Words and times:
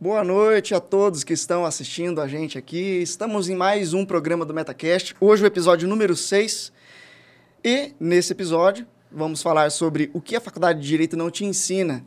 Boa 0.00 0.22
noite 0.22 0.76
a 0.76 0.80
todos 0.80 1.24
que 1.24 1.32
estão 1.32 1.64
assistindo 1.64 2.20
a 2.20 2.28
gente 2.28 2.56
aqui. 2.56 3.02
Estamos 3.02 3.48
em 3.48 3.56
mais 3.56 3.92
um 3.92 4.06
programa 4.06 4.44
do 4.44 4.54
MetaCast. 4.54 5.16
Hoje 5.20 5.42
o 5.42 5.46
episódio 5.46 5.88
número 5.88 6.14
6. 6.14 6.72
E 7.64 7.92
nesse 7.98 8.30
episódio 8.30 8.86
vamos 9.10 9.42
falar 9.42 9.72
sobre 9.72 10.08
o 10.14 10.20
que 10.20 10.36
a 10.36 10.40
Faculdade 10.40 10.80
de 10.80 10.86
Direito 10.86 11.16
não 11.16 11.32
te 11.32 11.44
ensina. 11.44 12.04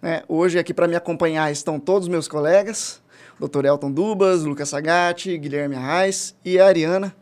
Né? 0.00 0.22
Hoje 0.28 0.56
aqui 0.56 0.72
para 0.72 0.86
me 0.86 0.94
acompanhar 0.94 1.50
estão 1.50 1.80
todos 1.80 2.06
meus 2.06 2.28
colegas, 2.28 3.02
Dr. 3.40 3.64
Elton 3.64 3.90
Dubas, 3.90 4.44
Lucas 4.44 4.68
Sagatti, 4.68 5.36
Guilherme 5.36 5.74
Arraes 5.74 6.36
e 6.44 6.60
a 6.60 6.66
Ariana. 6.68 7.12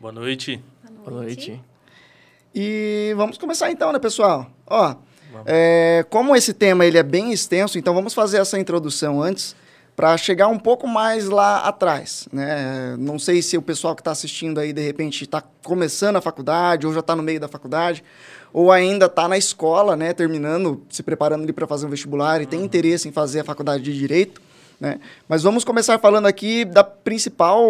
Boa 0.00 0.12
noite. 0.12 0.60
Boa 1.04 1.22
noite. 1.22 1.62
E 2.52 3.14
vamos 3.16 3.38
começar 3.38 3.70
então, 3.70 3.92
né, 3.92 4.00
pessoal? 4.00 4.50
Ó, 4.66 4.96
é, 5.46 6.04
como 6.10 6.34
esse 6.34 6.52
tema 6.52 6.84
ele 6.84 6.98
é 6.98 7.02
bem 7.02 7.32
extenso, 7.32 7.78
então 7.78 7.94
vamos 7.94 8.14
fazer 8.14 8.38
essa 8.38 8.58
introdução 8.58 9.22
antes 9.22 9.56
para 9.96 10.16
chegar 10.16 10.48
um 10.48 10.58
pouco 10.58 10.88
mais 10.88 11.28
lá 11.28 11.58
atrás. 11.60 12.28
Né? 12.32 12.96
Não 12.98 13.18
sei 13.18 13.40
se 13.40 13.56
o 13.56 13.62
pessoal 13.62 13.94
que 13.94 14.00
está 14.00 14.10
assistindo 14.10 14.58
aí, 14.58 14.72
de 14.72 14.82
repente, 14.82 15.22
está 15.22 15.42
começando 15.62 16.16
a 16.16 16.20
faculdade, 16.20 16.86
ou 16.86 16.92
já 16.92 17.00
está 17.00 17.14
no 17.14 17.22
meio 17.22 17.38
da 17.38 17.46
faculdade, 17.46 18.02
ou 18.52 18.72
ainda 18.72 19.06
está 19.06 19.28
na 19.28 19.38
escola, 19.38 19.96
né, 19.96 20.12
terminando, 20.12 20.82
se 20.88 21.02
preparando 21.02 21.52
para 21.52 21.66
fazer 21.66 21.86
um 21.86 21.90
vestibular 21.90 22.40
e 22.40 22.46
tem 22.46 22.58
uhum. 22.58 22.64
interesse 22.64 23.08
em 23.08 23.12
fazer 23.12 23.40
a 23.40 23.44
faculdade 23.44 23.82
de 23.82 23.96
Direito. 23.96 24.40
Né? 24.80 24.98
Mas 25.28 25.42
vamos 25.42 25.64
começar 25.64 25.98
falando 25.98 26.26
aqui 26.26 26.64
da 26.64 26.82
principal, 26.82 27.62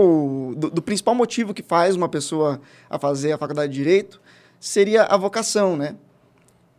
do, 0.56 0.70
do 0.70 0.82
principal 0.82 1.14
motivo 1.14 1.52
que 1.52 1.62
faz 1.62 1.94
uma 1.94 2.08
pessoa 2.08 2.60
a 2.88 2.98
fazer 2.98 3.32
a 3.32 3.38
faculdade 3.38 3.72
de 3.72 3.78
Direito, 3.78 4.20
seria 4.58 5.04
a 5.04 5.16
vocação, 5.16 5.76
né? 5.76 5.94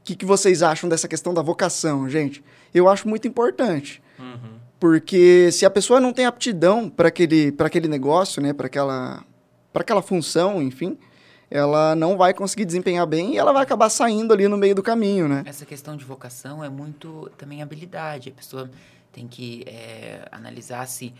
O 0.06 0.08
que, 0.08 0.16
que 0.16 0.26
vocês 0.26 0.62
acham 0.62 0.88
dessa 0.88 1.08
questão 1.08 1.34
da 1.34 1.42
vocação, 1.42 2.08
gente? 2.08 2.44
Eu 2.72 2.88
acho 2.88 3.10
muito 3.10 3.28
importante. 3.28 4.04
Uhum. 4.20 4.60
Porque 4.80 5.52
se 5.52 5.66
a 5.66 5.70
pessoa 5.72 6.00
não 6.00 6.14
tem 6.14 6.28
aptidão 6.28 6.88
para 6.88 7.08
aquele, 7.08 7.52
aquele 7.58 7.88
negócio, 7.88 8.40
né, 8.40 8.54
para 8.54 8.68
aquela, 8.68 9.26
aquela 9.74 10.04
função, 10.04 10.62
enfim, 10.62 10.96
ela 11.50 11.96
não 11.96 12.18
vai 12.18 12.36
conseguir 12.36 12.66
desempenhar 12.66 13.08
bem 13.08 13.34
e 13.34 13.38
ela 13.40 13.52
vai 13.52 13.64
acabar 13.64 13.90
saindo 13.90 14.32
ali 14.32 14.48
no 14.48 14.58
meio 14.58 14.76
do 14.76 14.84
caminho, 14.84 15.28
né? 15.28 15.42
Essa 15.44 15.66
questão 15.66 15.98
de 15.98 16.06
vocação 16.06 16.64
é 16.64 16.70
muito 16.70 17.32
também 17.36 17.64
habilidade. 17.64 18.30
A 18.30 18.32
pessoa 18.32 18.70
tem 19.12 19.28
que 19.28 19.64
é, 19.66 20.28
analisar 20.32 20.88
se 20.88 21.16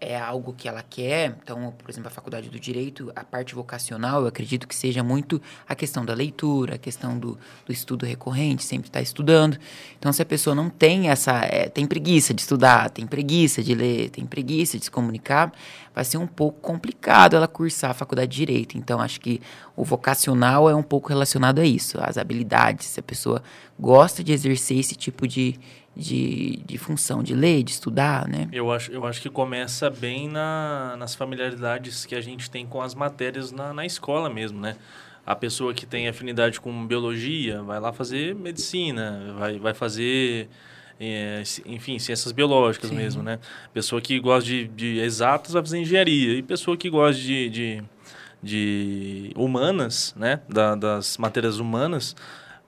é 0.00 0.18
algo 0.18 0.54
que 0.56 0.66
ela 0.66 0.82
quer. 0.82 1.36
Então, 1.42 1.72
por 1.76 1.90
exemplo, 1.90 2.08
a 2.08 2.10
faculdade 2.10 2.48
do 2.48 2.58
direito, 2.58 3.12
a 3.14 3.22
parte 3.22 3.54
vocacional, 3.54 4.22
eu 4.22 4.28
acredito 4.28 4.66
que 4.66 4.74
seja 4.74 5.04
muito 5.04 5.40
a 5.68 5.74
questão 5.74 6.04
da 6.04 6.14
leitura, 6.14 6.76
a 6.76 6.78
questão 6.78 7.18
do, 7.18 7.38
do 7.66 7.72
estudo 7.72 8.06
recorrente, 8.06 8.64
sempre 8.64 8.88
estar 8.88 9.00
tá 9.00 9.02
estudando. 9.02 9.58
Então, 9.98 10.12
se 10.12 10.22
a 10.22 10.24
pessoa 10.24 10.56
não 10.56 10.70
tem 10.70 11.10
essa, 11.10 11.44
é, 11.44 11.68
tem 11.68 11.86
preguiça 11.86 12.32
de 12.32 12.40
estudar, 12.40 12.88
tem 12.90 13.06
preguiça 13.06 13.62
de 13.62 13.74
ler, 13.74 14.08
tem 14.08 14.24
preguiça 14.24 14.78
de 14.78 14.86
se 14.86 14.90
comunicar, 14.90 15.52
vai 15.94 16.04
ser 16.04 16.16
um 16.16 16.26
pouco 16.26 16.60
complicado 16.60 17.36
ela 17.36 17.46
cursar 17.46 17.90
a 17.90 17.94
faculdade 17.94 18.30
de 18.30 18.36
direito. 18.38 18.78
Então, 18.78 19.00
acho 19.00 19.20
que 19.20 19.40
o 19.76 19.84
vocacional 19.84 20.70
é 20.70 20.74
um 20.74 20.82
pouco 20.82 21.10
relacionado 21.10 21.58
a 21.58 21.66
isso, 21.66 21.98
as 22.00 22.16
habilidades. 22.16 22.86
Se 22.86 23.00
a 23.00 23.02
pessoa 23.02 23.42
gosta 23.78 24.24
de 24.24 24.32
exercer 24.32 24.78
esse 24.78 24.94
tipo 24.94 25.28
de, 25.28 25.58
de, 26.00 26.56
de 26.64 26.78
função, 26.78 27.22
de 27.22 27.34
ler, 27.34 27.62
de 27.62 27.72
estudar, 27.72 28.26
né? 28.26 28.48
Eu 28.50 28.72
acho, 28.72 28.90
eu 28.90 29.04
acho 29.04 29.20
que 29.20 29.28
começa 29.28 29.90
bem 29.90 30.28
na, 30.28 30.96
nas 30.98 31.14
familiaridades 31.14 32.06
que 32.06 32.14
a 32.14 32.20
gente 32.22 32.50
tem 32.50 32.66
com 32.66 32.80
as 32.80 32.94
matérias 32.94 33.52
na, 33.52 33.74
na 33.74 33.84
escola 33.84 34.30
mesmo, 34.30 34.58
né? 34.58 34.76
A 35.26 35.36
pessoa 35.36 35.74
que 35.74 35.84
tem 35.84 36.08
afinidade 36.08 36.58
com 36.58 36.86
biologia 36.86 37.62
vai 37.62 37.78
lá 37.78 37.92
fazer 37.92 38.34
medicina, 38.34 39.34
vai, 39.38 39.58
vai 39.58 39.74
fazer, 39.74 40.48
é, 40.98 41.42
enfim, 41.66 41.98
ciências 41.98 42.32
biológicas 42.32 42.88
Sim. 42.88 42.96
mesmo, 42.96 43.22
né? 43.22 43.38
Pessoa 43.74 44.00
que 44.00 44.18
gosta 44.18 44.48
de, 44.48 44.68
de 44.68 44.98
exatas 45.00 45.52
vai 45.52 45.62
fazer 45.62 45.78
engenharia. 45.78 46.32
E 46.32 46.42
pessoa 46.42 46.78
que 46.78 46.88
gosta 46.88 47.20
de, 47.20 47.50
de, 47.50 47.82
de 48.42 49.32
humanas, 49.36 50.14
né? 50.16 50.40
Da, 50.48 50.74
das 50.74 51.18
matérias 51.18 51.58
humanas, 51.58 52.16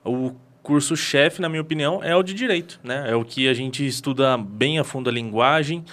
o 0.05 0.35
curso-chefe, 0.63 1.41
na 1.41 1.49
minha 1.49 1.61
opinião, 1.61 2.01
é 2.01 2.15
o 2.15 2.23
de 2.23 2.33
direito, 2.33 2.79
né? 2.83 3.05
É 3.07 3.15
o 3.15 3.23
que 3.23 3.47
a 3.49 3.53
gente 3.53 3.85
estuda 3.85 4.37
bem 4.37 4.79
a 4.79 4.83
fundo 4.83 5.09
a 5.09 5.13
linguagem 5.13 5.83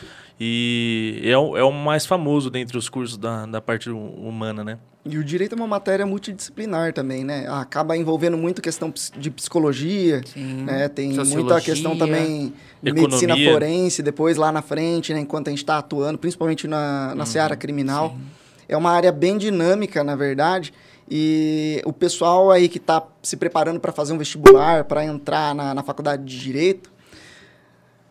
e 0.41 1.21
é 1.25 1.37
o, 1.37 1.57
é 1.57 1.63
o 1.63 1.73
mais 1.73 2.07
famoso 2.07 2.49
dentre 2.49 2.79
os 2.79 2.89
cursos 2.89 3.19
da, 3.19 3.45
da 3.45 3.61
parte 3.61 3.91
humana, 3.91 4.65
né? 4.65 4.79
E 5.05 5.19
o 5.19 5.25
direito 5.25 5.55
é 5.55 5.57
uma 5.57 5.67
matéria 5.67 6.07
multidisciplinar 6.07 6.93
também, 6.93 7.25
né? 7.25 7.47
Acaba 7.49 7.97
envolvendo 7.97 8.37
muito 8.37 8.63
questão 8.63 8.93
de 9.17 9.31
psicologia, 9.31 10.21
Sim. 10.25 10.65
né? 10.65 10.89
Tem 10.89 11.15
Sociologia, 11.15 11.39
muita 11.39 11.61
questão 11.61 11.97
também 11.97 12.53
de 12.83 12.93
medicina 12.93 13.35
forense, 13.37 14.03
depois 14.03 14.37
lá 14.37 14.53
na 14.53 14.63
frente, 14.63 15.13
né? 15.13 15.21
Enquanto 15.21 15.49
a 15.49 15.51
gente 15.51 15.61
está 15.61 15.79
atuando, 15.79 16.19
principalmente 16.19 16.69
na, 16.69 17.15
na 17.15 17.21
uhum. 17.21 17.27
seara 17.27 17.57
criminal. 17.57 18.11
Sim. 18.11 18.41
É 18.69 18.77
uma 18.77 18.91
área 18.91 19.11
bem 19.11 19.37
dinâmica, 19.37 20.05
na 20.05 20.15
verdade, 20.15 20.73
e 21.11 21.83
o 21.85 21.93
pessoal 21.93 22.53
aí 22.53 22.69
que 22.69 22.79
está 22.79 23.05
se 23.21 23.37
preparando 23.37 23.81
para 23.81 23.91
fazer 23.91 24.13
um 24.13 24.19
vestibular, 24.19 24.85
para 24.85 25.05
entrar 25.05 25.55
na, 25.55 25.75
na 25.75 25.83
faculdade 25.83 26.25
de 26.25 26.39
Direito, 26.39 26.93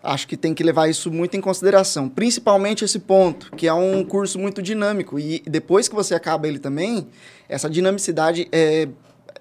acho 0.04 0.28
que 0.28 0.36
tem 0.36 0.54
que 0.54 0.62
levar 0.64 0.90
isso 0.90 1.10
muito 1.10 1.38
em 1.38 1.42
consideração. 1.42 2.10
Principalmente 2.10 2.84
esse 2.84 3.00
ponto, 3.00 3.52
que 3.56 3.68
é 3.68 3.74
um 3.74 4.04
curso 4.04 4.38
muito 4.38 4.62
dinâmico. 4.62 5.18
E 5.18 5.42
depois 5.46 5.88
que 5.88 5.96
você 5.96 6.14
acaba 6.14 6.46
ele 6.46 6.60
também, 6.60 7.08
essa 7.48 7.70
dinamicidade 7.70 8.50
é, 8.52 8.90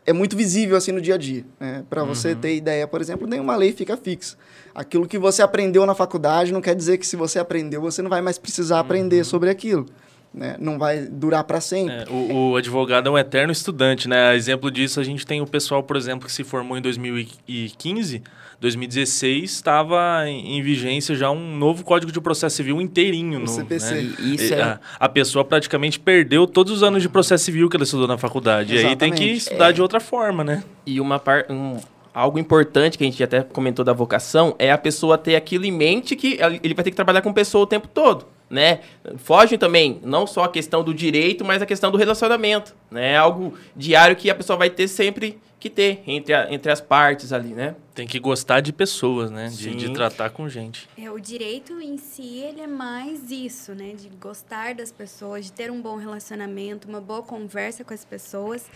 é 0.06 0.12
muito 0.12 0.36
visível 0.36 0.76
assim 0.76 0.92
no 0.92 1.00
dia 1.00 1.16
a 1.16 1.19
dia. 1.19 1.44
Né? 1.58 1.84
Para 1.90 2.02
uhum. 2.02 2.08
você 2.08 2.36
ter 2.36 2.54
ideia, 2.54 2.86
por 2.86 3.00
exemplo, 3.00 3.26
nenhuma 3.26 3.56
lei 3.56 3.72
fica 3.72 3.96
fixa. 3.96 4.36
Aquilo 4.72 5.08
que 5.08 5.19
você 5.19 5.42
aprendeu 5.42 5.84
na 5.84 5.96
faculdade 5.96 6.52
não 6.52 6.60
quer 6.60 6.76
dizer 6.76 6.98
que 6.98 7.06
se 7.06 7.16
você 7.16 7.40
aprendeu, 7.40 7.80
você 7.80 8.02
não 8.02 8.10
vai 8.10 8.20
mais 8.20 8.38
precisar 8.38 8.78
aprender 8.78 9.19
uhum. 9.19 9.25
sobre 9.25 9.50
aquilo 9.50 9.86
né? 10.32 10.56
não 10.58 10.78
vai 10.78 11.06
durar 11.06 11.44
para 11.44 11.60
sempre. 11.60 11.94
É, 11.94 12.04
o, 12.08 12.50
o, 12.50 12.56
advogado 12.56 13.08
é 13.08 13.10
um 13.10 13.18
eterno 13.18 13.52
estudante, 13.52 14.08
né? 14.08 14.34
exemplo 14.34 14.70
disso, 14.70 15.00
a 15.00 15.04
gente 15.04 15.26
tem 15.26 15.40
o 15.40 15.46
pessoal, 15.46 15.82
por 15.82 15.96
exemplo, 15.96 16.26
que 16.26 16.32
se 16.32 16.44
formou 16.44 16.76
em 16.76 16.82
2015, 16.82 18.22
2016 18.60 19.50
estava 19.50 20.24
em, 20.26 20.58
em, 20.58 20.62
vigência 20.62 21.14
já 21.14 21.30
um 21.30 21.56
novo 21.56 21.84
Código 21.84 22.10
de 22.10 22.20
Processo 22.20 22.56
Civil 22.56 22.80
inteirinho. 22.80 23.38
O 23.38 23.42
no, 23.42 23.48
CPC. 23.48 23.94
Né? 23.94 24.14
Isso 24.20 24.54
é... 24.54 24.62
a, 24.62 24.80
a, 24.98 25.08
pessoa 25.08 25.44
praticamente 25.44 25.98
perdeu 25.98 26.46
todos 26.46 26.72
os 26.72 26.82
anos 26.82 27.02
de 27.02 27.08
processo 27.08 27.44
civil 27.44 27.68
que 27.68 27.76
ela 27.76 27.84
estudou 27.84 28.08
na 28.08 28.18
faculdade. 28.18 28.74
Exatamente. 28.74 29.00
E 29.00 29.04
aí 29.04 29.10
tem 29.10 29.12
que 29.12 29.32
estudar 29.32 29.70
é... 29.70 29.72
de 29.72 29.80
outra 29.80 30.00
forma, 30.00 30.42
né? 30.42 30.62
E 30.84 31.00
uma 31.00 31.18
parte... 31.18 31.52
Um 31.52 31.76
algo 32.12 32.36
importante 32.36 32.98
que 32.98 33.04
a 33.04 33.06
gente 33.06 33.22
até 33.22 33.42
comentou 33.42 33.84
da 33.84 33.92
vocação 33.92 34.56
é 34.58 34.72
a 34.72 34.78
pessoa 34.78 35.16
ter 35.16 35.36
aquilo 35.36 35.64
em 35.64 35.70
mente 35.70 36.16
que 36.16 36.36
ele 36.64 36.74
vai 36.74 36.82
ter 36.82 36.90
que 36.90 36.96
trabalhar 36.96 37.22
com 37.22 37.32
pessoa 37.32 37.62
o 37.62 37.66
tempo 37.66 37.86
todo 37.86 38.26
né? 38.50 38.81
Fogem 39.16 39.59
também 39.59 40.00
não 40.03 40.26
só 40.26 40.44
a 40.44 40.48
questão 40.48 40.82
do 40.82 40.94
direito, 40.94 41.44
mas 41.44 41.62
a 41.62 41.66
questão 41.66 41.91
do 41.91 41.98
relacionamento, 41.98 42.75
né? 42.91 43.12
É 43.12 43.16
algo 43.16 43.54
diário 43.76 44.16
que 44.16 44.31
a 44.31 44.34
pessoa 44.34 44.56
vai 44.56 44.70
ter 44.70 44.88
sempre 44.88 45.38
que 45.60 45.69
ter 45.69 46.03
entre, 46.06 46.32
a, 46.32 46.53
entre 46.53 46.70
as 46.70 46.81
partes 46.81 47.32
ali, 47.32 47.48
né? 47.48 47.75
Tem 47.94 48.06
que 48.06 48.20
gostar 48.20 48.60
de 48.60 48.72
pessoas, 48.72 49.31
né? 49.31 49.48
De, 49.48 49.75
de, 49.75 49.92
tratar 49.92 50.31
com 50.31 50.48
gente. 50.48 50.88
É, 50.97 51.10
o 51.10 51.19
direito 51.19 51.81
em 51.81 51.98
si, 51.98 52.38
ele 52.38 52.60
é 52.60 52.66
mais 52.66 53.31
isso, 53.31 53.75
né? 53.75 53.92
De 53.94 54.08
gostar 54.08 54.75
das 54.75 54.92
pessoas, 54.92 55.47
de 55.47 55.53
ter 55.53 55.70
um 55.70 55.81
bom 55.81 55.97
relacionamento, 55.97 56.88
uma 56.88 57.00
boa 57.00 57.22
conversa 57.22 57.82
com 57.82 57.92
as 57.92 58.04
pessoas 58.04 58.70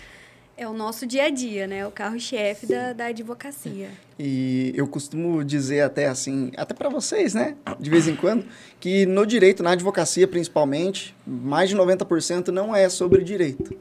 é 0.63 0.69
o 0.69 0.73
nosso 0.73 1.07
dia 1.07 1.25
a 1.25 1.31
dia, 1.31 1.67
né? 1.67 1.87
O 1.87 1.91
carro-chefe 1.91 2.67
da, 2.67 2.93
da 2.93 3.07
advocacia. 3.07 3.91
E 4.19 4.73
eu 4.77 4.87
costumo 4.87 5.45
dizer 5.45 5.81
até 5.81 6.07
assim, 6.07 6.53
até 6.57 6.73
para 6.73 6.89
vocês, 6.89 7.35
né? 7.35 7.57
De 7.81 7.91
vez 7.91 8.07
em 8.07 8.15
quando, 8.15 8.45
que 8.79 9.05
no 9.05 9.27
direito, 9.27 9.63
na 9.63 9.73
advocacia 9.73 10.27
principalmente, 10.29 11.15
mais 11.27 11.69
de 11.69 11.77
90% 11.77 12.49
não 12.49 12.75
é 12.75 12.89
sobre 12.89 13.25
direito. 13.25 13.77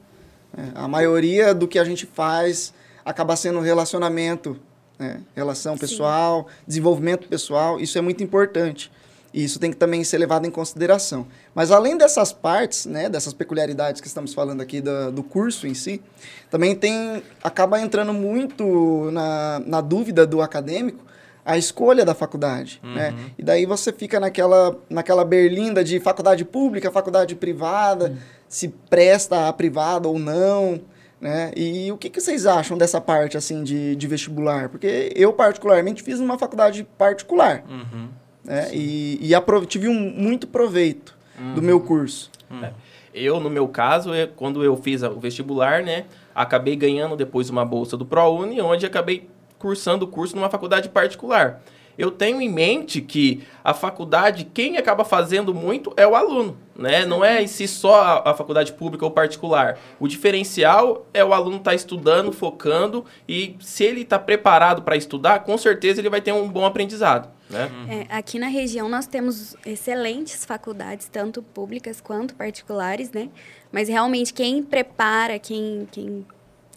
É, 0.57 0.71
a 0.73 0.87
maioria 0.87 1.53
do 1.53 1.67
que 1.67 1.77
a 1.77 1.83
gente 1.83 2.05
faz 2.05 2.73
acaba 3.05 3.35
sendo 3.35 3.59
relacionamento, 3.59 4.59
né? 4.97 5.21
relação 5.35 5.77
pessoal, 5.77 6.47
Sim. 6.47 6.55
desenvolvimento 6.67 7.27
pessoal. 7.27 7.79
Isso 7.79 7.97
é 7.97 8.01
muito 8.01 8.23
importante. 8.23 8.91
E 9.33 9.43
isso 9.43 9.59
tem 9.59 9.71
que 9.71 9.77
também 9.77 10.03
ser 10.03 10.17
levado 10.17 10.45
em 10.45 10.51
consideração. 10.51 11.25
Mas 11.55 11.71
além 11.71 11.97
dessas 11.97 12.33
partes, 12.33 12.85
né, 12.85 13.09
dessas 13.09 13.33
peculiaridades 13.33 14.01
que 14.01 14.07
estamos 14.07 14.33
falando 14.33 14.61
aqui 14.61 14.81
do, 14.81 15.11
do 15.11 15.23
curso 15.23 15.65
em 15.67 15.73
si, 15.73 16.01
também 16.49 16.75
tem 16.75 17.23
acaba 17.43 17.79
entrando 17.79 18.13
muito 18.13 19.09
na, 19.11 19.61
na 19.65 19.81
dúvida 19.81 20.25
do 20.27 20.41
acadêmico 20.41 21.11
a 21.43 21.57
escolha 21.57 22.05
da 22.05 22.13
faculdade, 22.13 22.79
uhum. 22.83 22.93
né? 22.93 23.15
E 23.37 23.43
daí 23.43 23.65
você 23.65 23.91
fica 23.91 24.19
naquela, 24.19 24.77
naquela 24.89 25.25
berlinda 25.25 25.83
de 25.83 25.99
faculdade 25.99 26.45
pública, 26.45 26.91
faculdade 26.91 27.35
privada, 27.35 28.09
uhum. 28.09 28.17
se 28.47 28.67
presta 28.67 29.47
a 29.47 29.53
privada 29.53 30.07
ou 30.07 30.19
não, 30.19 30.79
né? 31.19 31.51
E 31.55 31.91
o 31.91 31.97
que, 31.97 32.09
que 32.09 32.21
vocês 32.21 32.45
acham 32.45 32.77
dessa 32.77 33.01
parte, 33.01 33.37
assim, 33.37 33.63
de, 33.63 33.95
de 33.95 34.07
vestibular? 34.07 34.69
Porque 34.69 35.11
eu, 35.15 35.33
particularmente, 35.33 36.03
fiz 36.03 36.19
uma 36.19 36.37
faculdade 36.37 36.83
particular. 36.97 37.63
Uhum. 37.69 38.09
Né? 38.43 38.69
E, 38.73 39.19
e 39.21 39.65
tive 39.65 39.87
um, 39.87 39.93
muito 39.93 40.47
proveito 40.47 41.15
uhum. 41.39 41.55
do 41.55 41.61
meu 41.61 41.79
curso. 41.79 42.31
Uhum. 42.49 42.69
Eu, 43.13 43.39
no 43.39 43.49
meu 43.49 43.67
caso, 43.67 44.13
é, 44.13 44.25
quando 44.25 44.63
eu 44.63 44.75
fiz 44.77 45.03
o 45.03 45.19
vestibular, 45.19 45.83
né, 45.83 46.05
acabei 46.33 46.75
ganhando 46.75 47.15
depois 47.15 47.49
uma 47.49 47.65
bolsa 47.65 47.97
do 47.97 48.05
ProUni, 48.05 48.61
onde 48.61 48.85
acabei 48.85 49.27
cursando 49.59 50.05
o 50.05 50.07
curso 50.07 50.35
numa 50.35 50.49
faculdade 50.49 50.89
particular. 50.89 51.61
Eu 51.97 52.11
tenho 52.11 52.41
em 52.41 52.49
mente 52.49 53.01
que 53.01 53.43
a 53.63 53.73
faculdade, 53.73 54.45
quem 54.53 54.77
acaba 54.77 55.03
fazendo 55.03 55.53
muito 55.53 55.93
é 55.95 56.07
o 56.07 56.15
aluno, 56.15 56.57
né? 56.75 57.05
Não 57.05 57.23
é 57.23 57.41
em 57.43 57.47
si 57.47 57.67
só 57.67 58.01
a, 58.01 58.31
a 58.31 58.33
faculdade 58.33 58.73
pública 58.73 59.05
ou 59.05 59.11
particular. 59.11 59.77
O 59.99 60.07
diferencial 60.07 61.05
é 61.13 61.23
o 61.23 61.33
aluno 61.33 61.57
estar 61.57 61.71
tá 61.71 61.75
estudando, 61.75 62.31
focando 62.31 63.05
e 63.27 63.55
se 63.59 63.83
ele 63.83 64.01
está 64.01 64.17
preparado 64.17 64.81
para 64.81 64.95
estudar, 64.95 65.39
com 65.39 65.57
certeza 65.57 66.01
ele 66.01 66.09
vai 66.09 66.21
ter 66.21 66.31
um 66.31 66.49
bom 66.49 66.65
aprendizado. 66.65 67.29
Né? 67.49 67.69
É, 67.89 68.15
aqui 68.15 68.39
na 68.39 68.47
região 68.47 68.87
nós 68.87 69.05
temos 69.05 69.57
excelentes 69.65 70.45
faculdades, 70.45 71.09
tanto 71.09 71.43
públicas 71.43 71.99
quanto 71.99 72.33
particulares, 72.33 73.11
né? 73.11 73.29
Mas 73.71 73.89
realmente 73.89 74.33
quem 74.33 74.63
prepara, 74.63 75.37
quem, 75.37 75.87
quem 75.91 76.25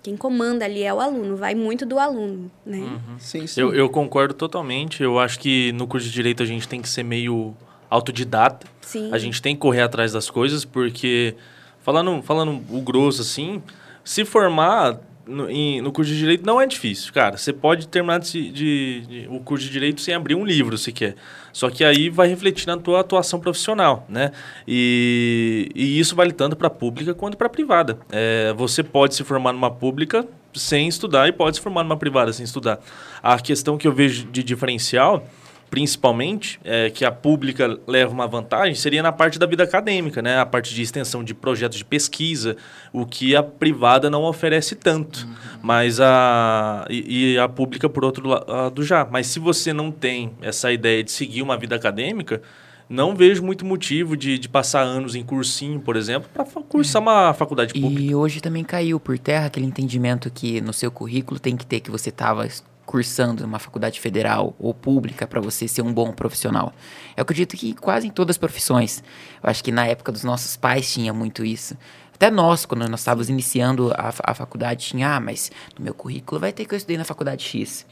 quem 0.05 0.19
comanda 0.19 0.67
ali 0.67 0.83
é 0.83 0.93
o 0.93 1.01
aluno, 1.01 1.35
vai 1.35 1.55
muito 1.55 1.87
do 1.87 1.99
aluno, 1.99 2.51
né? 2.65 2.77
Uhum. 2.77 3.19
Sim, 3.19 3.47
sim. 3.47 3.59
Eu, 3.59 3.75
eu, 3.75 3.89
concordo 3.89 4.35
totalmente. 4.35 5.03
Eu 5.03 5.19
acho 5.19 5.41
que 5.41 5.73
no 5.73 5.87
curso 5.87 6.06
de 6.06 6.12
Direito 6.12 6.43
a 6.43 6.47
gente 6.47 6.69
tem 6.69 6.83
que 6.83 6.89
ser 6.91 7.03
meio 7.03 7.56
autodidata. 7.89 8.67
Sim. 8.83 9.09
A 9.11 9.17
gente 9.17 9.41
tem 9.41 9.56
que 9.56 9.62
correr 9.62 9.81
atrás 9.81 10.12
das 10.12 10.29
coisas, 10.29 10.62
porque, 10.62 11.35
falando, 11.81 12.21
falando 12.21 12.61
o 12.69 12.83
grosso 12.83 13.23
assim, 13.23 13.62
se 14.05 14.27
formar 14.27 15.01
no, 15.26 15.50
em, 15.50 15.81
no 15.81 15.93
curso 15.93 16.11
de 16.11 16.19
Direito 16.19 16.44
não 16.44 16.61
é 16.61 16.67
difícil, 16.67 17.12
cara. 17.12 17.37
Você 17.37 17.53
pode 17.53 17.88
terminar 17.88 18.21
de, 18.21 18.50
de, 18.50 19.00
de, 19.00 19.29
o 19.29 19.41
curso 19.41 19.65
de 19.65 19.73
Direito 19.73 20.00
sem 20.00 20.15
abrir 20.15 20.35
um 20.35 20.44
livro, 20.44 20.76
se 20.76 20.93
quer. 20.93 21.15
Só 21.53 21.71
que 21.71 21.85
aí 21.85 22.09
vai 22.11 22.29
refletir 22.29 22.67
na 22.67 22.76
tua 22.76 23.00
atuação 23.00 23.38
profissional, 23.41 24.06
né? 24.09 24.32
E, 24.67 25.71
e 25.75 25.99
isso 25.99 26.15
vale 26.15 26.32
tanto 26.32 26.56
para 26.56 26.69
pública 26.69 27.15
quanto 27.15 27.37
para 27.37 27.49
privada. 27.49 27.99
É, 28.11 28.53
você 28.55 28.82
pode 28.82 29.15
se 29.15 29.25
formar 29.25 29.53
numa 29.53 29.71
pública 29.71 30.26
sem 30.53 30.88
estudar 30.88 31.29
e 31.29 31.32
pode 31.32 31.56
se 31.56 31.62
formar 31.62 31.82
numa 31.82 31.97
privada 31.97 32.32
sem 32.32 32.44
estudar. 32.44 32.79
A 33.23 33.38
questão 33.38 33.76
que 33.76 33.87
eu 33.87 33.93
vejo 33.93 34.26
de 34.26 34.43
diferencial 34.43 35.26
principalmente, 35.75 36.61
é, 36.62 36.88
que 36.88 37.05
a 37.05 37.11
pública 37.11 37.81
leva 37.85 38.12
uma 38.12 38.29
vantagem, 38.29 38.76
seria 38.76 39.03
na 39.03 39.11
parte 39.11 39.41
da 39.41 39.44
vida 39.44 39.65
acadêmica, 39.65 40.23
né? 40.23 40.38
a 40.38 40.47
parte 40.47 40.73
de 40.73 40.81
extensão 40.81 41.25
de 41.25 41.35
projetos 41.35 41.79
de 41.79 41.85
pesquisa, 41.85 42.56
o 42.93 43.05
que 43.05 43.35
a 43.35 43.43
privada 43.43 44.09
não 44.09 44.23
oferece 44.23 44.76
tanto, 44.76 45.26
uhum. 45.26 45.59
mas 45.61 45.99
a, 45.99 46.87
e, 46.88 47.32
e, 47.32 47.38
a 47.41 47.49
pública, 47.49 47.88
por 47.88 48.05
outro 48.05 48.29
lado, 48.29 48.85
já. 48.85 49.05
Mas 49.05 49.26
se 49.26 49.41
você 49.41 49.73
não 49.73 49.91
tem 49.91 50.31
essa 50.41 50.73
ideia 50.73 51.03
de 51.03 51.11
seguir 51.11 51.43
uma 51.43 51.59
vida 51.59 51.75
acadêmica, 51.75 52.41
não 52.88 53.17
vejo 53.17 53.43
muito 53.43 53.65
motivo 53.65 54.17
de, 54.17 54.38
de 54.38 54.49
passar 54.49 54.82
anos 54.82 55.17
em 55.17 55.25
cursinho, 55.25 55.81
por 55.81 55.97
exemplo, 55.97 56.31
para 56.32 56.44
cursar 56.44 57.03
é. 57.03 57.05
uma 57.05 57.35
faculdade 57.35 57.75
pública. 57.75 58.00
E 58.00 58.15
hoje 58.15 58.41
também 58.41 58.62
caiu 58.62 59.00
por 59.00 59.19
terra 59.19 59.47
aquele 59.47 59.67
entendimento 59.67 60.31
que 60.31 60.61
no 60.61 60.73
seu 60.73 60.93
currículo 60.93 61.41
tem 61.41 61.56
que 61.56 61.67
ter 61.67 61.81
que 61.81 61.91
você 61.91 62.11
estava 62.11 62.47
cursando 62.85 63.43
numa 63.43 63.59
faculdade 63.59 64.01
federal 64.01 64.55
ou 64.59 64.75
pública 64.75 65.27
para 65.27 65.41
você 65.41 65.67
ser 65.67 65.83
um 65.83 65.93
bom 65.93 66.13
profissional. 66.13 66.73
Eu 67.17 67.23
acredito 67.23 67.57
que 67.57 67.75
quase 67.75 68.07
em 68.07 68.11
todas 68.11 68.35
as 68.35 68.39
profissões. 68.39 69.03
Eu 69.43 69.51
acho 69.51 69.63
que 69.63 69.73
na 69.73 69.87
época 69.87 70.13
dos 70.13 70.25
nossos 70.25 70.57
pais 70.57 70.93
tinha 70.93 71.13
muito 71.13 71.45
isso. 71.45 71.77
Até 72.15 72.31
nós, 72.31 72.65
quando 72.65 72.89
nós 72.89 73.01
estávamos 73.01 73.29
iniciando 73.29 73.93
a, 73.93 74.13
a 74.23 74.35
faculdade, 74.35 74.87
tinha, 74.87 75.17
ah, 75.17 75.21
mas 75.21 75.51
no 75.77 75.85
meu 75.85 75.93
currículo 75.95 76.41
vai 76.41 76.53
ter 76.53 76.65
que 76.65 76.75
eu 76.75 76.77
estudei 76.77 76.97
na 76.97 77.05
faculdade 77.05 77.45
X. 77.45 77.85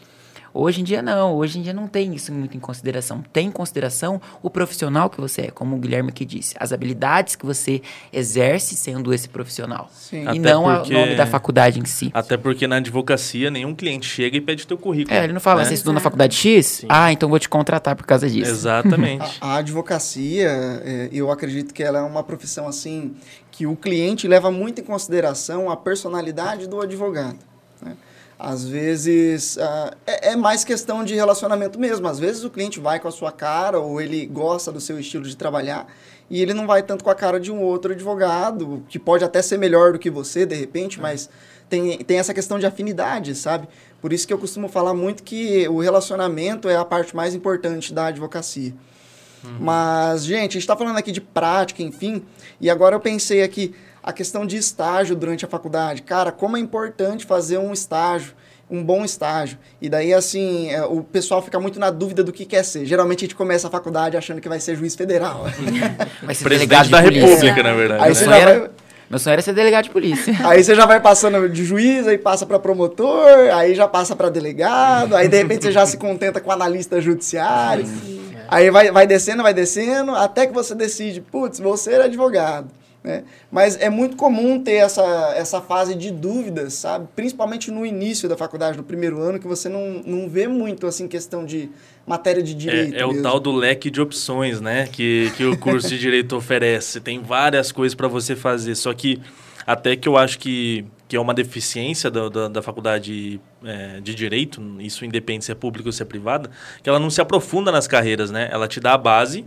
Hoje 0.55 0.81
em 0.81 0.85
dia 0.85 1.01
não, 1.01 1.35
hoje 1.35 1.59
em 1.59 1.63
dia 1.63 1.73
não 1.73 1.87
tem 1.87 2.15
isso 2.15 2.33
muito 2.33 2.57
em 2.57 2.61
consideração. 2.61 3.23
Tem 3.33 3.49
em 3.49 3.51
consideração 3.51 4.21
o 4.43 4.51
profissional 4.51 5.09
que 5.09 5.21
você 5.21 5.43
é, 5.43 5.51
como 5.51 5.77
o 5.77 5.79
Guilherme 5.79 6.13
que 6.13 6.25
disse, 6.25 6.55
as 6.59 6.73
habilidades 6.73 7.37
que 7.37 7.47
você 7.47 7.81
exerce 8.13 8.77
sendo 8.77 9.15
esse 9.15 9.29
profissional. 9.29 9.91
Sim. 9.93 10.25
E 10.25 10.29
Até 10.29 10.39
não 10.39 10.65
porque... 10.65 10.95
o 10.95 10.99
nome 10.99 11.15
da 11.15 11.27
faculdade 11.27 11.81
em 11.81 11.85
si. 11.85 12.11
Até 12.13 12.37
porque 12.37 12.67
na 12.67 12.77
advocacia 12.77 13.51
nenhum 13.51 13.75
cliente 13.75 14.07
chega 14.07 14.37
e 14.37 14.41
pede 14.41 14.67
teu 14.67 14.77
currículo. 14.77 15.17
É, 15.17 15.25
ele 15.25 15.33
não 15.33 15.41
fala, 15.41 15.63
né? 15.63 15.69
você 15.69 15.75
estudou 15.75 15.95
na 15.95 16.01
faculdade 16.01 16.35
X? 16.35 16.67
Sim. 16.67 16.87
Ah, 16.89 17.13
então 17.13 17.29
vou 17.29 17.39
te 17.39 17.49
contratar 17.49 17.97
por 17.97 18.07
causa 18.07 18.29
disso. 18.29 18.51
Exatamente. 18.51 19.39
a, 19.41 19.55
a 19.55 19.57
advocacia, 19.57 20.51
é, 20.85 21.09
eu 21.13 21.31
acredito 21.31 21.73
que 21.73 21.83
ela 21.83 22.01
é 22.01 22.03
uma 22.03 22.23
profissão 22.23 22.69
assim 22.69 23.15
que 23.51 23.67
o 23.67 23.77
cliente 23.77 24.27
leva 24.29 24.51
muito 24.51 24.81
em 24.81 24.85
consideração 24.85 25.71
a 25.71 25.77
personalidade 25.77 26.67
do 26.67 26.81
advogado. 26.81 27.39
Né? 27.81 27.97
Às 28.45 28.65
vezes 28.65 29.57
uh, 29.57 29.95
é, 30.05 30.33
é, 30.33 30.37
mais 30.37 30.65
questão 30.65 31.05
de 31.05 31.15
relacionamento 31.15 31.79
mesmo. 31.79 32.09
Às 32.09 32.19
vezes 32.19 32.43
o 32.43 32.51
cliente 32.51 32.81
vai 32.81 32.99
com 32.99 33.07
a 33.07 33.13
sua 33.13 33.31
cara 33.31 33.79
ou 33.79 34.01
ele 34.01 34.27
gosta 34.27 34.73
do 34.73 34.81
seu 34.81 34.99
estilo 34.99 35.23
de 35.23 35.37
trabalhar 35.37 35.87
e 36.29 36.43
ele 36.43 36.53
não 36.53 36.67
vai 36.67 36.83
tanto 36.83 37.05
com 37.05 37.11
a 37.11 37.15
cara 37.15 37.39
de 37.39 37.53
um 37.53 37.61
outro 37.61 37.93
advogado, 37.93 38.83
que 38.89 38.99
pode 38.99 39.23
até 39.23 39.41
ser 39.41 39.59
melhor 39.59 39.93
do 39.93 39.99
que 40.01 40.11
você 40.11 40.45
de 40.45 40.57
repente, 40.57 40.99
é. 40.99 41.03
mas 41.03 41.31
tem, 41.69 41.99
tem 41.99 42.19
essa 42.19 42.35
questão 42.35 42.59
de 42.59 42.67
afinidade, 42.67 43.33
sabe? 43.37 43.69
Por 44.01 44.13
isso 44.13 44.27
que 44.27 44.33
eu 44.33 44.39
costumo 44.39 44.69
falar 44.69 44.93
muito 44.93 45.23
que 45.23 45.69
o 45.69 45.79
relacionamento 45.79 46.69
é 46.69 46.75
a 46.75 46.85
parte 46.85 47.15
mais 47.15 47.37
importante 47.37 47.95
da 47.95 48.07
advocacia. 48.07 48.75
Uhum. 49.45 49.59
Mas, 49.61 50.25
gente, 50.25 50.41
a 50.41 50.43
gente 50.55 50.59
está 50.59 50.77
falando 50.77 50.97
aqui 50.97 51.13
de 51.13 51.21
prática, 51.21 51.81
enfim, 51.81 52.25
e 52.61 52.69
agora 52.69 52.97
eu 52.97 53.01
pensei 53.01 53.45
aqui 53.45 53.73
a 54.03 54.13
questão 54.13 54.45
de 54.45 54.57
estágio 54.57 55.15
durante 55.15 55.45
a 55.45 55.49
faculdade. 55.49 56.03
Cara, 56.03 56.33
como 56.33 56.57
é 56.57 56.61
importante 56.61 57.25
fazer 57.25 57.59
um 57.59 57.73
estágio, 57.73 58.35
um 58.69 58.83
bom 58.83 59.05
estágio. 59.05 59.59
E 59.81 59.89
daí, 59.89 60.13
assim, 60.13 60.71
é, 60.71 60.83
o 60.83 61.03
pessoal 61.03 61.43
fica 61.43 61.61
muito 61.61 61.79
na 61.79 61.91
dúvida 61.91 62.25
do 62.25 62.33
que 62.33 62.45
quer 62.45 62.65
ser. 62.65 62.87
Geralmente 62.87 63.19
a 63.19 63.27
gente 63.27 63.35
começa 63.35 63.69
a 63.69 63.71
faculdade 63.71 64.17
achando 64.17 64.41
que 64.41 64.49
vai 64.49 64.59
ser 64.59 64.77
juiz 64.77 64.95
federal. 64.97 65.47
Vai 66.23 66.35
ser 66.35 66.45
Presidente 66.45 66.89
da 66.89 67.01
República, 67.01 67.63
na 67.63 67.75
verdade. 67.75 68.03
Aí 68.03 68.09
né? 68.09 68.15
você 68.15 68.25
já 68.25 68.45
vai... 68.45 68.71
Meu 69.11 69.19
sonho 69.19 69.33
era 69.35 69.43
ser 69.43 69.53
delegado 69.53 69.85
de 69.85 69.91
polícia. 69.91 70.35
Aí 70.49 70.65
você 70.65 70.75
já 70.75 70.87
vai 70.87 70.99
passando 70.99 71.47
de 71.47 71.65
juiz, 71.67 72.07
aí 72.09 72.17
passa 72.17 72.47
para 72.47 72.59
promotor, 72.59 73.29
aí 73.53 73.75
já 73.75 73.87
passa 73.87 74.17
para 74.17 74.31
delegado, 74.31 75.15
aí 75.15 75.29
de 75.29 75.37
repente 75.37 75.65
você 75.65 75.73
já 75.73 75.85
se 75.85 75.99
contenta 75.99 76.41
com 76.41 76.51
analista 76.51 76.99
judiciário. 76.99 77.85
Aí 78.49 78.71
vai, 78.71 78.91
vai 78.91 79.07
descendo, 79.07 79.43
vai 79.43 79.53
descendo, 79.53 80.15
até 80.15 80.47
que 80.47 80.55
você 80.55 80.75
decide, 80.75 81.21
putz, 81.21 81.61
vou 81.61 81.77
ser 81.77 82.01
advogado. 82.01 82.71
Né? 83.03 83.25
Mas 83.51 83.77
é 83.81 83.91
muito 83.91 84.17
comum 84.17 84.63
ter 84.63 84.75
essa, 84.75 85.35
essa 85.37 85.61
fase 85.61 85.95
de 85.95 86.11
dúvidas, 86.11 86.75
sabe? 86.75 87.09
Principalmente 87.17 87.71
no 87.71 87.85
início 87.85 88.29
da 88.29 88.37
faculdade, 88.37 88.77
no 88.77 88.85
primeiro 88.85 89.21
ano, 89.21 89.41
que 89.41 89.47
você 89.47 89.69
não, 89.69 90.03
não 90.07 90.29
vê 90.29 90.47
muito, 90.47 90.87
assim, 90.87 91.09
questão 91.09 91.45
de 91.45 91.69
matéria 92.07 92.43
de 92.43 92.55
direito. 92.55 92.95
É, 92.95 93.01
é 93.01 93.07
o 93.07 93.21
tal 93.21 93.41
do 93.41 93.51
leque 93.51 93.91
de 93.91 94.01
opções, 94.01 94.61
né? 94.61 94.87
Que, 94.87 95.33
que 95.37 95.45
o 95.45 95.59
curso 95.59 95.89
de 95.89 95.99
direito 95.99 96.35
oferece. 96.37 97.01
Tem 97.01 97.21
várias 97.21 97.73
coisas 97.73 97.95
para 97.95 98.07
você 98.07 98.37
fazer, 98.37 98.77
só 98.77 98.95
que 98.95 99.21
até 99.67 99.97
que 99.97 100.09
eu 100.09 100.17
acho 100.17 100.39
que, 100.39 100.85
que 101.09 101.17
é 101.17 101.21
uma 101.21 101.35
deficiência 101.35 102.11
da, 102.11 102.29
da, 102.29 102.49
da 102.49 102.63
faculdade 102.63 103.41
é, 103.65 104.01
de 104.01 104.15
direito, 104.15 104.61
isso 104.81 105.05
independe 105.05 105.45
se 105.45 105.53
é 105.53 105.55
público 105.55 105.89
ou 105.89 105.93
se 105.93 106.03
é 106.03 106.05
privada, 106.05 106.51
que 106.83 106.89
ela 106.89 106.99
não 106.99 107.11
se 107.11 107.21
aprofunda 107.21 107.71
nas 107.73 107.87
carreiras, 107.89 108.31
né? 108.31 108.49
Ela 108.53 108.69
te 108.69 108.79
dá 108.81 108.95
a 108.95 108.99
base 108.99 109.45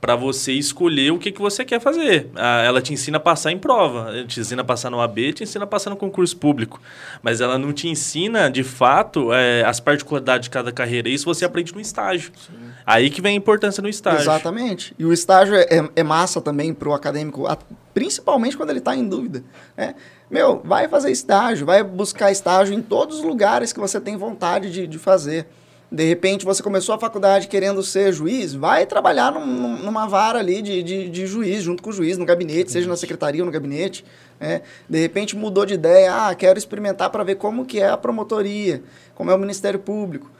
para 0.00 0.16
você 0.16 0.52
escolher 0.52 1.12
o 1.12 1.18
que, 1.18 1.30
que 1.30 1.40
você 1.40 1.64
quer 1.64 1.80
fazer. 1.80 2.30
Ela 2.64 2.80
te 2.80 2.92
ensina 2.92 3.18
a 3.18 3.20
passar 3.20 3.52
em 3.52 3.58
prova, 3.58 4.24
te 4.26 4.40
ensina 4.40 4.62
a 4.62 4.64
passar 4.64 4.90
no 4.90 5.00
AB, 5.00 5.34
te 5.34 5.42
ensina 5.42 5.64
a 5.64 5.66
passar 5.66 5.90
no 5.90 5.96
concurso 5.96 6.36
público. 6.36 6.80
Mas 7.22 7.40
ela 7.40 7.58
não 7.58 7.72
te 7.72 7.86
ensina, 7.86 8.50
de 8.50 8.64
fato, 8.64 9.32
é, 9.32 9.62
as 9.64 9.78
particularidades 9.78 10.44
de 10.44 10.50
cada 10.50 10.72
carreira. 10.72 11.08
Isso 11.08 11.26
você 11.26 11.44
aprende 11.44 11.74
no 11.74 11.80
estágio. 11.80 12.32
Sim. 12.34 12.70
Aí 12.86 13.10
que 13.10 13.20
vem 13.20 13.34
a 13.34 13.36
importância 13.36 13.82
no 13.82 13.88
estágio. 13.88 14.20
Exatamente. 14.20 14.94
E 14.98 15.04
o 15.04 15.12
estágio 15.12 15.54
é, 15.54 15.62
é, 15.70 15.88
é 15.96 16.02
massa 16.02 16.40
também 16.40 16.72
para 16.72 16.88
o 16.88 16.94
acadêmico, 16.94 17.46
principalmente 17.92 18.56
quando 18.56 18.70
ele 18.70 18.78
está 18.78 18.96
em 18.96 19.06
dúvida. 19.06 19.44
Né? 19.76 19.94
Meu, 20.30 20.62
vai 20.64 20.88
fazer 20.88 21.10
estágio, 21.10 21.66
vai 21.66 21.82
buscar 21.82 22.30
estágio 22.30 22.74
em 22.74 22.80
todos 22.80 23.18
os 23.18 23.24
lugares 23.24 23.72
que 23.72 23.80
você 23.80 24.00
tem 24.00 24.16
vontade 24.16 24.72
de, 24.72 24.86
de 24.86 24.98
fazer. 24.98 25.46
De 25.90 26.04
repente 26.04 26.44
você 26.44 26.62
começou 26.62 26.94
a 26.94 26.98
faculdade 26.98 27.48
querendo 27.48 27.82
ser 27.82 28.12
juiz, 28.12 28.54
vai 28.54 28.86
trabalhar 28.86 29.32
num, 29.32 29.76
numa 29.78 30.06
vara 30.06 30.38
ali 30.38 30.62
de, 30.62 30.82
de, 30.84 31.08
de, 31.08 31.26
juiz, 31.26 31.64
junto 31.64 31.82
com 31.82 31.90
o 31.90 31.92
juiz, 31.92 32.16
no 32.16 32.24
gabinete, 32.24 32.70
seja 32.70 32.88
na 32.88 32.96
secretaria 32.96 33.42
ou 33.42 33.46
no 33.46 33.50
gabinete. 33.50 34.04
Né? 34.38 34.62
De 34.88 35.00
repente 35.00 35.36
mudou 35.36 35.66
de 35.66 35.74
ideia, 35.74 36.28
ah, 36.28 36.34
quero 36.34 36.58
experimentar 36.58 37.10
para 37.10 37.24
ver 37.24 37.34
como 37.34 37.66
que 37.66 37.80
é 37.80 37.88
a 37.88 37.96
promotoria, 37.96 38.82
como 39.16 39.32
é 39.32 39.34
o 39.34 39.38
Ministério 39.38 39.80
Público 39.80 40.30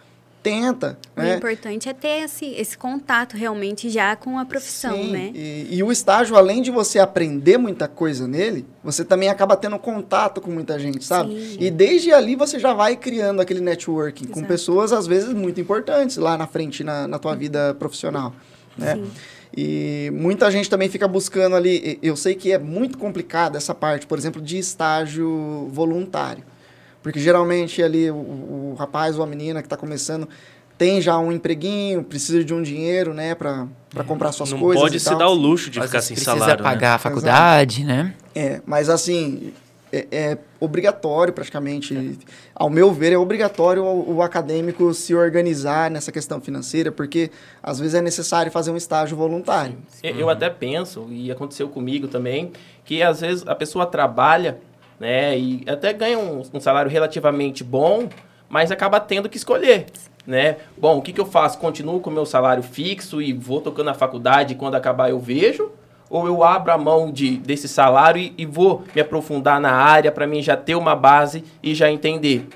tenta. 0.43 0.99
O 1.17 1.21
né? 1.21 1.37
importante 1.37 1.89
é 1.89 1.93
ter 1.93 2.25
esse, 2.25 2.47
esse 2.47 2.77
contato 2.77 3.37
realmente 3.37 3.91
já 3.91 4.17
com 4.17 4.39
a 4.39 4.45
profissão, 4.45 4.97
Sim, 4.97 5.13
né? 5.13 5.31
E, 5.35 5.69
e, 5.77 5.83
o 5.83 5.93
estágio, 5.93 6.37
além 6.37 6.63
de 6.63 6.71
você 6.71 6.99
aprender 6.99 7.59
muita 7.59 7.87
coisa 7.87 8.27
nele, 8.27 8.67
você 8.83 9.05
também 9.05 9.29
acaba 9.29 9.57
tendo 9.57 9.79
contato 9.79 10.41
com 10.41 10.51
muita 10.51 10.79
gente, 10.79 11.05
sabe? 11.05 11.31
Sim. 11.31 11.57
E 11.61 11.71
desde 11.71 12.13
ali 12.13 12.37
você 12.37 12.59
já 12.59 12.73
vai 12.73 12.97
criando 12.97 13.41
aquele 13.41 13.61
networking 13.61 14.25
Exato. 14.25 14.41
com 14.41 14.47
pessoas, 14.47 14.93
às 14.93 15.07
vezes, 15.07 15.33
muito 15.33 15.61
importantes 15.61 16.17
lá 16.17 16.37
na 16.37 16.47
frente, 16.47 16.83
na, 16.83 17.07
na 17.07 17.19
tua 17.19 17.35
vida 17.35 17.75
profissional, 17.75 18.35
né? 18.77 18.97
Sim. 18.97 19.11
E 19.57 20.11
muita 20.15 20.49
gente 20.51 20.71
também 20.71 20.89
fica 20.89 21.09
buscando 21.09 21.57
ali. 21.57 21.99
Eu 22.03 22.17
sei 22.17 22.35
que 22.35 22.53
é 22.53 22.59
muito 22.59 22.97
complicado 22.97 23.57
essa 23.57 23.75
parte, 23.75 24.07
por 24.07 24.17
exemplo, 24.17 24.41
de 24.41 24.59
estágio 24.59 25.69
voluntário. 25.73 26.45
Porque 27.03 27.19
geralmente 27.19 27.83
ali 27.83 28.11
o, 28.11 28.15
o 28.15 28.77
rapaz 28.79 29.17
ou 29.17 29.25
a 29.25 29.27
menina 29.27 29.61
que 29.61 29.67
está 29.67 29.77
começando 29.77 30.29
tem 30.81 30.99
já 31.01 31.19
um 31.19 31.31
empreguinho, 31.31 32.03
precisa 32.03 32.43
de 32.43 32.55
um 32.55 32.63
dinheiro, 32.63 33.13
né, 33.13 33.35
para 33.35 33.67
é. 33.95 34.03
comprar 34.03 34.33
suas 34.33 34.51
não 34.51 34.59
coisas. 34.59 34.83
Não 34.83 34.89
pode 34.89 34.99
se 34.99 35.15
dar 35.15 35.29
o 35.29 35.35
luxo 35.35 35.69
de 35.69 35.79
Mas 35.79 35.89
ficar 35.89 36.01
sem 36.01 36.17
salário. 36.17 36.45
Precisa 36.45 36.63
pagar 36.63 36.89
né? 36.89 36.95
a 36.95 36.99
faculdade, 36.99 37.83
Exato. 37.83 37.95
né? 37.95 38.15
É, 38.35 38.63
mas 38.65 38.89
assim, 38.89 39.53
é, 39.93 40.07
é 40.11 40.39
obrigatório 40.59 41.33
praticamente, 41.33 42.19
ao 42.55 42.71
meu 42.71 42.93
ver, 42.93 43.13
é 43.13 43.19
obrigatório 43.19 43.85
o, 43.85 44.17
o, 44.17 44.23
acadêmico 44.23 44.95
se 44.95 45.15
organizar 45.15 45.91
nessa 45.91 46.13
questão 46.13 46.41
financeira, 46.41 46.93
porque 46.93 47.31
às 47.63 47.79
vezes 47.79 47.95
é 47.95 48.01
necessário 48.01 48.51
fazer 48.51 48.71
um 48.71 48.77
estágio 48.77 49.17
voluntário. 49.17 49.77
Eu, 50.03 50.17
eu 50.17 50.31
até 50.31 50.49
penso, 50.49 51.07
e 51.11 51.31
aconteceu 51.31 51.69
comigo 51.69 52.09
também, 52.09 52.53
que 52.85 53.03
às 53.03 53.21
vezes 53.21 53.47
a 53.47 53.55
pessoa 53.55 53.85
trabalha, 53.85 54.59
né, 55.01 55.37
e 55.37 55.65
até 55.67 55.93
ganha 55.93 56.19
um, 56.19 56.43
um 56.53 56.61
salário 56.61 56.91
relativamente 56.91 57.65
bom, 57.65 58.09
mas 58.49 58.71
acaba 58.71 59.01
tendo 59.01 59.29
que 59.29 59.39
escolher. 59.39 59.87
Né? 60.27 60.59
Bom, 60.77 60.99
o 60.99 61.03
que, 61.03 61.13
que 61.13 61.21
eu 61.21 61.27
faço? 61.27 61.59
Continuo 61.59 61.99
com 61.99 62.11
o 62.11 62.13
meu 62.13 62.27
salário 62.27 62.63
fixo 62.63 63.23
e 63.23 63.33
vou 63.33 63.61
tocando 63.61 63.87
na 63.87 63.95
faculdade 63.95 64.53
e 64.53 64.57
quando 64.57 64.75
acabar 64.75 65.11
eu 65.11 65.19
vejo? 65.19 65.73
ou 66.11 66.27
eu 66.27 66.43
abro 66.43 66.73
a 66.73 66.77
mão 66.77 67.11
de, 67.11 67.37
desse 67.37 67.69
salário 67.69 68.21
e, 68.21 68.35
e 68.37 68.45
vou 68.45 68.83
me 68.93 69.01
aprofundar 69.01 69.61
na 69.61 69.71
área 69.71 70.11
para 70.11 70.27
mim 70.27 70.43
já 70.43 70.57
ter 70.57 70.75
uma 70.75 70.97
base 70.97 71.45
e 71.63 71.73
já 71.73 71.91
entender. 71.91 72.49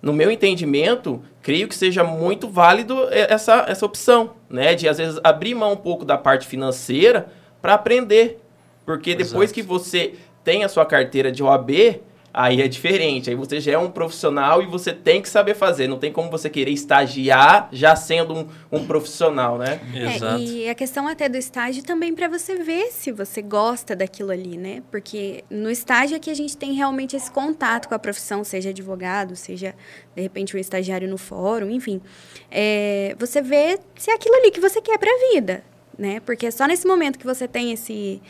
No 0.00 0.12
meu 0.12 0.30
entendimento, 0.30 1.20
creio 1.42 1.68
que 1.68 1.74
seja 1.74 2.04
muito 2.04 2.48
válido 2.48 3.08
essa, 3.10 3.66
essa 3.68 3.84
opção, 3.84 4.30
né? 4.48 4.74
De 4.74 4.88
às 4.88 4.96
vezes 4.96 5.20
abrir 5.22 5.54
mão 5.54 5.72
um 5.72 5.76
pouco 5.76 6.04
da 6.04 6.16
parte 6.16 6.46
financeira 6.46 7.26
para 7.60 7.74
aprender. 7.74 8.40
Porque 8.86 9.14
depois 9.14 9.50
Exato. 9.50 9.54
que 9.54 9.62
você 9.62 10.14
tem 10.44 10.64
a 10.64 10.68
sua 10.68 10.86
carteira 10.86 11.30
de 11.30 11.42
OAB, 11.42 12.00
Aí 12.32 12.62
é 12.62 12.68
diferente, 12.68 13.28
aí 13.28 13.34
você 13.34 13.58
já 13.60 13.72
é 13.72 13.78
um 13.78 13.90
profissional 13.90 14.62
e 14.62 14.66
você 14.66 14.92
tem 14.92 15.20
que 15.20 15.28
saber 15.28 15.54
fazer, 15.54 15.88
não 15.88 15.98
tem 15.98 16.12
como 16.12 16.30
você 16.30 16.48
querer 16.48 16.70
estagiar 16.70 17.68
já 17.72 17.96
sendo 17.96 18.32
um, 18.32 18.48
um 18.70 18.86
profissional, 18.86 19.58
né? 19.58 19.80
É, 19.92 20.14
Exato. 20.14 20.40
E 20.40 20.68
a 20.68 20.74
questão 20.74 21.08
até 21.08 21.28
do 21.28 21.36
estágio 21.36 21.82
também 21.82 22.14
para 22.14 22.28
você 22.28 22.54
ver 22.54 22.92
se 22.92 23.10
você 23.10 23.42
gosta 23.42 23.96
daquilo 23.96 24.30
ali, 24.30 24.56
né? 24.56 24.80
Porque 24.92 25.42
no 25.50 25.68
estágio 25.68 26.16
é 26.16 26.20
que 26.20 26.30
a 26.30 26.34
gente 26.34 26.56
tem 26.56 26.72
realmente 26.72 27.16
esse 27.16 27.28
contato 27.28 27.88
com 27.88 27.96
a 27.96 27.98
profissão, 27.98 28.44
seja 28.44 28.70
advogado, 28.70 29.34
seja 29.34 29.74
de 30.14 30.22
repente 30.22 30.56
um 30.56 30.60
estagiário 30.60 31.08
no 31.08 31.18
fórum, 31.18 31.68
enfim. 31.68 32.00
É, 32.48 33.16
você 33.18 33.42
vê 33.42 33.76
se 33.96 34.08
é 34.08 34.14
aquilo 34.14 34.36
ali 34.36 34.52
que 34.52 34.60
você 34.60 34.80
quer 34.80 34.98
para 34.98 35.10
a 35.10 35.34
vida, 35.34 35.64
né? 35.98 36.20
Porque 36.20 36.46
é 36.46 36.50
só 36.52 36.64
nesse 36.66 36.86
momento 36.86 37.18
que 37.18 37.26
você 37.26 37.48
tem 37.48 37.72
esse 37.72 38.22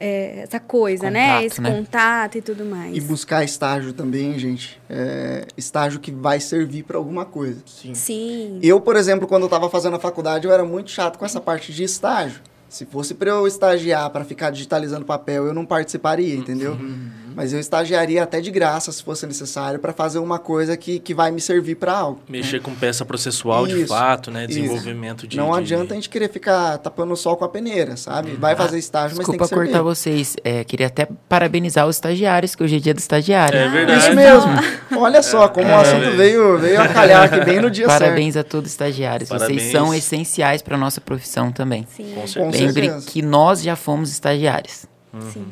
é, 0.00 0.40
essa 0.40 0.60
coisa, 0.60 1.10
né? 1.10 1.26
contato, 1.26 1.40
né? 1.40 1.46
Esse 1.46 1.60
né? 1.60 1.70
contato 1.70 2.38
e 2.38 2.42
tudo 2.42 2.64
mais. 2.64 2.96
E 2.96 3.00
buscar 3.00 3.44
estágio 3.44 3.92
também, 3.92 4.38
gente. 4.38 4.80
É, 4.88 5.46
estágio 5.56 5.98
que 5.98 6.12
vai 6.12 6.38
servir 6.38 6.84
para 6.84 6.96
alguma 6.96 7.24
coisa. 7.24 7.60
Sim. 7.66 7.94
Sim. 7.94 8.60
Eu, 8.62 8.80
por 8.80 8.94
exemplo, 8.94 9.26
quando 9.26 9.42
eu 9.42 9.48
estava 9.48 9.68
fazendo 9.68 9.96
a 9.96 9.98
faculdade, 9.98 10.46
eu 10.46 10.52
era 10.52 10.64
muito 10.64 10.90
chato 10.90 11.18
com 11.18 11.24
essa 11.24 11.40
parte 11.40 11.72
de 11.72 11.82
estágio. 11.82 12.40
Se 12.68 12.84
fosse 12.84 13.14
para 13.14 13.30
eu 13.30 13.46
estagiar 13.46 14.08
para 14.10 14.24
ficar 14.24 14.50
digitalizando 14.50 15.04
papel, 15.04 15.46
eu 15.46 15.54
não 15.54 15.64
participaria, 15.64 16.34
entendeu? 16.34 16.72
Uhum. 16.72 17.10
Mas 17.34 17.52
eu 17.52 17.60
estagiaria 17.60 18.22
até 18.22 18.40
de 18.40 18.50
graça, 18.50 18.90
se 18.92 19.02
fosse 19.02 19.26
necessário, 19.26 19.78
para 19.78 19.92
fazer 19.92 20.18
uma 20.18 20.38
coisa 20.38 20.76
que, 20.76 20.98
que 20.98 21.14
vai 21.14 21.30
me 21.30 21.40
servir 21.40 21.76
para 21.76 21.92
algo. 21.92 22.20
Mexer 22.28 22.58
né? 22.58 22.62
com 22.62 22.74
peça 22.74 23.04
processual 23.04 23.66
isso, 23.66 23.76
de 23.76 23.86
fato, 23.86 24.30
né? 24.30 24.46
Desenvolvimento 24.46 25.20
isso. 25.20 25.28
de. 25.28 25.36
Não 25.36 25.50
de... 25.52 25.58
adianta 25.58 25.94
a 25.94 25.96
gente 25.96 26.08
querer 26.08 26.28
ficar 26.30 26.78
tapando 26.78 27.12
o 27.12 27.16
sol 27.16 27.36
com 27.36 27.44
a 27.44 27.48
peneira, 27.48 27.96
sabe? 27.96 28.32
Vai 28.32 28.56
fazer 28.56 28.78
estágio, 28.78 29.16
mas 29.16 29.26
Desculpa 29.26 29.48
tem 29.48 29.58
que 29.58 29.64
cortar 29.64 29.82
vocês. 29.82 30.36
É, 30.44 30.64
queria 30.64 30.86
até 30.86 31.08
parabenizar 31.28 31.86
os 31.86 31.96
estagiários, 31.96 32.54
que 32.54 32.62
hoje 32.62 32.76
é 32.76 32.80
dia 32.80 32.94
do 32.94 32.98
estagiário. 32.98 33.58
É 33.58 33.68
verdade. 33.68 34.00
Isso 34.00 34.14
mesmo. 34.14 34.52
Olha 34.98 35.22
só 35.22 35.48
como 35.48 35.68
é, 35.68 35.76
o 35.76 35.80
assunto 35.80 36.16
veio, 36.16 36.58
veio 36.58 36.80
a 36.80 36.88
calhar 36.88 37.24
aqui 37.24 37.44
bem 37.44 37.60
no 37.60 37.70
dia 37.70 37.86
Parabéns 37.86 38.34
certo. 38.34 38.46
a 38.46 38.50
todos 38.50 38.68
os 38.68 38.72
estagiários. 38.72 39.28
Parabéns. 39.28 39.62
Vocês 39.62 39.72
são 39.72 39.94
essenciais 39.94 40.62
para 40.62 40.76
nossa 40.76 41.00
profissão 41.00 41.52
também. 41.52 41.86
Sim. 41.94 42.12
Com 42.14 42.26
certeza. 42.26 42.64
Lembre 42.64 42.90
que 43.06 43.22
nós 43.22 43.62
já 43.62 43.76
fomos 43.76 44.10
estagiários. 44.10 44.86
Uhum. 45.12 45.30
Sim. 45.30 45.46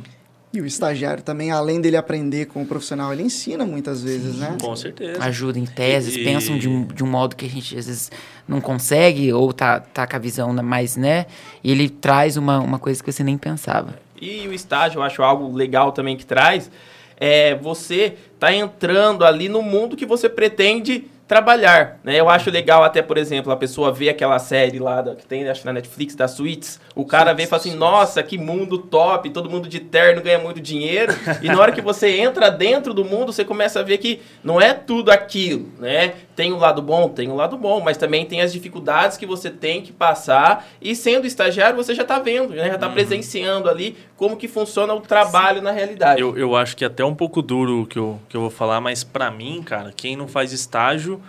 E 0.56 0.60
o 0.62 0.64
estagiário 0.64 1.22
também, 1.22 1.50
além 1.50 1.82
dele 1.82 1.98
aprender 1.98 2.46
com 2.46 2.62
o 2.62 2.66
profissional, 2.66 3.12
ele 3.12 3.22
ensina 3.22 3.66
muitas 3.66 4.02
vezes, 4.02 4.36
Sim, 4.36 4.40
né? 4.40 4.56
Com 4.58 4.75
certeza. 4.75 5.22
Ajuda 5.22 5.58
em 5.58 5.66
teses, 5.66 6.16
e... 6.16 6.25
pensam 6.25 6.56
de 6.56 6.66
um, 6.66 6.86
de 6.86 7.04
um 7.04 7.06
modo 7.06 7.36
que 7.36 7.44
a 7.44 7.48
gente 7.48 7.76
às 7.76 7.86
vezes 7.86 8.10
não 8.48 8.58
consegue, 8.58 9.30
ou 9.34 9.52
tá, 9.52 9.80
tá 9.80 10.06
com 10.06 10.16
a 10.16 10.18
visão 10.18 10.54
mais, 10.54 10.96
né? 10.96 11.26
E 11.62 11.70
ele 11.70 11.90
traz 11.90 12.38
uma, 12.38 12.58
uma 12.58 12.78
coisa 12.78 13.04
que 13.04 13.12
você 13.12 13.22
nem 13.22 13.36
pensava. 13.36 13.98
E 14.18 14.48
o 14.48 14.54
estágio, 14.54 15.00
eu 15.00 15.02
acho 15.02 15.22
algo 15.22 15.54
legal 15.54 15.92
também 15.92 16.16
que 16.16 16.25
traz, 16.25 16.70
é 17.18 17.54
você 17.54 18.16
tá 18.40 18.50
entrando 18.50 19.26
ali 19.26 19.50
no 19.50 19.60
mundo 19.60 19.94
que 19.94 20.06
você 20.06 20.26
pretende 20.26 21.04
trabalhar, 21.26 21.99
né? 22.04 22.21
Eu 22.21 22.28
acho 22.28 22.50
legal 22.50 22.85
até, 22.85 23.02
por 23.02 23.18
exemplo, 23.18 23.50
a 23.50 23.56
pessoa 23.56 23.92
ver 23.92 24.09
aquela 24.09 24.38
série 24.38 24.78
lá 24.78 25.02
da, 25.02 25.16
que 25.16 25.26
tem 25.26 25.49
acho, 25.49 25.66
na 25.66 25.73
Netflix 25.73 26.14
da 26.14 26.28
Suits, 26.28 26.80
o 26.95 27.04
cara 27.04 27.33
vê 27.33 27.42
e 27.42 27.47
fala 27.47 27.61
assim, 27.61 27.75
nossa, 27.75 28.23
que 28.23 28.38
mundo 28.38 28.78
top, 28.78 29.30
todo 29.30 29.50
mundo 29.50 29.68
de 29.68 29.80
terno 29.80 30.23
ganha 30.23 30.38
muito 30.38 30.61
dinheiro, 30.61 31.12
e 31.42 31.49
na 31.49 31.61
hora 31.61 31.73
que 31.73 31.80
você 31.80 32.18
entra 32.18 32.49
dentro 32.49 32.95
do 32.95 33.04
mundo, 33.04 33.33
você 33.33 33.45
começa 33.45 33.80
a 33.80 33.83
ver 33.83 33.99
que 33.99 34.21
não 34.42 34.61
é 34.61 34.73
tudo 34.73 35.11
aquilo, 35.11 35.68
né? 35.80 36.14
Tem 36.37 36.52
o 36.52 36.56
um 36.56 36.59
lado 36.59 36.80
bom, 36.80 37.09
tem 37.09 37.28
o 37.28 37.33
um 37.33 37.37
lado 37.37 37.56
bom, 37.56 37.80
mas 37.80 37.97
também 37.97 38.25
tem 38.25 38.40
as 38.40 38.52
dificuldades 38.52 39.16
que 39.16 39.26
você 39.26 39.50
tem 39.50 39.83
que 39.83 39.92
passar, 39.92 40.66
e 40.80 40.95
sendo 40.95 41.26
estagiário, 41.26 41.76
você 41.76 41.95
já 41.95 42.02
está 42.02 42.21
vendo, 42.21 42.50
né? 42.54 42.68
Já 42.68 42.75
está 42.75 42.87
uhum. 42.87 42.92
presenciando 42.92 43.68
ali 43.68 43.97
como 44.16 44.37
que 44.37 44.49
funciona 44.49 44.94
o 44.94 45.00
trabalho 45.00 45.58
Sim. 45.58 45.64
na 45.64 45.70
realidade. 45.70 46.20
Eu, 46.20 46.37
eu 46.37 46.56
acho 46.56 46.76
que 46.76 46.85
é 46.85 46.87
até 46.87 47.04
um 47.04 47.14
pouco 47.14 47.42
duro 47.42 47.82
o 47.82 47.87
que 47.87 47.99
eu, 47.99 48.18
que 48.28 48.37
eu 48.37 48.40
vou 48.40 48.50
falar, 48.50 48.80
mas 48.80 49.04
para 49.04 49.30
mim, 49.30 49.62
cara, 49.62 49.92
quem 49.94 50.16
não 50.16 50.26
faz 50.26 50.52
estágio 50.52 51.20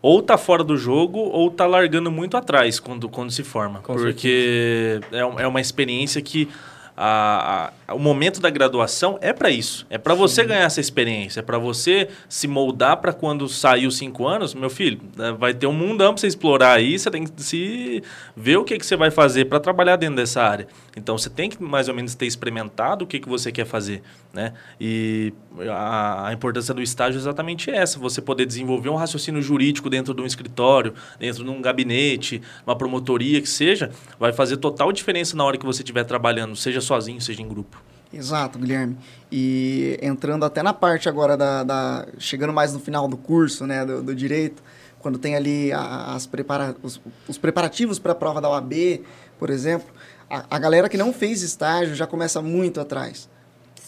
ou 0.00 0.20
tá 0.20 0.36
fora 0.36 0.64
do 0.64 0.76
jogo 0.76 1.18
ou 1.18 1.50
tá 1.50 1.64
largando 1.64 2.10
muito 2.10 2.36
atrás 2.36 2.80
quando, 2.80 3.08
quando 3.08 3.30
se 3.30 3.44
forma. 3.44 3.78
Com 3.80 3.94
porque 3.94 5.00
é, 5.12 5.18
é 5.18 5.46
uma 5.46 5.60
experiência 5.60 6.20
que 6.20 6.48
a, 6.96 7.72
a, 7.88 7.94
o 7.94 7.98
momento 7.98 8.40
da 8.40 8.50
graduação 8.50 9.18
é 9.20 9.32
para 9.32 9.50
isso. 9.50 9.86
É 9.88 9.98
para 9.98 10.14
você 10.14 10.44
ganhar 10.44 10.64
essa 10.64 10.80
experiência, 10.80 11.40
é 11.40 11.42
para 11.42 11.58
você 11.58 12.08
se 12.28 12.46
moldar 12.46 12.98
para 12.98 13.12
quando 13.12 13.48
sair 13.48 13.86
os 13.86 13.96
cinco 13.96 14.26
anos, 14.26 14.54
meu 14.54 14.70
filho, 14.70 15.00
né, 15.16 15.32
vai 15.32 15.54
ter 15.54 15.66
um 15.66 15.72
mundão 15.72 16.12
para 16.12 16.20
você 16.20 16.26
explorar 16.26 16.74
aí, 16.74 16.98
você 16.98 17.10
tem 17.10 17.24
que 17.24 17.42
se 17.42 18.02
ver 18.36 18.56
o 18.58 18.64
que, 18.64 18.78
que 18.78 18.84
você 18.84 18.96
vai 18.96 19.10
fazer 19.10 19.46
para 19.46 19.58
trabalhar 19.58 19.96
dentro 19.96 20.16
dessa 20.16 20.42
área. 20.42 20.66
Então 20.96 21.16
você 21.16 21.30
tem 21.30 21.48
que 21.48 21.62
mais 21.62 21.88
ou 21.88 21.94
menos 21.94 22.14
ter 22.14 22.26
experimentado 22.26 23.04
o 23.04 23.08
que, 23.08 23.18
que 23.18 23.28
você 23.28 23.50
quer 23.50 23.64
fazer, 23.64 24.02
né? 24.32 24.52
E 24.80 25.32
a, 25.70 26.28
a 26.28 26.32
importância 26.32 26.74
do 26.74 26.82
estágio 26.82 27.18
é 27.18 27.20
exatamente 27.20 27.70
essa, 27.70 27.98
você 27.98 28.20
poder 28.20 28.44
desenvolver 28.44 28.90
um 28.90 28.96
raciocínio 28.96 29.40
jurídico 29.40 29.88
dentro 29.88 30.12
de 30.12 30.20
um 30.20 30.26
escritório, 30.26 30.92
dentro 31.18 31.42
de 31.42 31.50
um 31.50 31.62
gabinete, 31.62 32.42
uma 32.66 32.76
promotoria 32.76 33.40
que 33.40 33.48
seja, 33.48 33.90
vai 34.18 34.32
fazer 34.32 34.58
total 34.58 34.92
diferença 34.92 35.36
na 35.36 35.44
hora 35.44 35.56
que 35.56 35.64
você 35.64 35.82
estiver 35.82 36.04
trabalhando, 36.04 36.54
seja 36.54 36.81
sozinho, 36.82 37.20
seja 37.20 37.42
em 37.42 37.48
grupo. 37.48 37.82
Exato, 38.12 38.58
Guilherme. 38.58 38.98
E 39.30 39.98
entrando 40.02 40.44
até 40.44 40.62
na 40.62 40.74
parte 40.74 41.08
agora 41.08 41.36
da, 41.36 41.64
da 41.64 42.06
chegando 42.18 42.52
mais 42.52 42.72
no 42.72 42.78
final 42.78 43.08
do 43.08 43.16
curso, 43.16 43.66
né, 43.66 43.86
do, 43.86 44.02
do 44.02 44.14
direito, 44.14 44.62
quando 44.98 45.18
tem 45.18 45.34
ali 45.34 45.72
as 45.72 46.26
prepara, 46.26 46.76
os, 46.82 47.00
os 47.26 47.38
preparativos 47.38 47.98
para 47.98 48.12
a 48.12 48.14
prova 48.14 48.40
da 48.40 48.48
OAB, 48.50 49.02
por 49.38 49.50
exemplo, 49.50 49.88
a, 50.30 50.44
a, 50.48 50.58
galera 50.58 50.88
que 50.88 50.96
não 50.96 51.12
fez 51.12 51.42
estágio 51.42 51.94
já 51.94 52.06
começa 52.06 52.40
muito 52.40 52.80
atrás. 52.80 53.28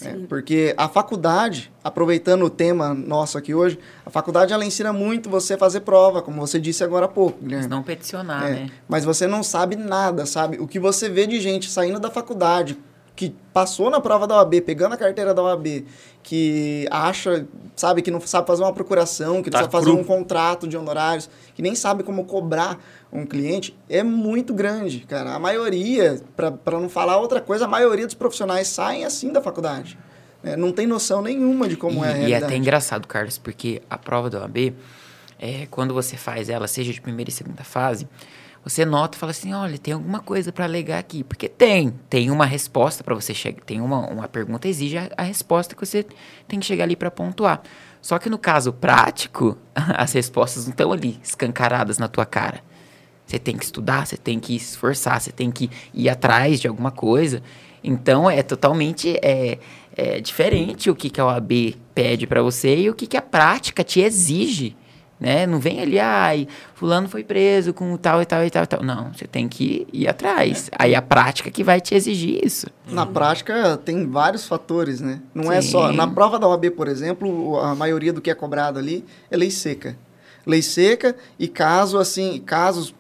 Né? 0.01 0.27
Porque 0.29 0.75
a 0.77 0.89
faculdade, 0.89 1.73
aproveitando 1.83 2.45
o 2.45 2.51
tema 2.51 2.95
nosso 2.95 3.39
aqui 3.39 3.55
hoje, 3.55 3.79
a 4.05 4.11
faculdade 4.11 4.53
ela 4.53 4.65
ensina 4.65 4.93
muito 4.93 5.31
você 5.31 5.57
fazer 5.57 5.81
prova, 5.81 6.23
como 6.23 6.41
você 6.41 6.59
disse 6.59 6.83
agora 6.83 7.07
há 7.07 7.09
pouco, 7.09 7.39
Guilherme. 7.41 7.65
Mas 7.65 7.71
não 7.71 7.83
peticionar, 7.83 8.47
é, 8.47 8.51
né? 8.51 8.71
Mas 8.89 9.05
você 9.05 9.27
não 9.27 9.43
sabe 9.43 9.77
nada, 9.77 10.27
sabe? 10.27 10.59
O 10.59 10.67
que 10.67 10.79
você 10.79 11.09
vê 11.09 11.27
de 11.27 11.41
gente 11.41 11.71
saindo 11.71 12.01
da 12.01 12.11
faculdade, 12.11 12.79
que 13.17 13.35
passou 13.53 13.91
na 13.91 14.01
prova 14.01 14.27
da 14.27 14.37
OAB, 14.37 14.61
pegando 14.63 14.95
a 14.95 14.97
carteira 14.97 15.33
da 15.33 15.43
OAB, 15.43 15.85
que 16.23 16.89
acha, 16.91 17.47
sabe, 17.77 18.03
que 18.03 18.11
não 18.11 18.21
sabe 18.21 18.47
fazer 18.47 18.63
uma 18.63 18.73
procuração, 18.73 19.43
que 19.43 19.51
não 19.51 19.53
tá 19.53 19.61
sabe 19.61 19.73
fazer 19.73 19.91
cru. 19.91 20.01
um 20.01 20.05
contrato 20.05 20.67
de 20.67 20.77
honorários, 20.77 21.31
que 21.55 21.63
nem 21.63 21.75
sabe 21.75 22.03
como 22.03 22.25
cobrar 22.25 22.79
um 23.15 23.25
cliente, 23.25 23.79
é 23.89 24.03
muito 24.03 24.53
grande, 24.53 25.01
cara. 25.01 25.35
A 25.35 25.39
maioria, 25.39 26.21
para 26.37 26.81
não 26.81 26.89
falar 26.89 27.17
outra 27.19 27.41
coisa, 27.41 27.65
a 27.65 27.69
maioria 27.69 28.05
dos 28.05 28.15
profissionais 28.15 28.67
saem 28.67 29.05
assim 29.05 29.33
da 29.33 29.41
faculdade. 29.41 29.97
Né? 30.43 30.57
Não 30.57 30.73
tem 30.73 30.85
noção 30.85 31.23
nenhuma 31.23 31.69
de 31.69 31.77
como 31.77 32.05
e, 32.05 32.09
é 32.09 32.11
a 32.11 32.13
realidade. 32.13 32.31
E 32.31 32.35
é 32.35 32.37
até 32.45 32.57
engraçado, 32.57 33.07
Carlos, 33.07 33.39
porque 33.39 33.81
a 33.89 33.97
prova 33.97 34.29
da 34.29 34.41
OAB, 34.41 34.75
é, 35.39 35.67
quando 35.71 35.95
você 35.95 36.17
faz 36.17 36.49
ela, 36.49 36.67
seja 36.67 36.93
de 36.93 37.01
primeira 37.01 37.31
e 37.31 37.33
segunda 37.33 37.63
fase, 37.63 38.09
você 38.65 38.85
nota 38.85 39.17
e 39.17 39.21
fala 39.21 39.31
assim, 39.31 39.55
olha, 39.55 39.79
tem 39.79 39.95
alguma 39.95 40.19
coisa 40.19 40.51
para 40.51 40.65
alegar 40.65 40.99
aqui. 40.99 41.23
Porque 41.23 41.49
tem, 41.49 41.95
tem 42.11 42.33
uma 42.33 42.47
resposta 42.47 43.05
para 43.05 43.15
você 43.15 43.33
chegar, 43.33 43.63
tem 43.63 43.81
uma, 43.81 44.09
uma 44.09 44.27
pergunta, 44.27 44.67
exige 44.67 44.99
a, 44.99 45.09
a 45.17 45.23
resposta 45.23 45.77
que 45.77 45.87
você 45.87 46.05
tem 46.49 46.59
que 46.59 46.67
chegar 46.67 46.83
ali 46.83 46.97
para 46.97 47.13
pontuar. 47.13 47.63
Só 48.03 48.19
que 48.19 48.29
no 48.29 48.39
caso 48.39 48.73
prático, 48.73 49.57
as 49.73 50.13
respostas 50.13 50.65
não 50.65 50.73
estão 50.73 50.91
ali 50.91 51.21
escancaradas 51.23 51.97
na 51.97 52.09
tua 52.09 52.27
cara. 52.27 52.74
Você 53.35 53.39
tem 53.41 53.57
que 53.57 53.65
estudar, 53.65 54.07
você 54.07 54.17
tem 54.17 54.39
que 54.39 54.55
esforçar, 54.55 55.21
você 55.21 55.33
tem 55.33 55.51
que 55.51 55.69
ir 55.93 56.09
atrás 56.09 56.61
de 56.61 56.69
alguma 56.69 56.93
coisa. 56.93 57.43
Então 57.83 58.31
é 58.31 58.43
totalmente 58.45 59.19
é, 59.21 59.59
é 59.97 60.21
diferente 60.21 60.89
o 60.89 60.95
que, 60.95 61.11
que 61.11 61.21
a 61.21 61.27
OAB 61.27 61.75
pede 61.93 62.29
para 62.29 62.41
você 62.43 62.77
e 62.77 62.91
o 62.91 62.95
que, 62.95 63.09
que 63.09 63.17
a 63.17 63.23
prática 63.23 63.83
te 63.83 64.01
exige 64.01 64.77
né? 65.19 65.47
Não 65.47 65.59
vem 65.59 65.81
ali, 65.81 65.99
ai, 65.99 66.47
fulano 66.75 67.09
foi 67.09 67.23
preso 67.25 67.73
com 67.73 67.97
tal 67.97 68.21
e 68.21 68.27
tal 68.27 68.45
e 68.45 68.51
tal 68.51 68.65
e 68.65 68.67
tal. 68.67 68.83
Não, 68.83 69.13
você 69.13 69.27
tem 69.27 69.49
que 69.49 69.87
ir 69.93 70.09
atrás. 70.09 70.69
Aí 70.79 70.95
a 70.95 71.01
prática 71.01 71.51
que 71.51 71.65
vai 71.65 71.81
te 71.81 71.95
exigir 71.95 72.45
isso. 72.45 72.67
Na 72.87 73.07
prática, 73.07 73.77
tem 73.77 74.07
vários 74.07 74.47
fatores, 74.47 75.01
né? 75.01 75.21
Não 75.35 75.51
é 75.51 75.63
só... 75.63 75.91
Sim. 75.91 75.97
Na 75.97 76.07
prova 76.07 76.39
da 76.39 76.49
OAB, 76.49 76.71
por 76.73 76.89
exemplo, 76.89 77.59
a 77.61 77.75
maioria 77.75 78.13
do 78.13 78.21
que 78.21 78.31
é 78.31 78.35
cobrado 78.35 78.79
ali 78.79 79.05
é 79.31 79.37
lei 79.37 79.51
seca. 79.51 79.97
Lei 80.47 80.61
seca 80.61 81.17
e 81.39 81.49
caso, 81.49 81.97
assim, 81.97 82.39
casos, 82.45 82.95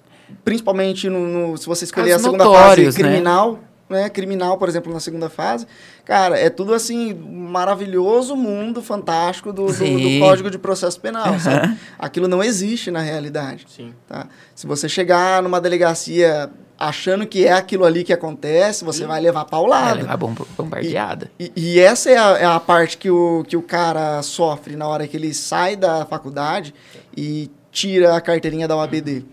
principalmente 0.44 1.08
no, 1.08 1.26
no- 1.50 1.56
se 1.58 1.66
você 1.66 1.84
escolher 1.84 2.10
Casos 2.12 2.26
a 2.26 2.30
segunda 2.30 2.44
fase 2.50 2.86
né? 2.86 2.92
criminal, 2.92 3.58
né? 3.88 4.08
Criminal, 4.08 4.56
por 4.58 4.68
exemplo, 4.68 4.92
na 4.92 5.00
segunda 5.00 5.28
fase. 5.28 5.66
Cara, 6.04 6.38
é 6.38 6.50
tudo, 6.50 6.74
assim, 6.74 7.14
maravilhoso 7.14 8.36
mundo 8.36 8.82
fantástico 8.82 9.52
do, 9.52 9.66
do- 9.66 9.72
do. 9.72 10.18
Código 10.20 10.50
de 10.50 10.58
Processo 10.58 11.00
Penal, 11.00 11.38
sabe? 11.38 11.76
Aquilo 11.98 12.28
não 12.28 12.42
existe 12.42 12.90
na 12.90 13.00
realidade. 13.00 13.66
Sim. 13.68 13.94
Tá? 14.06 14.26
Se 14.54 14.66
você 14.66 14.88
chegar 14.88 15.42
numa 15.42 15.60
delegacia 15.60 16.50
achando 16.78 17.24
que 17.26 17.46
é 17.46 17.52
aquilo 17.52 17.84
ali 17.84 18.02
que 18.04 18.12
acontece, 18.12 18.84
você 18.84 19.06
vai 19.06 19.20
levar 19.20 19.40
Vai 19.42 19.50
paulada. 19.50 19.94
levar 19.94 20.16
bom- 20.16 20.34
bombardeada. 20.58 21.30
E, 21.38 21.52
e 21.56 21.78
essa 21.80 22.10
é 22.10 22.18
a, 22.18 22.38
é 22.38 22.44
a 22.44 22.58
parte 22.60 22.98
que 22.98 23.08
o, 23.10 23.44
que 23.46 23.56
o 23.56 23.62
cara 23.62 24.20
sofre 24.22 24.74
na 24.76 24.86
hora 24.88 25.06
que 25.06 25.16
ele 25.16 25.32
sai 25.32 25.76
da 25.76 26.04
faculdade 26.04 26.74
e 27.16 27.50
tira 27.70 28.16
a 28.16 28.20
carteirinha 28.20 28.66
da 28.66 28.76
OAB 28.76 29.00
dele. 29.00 29.26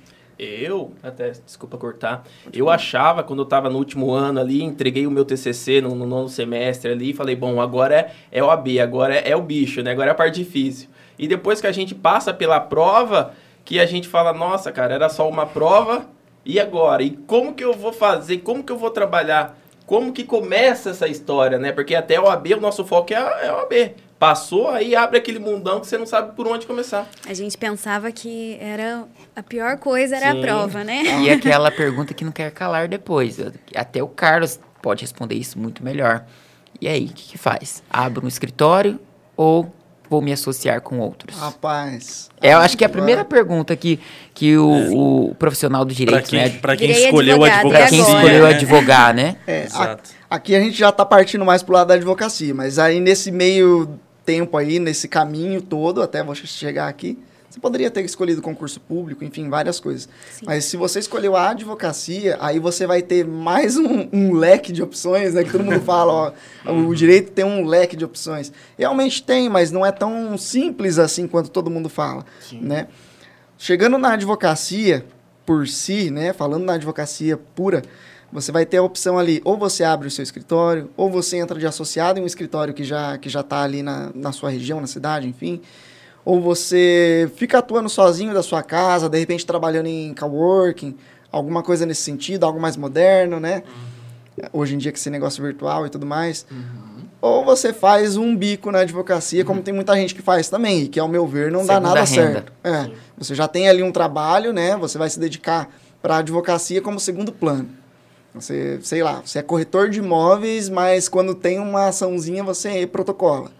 Eu, 0.43 0.91
até, 1.03 1.29
desculpa 1.29 1.77
cortar, 1.77 2.25
eu 2.51 2.67
achava, 2.67 3.21
quando 3.21 3.41
eu 3.41 3.43
estava 3.43 3.69
no 3.69 3.77
último 3.77 4.11
ano 4.11 4.39
ali, 4.39 4.63
entreguei 4.63 5.05
o 5.05 5.11
meu 5.11 5.23
TCC 5.23 5.81
no, 5.81 5.93
no 5.93 6.07
nono 6.07 6.27
semestre 6.27 6.91
ali, 6.91 7.11
e 7.11 7.13
falei, 7.13 7.35
bom, 7.35 7.61
agora 7.61 7.93
é, 7.93 8.11
é 8.31 8.43
OAB, 8.43 8.79
agora 8.81 9.13
é, 9.15 9.29
é 9.29 9.35
o 9.35 9.41
bicho, 9.43 9.83
né? 9.83 9.91
Agora 9.91 10.09
é 10.09 10.11
a 10.13 10.15
parte 10.15 10.43
difícil. 10.43 10.89
E 11.19 11.27
depois 11.27 11.61
que 11.61 11.67
a 11.67 11.71
gente 11.71 11.93
passa 11.93 12.33
pela 12.33 12.59
prova, 12.59 13.35
que 13.63 13.79
a 13.79 13.85
gente 13.85 14.07
fala, 14.07 14.33
nossa, 14.33 14.71
cara, 14.71 14.95
era 14.95 15.09
só 15.09 15.29
uma 15.29 15.45
prova, 15.45 16.09
e 16.43 16.59
agora? 16.59 17.03
E 17.03 17.11
como 17.11 17.53
que 17.53 17.63
eu 17.63 17.73
vou 17.73 17.93
fazer? 17.93 18.39
Como 18.39 18.63
que 18.63 18.71
eu 18.71 18.77
vou 18.77 18.89
trabalhar? 18.89 19.55
Como 19.85 20.11
que 20.11 20.23
começa 20.23 20.89
essa 20.89 21.07
história, 21.07 21.59
né? 21.59 21.71
Porque 21.71 21.93
até 21.93 22.15
a 22.15 22.23
OAB, 22.23 22.47
o 22.57 22.59
nosso 22.59 22.83
foco 22.83 23.13
é 23.13 23.17
a, 23.17 23.39
é 23.43 23.49
a 23.49 23.57
OAB. 23.57 23.93
Passou, 24.25 24.69
aí 24.69 24.95
abre 24.95 25.17
aquele 25.17 25.39
mundão 25.39 25.79
que 25.79 25.87
você 25.87 25.97
não 25.97 26.05
sabe 26.05 26.35
por 26.35 26.47
onde 26.47 26.67
começar. 26.67 27.07
A 27.27 27.33
gente 27.33 27.57
pensava 27.57 28.11
que 28.11 28.55
era 28.61 29.05
a 29.35 29.41
pior 29.41 29.77
coisa 29.79 30.15
era 30.15 30.31
Sim. 30.31 30.37
a 30.37 30.41
prova, 30.43 30.83
né? 30.83 31.01
E 31.23 31.29
aquela 31.31 31.71
pergunta 31.71 32.13
que 32.13 32.23
não 32.23 32.31
quer 32.31 32.51
calar 32.51 32.87
depois. 32.87 33.37
Até 33.75 34.03
o 34.03 34.07
Carlos 34.07 34.59
pode 34.79 35.01
responder 35.01 35.33
isso 35.33 35.57
muito 35.57 35.83
melhor. 35.83 36.23
E 36.79 36.87
aí, 36.87 37.05
o 37.05 37.07
que, 37.07 37.29
que 37.31 37.37
faz? 37.39 37.81
Abro 37.89 38.23
um 38.23 38.27
escritório 38.27 38.99
ou 39.35 39.73
vou 40.07 40.21
me 40.21 40.31
associar 40.31 40.81
com 40.81 40.99
outros? 40.99 41.35
Rapaz. 41.39 42.29
É, 42.39 42.53
eu 42.53 42.59
acho 42.59 42.77
que 42.77 42.83
é 42.83 42.87
a 42.87 42.91
primeira 42.91 43.25
pergunta 43.25 43.75
que, 43.75 43.99
que 44.35 44.55
o, 44.55 45.29
o 45.31 45.35
profissional 45.35 45.83
do 45.83 45.95
Pra 45.95 46.05
direito, 46.05 46.29
quem, 46.29 46.39
né? 46.39 46.49
pra 46.61 46.77
quem 46.77 46.91
escolheu 46.91 47.43
a 47.43 47.47
advogado, 47.47 47.69
Pra 47.71 47.87
quem 47.89 48.01
agora? 48.01 48.17
escolheu 48.19 48.43
né? 48.43 48.49
advogar, 48.53 49.13
né? 49.15 49.35
É, 49.47 49.61
a- 49.61 49.63
Exato. 49.63 50.09
aqui 50.29 50.55
a 50.55 50.59
gente 50.59 50.77
já 50.77 50.89
está 50.89 51.03
partindo 51.03 51.43
mais 51.43 51.63
pro 51.63 51.73
lado 51.73 51.87
da 51.87 51.95
advocacia, 51.95 52.53
mas 52.53 52.77
aí 52.77 52.99
nesse 52.99 53.31
meio 53.31 53.99
tempo 54.25 54.57
aí, 54.57 54.79
nesse 54.79 55.07
caminho 55.07 55.61
todo, 55.61 56.01
até 56.01 56.23
você 56.23 56.45
chegar 56.45 56.87
aqui, 56.87 57.17
você 57.51 57.59
poderia 57.59 57.91
ter 57.91 58.01
escolhido 58.05 58.41
concurso 58.41 58.79
público, 58.79 59.25
enfim, 59.25 59.49
várias 59.49 59.77
coisas. 59.77 60.07
Sim. 60.31 60.45
Mas 60.45 60.63
se 60.65 60.77
você 60.77 60.99
escolheu 60.99 61.35
a 61.35 61.49
advocacia, 61.49 62.37
aí 62.39 62.59
você 62.59 62.87
vai 62.87 63.01
ter 63.01 63.25
mais 63.25 63.75
um, 63.75 64.07
um 64.13 64.33
leque 64.33 64.71
de 64.71 64.81
opções, 64.81 65.33
né? 65.33 65.43
Que 65.43 65.51
todo 65.51 65.63
mundo 65.63 65.81
fala, 65.81 66.33
ó, 66.65 66.71
o 66.71 66.95
direito 66.95 67.31
tem 67.31 67.43
um 67.43 67.65
leque 67.65 67.97
de 67.97 68.05
opções. 68.05 68.53
Realmente 68.77 69.21
tem, 69.21 69.49
mas 69.49 69.69
não 69.69 69.85
é 69.85 69.91
tão 69.91 70.37
simples 70.37 70.97
assim 70.97 71.27
quanto 71.27 71.49
todo 71.51 71.69
mundo 71.69 71.89
fala, 71.89 72.25
né? 72.53 72.87
Chegando 73.57 73.97
na 73.97 74.13
advocacia 74.13 75.05
por 75.45 75.67
si, 75.67 76.09
né, 76.09 76.31
falando 76.31 76.63
na 76.63 76.73
advocacia 76.73 77.35
pura, 77.35 77.81
você 78.31 78.51
vai 78.51 78.65
ter 78.65 78.77
a 78.77 78.83
opção 78.83 79.19
ali, 79.19 79.41
ou 79.43 79.57
você 79.57 79.83
abre 79.83 80.07
o 80.07 80.11
seu 80.11 80.23
escritório, 80.23 80.89
ou 80.95 81.09
você 81.09 81.37
entra 81.37 81.59
de 81.59 81.65
associado 81.67 82.19
em 82.19 82.23
um 82.23 82.25
escritório 82.25 82.73
que 82.73 82.83
já 82.83 83.17
que 83.17 83.29
já 83.29 83.41
está 83.41 83.61
ali 83.61 83.83
na, 83.83 84.11
na 84.15 84.31
sua 84.31 84.49
região, 84.49 84.79
na 84.79 84.87
cidade, 84.87 85.27
enfim. 85.27 85.61
Ou 86.23 86.39
você 86.39 87.29
fica 87.35 87.57
atuando 87.57 87.89
sozinho 87.89 88.33
da 88.33 88.43
sua 88.43 88.61
casa, 88.61 89.09
de 89.09 89.17
repente 89.17 89.45
trabalhando 89.45 89.87
em 89.87 90.13
coworking, 90.13 90.95
alguma 91.31 91.63
coisa 91.63 91.85
nesse 91.85 92.03
sentido, 92.03 92.45
algo 92.45 92.59
mais 92.59 92.77
moderno, 92.77 93.39
né? 93.39 93.63
Hoje 94.53 94.75
em 94.75 94.77
dia 94.77 94.91
com 94.91 94.97
esse 94.97 95.09
negócio 95.09 95.43
virtual 95.43 95.85
e 95.85 95.89
tudo 95.89 96.05
mais. 96.05 96.45
Ou 97.19 97.43
você 97.43 97.73
faz 97.73 98.17
um 98.17 98.35
bico 98.35 98.71
na 98.71 98.79
advocacia, 98.79 99.43
como 99.45 99.61
tem 99.61 99.73
muita 99.73 99.95
gente 99.95 100.15
que 100.15 100.21
faz 100.21 100.49
também, 100.49 100.83
e 100.83 100.87
que 100.87 100.99
ao 100.99 101.07
meu 101.07 101.27
ver 101.27 101.51
não 101.51 101.65
dá 101.65 101.75
Segunda 101.75 101.89
nada 101.89 102.03
renda. 102.03 102.33
certo. 102.33 102.53
É, 102.63 102.91
você 103.17 103.35
já 103.35 103.47
tem 103.47 103.67
ali 103.67 103.83
um 103.83 103.91
trabalho, 103.91 104.53
né? 104.53 104.75
Você 104.77 104.97
vai 104.97 105.09
se 105.09 105.19
dedicar 105.19 105.69
para 106.01 106.15
a 106.15 106.17
advocacia 106.19 106.81
como 106.81 106.99
segundo 106.99 107.31
plano. 107.31 107.80
Você, 108.33 108.79
sei 108.81 109.03
lá, 109.03 109.21
você 109.25 109.39
é 109.39 109.41
corretor 109.41 109.89
de 109.89 109.99
imóveis, 109.99 110.69
mas 110.69 111.09
quando 111.09 111.35
tem 111.35 111.59
uma 111.59 111.87
açãozinha 111.87 112.43
você 112.43 112.87
protocola. 112.87 113.51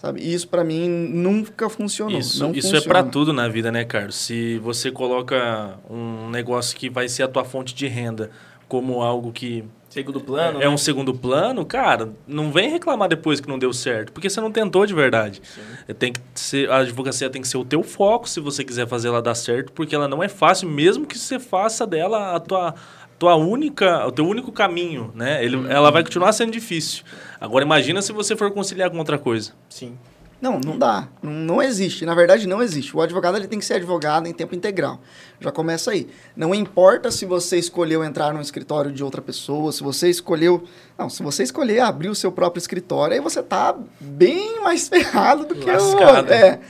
Sabe? 0.00 0.20
Isso 0.20 0.46
para 0.46 0.62
mim 0.62 0.88
nunca 0.88 1.68
funcionou. 1.68 2.18
Isso, 2.18 2.38
não 2.40 2.52
isso 2.52 2.68
é 2.68 2.80
funciona. 2.80 2.86
pra 2.86 3.02
tudo 3.02 3.32
na 3.32 3.48
vida, 3.48 3.72
né, 3.72 3.84
Carlos? 3.84 4.14
Se 4.14 4.58
você 4.58 4.92
coloca 4.92 5.76
um 5.90 6.30
negócio 6.30 6.76
que 6.76 6.88
vai 6.88 7.08
ser 7.08 7.24
a 7.24 7.28
tua 7.28 7.44
fonte 7.44 7.74
de 7.74 7.88
renda 7.88 8.30
como 8.68 9.02
algo 9.02 9.32
que 9.32 9.64
Segundo 9.88 10.20
plano, 10.20 10.58
é 10.58 10.64
né? 10.64 10.68
um 10.68 10.76
segundo 10.76 11.14
plano, 11.14 11.64
cara, 11.64 12.12
não 12.26 12.52
vem 12.52 12.70
reclamar 12.70 13.08
depois 13.08 13.40
que 13.40 13.48
não 13.48 13.58
deu 13.58 13.72
certo, 13.72 14.12
porque 14.12 14.28
você 14.28 14.38
não 14.38 14.52
tentou 14.52 14.84
de 14.84 14.92
verdade. 14.92 15.40
Tem 15.98 16.12
que 16.12 16.20
ser, 16.34 16.70
a 16.70 16.78
advocacia 16.78 17.30
tem 17.30 17.40
que 17.40 17.48
ser 17.48 17.56
o 17.56 17.64
teu 17.64 17.82
foco 17.82 18.28
se 18.28 18.38
você 18.38 18.62
quiser 18.62 18.86
fazer 18.86 19.08
ela 19.08 19.22
dar 19.22 19.34
certo, 19.34 19.72
porque 19.72 19.94
ela 19.94 20.06
não 20.06 20.22
é 20.22 20.28
fácil, 20.28 20.68
mesmo 20.68 21.06
que 21.06 21.18
você 21.18 21.38
faça 21.38 21.86
dela 21.86 22.36
a 22.36 22.40
tua 22.40 22.74
tua 23.18 23.34
única, 23.34 24.06
o 24.06 24.12
teu 24.12 24.26
único 24.26 24.52
caminho, 24.52 25.10
né? 25.14 25.44
Ele, 25.44 25.56
ela 25.68 25.90
vai 25.90 26.02
continuar 26.02 26.32
sendo 26.32 26.52
difícil. 26.52 27.04
Agora 27.40 27.64
imagina 27.64 28.00
se 28.00 28.12
você 28.12 28.36
for 28.36 28.50
conciliar 28.50 28.90
com 28.90 28.98
outra 28.98 29.18
coisa. 29.18 29.52
Sim. 29.68 29.98
Não, 30.40 30.60
não 30.64 30.78
dá. 30.78 31.08
Não, 31.20 31.32
não 31.32 31.62
existe. 31.62 32.06
Na 32.06 32.14
verdade, 32.14 32.46
não 32.46 32.62
existe. 32.62 32.96
O 32.96 33.00
advogado 33.00 33.36
ele 33.36 33.48
tem 33.48 33.58
que 33.58 33.64
ser 33.64 33.74
advogado 33.74 34.28
em 34.28 34.32
tempo 34.32 34.54
integral. 34.54 35.00
Já 35.40 35.50
começa 35.50 35.90
aí. 35.90 36.08
Não 36.36 36.54
importa 36.54 37.10
se 37.10 37.26
você 37.26 37.58
escolheu 37.58 38.04
entrar 38.04 38.32
num 38.32 38.40
escritório 38.40 38.92
de 38.92 39.02
outra 39.02 39.20
pessoa, 39.20 39.72
se 39.72 39.82
você 39.82 40.08
escolheu. 40.08 40.62
Não, 40.96 41.10
se 41.10 41.24
você 41.24 41.42
escolher 41.42 41.80
abrir 41.80 42.08
o 42.08 42.14
seu 42.14 42.30
próprio 42.30 42.60
escritório, 42.60 43.14
aí 43.14 43.20
você 43.20 43.42
tá 43.42 43.76
bem 44.00 44.62
mais 44.62 44.86
ferrado 44.88 45.44
do 45.44 45.56
que 45.56 45.68
Lascado. 45.68 46.32
É. 46.32 46.60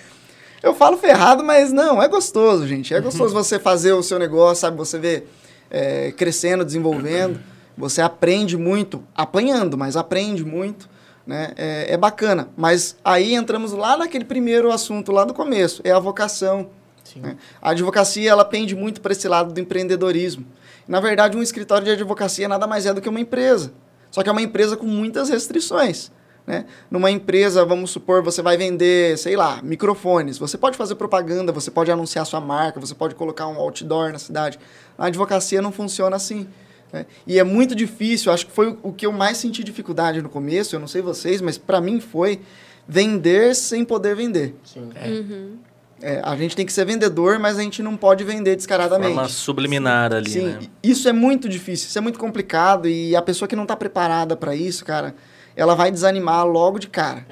Eu 0.62 0.74
falo 0.74 0.96
ferrado, 0.96 1.44
mas 1.44 1.70
não, 1.70 2.02
é 2.02 2.08
gostoso, 2.08 2.66
gente. 2.66 2.94
É 2.94 3.00
gostoso 3.00 3.34
você 3.36 3.58
fazer 3.58 3.92
o 3.92 4.02
seu 4.02 4.18
negócio, 4.18 4.62
sabe? 4.62 4.78
Você 4.78 4.98
vê 4.98 5.24
é, 5.70 6.12
crescendo, 6.12 6.64
desenvolvendo. 6.64 7.40
Você 7.76 8.00
aprende 8.00 8.56
muito, 8.56 9.02
apanhando, 9.14 9.78
mas 9.78 9.96
aprende 9.96 10.44
muito. 10.44 10.88
Né? 11.26 11.52
É, 11.56 11.94
é 11.94 11.96
bacana. 11.96 12.48
Mas 12.56 12.96
aí 13.04 13.34
entramos 13.34 13.72
lá 13.72 13.96
naquele 13.96 14.24
primeiro 14.24 14.72
assunto, 14.72 15.12
lá 15.12 15.24
do 15.24 15.34
começo. 15.34 15.80
É 15.84 15.92
a 15.92 15.98
vocação. 15.98 16.70
Né? 17.16 17.36
A 17.60 17.70
advocacia, 17.70 18.30
ela 18.30 18.44
pende 18.44 18.74
muito 18.74 19.00
para 19.00 19.12
esse 19.12 19.28
lado 19.28 19.52
do 19.52 19.60
empreendedorismo. 19.60 20.46
Na 20.86 21.00
verdade, 21.00 21.36
um 21.36 21.42
escritório 21.42 21.84
de 21.84 21.90
advocacia 21.90 22.48
nada 22.48 22.66
mais 22.66 22.86
é 22.86 22.94
do 22.94 23.00
que 23.00 23.08
uma 23.08 23.20
empresa. 23.20 23.72
Só 24.10 24.22
que 24.22 24.28
é 24.28 24.32
uma 24.32 24.42
empresa 24.42 24.76
com 24.76 24.86
muitas 24.86 25.28
restrições. 25.28 26.10
Né? 26.48 26.64
Numa 26.90 27.10
empresa, 27.10 27.62
vamos 27.62 27.90
supor, 27.90 28.22
você 28.22 28.40
vai 28.40 28.56
vender, 28.56 29.18
sei 29.18 29.36
lá, 29.36 29.60
microfones. 29.62 30.38
Você 30.38 30.56
pode 30.56 30.78
fazer 30.78 30.94
propaganda, 30.94 31.52
você 31.52 31.70
pode 31.70 31.90
anunciar 31.92 32.24
sua 32.24 32.40
marca, 32.40 32.80
você 32.80 32.94
pode 32.94 33.14
colocar 33.14 33.46
um 33.48 33.58
outdoor 33.58 34.12
na 34.12 34.18
cidade. 34.18 34.58
A 34.96 35.04
advocacia 35.08 35.60
não 35.60 35.70
funciona 35.70 36.16
assim. 36.16 36.48
né? 36.90 37.04
E 37.26 37.38
é 37.38 37.44
muito 37.44 37.74
difícil, 37.74 38.32
acho 38.32 38.46
que 38.46 38.52
foi 38.52 38.74
o- 38.82 38.94
que 38.94 39.04
eu 39.04 39.12
mais 39.12 39.36
senti 39.36 39.62
dificuldade 39.62 40.22
no 40.22 40.28
começo, 40.30 40.74
eu 40.74 40.80
não 40.80 40.86
sei 40.88 41.02
vocês, 41.02 41.42
mas 41.42 41.58
para 41.58 41.82
mim 41.82 42.00
foi 42.00 42.40
vender 42.88 43.54
sem 43.54 43.84
poder 43.84 44.16
vender. 44.16 44.54
Sim. 44.64 44.88
É, 46.00 46.22
a 46.24 46.34
gente 46.34 46.56
tem 46.56 46.64
que 46.64 46.72
ser 46.72 46.86
vendedor, 46.86 47.38
mas 47.38 47.58
a 47.58 47.62
gente 47.62 47.82
não 47.82 47.94
pode 47.94 48.24
vender 48.24 48.56
descaradamente. 48.56 49.12
Forma 49.12 49.28
subliminar 49.28 50.14
ali, 50.14 50.30
Sim, 50.30 50.46
né? 50.46 50.58
isso 50.82 51.06
é 51.08 51.12
muito 51.12 51.46
difícil, 51.46 51.88
isso 51.88 51.98
é 51.98 52.00
muito 52.00 52.18
complicado 52.18 52.88
e 52.88 53.14
a 53.14 53.20
pessoa 53.20 53.46
que 53.46 53.54
não 53.56 53.64
está 53.64 53.76
preparada 53.76 54.34
para 54.34 54.54
isso, 54.54 54.82
cara, 54.84 55.14
ela 55.58 55.74
vai 55.74 55.90
desanimar 55.90 56.46
logo 56.46 56.78
de 56.78 56.86
cara. 56.86 57.26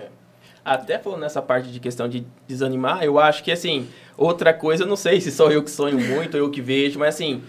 Até 0.64 0.98
falando 0.98 1.20
nessa 1.20 1.40
parte 1.40 1.70
de 1.70 1.78
questão 1.78 2.08
de 2.08 2.26
desanimar, 2.48 3.04
eu 3.04 3.20
acho 3.20 3.44
que, 3.44 3.52
assim, 3.52 3.86
outra 4.18 4.52
coisa, 4.52 4.82
eu 4.82 4.88
não 4.88 4.96
sei 4.96 5.20
se 5.20 5.30
sou 5.30 5.52
eu 5.52 5.62
que 5.62 5.70
sonho 5.70 5.96
muito, 5.96 6.36
eu 6.36 6.50
que 6.50 6.60
vejo, 6.60 6.98
mas, 6.98 7.14
assim, 7.14 7.40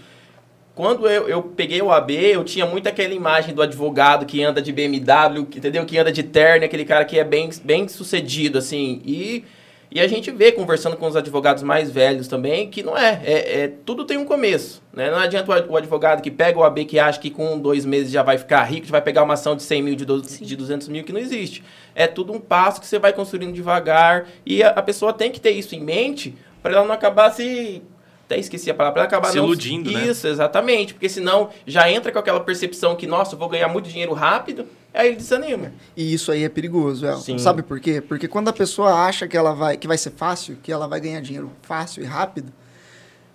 quando 0.76 1.10
eu, 1.10 1.28
eu 1.28 1.42
peguei 1.42 1.82
o 1.82 1.92
AB, 1.92 2.14
eu 2.14 2.44
tinha 2.44 2.68
muito 2.68 2.88
aquela 2.88 3.12
imagem 3.12 3.56
do 3.56 3.64
advogado 3.64 4.24
que 4.24 4.44
anda 4.44 4.62
de 4.62 4.72
BMW, 4.72 5.40
entendeu? 5.40 5.84
Que 5.84 5.98
anda 5.98 6.12
de 6.12 6.22
terno, 6.22 6.64
aquele 6.64 6.86
cara 6.86 7.04
que 7.04 7.18
é 7.18 7.24
bem, 7.24 7.50
bem 7.64 7.88
sucedido, 7.88 8.60
assim, 8.60 9.02
e... 9.04 9.44
E 9.90 10.02
a 10.02 10.08
gente 10.08 10.30
vê, 10.32 10.52
conversando 10.52 10.98
com 10.98 11.08
os 11.08 11.16
advogados 11.16 11.64
mais 11.64 11.90
velhos 11.90 12.28
também, 12.28 12.70
que 12.70 12.84
não 12.84 12.98
é. 12.98 13.22
é, 13.24 13.62
é- 13.62 13.74
tudo 13.86 14.04
tem 14.04 14.18
um 14.18 14.26
começo. 14.26 14.84
Né? 14.94 15.10
Não 15.10 15.18
adianta 15.18 15.50
o 15.50 15.54
ad- 15.54 15.68
o 15.70 15.78
advogado 15.78 16.22
que 16.22 16.30
pega 16.30 16.60
o 16.60 16.64
AB 16.64 16.84
que 16.86 17.00
acha 17.00 17.20
que 17.20 17.30
com 17.30 17.58
dois 17.58 17.86
meses 17.86 18.12
já 18.12 18.22
vai 18.22 18.38
ficar 18.38 18.64
rico, 18.64 18.86
já 18.86 18.92
vai 18.92 19.02
pegar 19.02 19.24
uma 19.24 19.36
ação 19.36 19.56
de 19.56 19.64
100 19.64 19.82
mil, 19.82 19.96
de, 19.96 20.04
do, 20.04 20.22
de 20.22 20.56
200 20.56 20.90
mil, 20.90 21.04
que 21.06 21.14
não 21.14 21.20
existe. 21.20 21.64
É 21.96 22.06
tudo 22.06 22.34
um 22.34 22.40
passo 22.40 22.82
que 22.82 22.86
você 22.88 23.00
vai 23.00 23.14
construindo 23.14 23.54
devagar. 23.54 24.28
E 24.46 24.62
a, 24.62 24.70
a 24.72 24.82
pessoa 24.82 25.14
tem 25.14 25.32
que 25.32 25.40
ter 25.40 25.52
isso 25.52 25.74
em 25.74 25.80
mente 25.80 26.36
para 26.62 26.74
ela 26.76 26.86
não 26.86 26.94
acabar 26.94 27.32
se 27.32 27.82
até 28.26 28.38
esqueci 28.38 28.70
a 28.70 28.74
palavra, 28.74 28.94
para 28.94 29.02
ela 29.04 29.08
acabar 29.08 29.30
Se 29.32 29.38
não- 29.38 29.46
iludindo, 29.46 29.90
né? 29.90 30.06
Isso, 30.06 30.28
exatamente, 30.28 30.94
porque 30.94 31.08
senão 31.08 31.50
já 31.66 31.90
entra 31.90 32.12
com 32.12 32.20
aquela 32.20 32.42
percepção 32.42 32.94
que, 32.94 33.08
nossa, 33.08 33.36
eu 33.36 33.40
vou 33.40 33.48
ganhar 33.48 33.70
muito 33.70 33.88
dinheiro 33.88 34.12
rápido, 34.12 34.66
aí 34.98 35.08
ele 35.10 35.18
desanima. 35.18 35.72
E 35.96 36.14
isso 36.14 36.32
aí 36.32 36.44
é 36.44 36.50
perigoso, 36.50 37.06
Elton. 37.06 37.22
Sim. 37.22 37.38
Sabe 37.38 37.64
por 37.64 37.80
quê? 37.80 38.02
Porque 38.02 38.28
quando 38.28 38.48
a 38.50 38.54
pessoa 38.54 38.94
acha 39.06 39.28
que 39.28 39.38
ela 39.38 39.54
vai 39.54 39.78
que 39.78 39.88
vai 39.88 39.98
ser 39.98 40.12
fácil, 40.12 40.58
que 40.62 40.72
ela 40.72 40.88
vai 40.88 41.00
ganhar 41.00 41.22
dinheiro 41.22 41.52
fácil 41.62 42.04
e 42.04 42.06
rápido, 42.06 42.52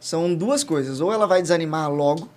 são 0.01 0.35
duas 0.35 0.64
coisas. 0.64 1.01
Ou 1.01 1.12
ela 1.12 1.27
vai 1.27 1.40
desanimar 1.40 1.90
logo 1.90 2.29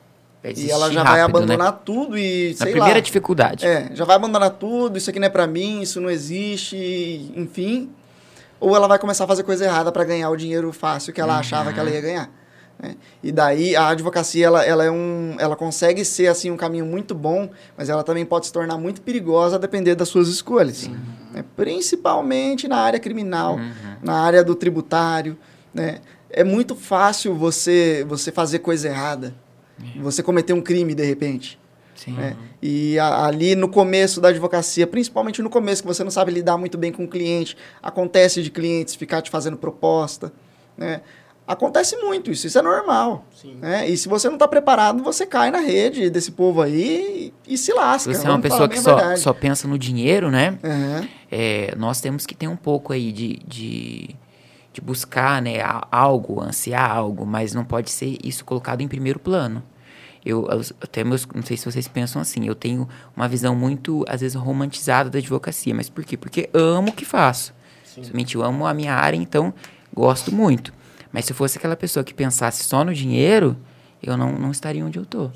Vai 0.44 0.54
e 0.56 0.70
ela 0.70 0.92
já 0.92 1.04
vai 1.04 1.20
rápido, 1.22 1.40
né? 1.40 1.44
abandonar 1.56 1.82
tudo 1.84 2.18
e 2.18 2.52
Na 2.52 2.58
sei 2.58 2.72
primeira 2.72 2.96
lá. 2.96 3.02
dificuldade. 3.02 3.66
É, 3.66 3.90
já 3.94 4.06
vai 4.06 4.16
abandonar 4.16 4.52
tudo, 4.52 4.98
isso 4.98 5.10
aqui 5.10 5.20
não 5.20 5.26
é 5.28 5.30
pra 5.30 5.48
mim, 5.48 5.82
isso 5.82 6.00
não 6.00 6.10
existe, 6.10 7.32
enfim. 7.36 7.90
Ou 8.60 8.76
ela 8.76 8.88
vai 8.88 9.00
começar 9.00 9.24
a 9.24 9.28
fazer 9.28 9.44
coisa 9.44 9.66
errada 9.66 9.92
pra 9.92 10.04
ganhar 10.04 10.30
o 10.30 10.36
dinheiro 10.38 10.72
fácil 10.72 11.12
que 11.14 11.20
ela 11.20 11.38
achava 11.38 11.74
que 11.74 11.80
ela 11.80 11.90
ia 11.90 12.02
ganhar. 12.02 12.30
Né? 12.86 12.96
E 13.24 13.32
daí 13.32 13.76
a 13.76 13.88
advocacia 13.90 14.46
ela, 14.46 14.64
ela 14.64 14.84
é 14.84 14.92
um, 14.92 15.36
ela 15.40 15.56
consegue 15.56 16.06
ser 16.06 16.28
assim 16.28 16.52
um 16.52 16.58
caminho 16.58 16.86
muito 16.86 17.16
bom, 17.16 17.50
mas 17.78 17.90
ela 17.90 18.04
também 18.04 18.26
pode 18.26 18.46
se 18.46 18.54
tornar 18.54 18.78
muito 18.78 19.02
perigosa 19.02 19.56
a 19.56 19.60
depender 19.60 19.96
das 19.96 20.10
suas 20.10 20.28
escolhas. 20.28 20.88
né? 21.34 21.44
Principalmente 21.56 22.68
na 22.68 22.78
área 22.78 23.00
criminal, 23.00 23.58
na 24.02 24.14
área 24.20 24.44
do 24.44 24.56
tributário, 24.56 25.38
né? 25.74 26.00
É 26.30 26.44
muito 26.44 26.76
fácil 26.76 27.34
você 27.36 28.06
você 28.08 28.32
fazer 28.32 28.60
coisa 28.60 28.88
errada, 28.88 29.34
você 30.02 30.22
cometer 30.24 30.54
um 30.54 30.62
crime 30.62 30.94
de 30.96 31.04
repente. 31.06 31.60
Né? 32.12 32.36
E 32.62 33.00
a- 33.00 33.26
ali 33.26 33.56
no 33.56 33.70
começo 33.70 34.20
da 34.20 34.28
advocacia, 34.30 34.86
principalmente 34.86 35.42
no 35.42 35.50
começo, 35.50 35.82
que 35.82 35.88
você 35.88 36.04
não 36.04 36.12
sabe 36.12 36.32
lidar 36.32 36.58
muito 36.58 36.78
bem 36.78 36.92
com 36.92 37.06
o 37.06 37.08
cliente, 37.08 37.56
acontece 37.82 38.42
de 38.44 38.50
clientes 38.52 38.96
ficar 38.96 39.22
te 39.22 39.30
fazendo 39.30 39.56
proposta, 39.58 40.32
né? 40.78 41.02
Acontece 41.48 41.96
muito 41.98 42.32
isso, 42.32 42.48
isso 42.48 42.58
é 42.58 42.62
normal. 42.62 43.26
Sim. 43.36 43.56
Né? 43.62 43.88
E 43.88 43.96
se 43.96 44.08
você 44.08 44.28
não 44.28 44.36
está 44.36 44.48
preparado, 44.48 45.04
você 45.04 45.28
cai 45.28 45.52
na 45.52 45.60
rede 45.60 46.10
desse 46.10 46.32
povo 46.32 46.62
aí 46.62 47.32
e, 47.48 47.54
e 47.54 47.58
se 47.58 47.72
lasca. 47.72 48.12
Você 48.12 48.26
é 48.26 48.30
uma 48.30 48.42
pessoa 48.42 48.68
que 48.68 48.80
só, 48.80 49.16
só 49.16 49.32
pensa 49.32 49.68
no 49.68 49.78
dinheiro, 49.78 50.32
né? 50.32 50.58
Aham. 50.64 51.08
é, 51.32 51.76
nós 51.78 52.02
temos 52.02 52.26
que 52.26 52.34
ter 52.34 52.48
um 52.48 52.56
pouco 52.56 52.92
aí 52.92 53.12
de, 53.12 53.40
de, 53.48 54.16
de 54.74 54.82
buscar 54.82 55.40
né, 55.40 55.58
algo, 55.92 56.42
ansiar 56.42 56.90
algo, 56.90 57.28
mas 57.28 57.54
não 57.54 57.64
pode 57.64 57.92
ser 57.92 58.18
isso 58.24 58.44
colocado 58.44 58.82
em 58.82 58.88
primeiro 58.88 59.20
plano. 59.20 59.62
Eu, 60.26 60.48
eu 60.50 60.62
até 60.82 61.04
meus, 61.04 61.28
não 61.36 61.44
sei 61.44 61.56
se 61.56 61.66
vocês 61.72 61.88
pensam 61.88 62.20
assim, 62.20 62.48
eu 62.48 62.56
tenho 62.56 62.90
uma 63.16 63.28
visão 63.28 63.56
muito, 63.56 64.04
às 64.10 64.22
vezes, 64.22 64.36
romantizada 64.36 65.12
da 65.12 65.20
advocacia. 65.20 65.76
Mas 65.76 65.88
por 65.88 66.04
quê? 66.04 66.18
Porque 66.18 66.50
amo 66.52 66.90
o 66.90 66.94
que 66.94 67.06
faço. 67.06 67.54
Somente 68.02 68.34
eu 68.34 68.44
amo 68.44 68.66
a 68.66 68.74
minha 68.74 68.94
área, 68.96 69.16
então 69.16 69.54
gosto 69.94 70.34
muito. 70.34 70.74
Mas 71.16 71.24
se 71.26 71.32
eu 71.32 71.36
fosse 71.36 71.58
aquela 71.58 71.78
pessoa 71.78 72.04
que 72.04 72.14
pensasse 72.14 72.66
só 72.66 72.84
no 72.84 72.94
dinheiro, 72.94 73.56
eu 74.04 74.18
não, 74.18 74.34
não 74.34 74.52
estaria 74.52 74.86
onde 74.86 75.00
eu 75.00 75.04
estou. 75.04 75.32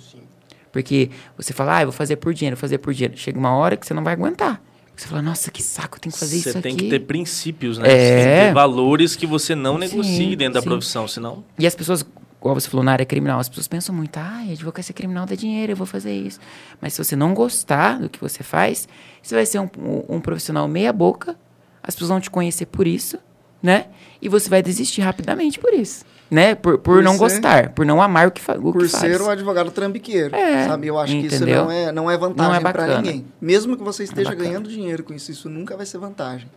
Porque 0.73 1.09
você 1.37 1.53
fala, 1.53 1.77
ah, 1.77 1.81
eu 1.83 1.85
vou 1.87 1.93
fazer 1.93 2.17
por 2.17 2.33
dinheiro, 2.33 2.57
vou 2.57 2.61
fazer 2.61 2.77
por 2.79 2.93
dinheiro. 2.93 3.17
Chega 3.17 3.39
uma 3.39 3.55
hora 3.55 3.77
que 3.77 3.87
você 3.87 3.93
não 3.93 4.03
vai 4.03 4.11
aguentar. 4.13 4.61
Você 4.93 5.07
fala, 5.07 5.21
nossa, 5.21 5.49
que 5.49 5.63
saco, 5.63 5.95
eu 5.95 6.01
tenho 6.01 6.11
que 6.13 6.19
fazer 6.19 6.37
Você 6.37 6.49
isso 6.49 6.61
tem 6.61 6.73
aqui. 6.73 6.83
que 6.83 6.89
ter 6.89 6.99
princípios, 6.99 7.77
né? 7.77 7.87
É. 7.87 7.97
Você 7.97 8.15
tem 8.25 8.33
que 8.33 8.47
ter 8.47 8.53
valores 8.53 9.15
que 9.15 9.25
você 9.25 9.55
não 9.55 9.75
Sim, 9.75 9.79
negocie 9.79 10.35
dentro 10.35 10.55
da 10.55 10.61
sim. 10.61 10.67
profissão, 10.67 11.07
senão... 11.07 11.45
E 11.57 11.65
as 11.65 11.73
pessoas, 11.73 12.05
igual 12.41 12.53
você 12.53 12.69
falou 12.69 12.83
na 12.83 12.91
área 12.91 13.05
criminal, 13.05 13.39
as 13.39 13.47
pessoas 13.47 13.65
pensam 13.69 13.95
muito, 13.95 14.17
ah, 14.17 14.43
advocacia 14.51 14.93
criminal 14.93 15.25
dá 15.25 15.35
dinheiro, 15.35 15.71
eu 15.71 15.75
vou 15.77 15.87
fazer 15.87 16.11
isso. 16.13 16.41
Mas 16.81 16.91
se 16.93 17.01
você 17.01 17.15
não 17.15 17.33
gostar 17.33 17.97
do 17.97 18.09
que 18.09 18.19
você 18.19 18.43
faz, 18.43 18.89
você 19.23 19.33
vai 19.35 19.45
ser 19.45 19.59
um, 19.59 19.69
um- 19.79 20.15
um 20.17 20.19
profissional 20.19 20.67
meia 20.67 20.91
boca, 20.91 21.37
as 21.81 21.95
pessoas 21.95 22.09
vão 22.09 22.19
te 22.19 22.29
conhecer 22.29 22.65
por 22.65 22.85
isso, 22.85 23.17
né? 23.61 23.85
E 24.21 24.27
você 24.29 24.49
vai 24.49 24.61
desistir 24.61 25.01
rapidamente 25.01 25.57
por 25.59 25.73
isso, 25.73 26.03
né? 26.29 26.53
Por, 26.55 26.77
por, 26.77 26.95
Por 26.95 27.03
não 27.03 27.13
ser- 27.13 27.17
gostar, 27.19 27.69
por 27.69 27.85
não 27.85 28.01
amar 28.01 28.27
o 28.27 28.31
que, 28.31 28.41
fa 28.41 28.53
o 28.57 28.61
Por 28.73 28.83
que 28.83 28.89
faz. 28.89 29.01
ser 29.01 29.21
o 29.21 29.29
advogado 29.29 29.71
trambiqueiro, 29.71 30.35
É, 30.35 30.65
sabe? 30.67 30.87
Eu 30.87 30.99
acho 30.99 31.13
que 31.13 31.27
isso 31.27 31.35
entendeu? 31.37 31.63
não 31.65 31.71
é, 31.71 31.91
não 31.91 32.11
é 32.11 32.17
vantagem 32.17 32.51
Não 32.61 32.69
é 32.69 32.73
para 32.73 32.97
ninguém. 32.97 33.25
Mesmo 33.41 33.77
que 33.77 33.83
você 33.83 34.03
esteja 34.03 34.29
bacana. 34.31 34.47
ganhando 34.49 34.69
dinheiro 34.69 35.03
com 35.03 35.13
isso, 35.13 35.31
isso 35.31 35.49
nunca 35.49 35.75
vai 35.77 35.85
ser 35.85 35.97
vantagem. 35.97 36.49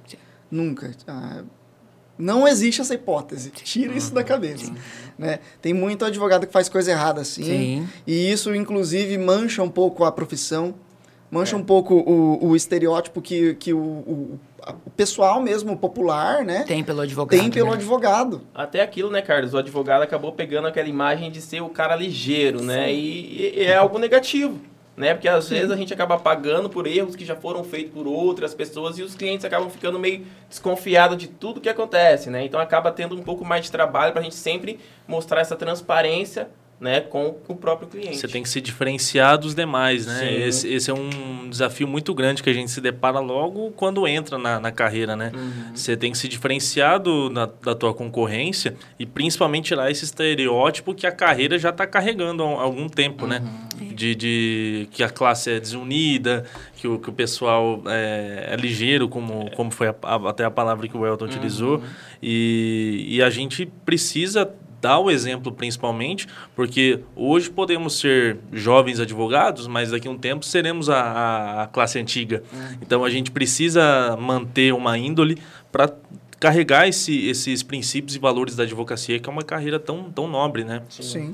Nunca. 0.50 0.90
Ah, 1.06 1.42
não 2.18 2.46
existe 2.46 2.80
essa 2.80 2.94
hipótese. 2.94 3.50
Tira 3.50 3.94
isso 3.94 4.12
da 4.12 4.22
cabeça. 4.22 4.70
Né? 5.18 5.38
Tem 5.62 5.72
muito 5.72 6.04
advogado 6.04 6.46
que 6.46 6.52
faz 6.52 6.68
coisa 6.68 6.90
errada 6.90 7.20
assim. 7.22 7.42
Sim. 7.44 7.88
E 8.06 8.30
isso, 8.30 8.54
inclusive, 8.54 9.16
mancha 9.18 9.62
um 9.62 9.70
pouco 9.70 10.04
a 10.04 10.12
profissão, 10.12 10.74
mancha 11.32 11.56
É. 11.56 11.58
um 11.58 11.64
pouco 11.64 11.94
o, 11.94 12.48
o 12.48 12.54
estereótipo 12.54 13.22
que, 13.22 13.54
que 13.54 13.72
o, 13.72 13.78
o, 13.78 14.40
o 14.86 14.90
pessoal 14.90 15.40
mesmo, 15.40 15.74
popular, 15.78 16.44
né? 16.44 16.62
Tem 16.64 16.84
pelo 16.84 17.00
advogado. 17.00 17.40
tem 17.40 17.50
pelo 17.50 17.70
né? 17.70 17.76
advogado. 17.76 18.42
Até 18.54 18.82
aquilo, 18.82 19.10
né, 19.10 19.22
Carlos? 19.22 19.54
O 19.54 19.58
advogado 19.58 20.02
acabou 20.02 20.32
pegando 20.32 20.68
aquela 20.68 20.88
imagem 20.88 21.30
de 21.30 21.40
ser 21.40 21.62
o 21.62 21.70
cara 21.70 21.96
ligeiro, 21.96 22.62
né? 22.62 22.92
E, 22.92 23.54
e 23.56 23.62
é 23.62 23.74
algo 23.74 23.98
negativo, 23.98 24.60
né? 24.94 25.14
Porque 25.14 25.26
às 25.26 25.48
vezes 25.48 25.70
a 25.70 25.76
gente 25.76 25.94
acaba 25.94 26.18
pagando 26.18 26.68
por 26.68 26.86
erros 26.86 27.16
que 27.16 27.24
já 27.24 27.34
foram 27.34 27.64
feitos 27.64 27.94
por 27.94 28.06
outras 28.06 28.54
pessoas 28.54 28.98
e 28.98 29.02
os 29.02 29.14
clientes 29.14 29.46
acabam 29.46 29.70
ficando 29.70 29.98
meio 29.98 30.26
desconfiados 30.50 31.16
de 31.16 31.28
tudo 31.28 31.62
que 31.62 31.68
acontece, 31.70 32.28
né? 32.28 32.44
Então 32.44 32.60
acaba 32.60 32.92
tendo 32.92 33.16
um 33.16 33.22
pouco 33.22 33.42
mais 33.42 33.64
de 33.64 33.72
trabalho 33.72 34.12
para 34.12 34.20
a 34.20 34.24
gente 34.24 34.36
sempre 34.36 34.78
mostrar 35.08 35.40
essa 35.40 35.56
transparência, 35.56 36.50
né, 36.82 37.00
com 37.00 37.36
o 37.46 37.54
próprio 37.54 37.86
cliente. 37.88 38.16
Você 38.16 38.26
tem 38.26 38.42
que 38.42 38.48
se 38.48 38.60
diferenciar 38.60 39.38
dos 39.38 39.54
demais, 39.54 40.04
né? 40.04 40.34
Esse, 40.48 40.66
esse 40.68 40.90
é 40.90 40.94
um 40.94 41.48
desafio 41.48 41.86
muito 41.86 42.12
grande 42.12 42.42
que 42.42 42.50
a 42.50 42.52
gente 42.52 42.72
se 42.72 42.80
depara 42.80 43.20
logo 43.20 43.70
quando 43.76 44.04
entra 44.08 44.36
na, 44.36 44.58
na 44.58 44.72
carreira, 44.72 45.14
né? 45.14 45.30
Uhum. 45.32 45.76
Você 45.76 45.96
tem 45.96 46.10
que 46.10 46.18
se 46.18 46.26
diferenciar 46.26 46.98
do, 46.98 47.30
na- 47.30 47.48
da 47.62 47.72
tua 47.76 47.94
concorrência 47.94 48.74
e 48.98 49.06
principalmente 49.06 49.66
tirar 49.66 49.92
esse 49.92 50.04
estereótipo 50.04 50.92
que 50.92 51.06
a 51.06 51.12
carreira 51.12 51.56
já 51.56 51.70
está 51.70 51.86
carregando 51.86 52.42
há 52.42 52.46
um- 52.46 52.58
algum 52.60 52.88
tempo, 52.88 53.28
né? 53.28 53.40
De, 53.94 54.14
de 54.16 54.88
que 54.90 55.04
a 55.04 55.08
classe 55.10 55.50
é 55.52 55.60
desunida, 55.60 56.44
que 56.76 56.88
o, 56.88 56.98
que 56.98 57.10
o 57.10 57.12
pessoal 57.12 57.80
é, 57.86 58.48
é 58.52 58.56
ligeiro, 58.56 59.08
como, 59.08 59.48
como 59.52 59.70
foi 59.70 59.86
a- 59.88 59.94
a- 60.02 60.30
até 60.30 60.44
a 60.44 60.50
palavra 60.50 60.88
que 60.88 60.96
o 60.96 61.06
Elton 61.06 61.26
utilizou. 61.26 61.80
E, 62.20 63.04
e 63.08 63.22
a 63.22 63.30
gente 63.30 63.66
precisa 63.84 64.50
dar 64.82 64.98
o 64.98 65.08
exemplo 65.10 65.52
principalmente, 65.52 66.26
porque 66.56 66.98
hoje 67.14 67.48
podemos 67.48 67.98
ser 68.00 68.38
jovens 68.52 68.98
advogados, 68.98 69.68
mas 69.68 69.92
daqui 69.92 70.08
a 70.08 70.10
um 70.10 70.18
tempo 70.18 70.44
seremos 70.44 70.90
a, 70.90 71.00
a- 71.00 71.62
a 71.62 71.66
classe 71.68 71.98
antiga. 72.00 72.42
Então 72.82 73.04
a 73.04 73.08
gente 73.08 73.30
precisa 73.30 74.16
manter 74.20 74.74
uma 74.74 74.98
índole 74.98 75.38
para 75.70 75.88
carregar 76.40 76.88
esse, 76.88 77.28
esses 77.28 77.62
princípios 77.62 78.16
e 78.16 78.18
valores 78.18 78.56
da 78.56 78.64
advocacia, 78.64 79.20
que 79.20 79.28
é 79.28 79.32
uma 79.32 79.44
carreira 79.44 79.78
tão, 79.78 80.10
tão 80.10 80.26
nobre, 80.26 80.64
né? 80.64 80.82
Sim. 80.90 81.30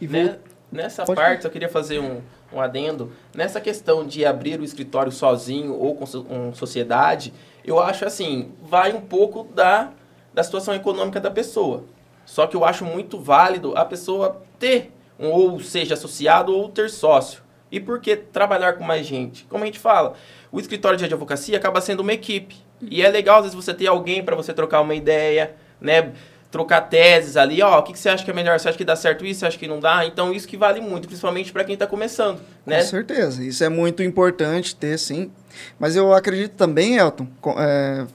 E 0.00 0.06
Né? 0.06 0.24
vou- 0.24 0.38
Nessa 0.70 1.04
Pode 1.04 1.18
parte, 1.18 1.44
eu 1.44 1.50
queria 1.50 1.68
fazer 1.68 2.00
um, 2.00 2.20
um 2.52 2.60
adendo. 2.60 3.12
Nessa 3.34 3.60
questão 3.60 4.04
de 4.04 4.26
abrir 4.26 4.60
o 4.60 4.64
escritório 4.64 5.12
sozinho 5.12 5.72
ou 5.72 5.94
com, 5.94 6.04
so- 6.04 6.24
com 6.24 6.52
sociedade, 6.52 7.32
eu 7.64 7.78
acho 7.80 8.04
assim, 8.04 8.50
vai 8.62 8.92
um 8.92 9.00
pouco 9.00 9.44
da, 9.54 9.92
da 10.34 10.42
situação 10.42 10.74
econômica 10.74 11.20
da 11.20 11.30
pessoa. 11.30 11.84
Só 12.26 12.46
que 12.46 12.54
eu 12.56 12.64
acho 12.64 12.84
muito 12.84 13.18
válido 13.18 13.72
a 13.76 13.84
pessoa 13.84 14.42
ter, 14.58 14.92
um, 15.18 15.28
ou 15.28 15.58
seja, 15.60 15.94
associado 15.94 16.52
ou 16.54 16.68
ter 16.68 16.90
sócio. 16.90 17.40
E 17.72 17.80
por 17.80 18.00
que 18.00 18.14
trabalhar 18.16 18.74
com 18.74 18.84
mais 18.84 19.06
gente? 19.06 19.44
Como 19.48 19.62
a 19.62 19.66
gente 19.66 19.78
fala, 19.78 20.14
o 20.52 20.60
escritório 20.60 20.98
de 20.98 21.04
advocacia 21.04 21.56
acaba 21.56 21.80
sendo 21.80 22.00
uma 22.00 22.12
equipe. 22.12 22.56
E 22.82 23.00
é 23.02 23.08
legal, 23.08 23.38
às 23.38 23.44
vezes, 23.44 23.54
você 23.54 23.72
ter 23.72 23.86
alguém 23.86 24.22
para 24.22 24.36
você 24.36 24.52
trocar 24.52 24.80
uma 24.82 24.94
ideia, 24.94 25.54
né? 25.80 26.12
Trocar 26.50 26.82
teses 26.82 27.36
ali, 27.36 27.60
ó, 27.60 27.78
o 27.78 27.82
que, 27.82 27.92
que 27.92 27.98
você 27.98 28.08
acha 28.08 28.24
que 28.24 28.30
é 28.30 28.34
melhor? 28.34 28.58
Você 28.58 28.68
acha 28.68 28.78
que 28.78 28.84
dá 28.84 28.94
certo 28.94 29.26
isso? 29.26 29.40
Você 29.40 29.46
acha 29.46 29.58
que 29.58 29.66
não 29.66 29.80
dá? 29.80 30.06
Então, 30.06 30.32
isso 30.32 30.46
que 30.46 30.56
vale 30.56 30.80
muito, 30.80 31.06
principalmente 31.08 31.52
para 31.52 31.64
quem 31.64 31.74
está 31.74 31.86
começando, 31.86 32.40
né? 32.64 32.78
Com 32.78 32.86
certeza, 32.86 33.42
isso 33.44 33.64
é 33.64 33.68
muito 33.68 34.02
importante 34.02 34.74
ter, 34.74 34.96
sim. 34.98 35.30
Mas 35.78 35.96
eu 35.96 36.12
acredito 36.14 36.52
também, 36.52 36.96
Elton, 36.96 37.26
é, 37.58 38.06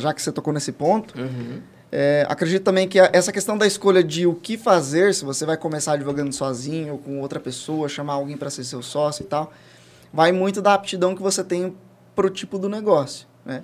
já 0.00 0.12
que 0.12 0.20
você 0.20 0.32
tocou 0.32 0.52
nesse 0.52 0.72
ponto, 0.72 1.18
Uhum. 1.18 1.62
É, 1.98 2.26
acredito 2.28 2.62
também 2.62 2.86
que 2.86 3.00
a- 3.00 3.08
essa 3.10 3.32
questão 3.32 3.56
da 3.56 3.66
escolha 3.66 4.04
de 4.04 4.26
o 4.26 4.34
que 4.34 4.58
fazer, 4.58 5.14
se 5.14 5.24
você 5.24 5.46
vai 5.46 5.56
começar 5.56 5.92
advogando 5.94 6.30
sozinho 6.34 6.92
ou 6.92 6.98
com 6.98 7.20
outra 7.20 7.40
pessoa, 7.40 7.88
chamar 7.88 8.14
alguém 8.14 8.36
para 8.36 8.50
ser 8.50 8.64
seu 8.64 8.82
sócio 8.82 9.22
e 9.22 9.26
tal, 9.26 9.50
vai 10.12 10.30
muito 10.30 10.60
da 10.60 10.74
aptidão 10.74 11.14
que 11.16 11.22
você 11.22 11.42
tem 11.42 11.74
para 12.14 12.26
o 12.26 12.30
tipo 12.30 12.58
do 12.58 12.68
negócio, 12.68 13.26
né? 13.46 13.62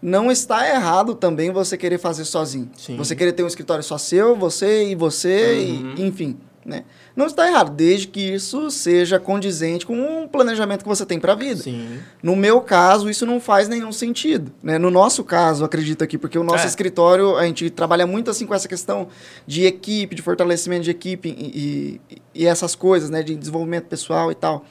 Não 0.00 0.30
está 0.30 0.68
errado 0.68 1.14
também 1.14 1.50
você 1.50 1.76
querer 1.76 1.98
fazer 1.98 2.24
sozinho. 2.26 2.70
Sim. 2.76 2.96
Você 2.98 3.16
querer 3.16 3.32
ter 3.32 3.42
um 3.42 3.46
escritório 3.48 3.82
só 3.82 3.96
seu, 3.98 4.36
você 4.36 4.84
e 4.90 4.94
você, 4.94 5.54
Uhum. 5.68 5.94
e, 5.96 6.02
enfim, 6.06 6.38
né? 6.66 6.84
Não 7.14 7.26
está 7.26 7.46
errado, 7.48 7.70
desde 7.70 8.08
que 8.08 8.20
isso 8.34 8.70
seja 8.70 9.18
condizente 9.20 9.86
com 9.86 9.94
um 9.96 10.26
planejamento 10.28 10.82
que 10.82 10.88
você 10.88 11.06
tem 11.06 11.18
para 11.20 11.32
a 11.32 11.36
vida. 11.36 11.62
Sim. 11.62 12.00
No 12.22 12.34
meu 12.34 12.60
caso, 12.60 13.08
isso 13.08 13.24
não 13.24 13.40
faz 13.40 13.68
nenhum 13.68 13.92
sentido. 13.92 14.52
Né? 14.62 14.76
No 14.78 14.90
nosso 14.90 15.22
caso, 15.22 15.64
acredito 15.64 16.02
aqui, 16.02 16.18
porque 16.18 16.38
o 16.38 16.42
nosso 16.42 16.64
É. 16.64 16.66
escritório, 16.66 17.36
a 17.36 17.46
gente 17.46 17.70
trabalha 17.70 18.06
muito 18.06 18.30
assim 18.30 18.44
com 18.46 18.54
essa 18.54 18.66
questão 18.68 19.08
de 19.46 19.64
equipe, 19.64 20.14
de 20.14 20.22
fortalecimento 20.22 20.82
de 20.84 20.90
equipe 20.90 21.28
e, 21.28 22.00
e- 22.10 22.18
e 22.42 22.46
essas 22.46 22.74
coisas, 22.74 23.08
né? 23.08 23.22
De 23.22 23.34
desenvolvimento 23.36 23.84
pessoal 23.84 24.30
e 24.32 24.34
tal. 24.34 24.64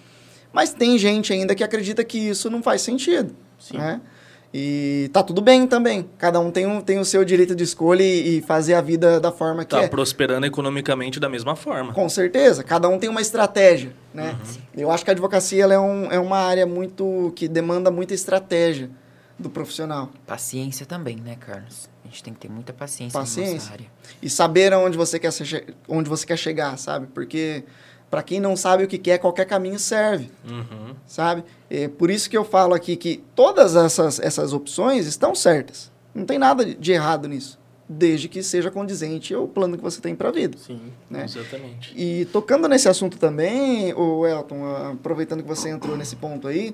Mas 0.52 0.74
tem 0.74 0.98
gente 0.98 1.32
ainda 1.34 1.56
que 1.56 1.64
acredita 1.64 2.04
que 2.04 2.18
isso 2.18 2.50
não 2.50 2.62
faz 2.62 2.82
sentido. 2.82 3.36
Sim. 3.58 3.78
Né? 3.78 4.02
E 4.54 5.10
tá 5.12 5.22
tudo 5.22 5.42
bem 5.42 5.68
também. 5.68 6.10
Cada 6.18 6.40
um 6.40 6.50
tem, 6.50 6.66
um, 6.66 6.80
tem 6.80 6.98
o 6.98 7.04
seu 7.06 7.26
direito 7.26 7.54
de 7.56 7.64
escolha 7.64 8.02
e, 8.04 8.38
e 8.38 8.42
fazer 8.42 8.74
a 8.74 8.82
vida 8.82 9.20
da 9.20 9.32
forma 9.32 9.66
que 9.66 9.72
Tá 9.72 9.82
é. 9.82 9.88
prosperando 9.88 10.46
economicamente 10.46 11.20
da 11.20 11.28
mesma 11.28 11.56
forma. 11.56 11.94
Com 11.94 12.08
certeza, 12.08 12.64
cada 12.64 12.88
um 12.88 12.98
tem 12.98 13.10
uma 13.10 13.22
estratégia, 13.22 13.92
né? 14.14 14.36
Eu 14.76 14.90
acho 14.92 15.04
que 15.04 15.12
a 15.12 15.14
advocacia 15.14 15.64
ela 15.64 15.74
é, 15.74 15.80
um, 15.80 16.12
é 16.12 16.20
uma 16.20 16.38
área 16.38 16.66
muito 16.66 17.34
que 17.36 17.48
demanda 17.50 17.92
muita 17.92 18.14
estratégia 18.14 18.90
do 19.38 19.50
profissional. 19.50 20.10
Paciência 20.26 20.86
também, 20.86 21.18
né, 21.18 21.36
Carlos? 21.38 21.90
A 22.06 22.08
gente 22.08 22.24
tem 22.24 22.34
que 22.34 22.40
ter 22.40 22.50
muita 22.50 22.72
paciência, 22.72 23.20
Paciência. 23.20 23.56
nossa 23.56 23.74
área. 23.74 23.86
E 24.22 24.30
saber 24.30 24.72
aonde 24.72 24.96
você 24.96 25.20
quer, 25.20 25.32
onde 25.90 26.08
você 26.10 26.26
quer 26.26 26.38
chegar, 26.38 26.78
sabe? 26.78 27.08
Porque 27.14 27.64
para 28.10 28.24
quem 28.24 28.40
não 28.40 28.56
sabe 28.56 28.84
o 28.84 28.88
que 28.88 28.98
quer, 28.98 29.18
qualquer 29.18 29.46
caminho 29.46 29.78
serve, 29.80 30.30
Uhum. 30.48 30.96
sabe? 31.06 31.44
É 31.70 31.88
por 31.88 32.10
isso 32.10 32.30
que 32.30 32.38
eu 32.38 32.46
falo 32.46 32.74
aqui 32.74 32.96
que 32.96 33.24
todas 33.36 33.76
essas, 33.76 34.20
essas 34.20 34.54
opções 34.54 35.06
estão 35.06 35.34
certas. 35.36 35.92
Não 36.14 36.26
tem 36.26 36.38
nada 36.38 36.64
de 36.64 36.92
errado 36.94 37.28
nisso, 37.28 37.60
desde 37.90 38.30
que 38.30 38.42
seja 38.42 38.72
condizente 38.72 39.34
ao 39.34 39.48
plano 39.48 39.76
que 39.76 39.84
você 39.84 40.00
tem 40.00 40.16
para 40.16 40.30
a 40.30 40.32
vida. 40.32 40.58
Sim. 40.58 40.80
Né? 41.10 41.26
Exatamente. 41.26 41.94
E 41.96 42.26
tocando 42.26 42.68
nesse 42.70 42.88
assunto 42.88 43.18
também, 43.18 43.94
o 43.94 44.26
Elton, 44.26 44.66
aproveitando 44.94 45.42
que 45.42 45.48
você 45.50 45.70
entrou 45.70 45.98
nesse 45.98 46.16
ponto 46.16 46.48
aí, 46.48 46.74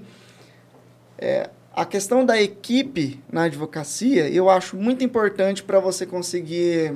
é, 1.17 1.50
a 1.74 1.86
questão 1.86 2.26
da 2.26 2.39
equipe 2.41 3.20
na 3.32 3.44
advocacia, 3.44 4.30
eu 4.30 4.50
acho 4.50 4.76
muito 4.76 5.04
importante 5.04 5.63
para 5.63 5.80
você 5.80 6.06
conseguir 6.06 6.94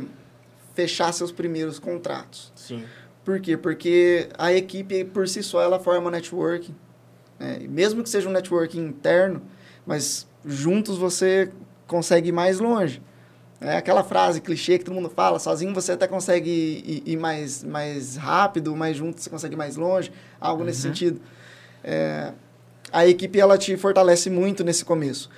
fechar 0.73 1.11
seus 1.13 1.31
primeiros 1.31 1.79
contratos. 1.79 2.51
Sim. 2.55 2.83
Por 3.25 3.39
quê? 3.41 3.57
Porque 3.57 4.29
a 4.37 4.53
equipe 4.53 5.03
por 5.03 5.27
si 5.27 5.41
só 5.41 5.59
ela 5.59 5.79
forma 5.79 6.11
networking. 6.11 6.75
né? 7.39 7.59
Mesmo 7.67 8.03
que 8.03 8.09
seja 8.09 8.29
um 8.29 8.31
networking 8.31 8.85
interno, 8.85 9.41
mas 9.85 10.27
juntos 10.45 10.97
você 10.97 11.51
consegue 11.87 12.29
ir 12.29 12.31
mais 12.31 12.59
longe. 12.59 13.01
É 13.59 13.77
aquela 13.77 14.03
frase 14.03 14.41
clichê 14.41 14.77
que 14.77 14.85
todo 14.85 14.93
mundo 14.93 15.09
fala, 15.09 15.39
sozinho 15.39 15.73
você 15.73 15.93
até 15.93 16.07
consegue 16.07 16.49
ir, 16.49 17.03
ir 17.05 17.17
mais, 17.17 17.63
mais 17.63 18.15
rápido, 18.15 18.75
mas 18.75 18.95
junto 18.95 19.19
você 19.19 19.29
consegue 19.29 19.55
ir 19.55 19.57
mais 19.57 19.75
longe, 19.75 20.11
algo 20.39 20.63
nesse 20.63 20.81
sentido. 20.81 21.19
É, 21.83 22.31
a 22.91 23.07
equipe 23.07 23.39
ela 23.39 23.57
te 23.57 23.75
fortalece 23.75 24.29
muito 24.29 24.63
nesse 24.63 24.85
começo. 24.85 25.31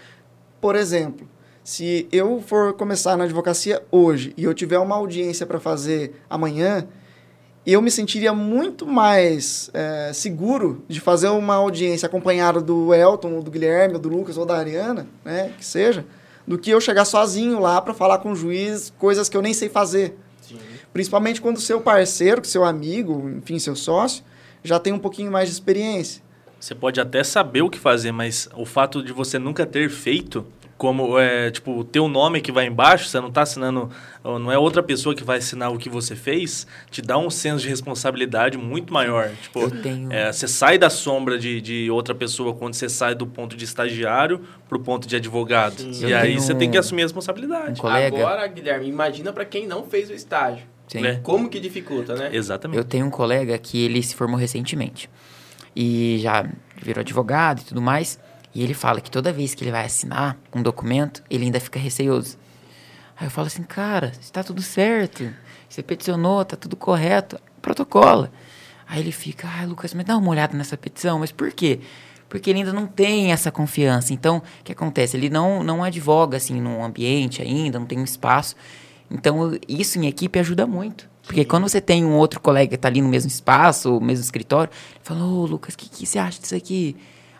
Por 0.60 0.76
exemplo, 0.76 1.30
se 1.63 2.08
eu 2.12 2.41
for 2.41 2.73
começar 2.73 3.15
na 3.15 3.23
advocacia 3.23 3.82
hoje 3.91 4.34
e 4.36 4.43
eu 4.43 4.54
tiver 4.54 4.80
uma 4.80 4.95
audiência 4.95 5.45
para 5.45 5.60
fazer 5.60 6.21
amanhã, 6.30 6.88
eu 7.73 7.82
me 7.82 7.91
sentiria 7.91 8.34
muito 8.34 8.86
mais 8.86 9.69
é, 9.73 10.12
seguro 10.13 10.86
de 10.88 11.01
fazer 11.01 11.27
uma 11.27 11.56
audiência 11.56 12.06
acompanhado 12.06 12.62
do 12.62 12.93
Elton, 12.93 13.34
ou 13.34 13.43
do 13.43 13.51
Guilherme, 13.51 13.95
ou 13.95 13.99
do 13.99 14.08
Lucas, 14.08 14.38
ou 14.38 14.45
da 14.45 14.58
Ariana, 14.58 15.06
né, 15.25 15.51
que 15.58 15.65
seja, 15.65 16.06
do 16.47 16.58
que 16.58 16.69
eu 16.69 16.80
chegar 16.80 17.03
sozinho 17.03 17.60
lá 17.60 17.82
para 17.82 17.93
falar 17.93 18.19
com 18.19 18.32
o 18.32 18.36
juiz 18.36 18.93
coisas 18.97 19.27
que 19.27 19.36
eu 19.36 19.41
nem 19.41 19.53
sei 19.53 19.67
fazer. 19.67 20.17
Sim. 20.41 20.58
Principalmente 20.93 21.41
quando 21.41 21.60
seu 21.60 21.82
parceiro, 21.82 22.45
seu 22.45 22.63
amigo, 22.63 23.30
enfim, 23.38 23.60
seu 23.60 23.75
sócio, 23.75 24.23
já 24.63 24.80
tem 24.80 24.93
um 24.93 24.99
pouquinho 24.99 25.32
mais 25.32 25.49
de 25.49 25.53
experiência. 25.53 26.21
Você 26.60 26.73
pode 26.73 26.99
até 26.99 27.23
saber 27.23 27.62
o 27.62 27.69
que 27.69 27.77
fazer, 27.77 28.12
mas 28.12 28.49
o 28.56 28.65
fato 28.65 29.03
de 29.03 29.12
você 29.12 29.38
nunca 29.38 29.65
ter 29.65 29.89
feito, 29.89 30.45
como 30.77 31.17
é, 31.17 31.49
tipo, 31.49 31.71
o 31.79 31.83
teu 31.83 32.07
nome 32.07 32.39
que 32.39 32.51
vai 32.51 32.67
embaixo, 32.67 33.09
você 33.09 33.19
não 33.19 33.29
está 33.29 33.41
assinando, 33.41 33.89
não 34.23 34.51
é 34.51 34.57
outra 34.59 34.83
pessoa 34.83 35.15
que 35.15 35.23
vai 35.23 35.39
assinar 35.39 35.71
o 35.73 35.77
que 35.77 35.89
você 35.89 36.15
fez, 36.15 36.67
te 36.91 37.01
dá 37.01 37.17
um 37.17 37.29
senso 37.29 37.63
de 37.63 37.69
responsabilidade 37.69 38.57
muito 38.57 38.93
maior. 38.93 39.31
Tipo, 39.41 39.61
Eu 39.61 39.71
tenho- 39.81 40.11
é, 40.13 40.31
você 40.31 40.47
sai 40.47 40.77
da 40.77 40.89
sombra 40.89 41.39
de, 41.39 41.59
de 41.61 41.89
outra 41.89 42.13
pessoa 42.13 42.53
quando 42.53 42.75
você 42.75 42.87
sai 42.87 43.15
do 43.15 43.25
ponto 43.25 43.57
de 43.57 43.65
estagiário 43.65 44.41
pro 44.69 44.79
ponto 44.79 45.07
de 45.07 45.15
advogado. 45.15 45.79
Sim. 45.81 46.05
E 46.07 46.11
Eu 46.11 46.17
aí 46.17 46.35
você 46.39 46.53
tem 46.53 46.69
que 46.69 46.77
um- 46.77 46.79
assumir 46.79 47.01
a 47.01 47.05
Um 47.05 47.07
responsabilidade. 47.07 47.81
colega. 47.81 48.15
Agora, 48.17 48.45
Guilherme, 48.47 48.87
imagina 48.87 49.33
pra 49.33 49.45
quem 49.45 49.65
não 49.65 49.83
fez 49.83 50.09
o 50.09 50.13
estágio. 50.13 50.63
Sim. 50.87 51.05
É. 51.05 51.15
Como 51.15 51.49
que 51.49 51.59
dificulta, 51.59 52.15
né? 52.15 52.29
Exatamente. 52.31 52.77
Eu 52.77 52.83
tenho 52.85 53.05
um 53.05 53.09
colega 53.09 53.57
que 53.57 53.83
ele 53.83 54.01
se 54.03 54.15
formou 54.15 54.39
recentemente. 54.39 55.09
E 55.75 56.17
já 56.19 56.45
virou 56.81 57.01
advogado 57.01 57.61
e 57.61 57.65
tudo 57.65 57.81
mais. 57.81 58.19
E 58.58 58.63
ele 58.63 58.74
fala 58.74 59.00
que 59.00 59.12
toda 59.12 59.32
vez 59.32 59.54
que 59.54 59.63
ele 59.63 59.70
vai 59.70 59.86
assinar 59.86 60.36
um 60.52 60.63
documento, 60.63 61.22
ele 61.30 61.46
ainda 61.46 61.60
fica 61.60 61.78
receoso. 61.78 62.39
Aí 63.15 63.28
eu 63.28 63.30
falo 63.30 63.46
assim, 63.46 63.62
cara, 63.62 64.12
está 64.20 64.43
tudo 64.43 64.63
certo. 64.63 65.32
Você 65.70 65.84
peticionou, 65.84 66.43
tá 66.43 66.56
tudo 66.56 66.76
correto. 66.76 67.39
Protocola. 67.62 68.32
Aí 68.88 69.00
ele 69.00 69.12
fica, 69.12 69.48
ai, 69.48 69.67
Lucas, 69.67 69.93
mas 69.93 70.08
dá 70.08 70.17
uma 70.17 70.32
olhada 70.32 70.58
nessa 70.58 70.76
petição. 70.76 71.20
Mas 71.20 71.32
por 71.32 71.52
quê? 71.52 71.82
Porque 72.28 72.50
ele 72.50 72.58
ainda 72.58 72.74
não 72.74 72.88
tem 72.88 73.32
essa 73.32 73.52
confiança. 73.52 74.12
Então, 74.12 74.38
o 74.38 74.63
que 74.63 74.72
acontece? 74.72 75.15
Ele 75.15 75.30
não, 75.30 75.62
não 75.62 75.84
advoga, 75.84 76.38
assim, 76.38 76.60
num 76.60 76.84
ambiente 76.84 77.43
ainda, 77.43 77.78
não 77.78 77.86
tem 77.86 78.00
um 78.00 78.04
espaço. 78.04 78.56
Então, 79.12 79.56
isso 79.67 80.00
em 80.00 80.08
equipe 80.08 80.39
ajuda 80.39 80.65
muito. 80.65 81.08
Porque 81.22 81.46
quando 81.46 81.70
você 81.70 81.80
tem 81.80 82.04
um 82.04 82.15
outro 82.15 82.39
colega 82.39 82.72
que 82.72 82.78
tá 82.78 82.88
ali 82.88 83.04
no 83.04 83.08
mesmo 83.08 83.28
espaço, 83.28 83.96
o 83.96 84.02
mesmo 84.02 84.24
escritório, 84.24 84.72
ele 84.96 85.02
fala, 85.04 85.24
ô 85.24 85.46
Lucas, 85.46 85.76
o 85.76 85.78
que, 85.78 85.88
que 85.88 86.08
você 86.08 86.17
acha 86.17 86.41
disso 86.41 86.56
aqui? 86.56 86.96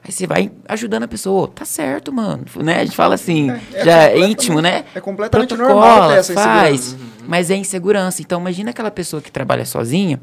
Aí 0.08 0.14
você 0.14 0.26
vai 0.26 0.50
ajudando 0.70 1.04
a 1.04 1.08
pessoa, 1.08 1.44
"Ô, 1.44 1.48
tá 1.48 1.66
certo, 1.66 2.14
mano. 2.14 2.46
Né? 2.56 2.80
A 2.80 2.86
gente 2.86 2.96
fala 2.96 3.16
assim, 3.16 3.52
É, 3.52 3.62
é 3.74 3.86
já 3.86 4.04
é 4.10 4.20
íntimo, 4.20 4.62
né? 4.62 4.86
é 4.96 5.02
completamente 5.02 5.50
Protocola, 5.50 5.86
normal 5.86 6.10
ter 6.12 6.18
essa 6.20 6.34
faz, 6.34 6.96
mas 7.28 7.52
é 7.52 7.56
insegurança. 7.56 8.22
Então, 8.22 8.40
imagina 8.40 8.70
aquela 8.70 8.90
pessoa 8.90 9.22
que 9.22 9.30
trabalha 9.32 9.66
sozinha, 9.66 10.20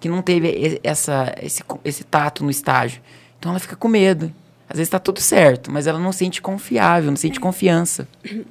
que 0.00 0.08
não 0.08 0.20
teve 0.22 0.80
essa, 0.82 1.32
esse, 1.40 1.62
esse 1.84 2.02
tato 2.02 2.42
no 2.42 2.50
estágio. 2.50 3.00
Então, 3.38 3.52
ela 3.52 3.60
fica 3.60 3.76
com 3.76 3.86
medo. 3.86 4.32
Às 4.68 4.76
vezes 4.76 4.90
tá 4.90 4.98
tudo 4.98 5.18
certo, 5.20 5.72
mas 5.72 5.86
ela 5.86 5.98
não 5.98 6.12
se 6.12 6.18
sente 6.18 6.42
confiável, 6.42 7.08
não 7.10 7.16
sente 7.16 7.40
confiança. 7.40 8.06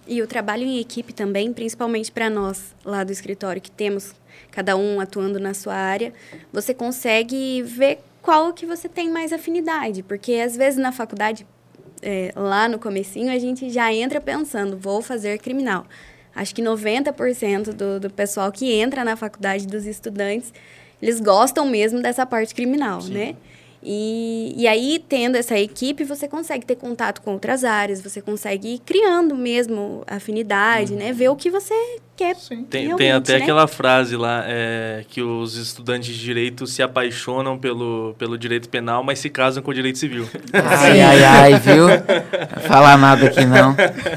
E 0.08 0.20
o 0.22 0.26
trabalho 0.26 0.64
em 0.64 0.80
equipe 0.80 1.14
também, 1.14 1.54
principalmente 1.54 2.12
para 2.12 2.28
nós 2.28 2.74
lá 2.84 3.04
do 3.04 3.12
escritório, 3.12 3.62
que 3.62 3.70
temos 3.70 4.16
cada 4.50 4.76
um 4.76 5.00
atuando 5.00 5.40
na 5.40 5.54
sua 5.54 5.76
área, 5.76 6.12
você 6.52 6.74
consegue 6.74 7.62
ver 7.62 8.00
qual 8.28 8.52
que 8.52 8.66
você 8.66 8.90
tem 8.90 9.10
mais 9.10 9.32
afinidade. 9.32 10.04
Porque 10.04 10.34
às 10.34 10.58
vezes 10.58 10.78
na 10.78 10.92
faculdade, 10.92 11.48
é, 12.02 12.34
lá 12.36 12.68
no 12.68 12.78
comecinho, 12.78 13.32
a 13.32 13.40
gente 13.40 13.70
já 13.70 13.94
entra 13.94 14.20
pensando, 14.20 14.78
vou 14.78 15.02
fazer 15.02 15.40
criminal. 15.40 15.86
Acho 16.36 16.54
que 16.54 16.62
90% 16.62 17.72
do, 17.72 18.02
do 18.02 18.10
pessoal 18.10 18.52
que 18.52 18.70
entra 18.70 19.06
na 19.06 19.16
faculdade, 19.16 19.66
dos 19.66 19.86
estudantes, 19.86 20.54
eles 21.02 21.22
gostam 21.22 21.66
mesmo 21.70 22.02
dessa 22.02 22.26
parte 22.26 22.54
criminal, 22.54 23.02
né? 23.06 23.34
E, 23.82 24.54
e 24.58 24.68
aí, 24.68 25.02
tendo 25.08 25.38
essa 25.38 25.58
equipe, 25.58 26.04
você 26.04 26.28
consegue 26.28 26.66
ter 26.66 26.76
contato 26.76 27.22
com 27.22 27.32
outras 27.32 27.64
áreas, 27.64 28.02
você 28.02 28.22
consegue 28.22 28.74
ir 28.74 28.80
criando 28.80 29.36
mesmo 29.36 30.04
afinidade, 30.06 30.94
né? 30.96 31.14
Ver 31.14 31.30
o 31.30 31.36
que 31.38 31.50
você 31.50 31.74
quer 32.18 32.36
Sim. 32.36 32.64
Tem, 32.64 32.96
tem 32.96 33.12
até 33.12 33.38
né? 33.38 33.44
aquela 33.44 33.68
frase 33.68 34.16
lá 34.16 34.44
é, 34.48 35.06
que 35.08 35.22
os 35.22 35.56
estudantes 35.56 36.16
de 36.16 36.20
direito 36.20 36.66
se 36.66 36.82
apaixonam 36.82 37.58
pelo, 37.58 38.16
pelo 38.18 38.38
direito 38.38 38.68
penal, 38.68 39.04
mas 39.04 39.20
se 39.20 39.30
casam 39.30 39.62
com 39.62 39.70
o 39.70 39.74
direito 39.74 40.00
civil. 40.00 40.28
Ai, 40.52 41.00
ai, 41.02 41.24
ai, 41.24 41.60
viu? 41.60 41.88
Não 41.88 42.62
falar 42.64 42.98
nada 42.98 43.28
aqui 43.28 43.46
não. 43.46 43.76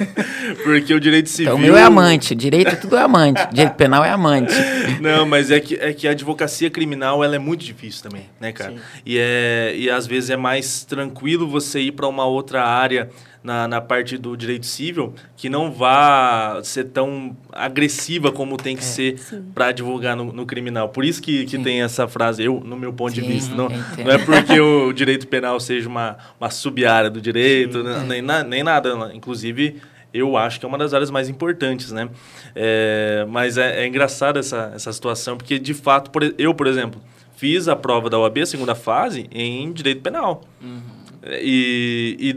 Porque 0.64 0.94
o 0.94 1.00
direito 1.00 1.28
civil. 1.28 1.52
Então, 1.52 1.56
o 1.56 1.60
meu 1.60 1.76
é 1.76 1.82
amante, 1.82 2.34
direito 2.34 2.76
tudo 2.80 2.96
é 2.96 3.02
amante, 3.02 3.46
direito 3.50 3.74
penal 3.74 4.04
é 4.04 4.10
amante. 4.10 4.54
Não, 5.00 5.26
mas 5.26 5.50
é 5.50 5.60
que, 5.60 5.74
é 5.74 5.92
que 5.92 6.08
a 6.08 6.12
advocacia 6.12 6.70
criminal 6.70 7.22
ela 7.22 7.36
é 7.36 7.38
muito 7.38 7.64
difícil 7.64 8.02
também, 8.02 8.26
né, 8.40 8.52
cara? 8.52 8.74
E, 9.04 9.18
é, 9.18 9.74
e 9.76 9.90
às 9.90 10.06
vezes 10.06 10.30
é 10.30 10.36
mais 10.36 10.84
tranquilo 10.84 11.48
você 11.48 11.80
ir 11.80 11.92
para 11.92 12.08
uma 12.08 12.24
outra 12.24 12.64
área 12.64 13.10
na, 13.42 13.66
na 13.66 13.81
parte 13.81 14.18
do 14.18 14.37
direito 14.37 14.66
civil 14.66 15.14
que 15.37 15.48
não 15.48 15.72
vá 15.72 16.61
ser 16.62 16.85
tão 16.85 17.35
agressiva 17.50 18.31
como 18.31 18.57
tem 18.57 18.76
que 18.76 18.85
ser 18.85 19.18
para 19.55 19.68
advogar 19.68 20.14
no, 20.14 20.33
no 20.33 20.44
criminal. 20.44 20.90
Por 20.90 21.05
isso 21.05 21.22
que, 21.22 21.44
que 21.46 21.57
Sim. 21.57 21.62
tem 21.62 21.83
essa 21.83 22.07
frase, 22.07 22.42
eu, 22.44 22.61
no 22.61 22.76
meu 22.76 22.92
ponto 22.92 23.14
de 23.14 23.22
Sim, 23.22 23.26
vista. 23.29 23.55
Não, 23.55 23.66
entendo. 23.66 24.05
não 24.07 24.11
é 24.12 24.18
porque 24.18 24.61
o 24.61 24.92
direito 24.92 25.26
penal 25.26 25.59
seja 25.59 25.88
uma, 25.88 26.18
uma 26.38 26.50
sub-área 26.50 27.09
do 27.09 27.20
direito, 27.20 27.83
né, 27.83 28.05
nem, 28.07 28.20
na- 28.22 28.44
nem 28.44 28.62
nada. 28.62 29.11
Inclusive, 29.14 29.81
eu 30.12 30.37
acho 30.37 30.59
que 30.61 30.66
é 30.66 30.68
uma 30.68 30.76
das 30.76 30.92
áreas 30.92 31.11
mais 31.11 31.29
importantes, 31.29 31.92
né? 31.92 32.09
É, 32.55 33.24
mas 33.29 33.57
é, 33.57 33.85
é 33.85 33.87
engraçado 33.87 34.38
essa, 34.38 34.72
essa 34.74 34.92
situação, 34.92 35.37
porque 35.38 35.59
de 35.59 35.72
fato, 35.72 36.11
por 36.11 36.22
e- 36.24 36.35
eu, 36.37 36.53
por 36.53 36.66
exemplo, 36.66 37.00
fiz 37.37 37.68
a 37.68 37.76
prova 37.76 38.11
da 38.11 38.18
OAB, 38.18 38.38
a 38.42 38.46
segunda 38.46 38.74
fase, 38.74 39.26
em 39.33 39.72
direito 39.72 40.03
penal. 40.03 40.42
E, 41.24 42.16
e 42.18 42.37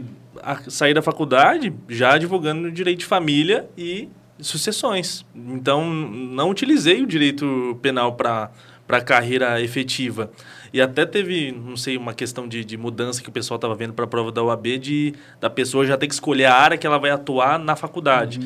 saí 0.68 0.94
da 0.94 1.02
faculdade 1.02 1.72
já 1.88 2.14
advogando 2.14 2.70
direito 2.70 3.00
de 3.00 3.06
família 3.06 3.68
e 3.76 4.08
sucessões. 4.40 5.24
Então, 5.34 5.88
não 5.92 6.50
utilizei 6.50 7.02
o 7.02 7.06
direito 7.06 7.78
penal 7.82 8.14
para 8.14 8.50
para 8.86 9.00
carreira 9.00 9.60
efetiva. 9.60 10.30
E 10.72 10.80
até 10.80 11.06
teve, 11.06 11.52
não 11.52 11.76
sei, 11.76 11.96
uma 11.96 12.12
questão 12.12 12.48
de, 12.48 12.64
de 12.64 12.76
mudança 12.76 13.22
que 13.22 13.28
o 13.28 13.32
pessoal 13.32 13.56
estava 13.56 13.74
vendo 13.74 13.92
para 13.92 14.04
a 14.04 14.08
prova 14.08 14.32
da 14.32 14.42
UAB, 14.42 14.78
de 14.78 15.14
da 15.40 15.48
pessoa 15.48 15.86
já 15.86 15.96
ter 15.96 16.08
que 16.08 16.14
escolher 16.14 16.46
a 16.46 16.54
área 16.54 16.76
que 16.76 16.86
ela 16.86 16.98
vai 16.98 17.10
atuar 17.10 17.58
na 17.58 17.76
faculdade. 17.76 18.40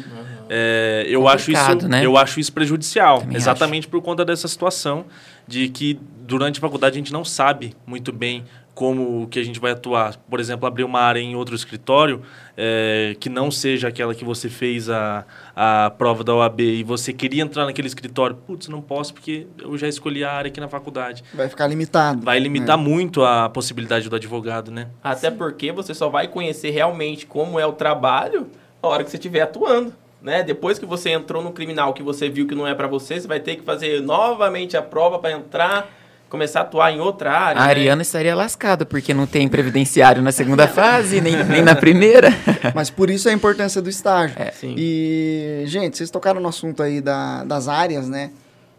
É, 0.48 1.06
eu, 1.08 1.26
acho 1.26 1.50
isso, 1.50 1.88
né? 1.88 2.04
eu 2.04 2.16
acho 2.16 2.38
isso 2.38 2.52
prejudicial, 2.52 3.20
Também 3.20 3.36
exatamente 3.36 3.88
por 3.88 4.00
conta 4.00 4.24
dessa 4.24 4.46
situação 4.46 5.06
de 5.46 5.68
que 5.68 5.98
durante 6.20 6.58
a 6.58 6.60
faculdade 6.60 6.94
a 6.94 6.98
gente 6.98 7.12
não 7.12 7.24
sabe 7.24 7.74
muito 7.86 8.12
bem 8.12 8.44
como 8.78 9.26
que 9.26 9.40
a 9.40 9.42
gente 9.42 9.58
vai 9.58 9.72
atuar. 9.72 10.16
Por 10.30 10.38
exemplo, 10.38 10.64
abrir 10.64 10.84
uma 10.84 11.00
área 11.00 11.18
em 11.18 11.34
outro 11.34 11.52
escritório 11.52 12.22
é, 12.56 13.16
que 13.18 13.28
não 13.28 13.50
seja 13.50 13.88
aquela 13.88 14.14
que 14.14 14.24
você 14.24 14.48
fez 14.48 14.88
a, 14.88 15.24
a 15.56 15.90
prova 15.98 16.22
da 16.22 16.32
OAB 16.32 16.60
e 16.60 16.84
você 16.84 17.12
queria 17.12 17.42
entrar 17.42 17.64
naquele 17.64 17.88
escritório. 17.88 18.36
Putz, 18.36 18.68
não 18.68 18.80
posso 18.80 19.14
porque 19.14 19.48
eu 19.60 19.76
já 19.76 19.88
escolhi 19.88 20.22
a 20.22 20.30
área 20.30 20.48
aqui 20.48 20.60
na 20.60 20.68
faculdade. 20.68 21.24
Vai 21.34 21.48
ficar 21.48 21.66
limitado. 21.66 22.24
Vai 22.24 22.38
limitar 22.38 22.78
muito 22.78 23.24
a 23.24 23.48
possibilidade 23.48 24.08
do 24.08 24.14
advogado, 24.14 24.70
né? 24.70 24.86
Até 25.02 25.28
porque 25.28 25.72
você 25.72 25.92
só 25.92 26.08
vai 26.08 26.28
conhecer 26.28 26.70
realmente 26.70 27.26
como 27.26 27.58
é 27.58 27.66
o 27.66 27.72
trabalho 27.72 28.46
a 28.80 28.86
hora 28.86 29.02
que 29.02 29.10
você 29.10 29.16
estiver 29.16 29.40
atuando. 29.40 29.92
Né? 30.22 30.44
Depois 30.44 30.78
que 30.78 30.86
você 30.86 31.10
entrou 31.10 31.42
no 31.42 31.50
criminal, 31.50 31.92
que 31.92 32.02
você 32.04 32.28
viu 32.28 32.46
que 32.46 32.54
não 32.54 32.64
é 32.64 32.76
para 32.76 32.86
você, 32.86 33.18
você 33.18 33.26
vai 33.26 33.40
ter 33.40 33.56
que 33.56 33.62
fazer 33.62 34.00
novamente 34.02 34.76
a 34.76 34.82
prova 34.82 35.18
para 35.18 35.32
entrar 35.32 35.90
começar 36.28 36.60
a 36.60 36.62
atuar 36.62 36.92
em 36.92 37.00
outra 37.00 37.32
área. 37.32 37.60
A 37.60 37.64
né? 37.64 37.70
Ariana 37.70 38.02
estaria 38.02 38.34
lascada, 38.34 38.84
porque 38.84 39.14
não 39.14 39.26
tem 39.26 39.48
previdenciário 39.48 40.22
na 40.22 40.32
segunda 40.32 40.68
fase, 40.68 41.20
nem, 41.20 41.42
nem 41.44 41.62
na 41.62 41.74
primeira. 41.74 42.30
Mas 42.74 42.90
por 42.90 43.10
isso 43.10 43.28
a 43.28 43.32
importância 43.32 43.80
do 43.80 43.88
estágio. 43.88 44.36
É. 44.38 44.52
E, 44.62 45.62
gente, 45.66 45.96
vocês 45.96 46.10
tocaram 46.10 46.40
no 46.40 46.48
assunto 46.48 46.82
aí 46.82 47.00
da, 47.00 47.44
das 47.44 47.68
áreas, 47.68 48.08
né? 48.08 48.30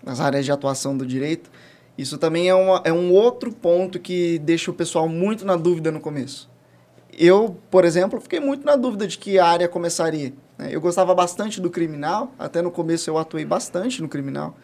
Das 0.04 0.22
áreas 0.22 0.46
de 0.46 0.52
atuação 0.52 0.96
do 0.96 1.06
direito. 1.06 1.50
Isso 1.98 2.18
também 2.18 2.48
é, 2.48 2.56
uma, 2.56 2.82
é 2.86 2.94
um 2.94 3.12
outro 3.12 3.52
ponto 3.52 4.00
que 4.00 4.40
deixa 4.40 4.72
o 4.72 4.74
pessoal 4.74 5.10
muito 5.10 5.46
na 5.46 5.56
dúvida 5.56 5.92
no 5.92 6.00
começo. 6.00 6.50
Eu, 7.12 7.58
por 7.70 7.84
exemplo, 7.84 8.22
fiquei 8.22 8.40
muito 8.40 8.66
na 8.66 8.78
dúvida 8.78 9.06
de 9.06 9.18
que 9.18 9.38
área 9.38 9.68
começaria. 9.68 10.32
né? 10.58 10.70
Eu 10.72 10.80
gostava 10.80 11.14
bastante 11.14 11.60
do 11.60 11.70
criminal, 11.70 12.32
até 12.40 12.62
no 12.62 12.72
começo 12.72 13.10
eu 13.10 13.18
atuei 13.18 13.44
bastante 13.44 14.02
no 14.02 14.08
criminal. 14.08 14.56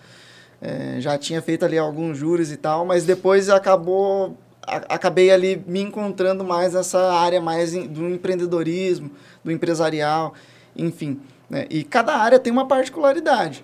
É, 0.68 1.00
já 1.00 1.16
tinha 1.16 1.42
feito 1.44 1.64
ali 1.64 1.78
alguns 1.78 2.18
juros 2.18 2.52
e 2.52 2.58
tal, 2.58 2.84
mas 2.86 3.06
depois 3.06 3.50
acabou 3.50 4.36
a- 4.66 4.96
acabei 4.96 5.30
ali 5.30 5.64
me 5.68 5.80
encontrando 5.80 6.44
mais 6.44 6.74
nessa 6.74 7.14
área 7.14 7.40
mais 7.40 7.74
do 7.74 8.10
empreendedorismo, 8.10 9.12
do 9.44 9.52
empresarial, 9.52 10.34
enfim. 10.76 11.20
né? 11.48 11.68
E 11.70 11.84
cada 11.84 12.16
área 12.16 12.40
tem 12.40 12.52
uma 12.52 12.68
particularidade. 12.68 13.64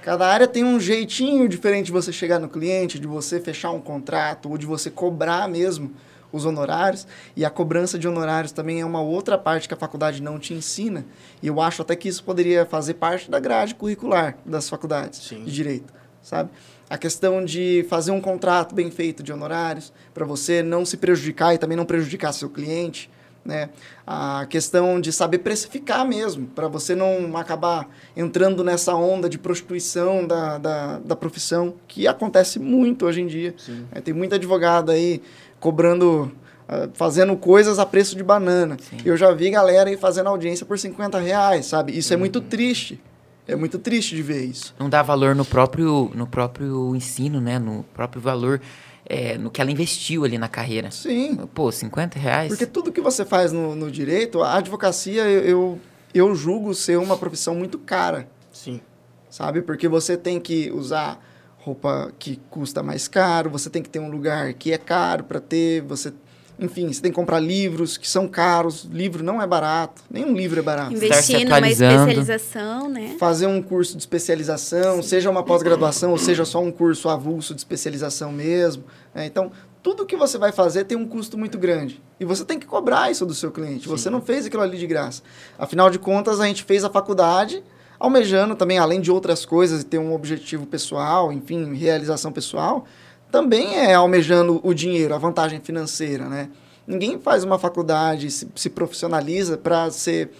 Cada 0.00 0.26
área 0.26 0.48
tem 0.48 0.64
um 0.64 0.80
jeitinho 0.80 1.46
diferente 1.48 1.86
de 1.86 1.92
você 1.92 2.10
chegar 2.10 2.38
no 2.38 2.48
cliente, 2.48 2.98
de 2.98 3.06
você 3.06 3.38
fechar 3.40 3.70
um 3.72 3.80
contrato 3.80 4.48
ou 4.48 4.56
de 4.56 4.64
você 4.64 4.88
cobrar 4.90 5.46
mesmo 5.48 5.92
os 6.32 6.46
honorários. 6.46 7.06
E 7.36 7.44
a 7.44 7.50
cobrança 7.50 7.98
de 7.98 8.08
honorários 8.08 8.52
também 8.52 8.80
é 8.80 8.86
uma 8.86 9.02
outra 9.02 9.36
parte 9.36 9.68
que 9.68 9.74
a 9.74 9.76
faculdade 9.76 10.22
não 10.22 10.38
te 10.38 10.54
ensina. 10.54 11.04
E 11.42 11.48
eu 11.48 11.60
acho 11.60 11.82
até 11.82 11.94
que 11.94 12.08
isso 12.08 12.24
poderia 12.24 12.64
fazer 12.64 12.94
parte 12.94 13.30
da 13.30 13.38
grade 13.38 13.74
curricular 13.74 14.38
das 14.46 14.66
faculdades 14.66 15.20
Sim. 15.20 15.44
de 15.44 15.52
direito, 15.52 15.92
sabe? 16.22 16.50
A 16.88 16.96
questão 16.96 17.44
de 17.44 17.84
fazer 17.88 18.10
um 18.10 18.20
contrato 18.20 18.74
bem 18.74 18.90
feito 18.90 19.22
de 19.22 19.32
honorários 19.32 19.92
para 20.14 20.24
você 20.24 20.62
não 20.62 20.84
se 20.84 20.96
prejudicar 20.96 21.54
e 21.54 21.58
também 21.58 21.76
não 21.76 21.84
prejudicar 21.84 22.32
seu 22.32 22.48
cliente, 22.48 23.10
né? 23.44 23.70
A 24.06 24.46
questão 24.48 25.00
de 25.00 25.10
saber 25.12 25.38
precificar 25.38 26.06
mesmo, 26.06 26.46
para 26.48 26.68
você 26.68 26.94
não 26.94 27.34
acabar 27.36 27.88
entrando 28.16 28.62
nessa 28.62 28.94
onda 28.94 29.28
de 29.28 29.38
prostituição 29.38 30.26
da, 30.26 30.58
da, 30.58 30.98
da 30.98 31.16
profissão, 31.16 31.74
que 31.86 32.06
acontece 32.06 32.58
muito 32.58 33.06
hoje 33.06 33.22
em 33.22 33.26
dia. 33.26 33.54
É, 33.92 34.00
tem 34.00 34.12
muito 34.12 34.34
advogado 34.34 34.90
aí 34.90 35.22
cobrando, 35.60 36.30
ah, 36.68 36.88
fazendo 36.92 37.34
coisas 37.36 37.78
a 37.78 37.86
preço 37.86 38.16
de 38.16 38.22
banana. 38.22 38.76
Eu 39.04 39.16
já 39.16 39.32
vi 39.32 39.50
galera 39.50 39.88
aí 39.88 39.96
fazendo 39.96 40.28
audiência 40.28 40.66
por 40.66 40.78
50 40.78 41.18
reais, 41.18 41.66
sabe? 41.66 41.96
Isso 41.96 42.12
é 42.12 42.16
muito 42.16 42.40
triste. 42.42 43.00
É 43.48 43.56
muito 43.56 43.78
triste 43.78 44.14
de 44.14 44.22
ver 44.22 44.44
isso. 44.44 44.74
Não 44.78 44.90
dá 44.90 45.02
valor 45.02 45.34
no 45.34 45.42
próprio, 45.42 46.12
no 46.14 46.26
próprio 46.26 46.94
ensino, 46.94 47.40
né? 47.40 47.58
No 47.58 47.82
próprio 47.94 48.20
valor, 48.20 48.60
é, 49.06 49.38
no 49.38 49.50
que 49.50 49.62
ela 49.62 49.70
investiu 49.70 50.22
ali 50.22 50.36
na 50.36 50.48
carreira. 50.48 50.90
Sim. 50.90 51.34
Pô, 51.54 51.72
50 51.72 52.18
reais? 52.18 52.48
Porque 52.48 52.66
tudo 52.66 52.92
que 52.92 53.00
você 53.00 53.24
faz 53.24 53.50
no, 53.50 53.74
no 53.74 53.90
direito, 53.90 54.42
a 54.42 54.58
advocacia, 54.58 55.22
eu, 55.22 55.40
eu, 55.44 55.80
eu 56.12 56.34
julgo 56.34 56.74
ser 56.74 56.98
uma 56.98 57.16
profissão 57.16 57.54
muito 57.54 57.78
cara, 57.78 58.28
Sim. 58.52 58.82
sabe? 59.30 59.62
Porque 59.62 59.88
você 59.88 60.14
tem 60.14 60.38
que 60.38 60.70
usar 60.70 61.18
roupa 61.56 62.12
que 62.18 62.38
custa 62.50 62.82
mais 62.82 63.08
caro, 63.08 63.48
você 63.48 63.70
tem 63.70 63.82
que 63.82 63.88
ter 63.88 63.98
um 63.98 64.10
lugar 64.10 64.52
que 64.52 64.72
é 64.72 64.78
caro 64.78 65.24
para 65.24 65.40
ter, 65.40 65.80
você... 65.80 66.12
Enfim, 66.58 66.92
você 66.92 67.00
tem 67.00 67.12
que 67.12 67.14
comprar 67.16 67.38
livros 67.38 67.96
que 67.96 68.08
são 68.08 68.26
caros. 68.26 68.84
Livro 68.90 69.22
não 69.22 69.40
é 69.40 69.46
barato. 69.46 70.02
Nenhum 70.10 70.34
livro 70.34 70.58
é 70.58 70.62
barato. 70.62 70.92
Investir 70.92 71.44
numa 71.44 71.60
especialização, 71.68 72.88
né? 72.88 73.16
Fazer 73.18 73.46
um 73.46 73.62
curso 73.62 73.92
de 73.96 74.02
especialização, 74.02 75.02
seja 75.02 75.30
uma 75.30 75.42
pós-graduação, 75.44 76.10
ou 76.10 76.18
seja 76.18 76.44
só 76.44 76.60
um 76.60 76.72
curso 76.72 77.08
avulso 77.08 77.54
de 77.54 77.60
especialização 77.60 78.32
mesmo. 78.32 78.84
né? 79.14 79.24
Então, 79.26 79.52
tudo 79.82 80.04
que 80.04 80.16
você 80.16 80.36
vai 80.36 80.50
fazer 80.50 80.84
tem 80.84 80.98
um 80.98 81.06
custo 81.06 81.38
muito 81.38 81.56
grande. 81.56 82.02
E 82.18 82.24
você 82.24 82.44
tem 82.44 82.58
que 82.58 82.66
cobrar 82.66 83.10
isso 83.10 83.24
do 83.24 83.34
seu 83.34 83.50
cliente. 83.52 83.88
Você 83.88 84.10
não 84.10 84.20
fez 84.20 84.44
aquilo 84.46 84.62
ali 84.62 84.76
de 84.76 84.86
graça. 84.86 85.22
Afinal 85.56 85.88
de 85.88 85.98
contas, 85.98 86.40
a 86.40 86.46
gente 86.46 86.64
fez 86.64 86.82
a 86.84 86.90
faculdade 86.90 87.62
almejando 88.00 88.54
também, 88.54 88.78
além 88.78 89.00
de 89.00 89.10
outras 89.10 89.44
coisas, 89.44 89.82
e 89.82 89.84
ter 89.84 89.98
um 89.98 90.14
objetivo 90.14 90.66
pessoal, 90.66 91.32
enfim, 91.32 91.74
realização 91.74 92.30
pessoal, 92.30 92.84
também 93.30 93.76
é 93.76 93.94
almejando 93.94 94.60
o 94.62 94.72
dinheiro, 94.74 95.14
a 95.14 95.18
vantagem 95.18 95.60
financeira, 95.60 96.28
né? 96.28 96.48
Ninguém 96.86 97.18
faz 97.18 97.44
uma 97.44 97.58
faculdade, 97.58 98.30
se, 98.30 98.48
se 98.56 98.70
profissionaliza 98.70 99.56
para 99.58 99.90
ser 99.90 100.30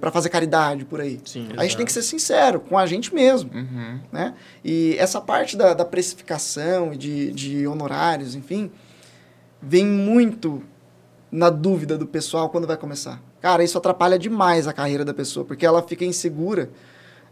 para 0.00 0.10
fazer 0.10 0.30
caridade 0.30 0.84
por 0.84 1.00
aí. 1.00 1.20
Sim, 1.24 1.48
a 1.56 1.62
gente 1.62 1.76
tem 1.76 1.86
que 1.86 1.92
ser 1.92 2.02
sincero 2.02 2.58
com 2.58 2.76
a 2.76 2.86
gente 2.86 3.14
mesmo, 3.14 3.50
Uhum. 3.54 4.00
né? 4.10 4.34
E 4.64 4.96
essa 4.98 5.20
parte 5.20 5.56
da, 5.56 5.72
da 5.74 5.84
precificação 5.84 6.92
e 6.92 6.96
de, 6.96 7.30
de 7.30 7.64
honorários, 7.66 8.34
enfim, 8.34 8.68
vem 9.62 9.86
muito 9.86 10.60
na 11.30 11.50
dúvida 11.50 11.96
do 11.96 12.04
pessoal 12.04 12.48
quando 12.50 12.66
vai 12.66 12.76
começar. 12.76 13.22
Cara, 13.40 13.62
isso 13.62 13.78
atrapalha 13.78 14.18
demais 14.18 14.66
a 14.66 14.72
carreira 14.72 15.04
da 15.04 15.14
pessoa, 15.14 15.44
porque 15.46 15.64
ela 15.64 15.82
fica 15.82 16.04
insegura. 16.04 16.68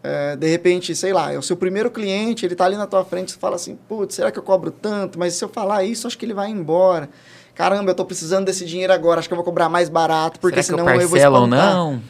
É, 0.05 0.35
de 0.35 0.49
repente, 0.49 0.95
sei 0.97 1.13
lá, 1.13 1.33
é 1.33 1.39
o 1.39 1.43
seu 1.43 1.57
primeiro 1.57 1.91
cliente, 1.91 2.45
ele 2.45 2.57
tá 2.57 2.65
ali 2.65 2.77
na 2.77 2.87
tua 2.89 3.05
frente, 3.05 3.31
você 3.33 3.39
fala 3.39 3.55
assim, 3.55 3.77
putz, 3.89 4.17
será 4.17 4.33
que 4.33 4.39
eu 4.39 4.43
cobro 4.43 4.71
tanto? 4.73 5.17
Mas 5.19 5.35
se 5.35 5.45
eu 5.45 5.49
falar 5.49 5.85
isso, 5.85 6.07
acho 6.09 6.19
que 6.19 6.27
ele 6.27 6.35
vai 6.35 6.51
embora. 6.51 7.09
Caramba, 7.55 7.91
eu 7.91 7.95
tô 7.95 8.05
precisando 8.05 8.47
desse 8.47 8.65
dinheiro 8.65 8.93
agora, 8.93 9.21
acho 9.21 9.29
que 9.29 9.33
eu 9.35 9.37
vou 9.37 9.45
cobrar 9.45 9.69
mais 9.69 9.89
barato, 9.89 10.41
porque 10.41 10.63
Será 10.63 10.79
senão 10.79 10.91
eu 10.91 11.01
eu 11.03 11.09
vou 11.09 11.11
parcelo 11.11 11.37
ou 11.39 11.45
espantar. 11.45 11.75
não? 11.75 12.03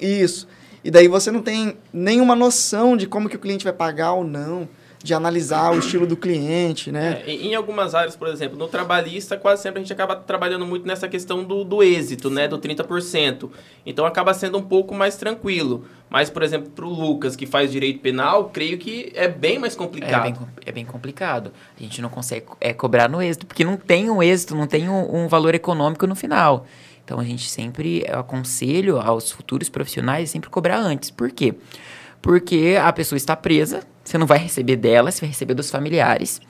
Isso. 0.00 0.46
E 0.84 0.90
daí 0.90 1.08
você 1.08 1.30
não 1.30 1.42
tem 1.42 1.76
nenhuma 1.92 2.36
noção 2.36 2.96
de 2.96 3.06
como 3.06 3.28
que 3.28 3.36
o 3.36 3.38
cliente 3.38 3.64
vai 3.64 3.72
pagar 3.72 4.12
ou 4.12 4.22
não, 4.24 4.68
de 5.02 5.12
analisar 5.14 5.72
o 5.72 5.78
estilo 5.78 6.06
do 6.06 6.16
cliente, 6.16 6.92
né? 6.92 7.22
É, 7.26 7.30
em 7.32 7.54
algumas 7.54 7.94
áreas, 7.94 8.14
por 8.16 8.28
exemplo, 8.28 8.56
no 8.58 8.68
trabalhista, 8.68 9.36
quase 9.36 9.62
sempre 9.62 9.80
a 9.80 9.82
gente 9.82 9.92
acaba 9.92 10.14
trabalhando 10.16 10.64
muito 10.66 10.86
nessa 10.86 11.08
questão 11.08 11.42
do, 11.44 11.64
do 11.64 11.82
êxito, 11.82 12.30
né? 12.30 12.46
Do 12.46 12.58
30%. 12.58 13.50
Então 13.84 14.06
acaba 14.06 14.32
sendo 14.34 14.58
um 14.58 14.62
pouco 14.62 14.94
mais 14.94 15.16
tranquilo. 15.16 15.84
Mas, 16.08 16.28
por 16.30 16.42
exemplo, 16.42 16.70
para 16.70 16.84
o 16.84 16.88
Lucas, 16.90 17.34
que 17.34 17.46
faz 17.46 17.72
direito 17.72 18.00
penal, 18.00 18.50
creio 18.52 18.76
que 18.78 19.10
é 19.14 19.26
bem 19.28 19.58
mais 19.58 19.74
É 19.74 19.78
complicado. 19.78 20.22
bem, 20.22 20.34
com- 20.34 20.46
é 20.66 20.70
bem 20.72 20.84
complicado. 20.84 21.52
A 21.78 21.82
gente 21.82 22.00
não 22.02 22.08
consegue 22.10 22.46
é, 22.60 22.72
cobrar 22.74 23.08
no 23.08 23.20
êxito, 23.22 23.46
porque 23.46 23.64
não 23.64 23.76
tem 23.76 24.10
um 24.10 24.22
êxito, 24.22 24.54
não 24.54 24.66
tem 24.66 24.88
um, 24.88 25.24
um 25.24 25.28
valor 25.28 25.54
econômico 25.54 26.06
no 26.06 26.14
final. 26.14 26.66
Então 27.04 27.18
a 27.18 27.24
gente 27.24 27.48
sempre 27.50 28.04
eu 28.06 28.20
aconselho 28.20 29.00
aos 29.00 29.30
futuros 29.32 29.68
profissionais 29.68 30.30
sempre 30.30 30.48
cobrar 30.50 30.78
antes. 30.78 31.10
Por 31.10 31.30
quê? 31.32 31.54
Porque 32.20 32.78
a 32.80 32.92
pessoa 32.92 33.16
está 33.16 33.34
presa, 33.34 33.80
você 34.04 34.18
não 34.18 34.26
vai 34.26 34.38
receber 34.38 34.76
dela, 34.76 35.10
você 35.10 35.20
vai 35.20 35.28
receber 35.28 35.54
dos 35.54 35.70
familiares. 35.70 36.40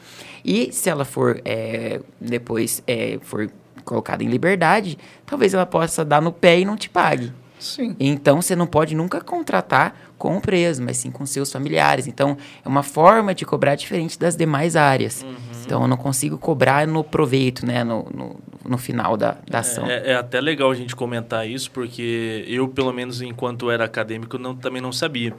E 0.45 0.73
se 0.73 0.89
ela 0.89 1.05
for 1.05 1.41
é, 1.45 2.01
depois 2.21 2.83
é, 2.87 3.19
for 3.23 3.51
colocada 3.85 4.23
em 4.23 4.29
liberdade, 4.29 4.99
talvez 5.27 5.55
ela 5.55 5.67
possa 5.67 6.05
dar 6.05 6.21
no 6.21 6.33
pé 6.33 6.61
e 6.61 6.65
não 6.65 6.77
te 6.77 6.89
pague. 6.89 7.33
Sim. 7.59 7.95
Então 8.01 8.43
você 8.43 8.57
não 8.57 8.67
pode 8.67 8.95
nunca 8.95 9.21
contratar 9.21 9.97
com 10.19 10.37
o 10.37 10.41
preso, 10.41 10.83
mas 10.83 10.97
sim 10.97 11.13
com 11.13 11.25
seus 11.25 11.51
familiares. 11.53 12.09
Então 12.09 12.37
é 12.65 12.69
uma 12.69 12.83
forma 12.83 13.35
de 13.35 13.45
cobrar 13.45 13.77
diferente 13.77 14.19
das 14.19 14.37
demais 14.37 14.75
áreas. 14.75 15.25
Então 15.65 15.83
eu 15.83 15.89
não 15.89 15.97
consigo 15.97 16.37
cobrar 16.37 16.87
no 16.89 17.05
proveito, 17.05 17.65
né? 17.65 17.85
No, 17.85 18.09
no, 18.13 18.37
no 18.69 18.79
final 18.79 19.17
da, 19.17 19.37
da 19.49 19.61
ação. 19.61 19.87
É, 19.87 20.11
é 20.11 20.15
até 20.15 20.41
legal 20.41 20.71
a 20.71 20.75
gente 20.75 20.97
comentar 20.97 21.49
isso, 21.49 21.71
porque 21.71 22.45
eu, 22.49 22.67
pelo 22.69 22.93
menos 22.93 23.23
enquanto 23.23 23.71
era 23.71 23.85
acadêmico, 23.85 24.39
não, 24.39 24.57
também 24.57 24.83
não 24.83 24.93
sabia 24.93 25.33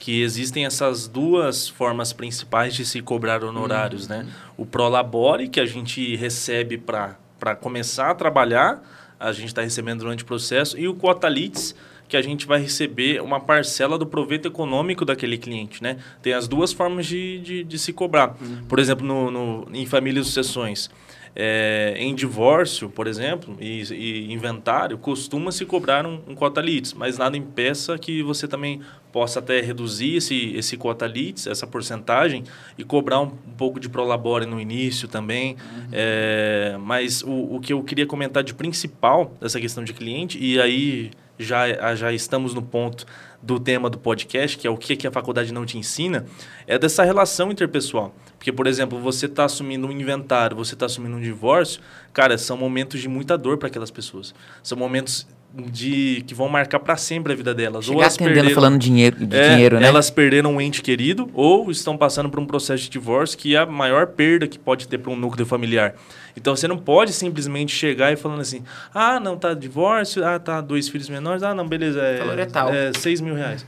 que 0.00 0.22
existem 0.22 0.64
essas 0.64 1.06
duas 1.06 1.68
formas 1.68 2.10
principais 2.10 2.74
de 2.74 2.86
se 2.86 3.02
cobrar 3.02 3.44
honorários, 3.44 4.08
né? 4.08 4.26
O 4.56 4.64
Prolabore, 4.64 5.46
que 5.46 5.60
a 5.60 5.66
gente 5.66 6.16
recebe 6.16 6.78
para 6.78 7.54
começar 7.60 8.10
a 8.10 8.14
trabalhar, 8.14 8.82
a 9.20 9.30
gente 9.30 9.48
está 9.48 9.60
recebendo 9.60 9.98
durante 10.00 10.24
o 10.24 10.26
processo, 10.26 10.78
e 10.78 10.88
o 10.88 10.94
Quotalites, 10.94 11.74
que 12.08 12.16
a 12.16 12.22
gente 12.22 12.46
vai 12.46 12.60
receber 12.60 13.20
uma 13.20 13.38
parcela 13.38 13.98
do 13.98 14.06
proveito 14.06 14.48
econômico 14.48 15.04
daquele 15.04 15.36
cliente, 15.36 15.82
né? 15.82 15.98
Tem 16.22 16.32
as 16.32 16.48
duas 16.48 16.72
formas 16.72 17.04
de, 17.04 17.38
de, 17.40 17.62
de 17.62 17.78
se 17.78 17.92
cobrar. 17.92 18.34
Por 18.68 18.78
exemplo, 18.78 19.06
no, 19.06 19.30
no, 19.30 19.68
em 19.72 19.84
famílias 19.84 20.26
e 20.26 20.28
sucessões. 20.30 20.90
É, 21.34 21.94
em 21.96 22.14
divórcio, 22.14 22.88
por 22.88 23.06
exemplo, 23.06 23.56
e, 23.60 23.82
e 23.92 24.32
inventário, 24.32 24.98
costuma-se 24.98 25.64
cobrar 25.64 26.06
um, 26.06 26.20
um 26.28 26.34
cota 26.34 26.60
litis, 26.60 26.92
mas 26.92 27.18
nada 27.18 27.36
impeça 27.36 27.98
que 27.98 28.22
você 28.22 28.48
também 28.48 28.80
possa 29.12 29.40
até 29.40 29.60
reduzir 29.60 30.16
esse, 30.16 30.54
esse 30.56 30.76
cota 30.76 31.06
litis, 31.06 31.46
essa 31.46 31.66
porcentagem, 31.66 32.44
e 32.78 32.84
cobrar 32.84 33.20
um, 33.20 33.26
um 33.26 33.54
pouco 33.56 33.80
de 33.80 33.88
prolabore 33.88 34.46
no 34.46 34.60
início 34.60 35.08
também. 35.08 35.52
Uhum. 35.52 35.88
É, 35.92 36.76
mas 36.80 37.22
o, 37.22 37.56
o 37.56 37.60
que 37.60 37.72
eu 37.72 37.82
queria 37.82 38.06
comentar 38.06 38.42
de 38.42 38.54
principal 38.54 39.32
dessa 39.40 39.60
questão 39.60 39.82
de 39.84 39.92
cliente, 39.92 40.38
e 40.38 40.60
aí 40.60 41.10
já, 41.38 41.94
já 41.94 42.12
estamos 42.12 42.54
no 42.54 42.62
ponto 42.62 43.06
do 43.42 43.58
tema 43.58 43.88
do 43.88 43.98
podcast, 43.98 44.58
que 44.58 44.66
é 44.66 44.70
o 44.70 44.76
que, 44.76 44.96
que 44.96 45.06
a 45.06 45.10
faculdade 45.10 45.52
não 45.52 45.64
te 45.64 45.78
ensina, 45.78 46.26
é 46.66 46.78
dessa 46.78 47.02
relação 47.04 47.50
interpessoal. 47.50 48.14
Porque, 48.38 48.52
por 48.52 48.66
exemplo, 48.66 48.98
você 48.98 49.26
está 49.26 49.44
assumindo 49.44 49.86
um 49.86 49.92
inventário, 49.92 50.56
você 50.56 50.74
está 50.74 50.86
assumindo 50.86 51.16
um 51.16 51.20
divórcio, 51.20 51.80
cara, 52.12 52.36
são 52.38 52.56
momentos 52.56 53.00
de 53.00 53.08
muita 53.08 53.36
dor 53.36 53.58
para 53.58 53.68
aquelas 53.68 53.90
pessoas. 53.90 54.34
São 54.62 54.76
momentos 54.76 55.26
de 55.52 56.22
que 56.26 56.34
vão 56.34 56.48
marcar 56.48 56.78
para 56.78 56.96
sempre 56.96 57.32
a 57.32 57.36
vida 57.36 57.52
delas. 57.52 57.84
Chegar 57.84 57.96
ou 57.96 58.02
elas 58.02 58.16
perderam, 58.16 58.50
falando 58.50 58.78
dinheiro, 58.78 59.26
de 59.26 59.36
é, 59.36 59.48
dinheiro, 59.50 59.80
né? 59.80 59.86
Elas 59.86 60.10
perderam 60.10 60.54
um 60.54 60.60
ente 60.60 60.80
querido 60.80 61.28
ou 61.34 61.70
estão 61.70 61.96
passando 61.96 62.30
por 62.30 62.38
um 62.38 62.46
processo 62.46 62.84
de 62.84 62.90
divórcio 62.90 63.36
que 63.36 63.56
é 63.56 63.58
a 63.58 63.66
maior 63.66 64.06
perda 64.06 64.46
que 64.46 64.58
pode 64.58 64.86
ter 64.86 64.98
para 64.98 65.10
um 65.10 65.16
núcleo 65.16 65.44
familiar. 65.44 65.94
Então 66.36 66.54
você 66.54 66.68
não 66.68 66.78
pode 66.78 67.12
simplesmente 67.12 67.74
chegar 67.74 68.12
e 68.12 68.16
falando 68.16 68.40
assim: 68.40 68.62
ah, 68.94 69.18
não, 69.18 69.36
tá 69.36 69.52
divórcio, 69.52 70.24
ah, 70.24 70.38
tá 70.38 70.60
dois 70.60 70.88
filhos 70.88 71.08
menores, 71.08 71.42
ah, 71.42 71.54
não, 71.54 71.66
beleza, 71.66 72.00
é, 72.00 72.20
é, 72.20 72.88
é 72.88 72.92
6 72.98 73.20
mil 73.20 73.34
reais. 73.34 73.64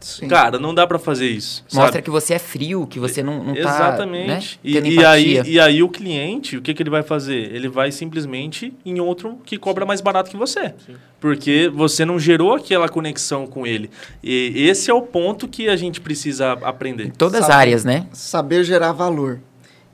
Sim. 0.00 0.28
Cara, 0.28 0.58
não 0.58 0.74
dá 0.74 0.86
para 0.86 0.98
fazer 0.98 1.28
isso. 1.28 1.62
Mostra 1.64 1.92
sabe? 1.92 2.02
que 2.02 2.10
você 2.10 2.34
é 2.34 2.38
frio, 2.38 2.86
que 2.86 2.98
você 2.98 3.22
não, 3.22 3.42
não 3.42 3.54
tá, 3.54 3.60
Exatamente. 3.60 4.60
Né, 4.62 4.70
e, 4.70 4.78
e, 4.78 5.04
aí, 5.04 5.42
e 5.44 5.60
aí 5.60 5.82
o 5.82 5.88
cliente, 5.88 6.56
o 6.56 6.62
que, 6.62 6.74
que 6.74 6.82
ele 6.82 6.90
vai 6.90 7.02
fazer? 7.02 7.54
Ele 7.54 7.68
vai 7.68 7.90
simplesmente 7.90 8.72
em 8.84 9.00
outro 9.00 9.38
que 9.44 9.56
cobra 9.56 9.84
mais 9.84 10.00
barato 10.00 10.30
que 10.30 10.36
você. 10.36 10.74
Sim. 10.84 10.94
Porque 11.20 11.70
você 11.72 12.04
não 12.04 12.18
gerou 12.18 12.54
aquela 12.54 12.88
conexão 12.88 13.46
com 13.46 13.66
ele. 13.66 13.90
E 14.22 14.68
esse 14.68 14.90
é 14.90 14.94
o 14.94 15.02
ponto 15.02 15.48
que 15.48 15.68
a 15.68 15.76
gente 15.76 16.00
precisa 16.00 16.52
aprender. 16.52 17.06
Em 17.06 17.10
todas 17.10 17.42
as 17.42 17.50
áreas, 17.50 17.84
né? 17.84 18.06
Saber 18.12 18.64
gerar 18.64 18.92
valor. 18.92 19.40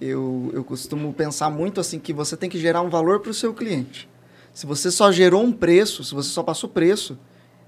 Eu, 0.00 0.50
eu 0.52 0.64
costumo 0.64 1.12
pensar 1.12 1.48
muito 1.48 1.80
assim 1.80 1.98
que 1.98 2.12
você 2.12 2.36
tem 2.36 2.50
que 2.50 2.58
gerar 2.58 2.82
um 2.82 2.90
valor 2.90 3.20
para 3.20 3.30
o 3.30 3.34
seu 3.34 3.54
cliente. 3.54 4.08
Se 4.52 4.66
você 4.66 4.90
só 4.90 5.10
gerou 5.10 5.42
um 5.42 5.52
preço, 5.52 6.04
se 6.04 6.12
você 6.12 6.28
só 6.28 6.42
passou 6.42 6.68
preço, 6.68 7.16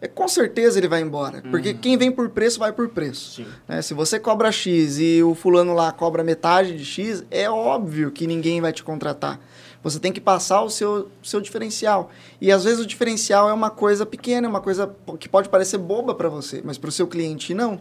é, 0.05 0.09
com 0.09 0.29
certeza 0.29 0.79
ele 0.79 0.87
vai 0.87 1.01
embora. 1.01 1.41
Uhum. 1.43 1.51
Porque 1.51 1.73
quem 1.73 1.97
vem 1.97 2.13
por 2.13 2.29
preço, 2.29 2.59
vai 2.59 2.73
por 2.73 2.91
preço. 2.91 3.45
Né? 3.67 3.81
Se 3.81 3.95
você 3.95 4.21
cobra 4.21 4.53
X 4.53 4.99
e 4.99 5.23
o 5.23 5.35
fulano 5.35 5.73
lá 5.73 5.91
cobra 5.91 6.23
metade 6.23 6.77
de 6.77 6.85
X, 6.85 7.25
é 7.31 7.49
óbvio 7.49 8.11
que 8.11 8.27
ninguém 8.27 8.61
vai 8.61 8.73
te 8.73 8.83
contratar. 8.85 9.41
Você 9.83 9.99
tem 9.99 10.13
que 10.13 10.21
passar 10.21 10.63
o 10.63 10.69
seu, 10.69 11.09
seu 11.23 11.41
diferencial. 11.41 12.11
E 12.39 12.53
às 12.53 12.65
vezes 12.65 12.81
o 12.81 12.87
diferencial 12.87 13.49
é 13.49 13.53
uma 13.53 13.71
coisa 13.71 14.05
pequena, 14.05 14.47
é 14.47 14.51
uma 14.51 14.61
coisa 14.61 14.95
que 15.19 15.29
pode 15.29 15.49
parecer 15.49 15.79
boba 15.79 16.15
para 16.15 16.29
você, 16.29 16.61
mas 16.63 16.77
para 16.77 16.89
o 16.89 16.93
seu 16.93 17.07
cliente 17.07 17.55
não. 17.55 17.81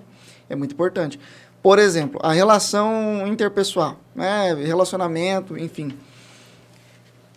É 0.50 0.56
muito 0.56 0.74
importante. 0.74 1.20
Por 1.62 1.78
exemplo, 1.78 2.20
a 2.24 2.32
relação 2.32 3.28
interpessoal, 3.28 3.98
né? 4.16 4.54
relacionamento, 4.54 5.58
enfim. 5.58 5.98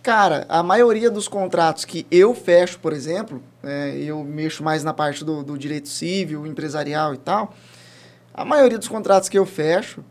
Cara, 0.07 0.45
a 0.47 0.63
maioria 0.63 1.11
dos 1.11 1.27
contratos 1.27 1.83
que 1.83 2.07
eu 2.09 2.33
fecho, 2.33 2.79
por 2.79 2.93
exemplo, 2.93 3.41
é, 3.67 3.97
eu 3.97 4.23
mexo 4.23 4.63
mais 4.63 4.81
na 4.81 4.93
parte 4.93 5.25
do, 5.25 5.43
do, 5.43 5.57
direito 5.57 5.89
civil, 5.89 6.47
empresarial 6.47 7.13
e 7.13 7.17
tal. 7.17 7.53
A 8.33 8.45
maioria 8.45 8.77
dos 8.77 8.87
contratos 8.87 9.27
que 9.27 9.37
eu 9.37 9.45
fecho 9.45 10.03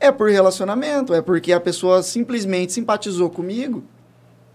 é 0.00 0.10
por 0.10 0.28
relacionamento, 0.28 1.14
é 1.14 1.22
porque 1.22 1.52
a 1.52 1.60
pessoa 1.60 2.02
simplesmente 2.02 2.72
simpatizou 2.72 3.30
comigo. 3.30 3.84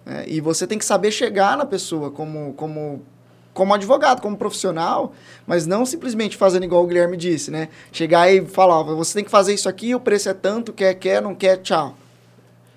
É, 0.05 0.25
e 0.27 0.41
você 0.41 0.67
tem 0.67 0.77
que 0.77 0.83
saber 0.83 1.11
chegar 1.11 1.57
na 1.57 1.65
pessoa 1.65 2.11
como, 2.11 2.53
como, 2.55 3.01
como 3.53 3.73
advogado, 3.73 4.21
como 4.21 4.35
profissional, 4.35 5.13
mas 5.47 5.65
não 5.65 5.85
simplesmente 5.85 6.35
fazendo 6.35 6.65
igual 6.65 6.83
o 6.83 6.87
Guilherme 6.87 7.15
disse, 7.15 7.49
né? 7.49 7.69
Chegar 7.93 8.29
e 8.29 8.45
falar, 8.45 8.83
você 8.83 9.13
tem 9.13 9.23
que 9.23 9.31
fazer 9.31 9.53
isso 9.53 9.69
aqui, 9.69 9.95
o 9.95 10.01
preço 10.01 10.27
é 10.27 10.33
tanto, 10.33 10.73
quer, 10.73 10.93
quer, 10.95 11.21
não 11.21 11.33
quer, 11.33 11.57
tchau. 11.57 11.95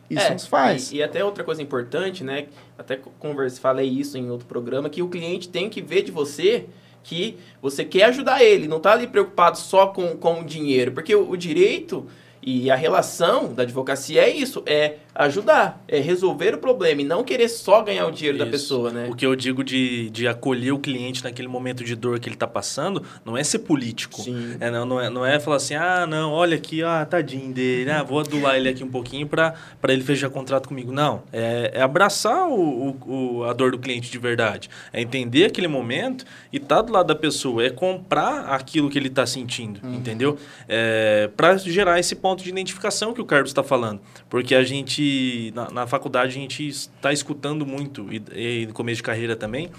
Isso 0.09 0.25
é, 0.25 0.31
não 0.31 0.39
se 0.39 0.49
faz. 0.49 0.93
E, 0.93 0.97
e, 0.97 1.03
até 1.03 1.25
outra 1.25 1.43
coisa 1.43 1.61
importante, 1.61 2.23
né? 2.23 2.47
Até 2.79 2.97
converse, 3.19 3.59
falei 3.59 3.89
isso 3.89 4.19
em 4.19 4.31
outro 4.31 4.47
programa, 4.47 4.91
que 4.91 5.03
o 5.03 5.09
cliente 5.09 5.49
tem 5.49 5.69
que 5.69 5.81
ver 5.81 6.03
de 6.03 6.11
você 6.11 6.67
que 7.03 7.37
você 7.63 7.85
quer 7.85 8.05
ajudar 8.07 8.43
ele, 8.43 8.67
não 8.67 8.79
está 8.79 8.93
ali 8.93 9.07
preocupado 9.07 9.57
só 9.59 9.87
com, 9.87 10.17
com 10.17 10.41
o 10.41 10.45
dinheiro, 10.45 10.91
porque 10.91 11.15
o, 11.15 11.31
o 11.31 11.37
direito 11.37 12.05
e 12.43 12.69
a 12.69 12.75
relação 12.75 13.55
da 13.55 13.63
advocacia 13.63 14.23
é 14.23 14.31
isso, 14.31 14.63
é 14.67 14.97
ajudar, 15.19 15.83
é 15.89 15.99
resolver 15.99 16.55
o 16.55 16.59
problema 16.59 17.01
e 17.01 17.05
não 17.05 17.25
querer 17.25 17.49
só 17.49 17.83
ganhar 17.83 18.07
o 18.07 18.11
dinheiro 18.11 18.37
isso. 18.37 18.45
da 18.45 18.51
pessoa, 18.51 18.91
né? 18.91 19.09
O 19.11 19.15
que 19.15 19.25
eu 19.25 19.35
digo 19.35 19.65
de, 19.65 20.11
de 20.11 20.29
acolher 20.29 20.73
o 20.73 20.79
cliente 20.79 21.25
naquele 21.25 21.49
momento 21.49 21.83
de 21.83 21.97
dor 21.97 22.21
que 22.21 22.29
ele 22.29 22.37
está 22.37 22.47
passando 22.47 23.03
não 23.25 23.37
é 23.37 23.43
ser 23.43 23.61
político. 23.61 24.21
Sim. 24.21 24.57
É, 24.61 24.71
não, 24.71 24.85
não, 24.85 25.01
é, 25.01 25.11
não 25.11 25.25
é 25.25 25.41
falar 25.41 25.57
assim, 25.57 25.75
ah, 25.75 26.07
não, 26.07 26.33
olha 26.33 26.57
aqui, 26.57 26.83
ah, 26.83 27.07
tadinho 27.09 27.53
dele, 27.53 27.91
ah, 27.91 28.03
vou 28.03 28.21
adular 28.21 28.57
ele 28.57 28.69
aqui 28.69 28.85
um 28.85 28.91
pouquinho 28.91 29.27
para 29.27 29.55
ele 29.89 30.03
fechar 30.03 30.29
contrato 30.29 30.69
comigo. 30.69 30.93
Não, 30.93 31.23
é, 31.33 31.73
é 31.75 31.83
abraçar 31.83 32.49
o, 32.49 32.97
o, 33.07 33.45
a 33.45 33.53
dor 33.55 33.71
do 33.71 33.79
cliente 33.79 34.11
de 34.11 34.19
verdade. 34.19 34.69
É 34.93 35.01
entender 35.01 35.47
aquele 35.47 35.69
momento 35.69 36.27
e 36.53 36.59
estar 36.59 36.77
tá 36.77 36.83
do 36.83 36.93
lado 36.93 37.07
da 37.07 37.15
pessoa, 37.15 37.65
é 37.65 37.71
comprar 37.71 38.47
aquilo 38.47 38.91
que 38.91 38.99
ele 38.99 39.09
está 39.09 39.25
sentindo, 39.25 39.81
uhum. 39.83 39.95
entendeu? 39.95 40.37
É, 40.69 41.31
para 41.35 41.57
gerar 41.57 41.99
esse 41.99 42.15
ponto 42.15 42.43
de 42.43 42.51
identificação 42.51 43.15
que 43.15 43.21
o 43.21 43.25
Carlos 43.25 43.51
está 43.51 43.63
falando. 43.63 44.01
Porque 44.29 44.55
a 44.55 44.63
gente 44.63 45.06
na, 45.55 45.71
na 45.71 45.87
faculdade, 45.87 46.31
a 46.31 46.41
gente 46.41 46.67
está 46.67 47.13
escutando 47.13 47.67
muito, 47.67 48.07
e, 48.13 48.23
e 48.33 48.67
no 48.67 48.73
começo 48.73 48.97
de 48.97 49.03
carreira 49.03 49.37
também, 49.37 49.71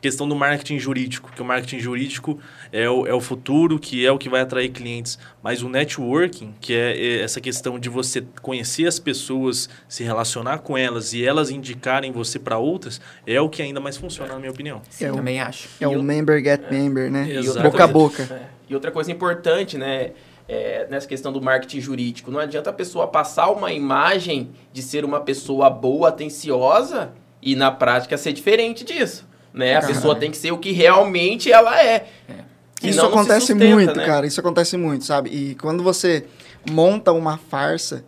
questão 0.00 0.26
do 0.26 0.34
marketing 0.34 0.78
jurídico, 0.78 1.30
que 1.32 1.42
o 1.42 1.44
marketing 1.44 1.78
jurídico 1.78 2.38
é 2.72 2.88
o, 2.88 3.06
é 3.06 3.14
o 3.14 3.20
futuro, 3.20 3.78
que 3.78 4.04
é 4.04 4.10
o 4.10 4.18
que 4.18 4.28
vai 4.28 4.40
atrair 4.40 4.70
clientes. 4.70 5.18
Mas 5.42 5.62
o 5.62 5.68
networking, 5.68 6.54
que 6.60 6.74
é, 6.74 6.96
é 6.96 7.20
essa 7.22 7.40
questão 7.40 7.78
de 7.78 7.88
você 7.88 8.24
conhecer 8.40 8.86
as 8.86 8.98
pessoas, 8.98 9.68
se 9.88 10.02
relacionar 10.02 10.58
com 10.58 10.76
elas 10.76 11.12
e 11.12 11.24
elas 11.24 11.50
indicarem 11.50 12.12
você 12.12 12.38
para 12.38 12.58
outras, 12.58 13.00
é 13.26 13.40
o 13.40 13.48
que 13.48 13.62
ainda 13.62 13.80
mais 13.80 13.96
funciona, 13.96 14.32
na 14.32 14.38
minha 14.38 14.50
opinião. 14.50 14.80
Sim, 14.88 15.06
eu 15.06 15.14
também 15.14 15.40
acho. 15.40 15.68
É 15.80 15.86
o 15.86 16.02
member 16.02 16.42
get 16.42 16.62
é, 16.64 16.70
member, 16.70 17.10
né? 17.10 17.28
Boca 17.62 17.84
a 17.84 17.86
boca. 17.86 18.22
É. 18.22 18.60
E 18.68 18.74
outra 18.74 18.90
coisa 18.90 19.10
importante, 19.10 19.76
né? 19.76 20.12
É, 20.50 20.88
nessa 20.90 21.06
questão 21.06 21.32
do 21.32 21.40
marketing 21.40 21.80
jurídico. 21.80 22.28
Não 22.28 22.40
adianta 22.40 22.70
a 22.70 22.72
pessoa 22.72 23.06
passar 23.06 23.50
uma 23.50 23.72
imagem 23.72 24.50
de 24.72 24.82
ser 24.82 25.04
uma 25.04 25.20
pessoa 25.20 25.70
boa, 25.70 26.08
atenciosa, 26.08 27.12
e 27.40 27.54
na 27.54 27.70
prática 27.70 28.18
ser 28.18 28.32
diferente 28.32 28.84
disso. 28.84 29.24
Né? 29.54 29.76
A 29.76 29.86
pessoa 29.86 30.16
tem 30.16 30.28
que 30.28 30.36
ser 30.36 30.50
o 30.50 30.58
que 30.58 30.72
realmente 30.72 31.52
ela 31.52 31.80
é. 31.80 32.08
é. 32.28 32.34
Isso 32.82 33.00
acontece 33.00 33.46
sustenta, 33.46 33.74
muito, 33.74 33.96
né? 33.96 34.04
cara. 34.04 34.26
Isso 34.26 34.40
acontece 34.40 34.76
muito, 34.76 35.04
sabe? 35.04 35.30
E 35.30 35.54
quando 35.54 35.84
você 35.84 36.26
monta 36.68 37.12
uma 37.12 37.38
farsa 37.38 38.04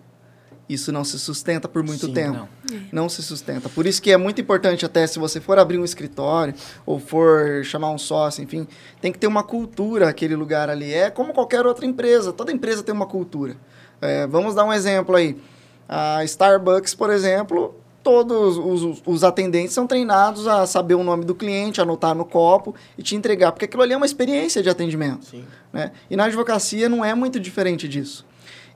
isso 0.72 0.92
não 0.92 1.04
se 1.04 1.18
sustenta 1.18 1.68
por 1.68 1.82
muito 1.82 2.06
Sim, 2.06 2.12
tempo. 2.12 2.48
Não. 2.70 2.76
É. 2.76 2.80
não. 2.92 3.08
se 3.08 3.22
sustenta. 3.22 3.68
Por 3.68 3.86
isso 3.86 4.00
que 4.00 4.10
é 4.10 4.16
muito 4.16 4.40
importante 4.40 4.84
até 4.84 5.06
se 5.06 5.18
você 5.18 5.40
for 5.40 5.58
abrir 5.58 5.78
um 5.78 5.84
escritório 5.84 6.54
ou 6.86 6.98
for 6.98 7.64
chamar 7.64 7.90
um 7.90 7.98
sócio, 7.98 8.42
enfim, 8.42 8.66
tem 9.00 9.12
que 9.12 9.18
ter 9.18 9.26
uma 9.26 9.42
cultura 9.42 10.08
aquele 10.08 10.36
lugar 10.36 10.70
ali. 10.70 10.92
É 10.92 11.10
como 11.10 11.32
qualquer 11.32 11.66
outra 11.66 11.84
empresa. 11.84 12.32
Toda 12.32 12.52
empresa 12.52 12.82
tem 12.82 12.94
uma 12.94 13.06
cultura. 13.06 13.56
É, 14.00 14.26
vamos 14.26 14.54
dar 14.54 14.64
um 14.64 14.72
exemplo 14.72 15.14
aí. 15.14 15.36
A 15.88 16.24
Starbucks, 16.24 16.94
por 16.94 17.10
exemplo, 17.10 17.74
todos 18.02 18.58
os, 18.58 19.02
os, 19.06 19.24
atendentes 19.24 19.72
são 19.72 19.86
treinados 19.86 20.46
a 20.46 20.66
saber 20.66 20.94
o 20.94 21.04
nome 21.04 21.24
do 21.24 21.34
cliente, 21.34 21.80
anotar 21.80 22.14
no 22.14 22.24
copo 22.24 22.74
e 22.98 23.02
te 23.02 23.14
entregar, 23.14 23.52
porque 23.52 23.64
aquilo 23.64 23.82
ali 23.82 23.92
é 23.92 23.96
uma 23.96 24.06
experiência 24.06 24.62
de 24.62 24.68
atendimento. 24.68 25.26
Sim. 25.26 25.44
Né? 25.72 25.92
E 26.10 26.16
na 26.16 26.24
advocacia 26.24 26.88
não 26.88 27.04
é 27.04 27.14
muito 27.14 27.38
diferente 27.38 27.88
disso. 27.88 28.26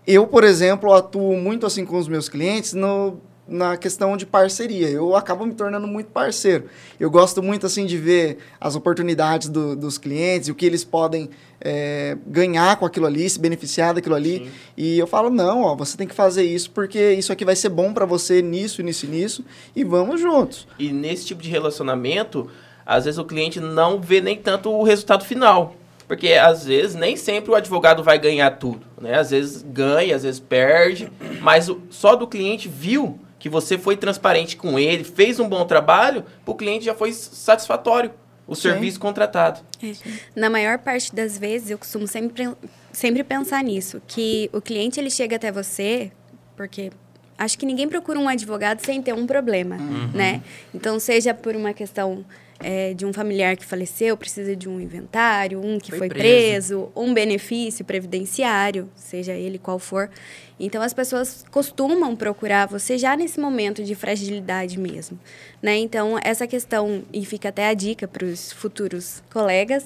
Eu, 0.06 0.26
por 0.26 0.44
exemplo, 0.44 0.92
atuo 0.92 1.36
muito 1.36 1.66
assim 1.66 1.84
com 1.84 1.98
os 1.98 2.06
meus 2.06 2.28
clientes 2.28 2.72
no, 2.74 3.20
na 3.48 3.76
questão 3.76 4.16
de 4.16 4.26
parceria. 4.26 4.88
Eu 4.88 5.16
acabo 5.16 5.44
me 5.44 5.54
tornando 5.54 5.86
muito 5.86 6.08
parceiro. 6.10 6.66
Eu 6.98 7.10
gosto 7.10 7.42
muito 7.42 7.66
assim 7.66 7.86
de 7.86 7.96
ver 7.96 8.38
as 8.60 8.76
oportunidades 8.76 9.48
do, 9.48 9.74
dos 9.74 9.98
clientes 9.98 10.48
e 10.48 10.52
o 10.52 10.54
que 10.54 10.66
eles 10.66 10.84
podem 10.84 11.30
é, 11.60 12.16
ganhar 12.26 12.76
com 12.76 12.86
aquilo 12.86 13.06
ali, 13.06 13.28
se 13.28 13.38
beneficiar 13.38 13.94
daquilo 13.94 14.14
ali. 14.14 14.38
Sim. 14.38 14.50
E 14.76 14.98
eu 14.98 15.06
falo 15.06 15.30
não, 15.30 15.62
ó, 15.62 15.74
você 15.74 15.96
tem 15.96 16.06
que 16.06 16.14
fazer 16.14 16.44
isso 16.44 16.70
porque 16.70 17.12
isso 17.12 17.32
aqui 17.32 17.44
vai 17.44 17.56
ser 17.56 17.68
bom 17.68 17.92
para 17.92 18.04
você 18.04 18.42
nisso, 18.42 18.82
nisso, 18.82 19.06
nisso 19.06 19.44
e 19.74 19.84
vamos 19.84 20.20
juntos. 20.20 20.66
E 20.78 20.92
nesse 20.92 21.26
tipo 21.26 21.42
de 21.42 21.50
relacionamento, 21.50 22.48
às 22.84 23.04
vezes 23.04 23.18
o 23.18 23.24
cliente 23.24 23.60
não 23.60 24.00
vê 24.00 24.20
nem 24.20 24.36
tanto 24.36 24.70
o 24.70 24.82
resultado 24.82 25.24
final. 25.24 25.74
Porque 26.06 26.34
às 26.34 26.64
vezes 26.64 26.94
nem 26.94 27.16
sempre 27.16 27.50
o 27.50 27.54
advogado 27.54 28.02
vai 28.02 28.18
ganhar 28.18 28.50
tudo, 28.52 28.86
né? 29.00 29.18
Às 29.18 29.30
vezes 29.30 29.62
ganha, 29.62 30.14
às 30.14 30.22
vezes 30.22 30.40
perde, 30.40 31.10
mas 31.40 31.68
o, 31.68 31.82
só 31.90 32.14
do 32.14 32.26
cliente 32.26 32.68
viu 32.68 33.18
que 33.38 33.48
você 33.48 33.76
foi 33.76 33.96
transparente 33.96 34.56
com 34.56 34.78
ele, 34.78 35.04
fez 35.04 35.38
um 35.40 35.48
bom 35.48 35.64
trabalho, 35.64 36.24
o 36.44 36.54
cliente 36.54 36.84
já 36.84 36.94
foi 36.94 37.12
satisfatório 37.12 38.10
o 38.46 38.54
Sim. 38.54 38.62
serviço 38.62 39.00
contratado. 39.00 39.60
É. 39.82 39.92
Na 40.34 40.48
maior 40.48 40.78
parte 40.78 41.14
das 41.14 41.36
vezes, 41.36 41.70
eu 41.70 41.78
costumo 41.78 42.06
sempre, 42.06 42.48
sempre 42.92 43.24
pensar 43.24 43.62
nisso, 43.64 44.00
que 44.06 44.48
o 44.52 44.60
cliente 44.60 45.00
ele 45.00 45.10
chega 45.10 45.36
até 45.36 45.50
você 45.50 46.12
porque 46.56 46.90
acho 47.38 47.58
que 47.58 47.66
ninguém 47.66 47.88
procura 47.88 48.18
um 48.18 48.28
advogado 48.28 48.80
sem 48.80 49.02
ter 49.02 49.12
um 49.12 49.26
problema, 49.26 49.76
né? 50.14 50.42
Então, 50.74 50.98
seja 50.98 51.34
por 51.34 51.54
uma 51.54 51.72
questão 51.72 52.24
é, 52.60 52.94
de 52.94 53.04
um 53.04 53.12
familiar 53.12 53.56
que 53.56 53.64
faleceu, 53.64 54.16
precisa 54.16 54.56
de 54.56 54.68
um 54.68 54.80
inventário, 54.80 55.60
um 55.62 55.78
que 55.78 55.90
Foi 55.90 55.98
foi, 55.98 56.08
preso. 56.08 56.24
preso, 56.24 56.92
um 56.96 57.12
benefício 57.12 57.84
previdenciário, 57.84 58.88
seja 58.94 59.32
ele 59.32 59.58
qual 59.58 59.78
for. 59.78 60.10
Então, 60.58 60.80
as 60.80 60.94
pessoas 60.94 61.44
costumam 61.50 62.16
procurar 62.16 62.66
você 62.66 62.96
já 62.96 63.14
nesse 63.14 63.38
momento 63.38 63.84
de 63.84 63.94
fragilidade 63.94 64.78
mesmo, 64.78 65.18
né? 65.60 65.76
Então, 65.76 66.18
essa 66.22 66.46
questão, 66.46 67.04
e 67.12 67.24
fica 67.26 67.50
até 67.50 67.68
a 67.68 67.74
dica 67.74 68.08
para 68.08 68.24
os 68.24 68.52
futuros 68.52 69.22
colegas, 69.30 69.84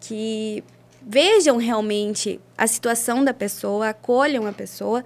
que 0.00 0.62
vejam 1.04 1.56
realmente 1.56 2.38
a 2.56 2.68
situação 2.68 3.24
da 3.24 3.34
pessoa, 3.34 3.88
acolham 3.88 4.46
a 4.46 4.52
pessoa 4.52 5.04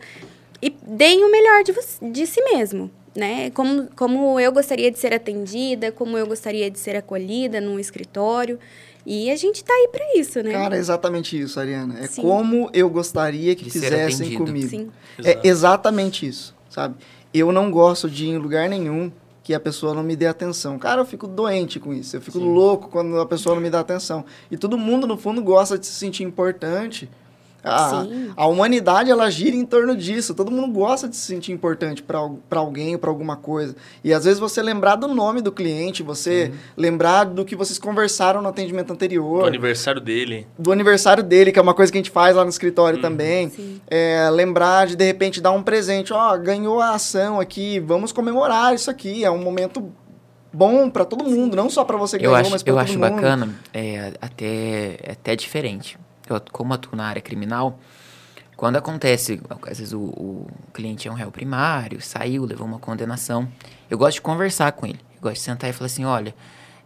e 0.61 0.71
deem 0.87 1.25
o 1.25 1.31
melhor 1.31 1.63
de, 1.65 1.75
de 2.13 2.27
si 2.27 2.43
mesmo, 2.43 2.91
né? 3.15 3.51
Como, 3.51 3.89
como 3.95 4.41
eu 4.41 4.53
gostaria 4.53 4.91
de 4.91 4.99
ser 4.99 5.13
atendida, 5.13 5.93
como 5.93 6.17
eu 6.17 6.27
gostaria 6.27 6.71
de 6.71 6.79
ser 6.79 6.97
acolhida 6.97 7.61
num 7.61 7.79
escritório. 7.79 8.59
E 9.05 9.31
a 9.31 9.37
gente 9.37 9.63
tá 9.63 9.73
aí 9.73 9.89
para 9.93 10.19
isso, 10.19 10.43
né? 10.43 10.51
Cara, 10.51 10.77
é 10.77 10.79
exatamente 10.81 11.41
isso, 11.41 11.61
Ariana. 11.61 12.01
É 12.01 12.09
Sim. 12.09 12.23
como 12.23 12.69
eu 12.73 12.91
gostaria 12.91 13.55
que 13.55 13.65
De 13.65 13.71
fizessem 13.71 14.35
comigo. 14.35 14.69
Sim. 14.69 14.91
É 15.23 15.39
exatamente 15.45 16.27
isso, 16.27 16.55
sabe? 16.69 16.97
Eu 17.33 17.53
não 17.53 17.71
gosto 17.71 18.11
de 18.11 18.27
ir 18.27 18.31
em 18.31 18.39
lugar 18.39 18.69
nenhum 18.69 19.13
que 19.45 19.55
a 19.55 19.61
pessoa 19.61 19.95
não 19.95 20.03
me 20.03 20.17
dê 20.17 20.27
atenção. 20.27 20.77
Cara, 20.77 21.03
eu 21.03 21.07
fico 21.07 21.29
doente 21.29 21.79
com 21.79 21.95
isso. 21.95 22.17
Eu 22.17 22.21
fico 22.21 22.41
louco 22.41 22.89
quando 22.89 23.21
a 23.21 23.25
pessoa 23.25 23.55
não 23.55 23.63
me 23.63 23.71
dá 23.71 23.79
atenção. 23.79 24.25
E 24.51 24.57
todo 24.57 24.77
mundo, 24.77 25.07
no 25.07 25.17
fundo, 25.17 25.41
gosta 25.41 25.79
de 25.79 25.87
se 25.87 25.93
sentir 25.93 26.25
importante. 26.25 27.09
A, 27.67 28.05
Sim. 28.05 28.31
a 28.37 28.47
humanidade, 28.47 29.11
ela 29.11 29.29
gira 29.31 29.57
em 29.57 29.65
torno 29.67 29.97
disso. 29.97 30.35
Todo 30.35 30.51
mundo 30.51 30.73
gosta 30.73 31.09
de 31.09 31.17
se 31.17 31.27
sentir 31.27 31.53
importante 31.53 32.03
para 32.03 32.19
alguém, 32.59 32.97
para 32.97 33.11
alguma 33.11 33.37
coisa. 33.37 33.75
E 34.05 34.13
às 34.15 34.25
vezes 34.25 34.39
você 34.39 34.63
lembrar 34.63 34.97
do 34.97 35.09
nome 35.09 35.41
do 35.43 35.51
cliente, 35.51 36.03
você 36.03 36.53
lembrar 36.77 37.25
do 37.25 37.45
que 37.45 37.57
vocês 37.57 37.79
conversaram 37.79 38.41
no 38.41 38.49
atendimento 38.49 38.93
anterior 38.93 39.43
O 39.43 39.47
aniversário 39.47 40.01
dele. 40.01 40.47
do 40.59 40.71
aniversário 40.73 41.23
dele, 41.23 41.51
que 41.53 41.59
é 41.59 41.63
uma 41.63 41.75
coisa 41.75 41.91
que 41.91 41.99
a 41.99 42.01
gente 42.01 42.11
faz 42.11 42.37
lá 42.37 42.45
no 42.45 42.51
escritório 42.51 43.01
também. 43.01 43.51
Sim. 43.51 43.81
É, 43.89 44.29
lembrar 44.31 44.87
de, 44.87 44.97
de 44.97 45.05
repente, 45.05 45.41
dar 45.41 45.51
um 45.53 45.63
presente. 45.63 46.13
Ó, 46.13 46.37
ganhou 46.39 46.81
a 46.81 46.91
ação 46.95 47.41
aqui, 47.41 47.81
vamos 47.81 48.13
comemorar 48.13 48.75
isso 48.75 48.91
aqui. 48.91 49.25
É 49.25 49.31
um 49.31 49.43
momento 49.43 49.93
bom 50.53 50.89
para 50.89 51.05
todo 51.05 51.25
mundo, 51.25 51.55
não 51.55 51.69
só 51.69 51.85
para 51.85 51.97
você 51.99 52.19
que 52.19 52.25
Eu 52.25 52.31
ganhou, 52.31 52.41
acho, 52.41 52.51
mas 52.51 52.63
para 52.63 52.71
eu 52.73 52.77
todo 52.77 52.83
acho 52.85 52.93
mundo. 52.99 53.11
bacana, 53.11 53.55
é 53.75 54.13
até, 54.23 54.97
é 55.03 55.13
até 55.13 55.37
diferente. 55.37 55.99
Eu, 56.29 56.41
como 56.53 56.75
atuo 56.75 56.97
na 56.97 57.07
área 57.07 57.23
criminal, 57.23 57.79
quando 58.57 58.77
acontece, 58.77 59.41
às 59.71 59.79
vezes 59.79 59.93
o, 59.93 60.01
o 60.01 60.47
cliente 60.73 61.07
é 61.07 61.11
um 61.11 61.15
réu 61.15 61.31
primário, 61.31 62.01
saiu, 62.01 62.45
levou 62.45 62.67
uma 62.67 62.79
condenação, 62.79 63.47
eu 63.91 63.99
gosto 63.99 64.15
de 64.15 64.23
conversar 64.23 64.73
com 64.73 64.87
ele. 64.87 65.01
Eu 65.15 65.21
gosto 65.21 65.35
de 65.35 65.41
sentar 65.41 65.69
e 65.69 65.73
falar 65.73 65.87
assim, 65.87 66.05
olha, 66.05 66.35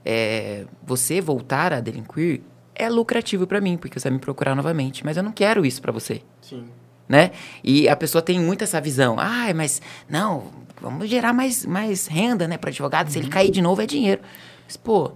é, 0.05 0.67
você 0.83 1.21
voltar 1.21 1.73
a 1.73 1.81
delinquir 1.81 2.43
é 2.75 2.89
lucrativo 2.89 3.47
para 3.47 3.61
mim, 3.61 3.77
porque 3.77 4.01
você 4.01 4.09
vai 4.09 4.17
me 4.17 4.21
procurar 4.21 4.55
novamente, 4.55 5.05
mas 5.05 5.17
eu 5.17 5.23
não 5.23 5.33
quero 5.33 5.67
isso 5.67 5.83
para 5.83 5.93
você 5.93 6.23
Sim. 6.41 6.65
né? 7.09 7.31
E 7.63 7.89
a 7.89 7.95
pessoa 7.95 8.23
tem 8.23 8.41
muito 8.41 8.65
essa 8.65 8.81
visão. 8.81 9.17
Ah, 9.19 9.53
mas 9.55 9.83
não, 10.09 10.47
vamos 10.81 11.09
gerar 11.09 11.33
mais, 11.33 11.65
mais 11.67 12.07
renda, 12.07 12.49
né, 12.49 12.57
para 12.57 12.71
advogado. 12.71 13.11
Se 13.11 13.19
ele 13.19 13.29
cair 13.29 13.51
de 13.51 13.61
novo 13.61 13.83
é 13.83 13.87
dinheiro. 13.87 14.23
Mas 14.65 14.77
pô, 14.77 15.13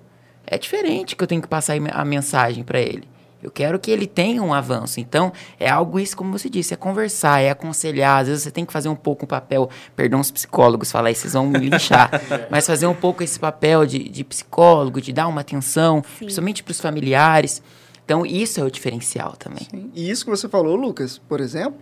é 0.46 0.58
diferente 0.58 1.16
que 1.16 1.24
eu 1.24 1.26
tenho 1.26 1.40
que 1.40 1.48
passar 1.48 1.74
a 1.92 2.04
mensagem 2.04 2.62
para 2.62 2.78
ele. 2.78 3.08
Eu 3.44 3.50
quero 3.50 3.78
que 3.78 3.90
ele 3.90 4.06
tenha 4.06 4.42
um 4.42 4.54
avanço. 4.54 4.98
Então, 4.98 5.32
é 5.60 5.68
algo 5.68 6.00
isso, 6.00 6.16
como 6.16 6.32
você 6.32 6.48
disse, 6.48 6.72
é 6.72 6.76
conversar, 6.76 7.40
é 7.40 7.50
aconselhar. 7.50 8.22
Às 8.22 8.28
vezes 8.28 8.42
você 8.42 8.50
tem 8.50 8.64
que 8.64 8.72
fazer 8.72 8.88
um 8.88 8.96
pouco 8.96 9.24
o 9.24 9.28
papel, 9.28 9.68
perdão 9.94 10.18
os 10.20 10.30
psicólogos 10.30 10.90
falar 10.90 11.10
isso, 11.10 11.22
vocês 11.22 11.34
vão 11.34 11.46
me 11.46 11.58
linchar, 11.58 12.10
mas 12.50 12.66
fazer 12.66 12.86
um 12.86 12.94
pouco 12.94 13.22
esse 13.22 13.38
papel 13.38 13.84
de, 13.84 14.08
de 14.08 14.24
psicólogo, 14.24 15.00
de 15.00 15.12
dar 15.12 15.28
uma 15.28 15.42
atenção, 15.42 16.02
Sim. 16.18 16.24
principalmente 16.24 16.62
para 16.62 16.72
os 16.72 16.80
familiares. 16.80 17.62
Então, 18.04 18.24
isso 18.24 18.60
é 18.60 18.64
o 18.64 18.70
diferencial 18.70 19.32
também. 19.36 19.66
Sim. 19.70 19.90
E 19.94 20.10
isso 20.10 20.24
que 20.24 20.30
você 20.30 20.48
falou, 20.48 20.76
Lucas, 20.76 21.18
por 21.18 21.40
exemplo, 21.40 21.80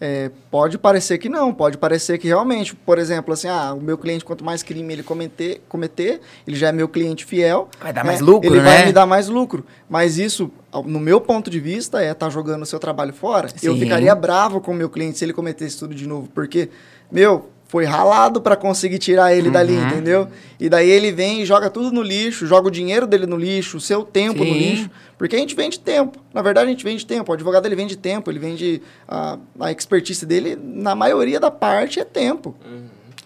é, 0.00 0.30
pode 0.50 0.76
parecer 0.76 1.16
que 1.18 1.28
não, 1.28 1.54
pode 1.54 1.78
parecer 1.78 2.18
que 2.18 2.26
realmente, 2.26 2.74
por 2.74 2.98
exemplo, 2.98 3.32
assim, 3.32 3.48
ah, 3.48 3.72
o 3.72 3.80
meu 3.80 3.96
cliente, 3.96 4.24
quanto 4.24 4.44
mais 4.44 4.62
crime 4.62 4.92
ele 4.92 5.02
cometer, 5.02 5.62
cometer 5.68 6.20
ele 6.46 6.56
já 6.56 6.68
é 6.68 6.72
meu 6.72 6.88
cliente 6.88 7.24
fiel. 7.24 7.68
Vai 7.80 7.92
dar 7.92 8.04
né? 8.04 8.10
mais 8.10 8.20
lucro, 8.20 8.48
Ele 8.48 8.58
né? 8.58 8.64
vai 8.64 8.86
me 8.86 8.92
dar 8.92 9.06
mais 9.06 9.28
lucro. 9.28 9.64
Mas 9.88 10.18
isso, 10.18 10.50
no 10.84 11.00
meu 11.00 11.20
ponto 11.20 11.48
de 11.48 11.58
vista, 11.58 12.02
é 12.02 12.10
estar 12.10 12.28
jogando 12.28 12.62
o 12.62 12.66
seu 12.66 12.78
trabalho 12.78 13.14
fora. 13.14 13.48
Eu 13.62 13.74
Sim. 13.74 13.80
ficaria 13.80 14.14
bravo 14.14 14.60
com 14.60 14.72
o 14.72 14.74
meu 14.74 14.90
cliente 14.90 15.18
se 15.18 15.24
ele 15.24 15.32
cometesse 15.32 15.78
tudo 15.78 15.94
de 15.94 16.06
novo, 16.06 16.28
porque, 16.34 16.68
meu, 17.10 17.48
foi 17.68 17.84
ralado 17.84 18.40
para 18.40 18.54
conseguir 18.56 18.98
tirar 18.98 19.34
ele 19.34 19.50
dali, 19.50 19.72
Uhum. 19.76 19.86
entendeu? 19.88 20.28
E 20.58 20.68
daí 20.68 20.88
ele 20.88 21.10
vem 21.10 21.42
e 21.42 21.46
joga 21.46 21.68
tudo 21.68 21.90
no 21.90 22.00
lixo, 22.02 22.46
joga 22.46 22.68
o 22.68 22.70
dinheiro 22.70 23.06
dele 23.06 23.26
no 23.26 23.36
lixo, 23.36 23.76
o 23.76 23.80
seu 23.80 24.04
tempo 24.04 24.44
no 24.44 24.52
Sim. 24.52 24.58
lixo. 24.58 24.90
Porque 25.18 25.34
a 25.34 25.38
gente 25.38 25.54
vende 25.56 25.80
tempo. 25.80 26.18
Na 26.32 26.42
verdade, 26.42 26.68
a 26.68 26.70
gente 26.70 26.84
vende 26.84 27.04
tempo. 27.04 27.32
O 27.32 27.34
advogado 27.34 27.66
ele 27.66 27.74
vende 27.74 27.96
tempo, 27.96 28.30
ele 28.30 28.38
vende 28.38 28.80
a, 29.08 29.38
a 29.58 29.72
expertise 29.72 30.24
dele, 30.24 30.56
na 30.62 30.94
maioria 30.94 31.40
da 31.40 31.50
parte, 31.50 31.98
é 31.98 32.04
tempo. 32.04 32.54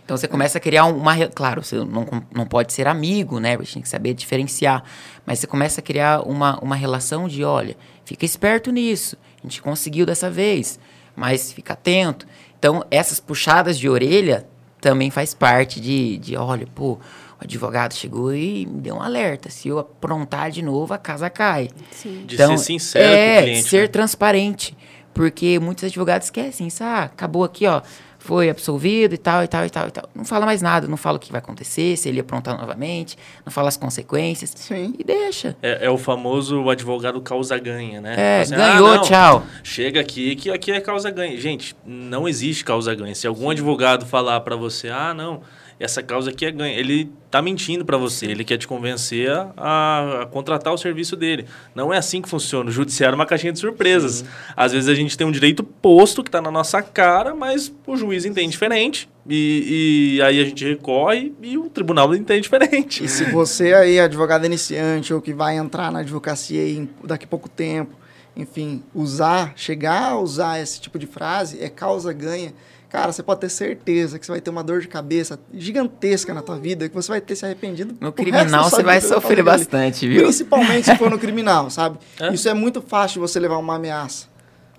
Então 0.04 0.16
você 0.16 0.26
começa 0.26 0.58
a 0.58 0.60
criar 0.60 0.86
um, 0.86 0.96
uma. 0.96 1.14
Claro, 1.28 1.62
você 1.62 1.76
não, 1.76 2.06
não 2.34 2.46
pode 2.46 2.72
ser 2.72 2.88
amigo, 2.88 3.38
né? 3.38 3.56
Você 3.56 3.74
tem 3.74 3.82
que 3.82 3.88
saber 3.88 4.14
diferenciar. 4.14 4.82
Mas 5.26 5.38
você 5.38 5.46
começa 5.46 5.80
a 5.80 5.82
criar 5.84 6.22
uma, 6.26 6.58
uma 6.60 6.74
relação 6.76 7.28
de: 7.28 7.44
olha, 7.44 7.76
fica 8.04 8.24
esperto 8.24 8.70
nisso. 8.72 9.16
A 9.38 9.46
gente 9.46 9.60
conseguiu 9.62 10.04
dessa 10.06 10.28
vez, 10.30 10.80
mas 11.14 11.52
fica 11.52 11.74
atento. 11.74 12.26
Então, 12.60 12.84
essas 12.90 13.18
puxadas 13.18 13.78
de 13.78 13.88
orelha 13.88 14.46
também 14.82 15.10
faz 15.10 15.32
parte 15.32 15.80
de, 15.80 16.18
de 16.18 16.36
olha, 16.36 16.66
pô, 16.74 16.92
o 16.92 16.98
advogado 17.40 17.94
chegou 17.94 18.34
e 18.34 18.66
me 18.66 18.82
deu 18.82 18.96
um 18.96 19.02
alerta. 19.02 19.48
Se 19.48 19.68
eu 19.68 19.78
aprontar 19.78 20.50
de 20.50 20.60
novo, 20.60 20.92
a 20.92 20.98
casa 20.98 21.30
cai. 21.30 21.70
Sim. 21.90 22.24
De 22.26 22.36
ser 22.36 22.58
sincero 22.58 23.04
é, 23.04 23.36
com 23.36 23.40
o 23.40 23.44
cliente. 23.44 23.68
ser 23.68 23.80
né? 23.80 23.88
transparente. 23.88 24.76
Porque 25.14 25.58
muitos 25.58 25.84
advogados 25.84 26.26
esquecem 26.26 26.66
isso. 26.66 26.84
Ah, 26.84 27.04
acabou 27.04 27.44
aqui, 27.44 27.66
ó. 27.66 27.80
Foi 28.22 28.50
absolvido 28.50 29.14
e 29.14 29.18
tal, 29.18 29.42
e 29.42 29.48
tal, 29.48 29.64
e 29.64 29.70
tal, 29.70 29.88
e 29.88 29.90
tal. 29.90 30.04
Não 30.14 30.26
fala 30.26 30.44
mais 30.44 30.60
nada, 30.60 30.86
não 30.86 30.98
fala 30.98 31.16
o 31.16 31.18
que 31.18 31.32
vai 31.32 31.38
acontecer, 31.40 31.96
se 31.96 32.06
ele 32.06 32.20
aprontar 32.20 32.56
novamente, 32.56 33.16
não 33.46 33.50
fala 33.50 33.68
as 33.68 33.78
consequências. 33.78 34.52
Sim. 34.54 34.94
E 34.98 35.02
deixa. 35.02 35.56
É, 35.62 35.86
é 35.86 35.90
o 35.90 35.96
famoso 35.96 36.68
advogado 36.68 37.18
causa-ganha, 37.22 37.98
né? 38.00 38.14
É, 38.18 38.40
assim, 38.42 38.54
ganhou, 38.54 38.88
"Ah, 38.92 38.96
não, 38.96 39.02
tchau. 39.02 39.46
Chega 39.64 40.00
aqui 40.00 40.36
que 40.36 40.50
aqui 40.50 40.70
é 40.70 40.80
causa-ganha. 40.80 41.40
Gente, 41.40 41.74
não 41.84 42.28
existe 42.28 42.62
causa-ganha. 42.62 43.14
Se 43.14 43.26
algum 43.26 43.48
advogado 43.48 44.04
falar 44.04 44.38
pra 44.40 44.54
você, 44.54 44.90
ah, 44.90 45.14
não, 45.14 45.40
essa 45.80 46.02
causa 46.02 46.30
aqui 46.30 46.44
é 46.44 46.50
ganha, 46.50 46.78
ele 46.78 47.10
tá 47.30 47.40
mentindo 47.40 47.84
pra 47.84 47.96
você. 47.96 48.26
Ele 48.26 48.44
quer 48.44 48.58
te 48.58 48.68
convencer 48.68 49.30
a, 49.56 50.22
a 50.22 50.26
contratar 50.26 50.72
o 50.74 50.76
serviço 50.78 51.16
dele. 51.16 51.46
Não 51.74 51.92
é 51.92 51.96
assim 51.96 52.20
que 52.20 52.28
funciona. 52.28 52.68
O 52.68 52.72
judiciário 52.72 53.14
é 53.14 53.16
uma 53.16 53.24
caixinha 53.26 53.52
de 53.52 53.58
surpresas. 53.58 54.24
Às 54.56 54.72
vezes 54.72 54.88
a 54.88 54.94
gente 54.94 55.16
tem 55.16 55.26
um 55.26 55.30
direito 55.32 55.64
posto 55.64 56.22
que 56.22 56.30
tá 56.30 56.40
na 56.42 56.50
nossa 56.50 56.82
cara, 56.82 57.34
mas 57.34 57.72
o 57.86 57.96
juiz 57.96 58.24
entende 58.26 58.50
diferente. 58.50 59.08
E, 59.28 60.16
e 60.18 60.22
aí 60.22 60.40
a 60.40 60.44
gente 60.44 60.64
recorre 60.68 61.32
e 61.42 61.56
o 61.56 61.70
tribunal 61.70 62.14
entende 62.14 62.42
diferente. 62.42 63.04
E 63.04 63.08
se 63.08 63.24
você 63.24 63.72
aí, 63.72 63.98
advogado 63.98 64.44
iniciante, 64.44 65.14
ou 65.14 65.20
que 65.20 65.32
vai 65.32 65.56
entrar 65.56 65.90
na 65.90 66.00
advocacia 66.00 66.66
em- 66.68 66.88
daqui 67.04 67.24
a 67.24 67.28
pouco 67.28 67.48
tempo, 67.48 67.94
enfim, 68.36 68.82
usar, 68.94 69.52
chegar 69.56 70.10
a 70.12 70.18
usar 70.18 70.60
esse 70.60 70.80
tipo 70.80 70.98
de 70.98 71.06
frase, 71.06 71.62
é 71.62 71.68
causa-ganha. 71.68 72.52
Cara, 72.90 73.12
você 73.12 73.22
pode 73.22 73.40
ter 73.40 73.48
certeza 73.48 74.18
que 74.18 74.26
você 74.26 74.32
vai 74.32 74.40
ter 74.40 74.50
uma 74.50 74.64
dor 74.64 74.80
de 74.80 74.88
cabeça 74.88 75.38
gigantesca 75.54 76.34
na 76.34 76.42
tua 76.42 76.58
vida, 76.58 76.88
que 76.88 76.94
você 76.94 77.08
vai 77.08 77.20
ter 77.20 77.36
se 77.36 77.46
arrependido. 77.46 77.96
No 78.00 78.12
criminal 78.12 78.68
você 78.68 78.82
vai 78.82 79.00
sofrer 79.00 79.44
bastante, 79.44 80.08
viu? 80.08 80.24
Principalmente 80.24 80.86
se 80.86 80.96
for 80.96 81.08
no 81.08 81.16
criminal, 81.18 81.70
sabe? 81.70 81.98
É. 82.18 82.34
Isso 82.34 82.48
é 82.48 82.54
muito 82.54 82.82
fácil 82.82 83.14
de 83.14 83.28
você 83.28 83.38
levar 83.38 83.58
uma 83.58 83.76
ameaça. 83.76 84.28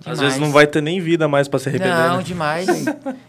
Às 0.00 0.18
Demais. 0.18 0.20
vezes 0.20 0.38
não 0.38 0.50
vai 0.50 0.66
ter 0.66 0.82
nem 0.82 1.00
vida 1.00 1.26
mais 1.26 1.48
pra 1.48 1.58
se 1.58 1.70
arrepender. 1.70 1.94
Não, 1.94 2.18
né? 2.18 2.22
demais. 2.22 2.66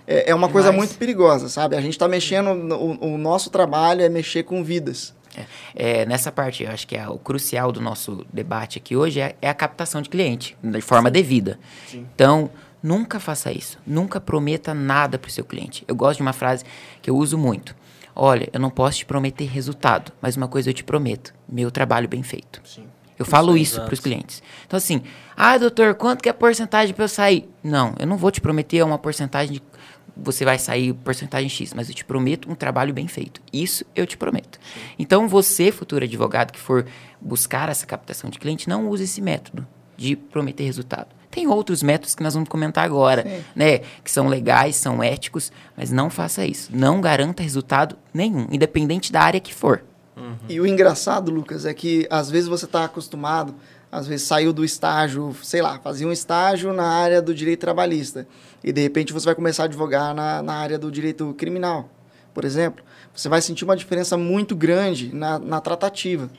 É, 0.05 0.31
é 0.31 0.35
uma 0.35 0.49
coisa 0.49 0.69
Demais. 0.69 0.89
muito 0.89 0.99
perigosa, 0.99 1.47
sabe? 1.47 1.77
A 1.77 1.81
gente 1.81 1.93
está 1.93 2.07
mexendo, 2.07 2.49
o, 2.49 3.13
o 3.13 3.17
nosso 3.17 3.49
trabalho 3.49 4.01
é 4.01 4.09
mexer 4.09 4.43
com 4.43 4.63
vidas. 4.63 5.13
É, 5.75 6.05
nessa 6.05 6.31
parte, 6.31 6.63
eu 6.63 6.71
acho 6.71 6.87
que 6.87 6.95
é 6.95 7.07
o 7.07 7.17
crucial 7.17 7.71
do 7.71 7.81
nosso 7.81 8.25
debate 8.31 8.77
aqui 8.77 8.95
hoje 8.95 9.19
é, 9.19 9.35
é 9.41 9.49
a 9.49 9.53
captação 9.53 10.01
de 10.01 10.09
cliente, 10.09 10.57
de 10.61 10.81
forma 10.81 11.09
devida. 11.09 11.57
Então, 11.93 12.49
nunca 12.83 13.19
faça 13.19 13.51
isso. 13.51 13.79
Nunca 13.87 14.19
prometa 14.19 14.73
nada 14.73 15.17
para 15.17 15.29
o 15.29 15.31
seu 15.31 15.45
cliente. 15.45 15.85
Eu 15.87 15.95
gosto 15.95 16.17
de 16.17 16.21
uma 16.21 16.33
frase 16.33 16.65
que 17.01 17.09
eu 17.09 17.15
uso 17.15 17.37
muito. 17.37 17.73
Olha, 18.15 18.47
eu 18.53 18.59
não 18.59 18.69
posso 18.69 18.99
te 18.99 19.05
prometer 19.05 19.45
resultado, 19.45 20.11
mas 20.21 20.35
uma 20.35 20.47
coisa 20.47 20.69
eu 20.69 20.73
te 20.73 20.83
prometo: 20.83 21.33
meu 21.47 21.71
trabalho 21.71 22.07
bem 22.07 22.21
feito. 22.21 22.61
Eu 23.17 23.25
falo 23.25 23.55
isso 23.55 23.79
para 23.81 23.93
os 23.93 23.99
clientes. 23.99 24.43
Então, 24.65 24.75
assim, 24.75 25.01
ah, 25.35 25.57
doutor, 25.57 25.95
quanto 25.95 26.21
que 26.21 26.27
é 26.27 26.31
a 26.31 26.33
porcentagem 26.33 26.93
para 26.93 27.05
eu 27.05 27.09
sair? 27.09 27.49
Não, 27.63 27.95
eu 27.97 28.05
não 28.05 28.17
vou 28.17 28.31
te 28.31 28.41
prometer 28.41 28.83
uma 28.83 28.97
porcentagem 28.97 29.53
de 29.53 29.63
você 30.15 30.45
vai 30.45 30.59
sair 30.59 30.93
porcentagem 30.93 31.49
X, 31.49 31.73
mas 31.73 31.89
eu 31.89 31.95
te 31.95 32.05
prometo 32.05 32.49
um 32.49 32.55
trabalho 32.55 32.93
bem 32.93 33.07
feito. 33.07 33.41
Isso 33.51 33.83
eu 33.95 34.05
te 34.05 34.15
prometo. 34.15 34.59
Então, 34.97 35.27
você, 35.27 35.71
futuro 35.71 36.05
advogado 36.05 36.51
que 36.51 36.59
for 36.59 36.85
buscar 37.19 37.69
essa 37.69 37.85
captação 37.85 38.29
de 38.29 38.37
cliente, 38.37 38.69
não 38.69 38.87
use 38.89 39.05
esse 39.05 39.21
método 39.21 39.67
de 39.97 40.15
prometer 40.15 40.63
resultado. 40.65 41.15
Tem 41.33 41.47
outros 41.47 41.81
métodos 41.81 42.13
que 42.13 42.21
nós 42.21 42.35
vamos 42.35 42.47
comentar 42.47 42.85
agora, 42.85 43.23
Sim. 43.23 43.43
né? 43.55 43.79
Que 44.03 44.11
são 44.11 44.27
legais, 44.27 44.75
são 44.75 45.01
éticos, 45.01 45.51
mas 45.75 45.91
não 45.91 46.07
faça 46.07 46.45
isso. 46.45 46.69
Não 46.71 47.01
garanta 47.01 47.41
resultado 47.41 47.97
nenhum, 48.13 48.47
independente 48.51 49.11
da 49.11 49.21
área 49.21 49.39
que 49.39 49.51
for. 49.51 49.83
E 50.47 50.59
o 50.59 50.67
engraçado, 50.67 51.31
Lucas, 51.31 51.65
é 51.65 51.73
que 51.73 52.05
às 52.07 52.29
vezes 52.29 52.47
você 52.47 52.65
está 52.65 52.85
acostumado, 52.85 53.55
às 53.91 54.05
vezes 54.05 54.27
saiu 54.27 54.53
do 54.53 54.63
estágio, 54.63 55.35
sei 55.41 55.59
lá, 55.59 55.79
fazia 55.79 56.07
um 56.07 56.11
estágio 56.11 56.71
na 56.71 56.85
área 56.85 57.19
do 57.19 57.33
direito 57.33 57.61
trabalhista. 57.61 58.27
E 58.63 58.71
de 58.71 58.81
repente 58.81 59.11
você 59.11 59.25
vai 59.25 59.33
começar 59.33 59.63
a 59.63 59.65
advogar 59.65 60.13
na, 60.13 60.43
na 60.43 60.53
área 60.53 60.77
do 60.77 60.91
direito 60.91 61.33
criminal, 61.33 61.89
por 62.31 62.45
exemplo. 62.45 62.85
Você 63.11 63.27
vai 63.27 63.41
sentir 63.41 63.63
uma 63.63 63.75
diferença 63.75 64.15
muito 64.15 64.55
grande 64.55 65.13
na, 65.13 65.39
na 65.39 65.59
tratativa. 65.59 66.29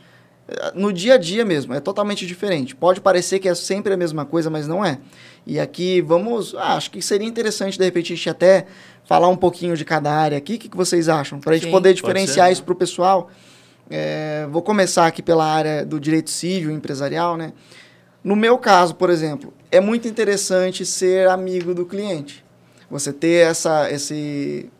No 0.74 0.92
dia 0.92 1.14
a 1.14 1.16
dia 1.16 1.44
mesmo, 1.44 1.72
é 1.72 1.80
totalmente 1.80 2.26
diferente. 2.26 2.76
Pode 2.76 3.00
parecer 3.00 3.38
que 3.38 3.48
é 3.48 3.54
sempre 3.54 3.94
a 3.94 3.96
mesma 3.96 4.26
coisa, 4.26 4.50
mas 4.50 4.66
não 4.68 4.84
é. 4.84 4.98
E 5.46 5.58
aqui 5.58 6.00
vamos. 6.02 6.54
ah, 6.54 6.76
acho 6.76 6.90
que 6.90 7.00
seria 7.00 7.26
interessante, 7.26 7.78
de 7.78 7.84
repente, 7.84 8.12
a 8.12 8.16
gente 8.16 8.28
até 8.28 8.66
falar 9.06 9.28
um 9.28 9.36
pouquinho 9.36 9.74
de 9.76 9.84
cada 9.84 10.12
área 10.12 10.36
aqui. 10.36 10.54
O 10.54 10.58
que, 10.58 10.68
que 10.68 10.76
vocês 10.76 11.08
acham? 11.08 11.40
Para 11.40 11.52
a 11.52 11.56
gente 11.56 11.70
poder 11.70 11.90
pode 11.90 11.96
diferenciar 12.02 12.46
ser, 12.48 12.52
isso 12.52 12.62
para 12.64 12.72
o 12.72 12.76
pessoal. 12.76 13.30
É, 13.90 14.46
vou 14.50 14.60
começar 14.62 15.06
aqui 15.06 15.22
pela 15.22 15.44
área 15.46 15.84
do 15.84 15.98
direito 15.98 16.30
civil 16.30 16.70
empresarial, 16.70 17.36
né? 17.36 17.52
No 18.22 18.34
meu 18.36 18.56
caso, 18.58 18.94
por 18.94 19.10
exemplo, 19.10 19.52
é 19.70 19.80
muito 19.80 20.08
interessante 20.08 20.84
ser 20.86 21.28
amigo 21.28 21.74
do 21.74 21.84
cliente. 21.86 22.44
Você 22.90 23.12
ter 23.12 23.46
essa, 23.46 23.90
esse 23.90 24.70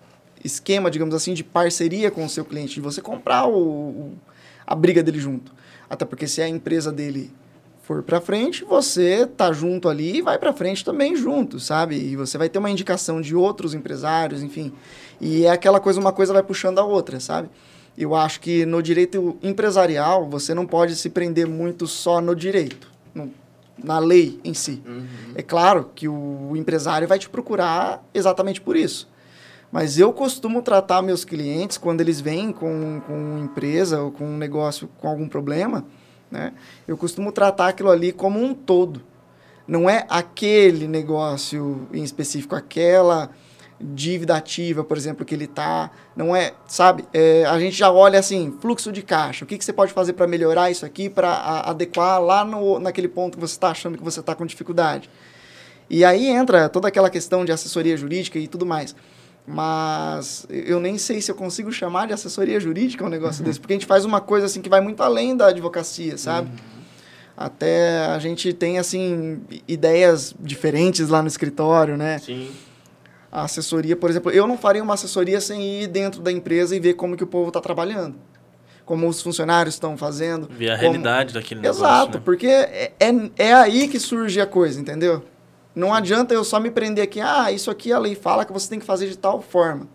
esquema, 0.42 0.90
digamos 0.90 1.14
assim, 1.14 1.34
de 1.34 1.42
parceria 1.44 2.10
com 2.10 2.24
o 2.24 2.28
seu 2.28 2.44
cliente, 2.44 2.74
de 2.74 2.80
você 2.80 3.00
comprar 3.02 3.46
o, 3.46 3.54
o- 3.58 4.12
a 4.66 4.74
briga 4.74 5.02
dele 5.02 5.18
junto. 5.18 5.52
Até 5.88 6.04
porque 6.04 6.26
se 6.26 6.40
a 6.42 6.48
empresa 6.48 6.90
dele 6.92 7.30
for 7.82 8.02
para 8.02 8.20
frente, 8.20 8.64
você 8.64 9.26
tá 9.26 9.52
junto 9.52 9.88
ali 9.88 10.16
e 10.18 10.22
vai 10.22 10.38
para 10.38 10.52
frente 10.54 10.84
também 10.84 11.14
junto, 11.14 11.60
sabe? 11.60 11.96
E 11.96 12.16
você 12.16 12.38
vai 12.38 12.48
ter 12.48 12.58
uma 12.58 12.70
indicação 12.70 13.20
de 13.20 13.34
outros 13.36 13.74
empresários, 13.74 14.42
enfim. 14.42 14.72
E 15.20 15.44
é 15.44 15.50
aquela 15.50 15.78
coisa, 15.78 16.00
uma 16.00 16.12
coisa 16.12 16.32
vai 16.32 16.42
puxando 16.42 16.78
a 16.78 16.84
outra, 16.84 17.20
sabe? 17.20 17.48
Eu 17.96 18.14
acho 18.14 18.40
que 18.40 18.64
no 18.66 18.82
direito 18.82 19.36
empresarial 19.42 20.26
você 20.28 20.54
não 20.54 20.66
pode 20.66 20.96
se 20.96 21.08
prender 21.10 21.46
muito 21.46 21.86
só 21.86 22.20
no 22.20 22.34
direito, 22.34 22.90
no- 23.14 23.30
na 23.82 23.98
lei 23.98 24.40
em 24.42 24.54
si. 24.54 24.82
É 25.34 25.42
claro 25.42 25.90
que 25.94 26.08
o 26.08 26.52
empresário 26.56 27.06
vai 27.06 27.18
te 27.18 27.28
procurar 27.28 28.02
exatamente 28.14 28.60
por 28.60 28.76
isso. 28.76 29.08
Mas 29.74 29.98
eu 29.98 30.12
costumo 30.12 30.62
tratar 30.62 31.02
meus 31.02 31.24
clientes, 31.24 31.76
quando 31.76 32.00
eles 32.00 32.20
vêm 32.20 32.52
com, 32.52 33.00
com 33.04 33.40
empresa 33.40 34.00
ou 34.00 34.12
com 34.12 34.24
um 34.24 34.36
negócio 34.36 34.88
com 35.00 35.08
algum 35.08 35.26
problema, 35.26 35.84
né? 36.30 36.52
Eu 36.86 36.96
costumo 36.96 37.32
tratar 37.32 37.70
aquilo 37.70 37.90
ali 37.90 38.12
como 38.12 38.40
um 38.40 38.54
todo. 38.54 39.02
Não 39.66 39.90
é 39.90 40.06
aquele 40.08 40.86
negócio 40.86 41.88
em 41.92 42.04
específico, 42.04 42.54
aquela 42.54 43.30
dívida 43.80 44.36
ativa, 44.36 44.84
por 44.84 44.96
exemplo, 44.96 45.24
que 45.24 45.34
ele 45.34 45.48
tá. 45.48 45.90
Não 46.14 46.36
é, 46.36 46.54
sabe? 46.68 47.04
É, 47.12 47.44
a 47.44 47.58
gente 47.58 47.76
já 47.76 47.90
olha 47.90 48.20
assim, 48.20 48.56
fluxo 48.60 48.92
de 48.92 49.02
caixa. 49.02 49.44
O 49.44 49.48
que, 49.48 49.58
que 49.58 49.64
você 49.64 49.72
pode 49.72 49.92
fazer 49.92 50.12
para 50.12 50.28
melhorar 50.28 50.70
isso 50.70 50.86
aqui, 50.86 51.10
para 51.10 51.62
adequar 51.62 52.22
lá 52.22 52.44
no, 52.44 52.78
naquele 52.78 53.08
ponto 53.08 53.34
que 53.34 53.40
você 53.40 53.54
está 53.54 53.70
achando 53.70 53.98
que 53.98 54.04
você 54.04 54.20
está 54.20 54.36
com 54.36 54.46
dificuldade. 54.46 55.10
E 55.90 56.04
aí 56.04 56.28
entra 56.28 56.68
toda 56.68 56.86
aquela 56.86 57.10
questão 57.10 57.44
de 57.44 57.50
assessoria 57.50 57.96
jurídica 57.96 58.38
e 58.38 58.46
tudo 58.46 58.64
mais. 58.64 58.94
Mas 59.46 60.46
eu 60.48 60.80
nem 60.80 60.96
sei 60.96 61.20
se 61.20 61.30
eu 61.30 61.34
consigo 61.34 61.70
chamar 61.70 62.06
de 62.06 62.14
assessoria 62.14 62.58
jurídica 62.58 63.04
um 63.04 63.10
negócio 63.10 63.44
desse, 63.44 63.60
porque 63.60 63.74
a 63.74 63.76
gente 63.76 63.86
faz 63.86 64.04
uma 64.04 64.20
coisa 64.20 64.46
assim 64.46 64.62
que 64.62 64.70
vai 64.70 64.80
muito 64.80 65.02
além 65.02 65.36
da 65.36 65.48
advocacia, 65.48 66.16
sabe? 66.16 66.48
Até 67.36 68.06
a 68.06 68.18
gente 68.18 68.52
tem 68.54 68.78
assim 68.78 69.40
ideias 69.68 70.34
diferentes 70.40 71.08
lá 71.08 71.20
no 71.20 71.28
escritório, 71.28 71.96
né? 71.96 72.18
Sim. 72.18 72.50
A 73.30 73.42
assessoria, 73.42 73.96
por 73.96 74.08
exemplo, 74.08 74.30
eu 74.30 74.46
não 74.46 74.56
faria 74.56 74.82
uma 74.82 74.94
assessoria 74.94 75.40
sem 75.40 75.82
ir 75.82 75.88
dentro 75.88 76.22
da 76.22 76.30
empresa 76.32 76.74
e 76.74 76.80
ver 76.80 76.94
como 76.94 77.16
que 77.16 77.24
o 77.24 77.26
povo 77.26 77.48
está 77.48 77.60
trabalhando, 77.60 78.14
como 78.84 79.08
os 79.08 79.20
funcionários 79.20 79.74
estão 79.74 79.96
fazendo. 79.96 80.48
Ver 80.48 80.70
a 80.70 80.76
como- 80.76 80.82
realidade 80.92 81.34
daquele 81.34 81.60
negócio. 81.60 81.82
Exato, 81.82 82.18
né? 82.18 82.22
porque 82.24 82.46
é, 82.46 82.92
é, 83.00 83.12
é 83.36 83.52
aí 83.52 83.88
que 83.88 83.98
surge 83.98 84.40
a 84.40 84.46
coisa, 84.46 84.80
entendeu? 84.80 85.22
Não 85.74 85.92
adianta 85.92 86.32
eu 86.32 86.44
só 86.44 86.60
me 86.60 86.70
prender 86.70 87.04
aqui, 87.04 87.20
ah, 87.20 87.50
isso 87.50 87.70
aqui 87.70 87.92
a 87.92 87.98
lei 87.98 88.14
fala 88.14 88.44
que 88.44 88.52
você 88.52 88.68
tem 88.68 88.78
que 88.78 88.86
fazer 88.86 89.08
de 89.08 89.18
tal 89.18 89.42
forma. 89.42 89.88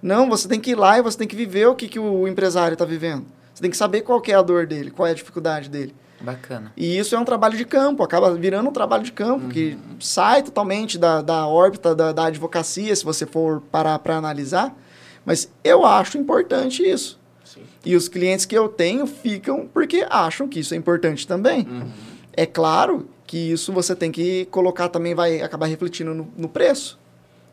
Não, 0.00 0.28
você 0.28 0.48
tem 0.48 0.60
que 0.60 0.70
ir 0.70 0.74
lá 0.74 0.98
e 0.98 1.02
você 1.02 1.18
tem 1.18 1.28
que 1.28 1.36
viver 1.36 1.66
o 1.66 1.74
que, 1.74 1.88
que 1.88 1.98
o 1.98 2.26
empresário 2.26 2.74
está 2.74 2.84
vivendo. 2.84 3.26
Você 3.52 3.62
tem 3.62 3.70
que 3.70 3.76
saber 3.76 4.02
qual 4.02 4.20
que 4.20 4.32
é 4.32 4.34
a 4.34 4.42
dor 4.42 4.66
dele, 4.66 4.90
qual 4.90 5.06
é 5.06 5.10
a 5.10 5.14
dificuldade 5.14 5.68
dele. 5.68 5.94
Bacana. 6.20 6.72
E 6.76 6.96
isso 6.98 7.14
é 7.14 7.18
um 7.18 7.24
trabalho 7.24 7.56
de 7.56 7.64
campo, 7.64 8.02
acaba 8.02 8.34
virando 8.34 8.68
um 8.68 8.72
trabalho 8.72 9.02
de 9.02 9.12
campo, 9.12 9.48
que 9.48 9.78
sai 10.00 10.42
totalmente 10.42 10.98
da, 10.98 11.20
da 11.20 11.46
órbita 11.46 11.94
da, 11.94 12.12
da 12.12 12.26
advocacia, 12.26 12.94
se 12.94 13.04
você 13.04 13.26
for 13.26 13.60
parar 13.70 13.98
para 13.98 14.16
analisar. 14.16 14.74
Mas 15.24 15.50
eu 15.62 15.84
acho 15.84 16.16
importante 16.16 16.82
isso. 16.82 17.18
Sim. 17.44 17.62
E 17.84 17.94
os 17.94 18.08
clientes 18.08 18.46
que 18.46 18.56
eu 18.56 18.68
tenho 18.68 19.06
ficam 19.06 19.68
porque 19.72 20.06
acham 20.08 20.48
que 20.48 20.60
isso 20.60 20.72
é 20.72 20.76
importante 20.76 21.26
também. 21.26 21.66
É 22.32 22.46
claro 22.46 23.08
que 23.26 23.36
isso 23.52 23.72
você 23.72 23.94
tem 23.96 24.10
que 24.12 24.44
colocar 24.46 24.88
também, 24.88 25.14
vai 25.14 25.40
acabar 25.42 25.66
refletindo 25.66 26.14
no, 26.14 26.28
no 26.36 26.48
preço, 26.48 26.98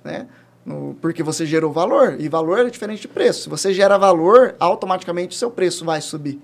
né? 0.04 0.28
No- 0.66 0.96
porque 1.02 1.22
você 1.24 1.46
gerou 1.46 1.72
valor, 1.74 2.16
e 2.20 2.30
valor 2.30 2.60
é 2.60 2.70
diferente 2.70 3.02
de 3.02 3.08
preço. 3.08 3.44
Se 3.44 3.50
você 3.50 3.74
gera 3.74 3.98
valor, 3.98 4.56
automaticamente 4.60 5.36
o 5.36 5.40
seu 5.40 5.50
preço 5.52 5.84
vai 5.84 6.00
subir. 6.00 6.40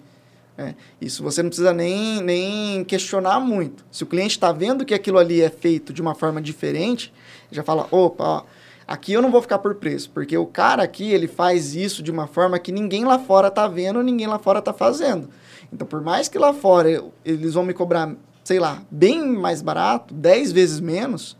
né? 0.57 0.75
Isso 0.99 1.23
você 1.23 1.41
não 1.41 1.49
precisa 1.49 1.71
nem, 1.73 2.21
nem 2.21 2.83
questionar 2.83 3.39
muito. 3.39 3.85
Se 3.91 4.03
o 4.03 4.07
cliente 4.07 4.31
está 4.31 4.51
vendo 4.51 4.83
que 4.83 4.93
aquilo 4.93 5.17
ali 5.17 5.41
é 5.41 5.49
feito 5.49 5.93
de 5.93 6.01
uma 6.01 6.13
forma 6.15 6.41
diferente, 6.41 7.13
já 7.51 7.63
fala, 7.63 7.87
opa, 7.91 8.23
ó, 8.23 8.43
aqui 8.85 9.13
eu 9.13 9.21
não 9.21 9.31
vou 9.31 9.41
ficar 9.41 9.59
por 9.59 9.75
preço, 9.75 10.09
porque 10.11 10.37
o 10.37 10.45
cara 10.45 10.83
aqui, 10.83 11.09
ele 11.11 11.27
faz 11.27 11.73
isso 11.75 12.03
de 12.03 12.11
uma 12.11 12.27
forma 12.27 12.59
que 12.59 12.71
ninguém 12.73 13.05
lá 13.05 13.19
fora 13.19 13.47
está 13.47 13.67
vendo, 13.67 14.03
ninguém 14.03 14.27
lá 14.27 14.37
fora 14.39 14.59
está 14.59 14.73
fazendo. 14.73 15.29
Então, 15.71 15.87
por 15.87 16.01
mais 16.01 16.27
que 16.27 16.37
lá 16.37 16.51
fora 16.53 17.05
eles 17.23 17.53
vão 17.53 17.63
me 17.63 17.73
cobrar, 17.73 18.13
sei 18.49 18.59
lá, 18.59 18.81
bem 18.89 19.27
mais 19.27 19.61
barato, 19.61 20.11
10 20.11 20.51
vezes 20.51 20.79
menos, 20.79 21.37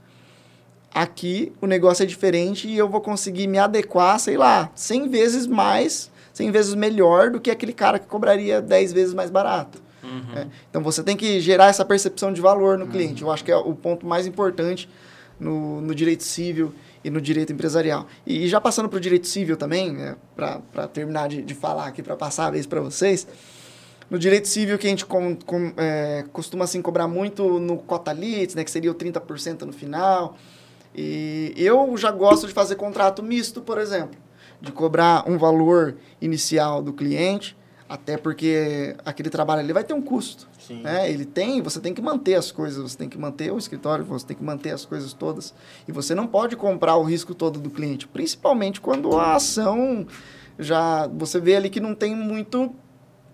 aqui 0.93 1.51
o 1.59 1.65
negócio 1.65 2.03
é 2.03 2.05
diferente 2.05 2.67
e 2.67 2.77
eu 2.77 2.87
vou 2.87 3.01
conseguir 3.01 3.47
me 3.47 3.57
adequar, 3.57 4.19
sei 4.19 4.37
lá, 4.37 4.69
100 4.75 5.09
vezes 5.09 5.47
mais, 5.47 6.11
100 6.31 6.51
vezes 6.51 6.75
melhor 6.75 7.31
do 7.31 7.39
que 7.41 7.49
aquele 7.49 7.73
cara 7.73 7.97
que 7.97 8.05
cobraria 8.05 8.61
10 8.61 8.93
vezes 8.93 9.15
mais 9.15 9.31
barato. 9.31 9.81
É, 10.35 10.45
Então 10.69 10.83
você 10.83 11.01
tem 11.01 11.17
que 11.17 11.39
gerar 11.39 11.69
essa 11.69 11.83
percepção 11.83 12.31
de 12.31 12.41
valor 12.41 12.77
no 12.77 12.85
cliente. 12.85 13.23
Eu 13.23 13.31
acho 13.31 13.43
que 13.43 13.51
é 13.51 13.57
o 13.57 13.73
ponto 13.73 14.05
mais 14.05 14.27
importante 14.27 14.87
no, 15.39 15.81
no 15.81 15.95
direito 15.95 16.21
civil 16.21 16.71
e 17.03 17.09
no 17.09 17.19
direito 17.19 17.51
empresarial. 17.51 18.05
E, 18.23 18.47
já 18.47 18.61
passando 18.61 18.87
para 18.87 18.97
o 18.97 19.01
direito 19.01 19.25
civil 19.25 19.57
também, 19.57 19.93
né, 19.93 20.15
para 20.35 20.87
terminar 20.87 21.27
de, 21.27 21.41
de 21.41 21.55
falar 21.55 21.87
aqui, 21.87 22.03
para 22.03 22.15
passar 22.15 22.45
a 22.45 22.51
vez 22.51 22.67
para 22.67 22.81
vocês, 22.81 23.25
no 24.09 24.17
direito 24.17 24.47
civil 24.47 24.77
que 24.77 24.87
a 24.87 24.89
gente 24.89 25.05
com- 25.05 25.35
com- 25.35 25.73
é, 25.77 26.23
costuma 26.33 26.65
assim, 26.65 26.81
cobrar 26.81 27.07
muito 27.07 27.59
no 27.59 27.77
cota 27.77 28.11
litis, 28.11 28.55
né, 28.55 28.63
que 28.63 28.71
seria 28.71 28.91
o 28.91 28.95
30% 28.95 29.65
no 29.65 29.73
final. 29.73 30.35
E 30.95 31.53
eu 31.55 31.95
já 31.97 32.11
gosto 32.11 32.47
de 32.47 32.53
fazer 32.53 32.75
contrato 32.75 33.21
misto, 33.21 33.61
por 33.61 33.77
exemplo, 33.77 34.19
de 34.59 34.71
cobrar 34.71 35.23
um 35.29 35.37
valor 35.37 35.95
inicial 36.19 36.81
do 36.81 36.91
cliente, 36.91 37.55
até 37.87 38.17
porque 38.17 38.95
aquele 39.05 39.29
trabalho 39.29 39.61
ali 39.61 39.71
vai 39.73 39.83
ter 39.83 39.93
um 39.93 40.01
custo. 40.01 40.47
Sim. 40.59 40.81
Né? 40.81 41.09
Ele 41.11 41.25
tem, 41.25 41.61
você 41.61 41.79
tem 41.79 41.93
que 41.93 42.01
manter 42.01 42.35
as 42.35 42.51
coisas, 42.51 42.91
você 42.91 42.97
tem 42.97 43.09
que 43.09 43.17
manter 43.17 43.51
o 43.51 43.57
escritório, 43.57 44.03
você 44.05 44.25
tem 44.25 44.37
que 44.37 44.43
manter 44.43 44.71
as 44.71 44.85
coisas 44.85 45.13
todas. 45.13 45.53
E 45.87 45.91
você 45.91 46.13
não 46.13 46.27
pode 46.27 46.55
comprar 46.55 46.95
o 46.95 47.03
risco 47.03 47.33
todo 47.33 47.59
do 47.59 47.69
cliente, 47.69 48.07
principalmente 48.07 48.79
quando 48.81 49.15
a 49.17 49.35
ação 49.35 50.05
já 50.57 51.07
você 51.07 51.39
vê 51.39 51.55
ali 51.55 51.69
que 51.69 51.79
não 51.79 51.95
tem 51.95 52.15
muito 52.15 52.75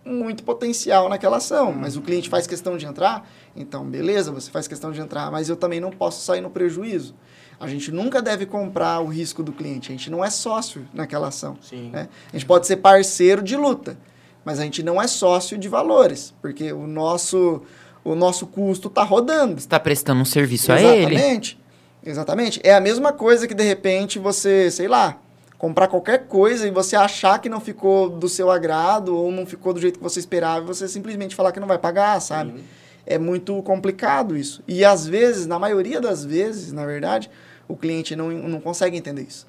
muito 0.06 0.44
potencial 0.44 1.10
naquela 1.10 1.38
ação, 1.38 1.74
mas 1.74 1.98
o 1.98 2.02
cliente 2.02 2.30
faz 2.30 2.46
questão 2.46 2.78
de 2.78 2.86
entrar, 2.86 3.28
então 3.56 3.84
beleza, 3.84 4.32
você 4.32 4.52
faz 4.52 4.68
questão 4.68 4.92
de 4.92 5.02
entrar, 5.02 5.32
mas 5.32 5.50
eu 5.50 5.56
também 5.56 5.80
não 5.80 5.90
posso 5.90 6.24
sair 6.24 6.42
no 6.42 6.50
prejuízo. 6.50 7.16
A 7.60 7.68
gente 7.68 7.92
nunca 7.92 8.22
deve 8.22 8.46
comprar 8.46 9.00
o 9.00 9.08
risco 9.08 9.42
do 9.42 9.52
cliente, 9.52 9.92
a 9.92 9.96
gente 9.96 10.12
não 10.12 10.24
é 10.24 10.30
sócio 10.30 10.86
naquela 10.94 11.30
ação. 11.30 11.58
Sim. 11.62 11.90
né? 11.90 12.08
A 12.32 12.38
gente 12.38 12.46
pode 12.46 12.68
ser 12.68 12.78
parceiro 12.78 13.42
de 13.42 13.56
luta, 13.56 13.98
mas 14.44 14.60
a 14.60 14.64
gente 14.64 14.84
não 14.84 15.02
é 15.02 15.08
sócio 15.08 15.58
de 15.58 15.68
valores, 15.68 16.34
porque 16.42 16.72
o 16.72 16.86
nosso, 16.86 17.64
o 18.04 18.14
nosso 18.14 18.46
custo 18.46 18.90
está 18.90 19.04
rodando. 19.04 19.54
Você 19.54 19.66
está 19.66 19.80
prestando 19.80 20.22
um 20.22 20.26
serviço 20.26 20.72
a 20.72 20.80
ele. 20.80 21.16
Exatamente. 21.16 21.66
Exatamente. 22.06 22.62
É 22.64 22.76
a 22.76 22.80
mesma 22.80 23.12
coisa 23.12 23.48
que 23.48 23.56
de 23.56 23.64
repente 23.64 24.20
você, 24.20 24.70
sei 24.70 24.88
lá, 24.88 25.18
comprar 25.66 25.88
qualquer 25.88 26.28
coisa 26.28 26.68
e 26.68 26.70
você 26.70 26.96
achar 26.96 27.40
que 27.40 27.50
não 27.50 27.60
ficou 27.60 28.08
do 28.08 28.30
seu 28.30 28.52
agrado 28.52 29.18
ou 29.18 29.32
não 29.32 29.48
ficou 29.48 29.74
do 29.74 29.82
jeito 29.82 29.98
que 29.98 30.04
você 30.04 30.20
esperava 30.20 30.64
e 30.64 30.68
você 30.68 30.88
simplesmente 30.88 31.36
falar 31.36 31.52
que 31.52 31.60
não 31.60 31.68
vai 31.68 31.80
pagar, 31.80 32.20
sabe? 32.20 32.60
Sim. 32.60 32.64
É 33.04 33.18
muito 33.18 33.64
complicado 33.64 34.38
isso. 34.38 34.62
E 34.68 34.86
às 34.86 35.08
vezes, 35.08 35.48
na 35.48 35.58
maioria 35.58 36.00
das 36.00 36.24
vezes, 36.24 36.72
na 36.72 36.86
verdade, 36.86 37.32
o 37.68 37.76
cliente 37.76 38.16
não, 38.16 38.30
não 38.30 38.62
consegue 38.62 38.96
entender 38.96 39.24
isso. 39.24 39.48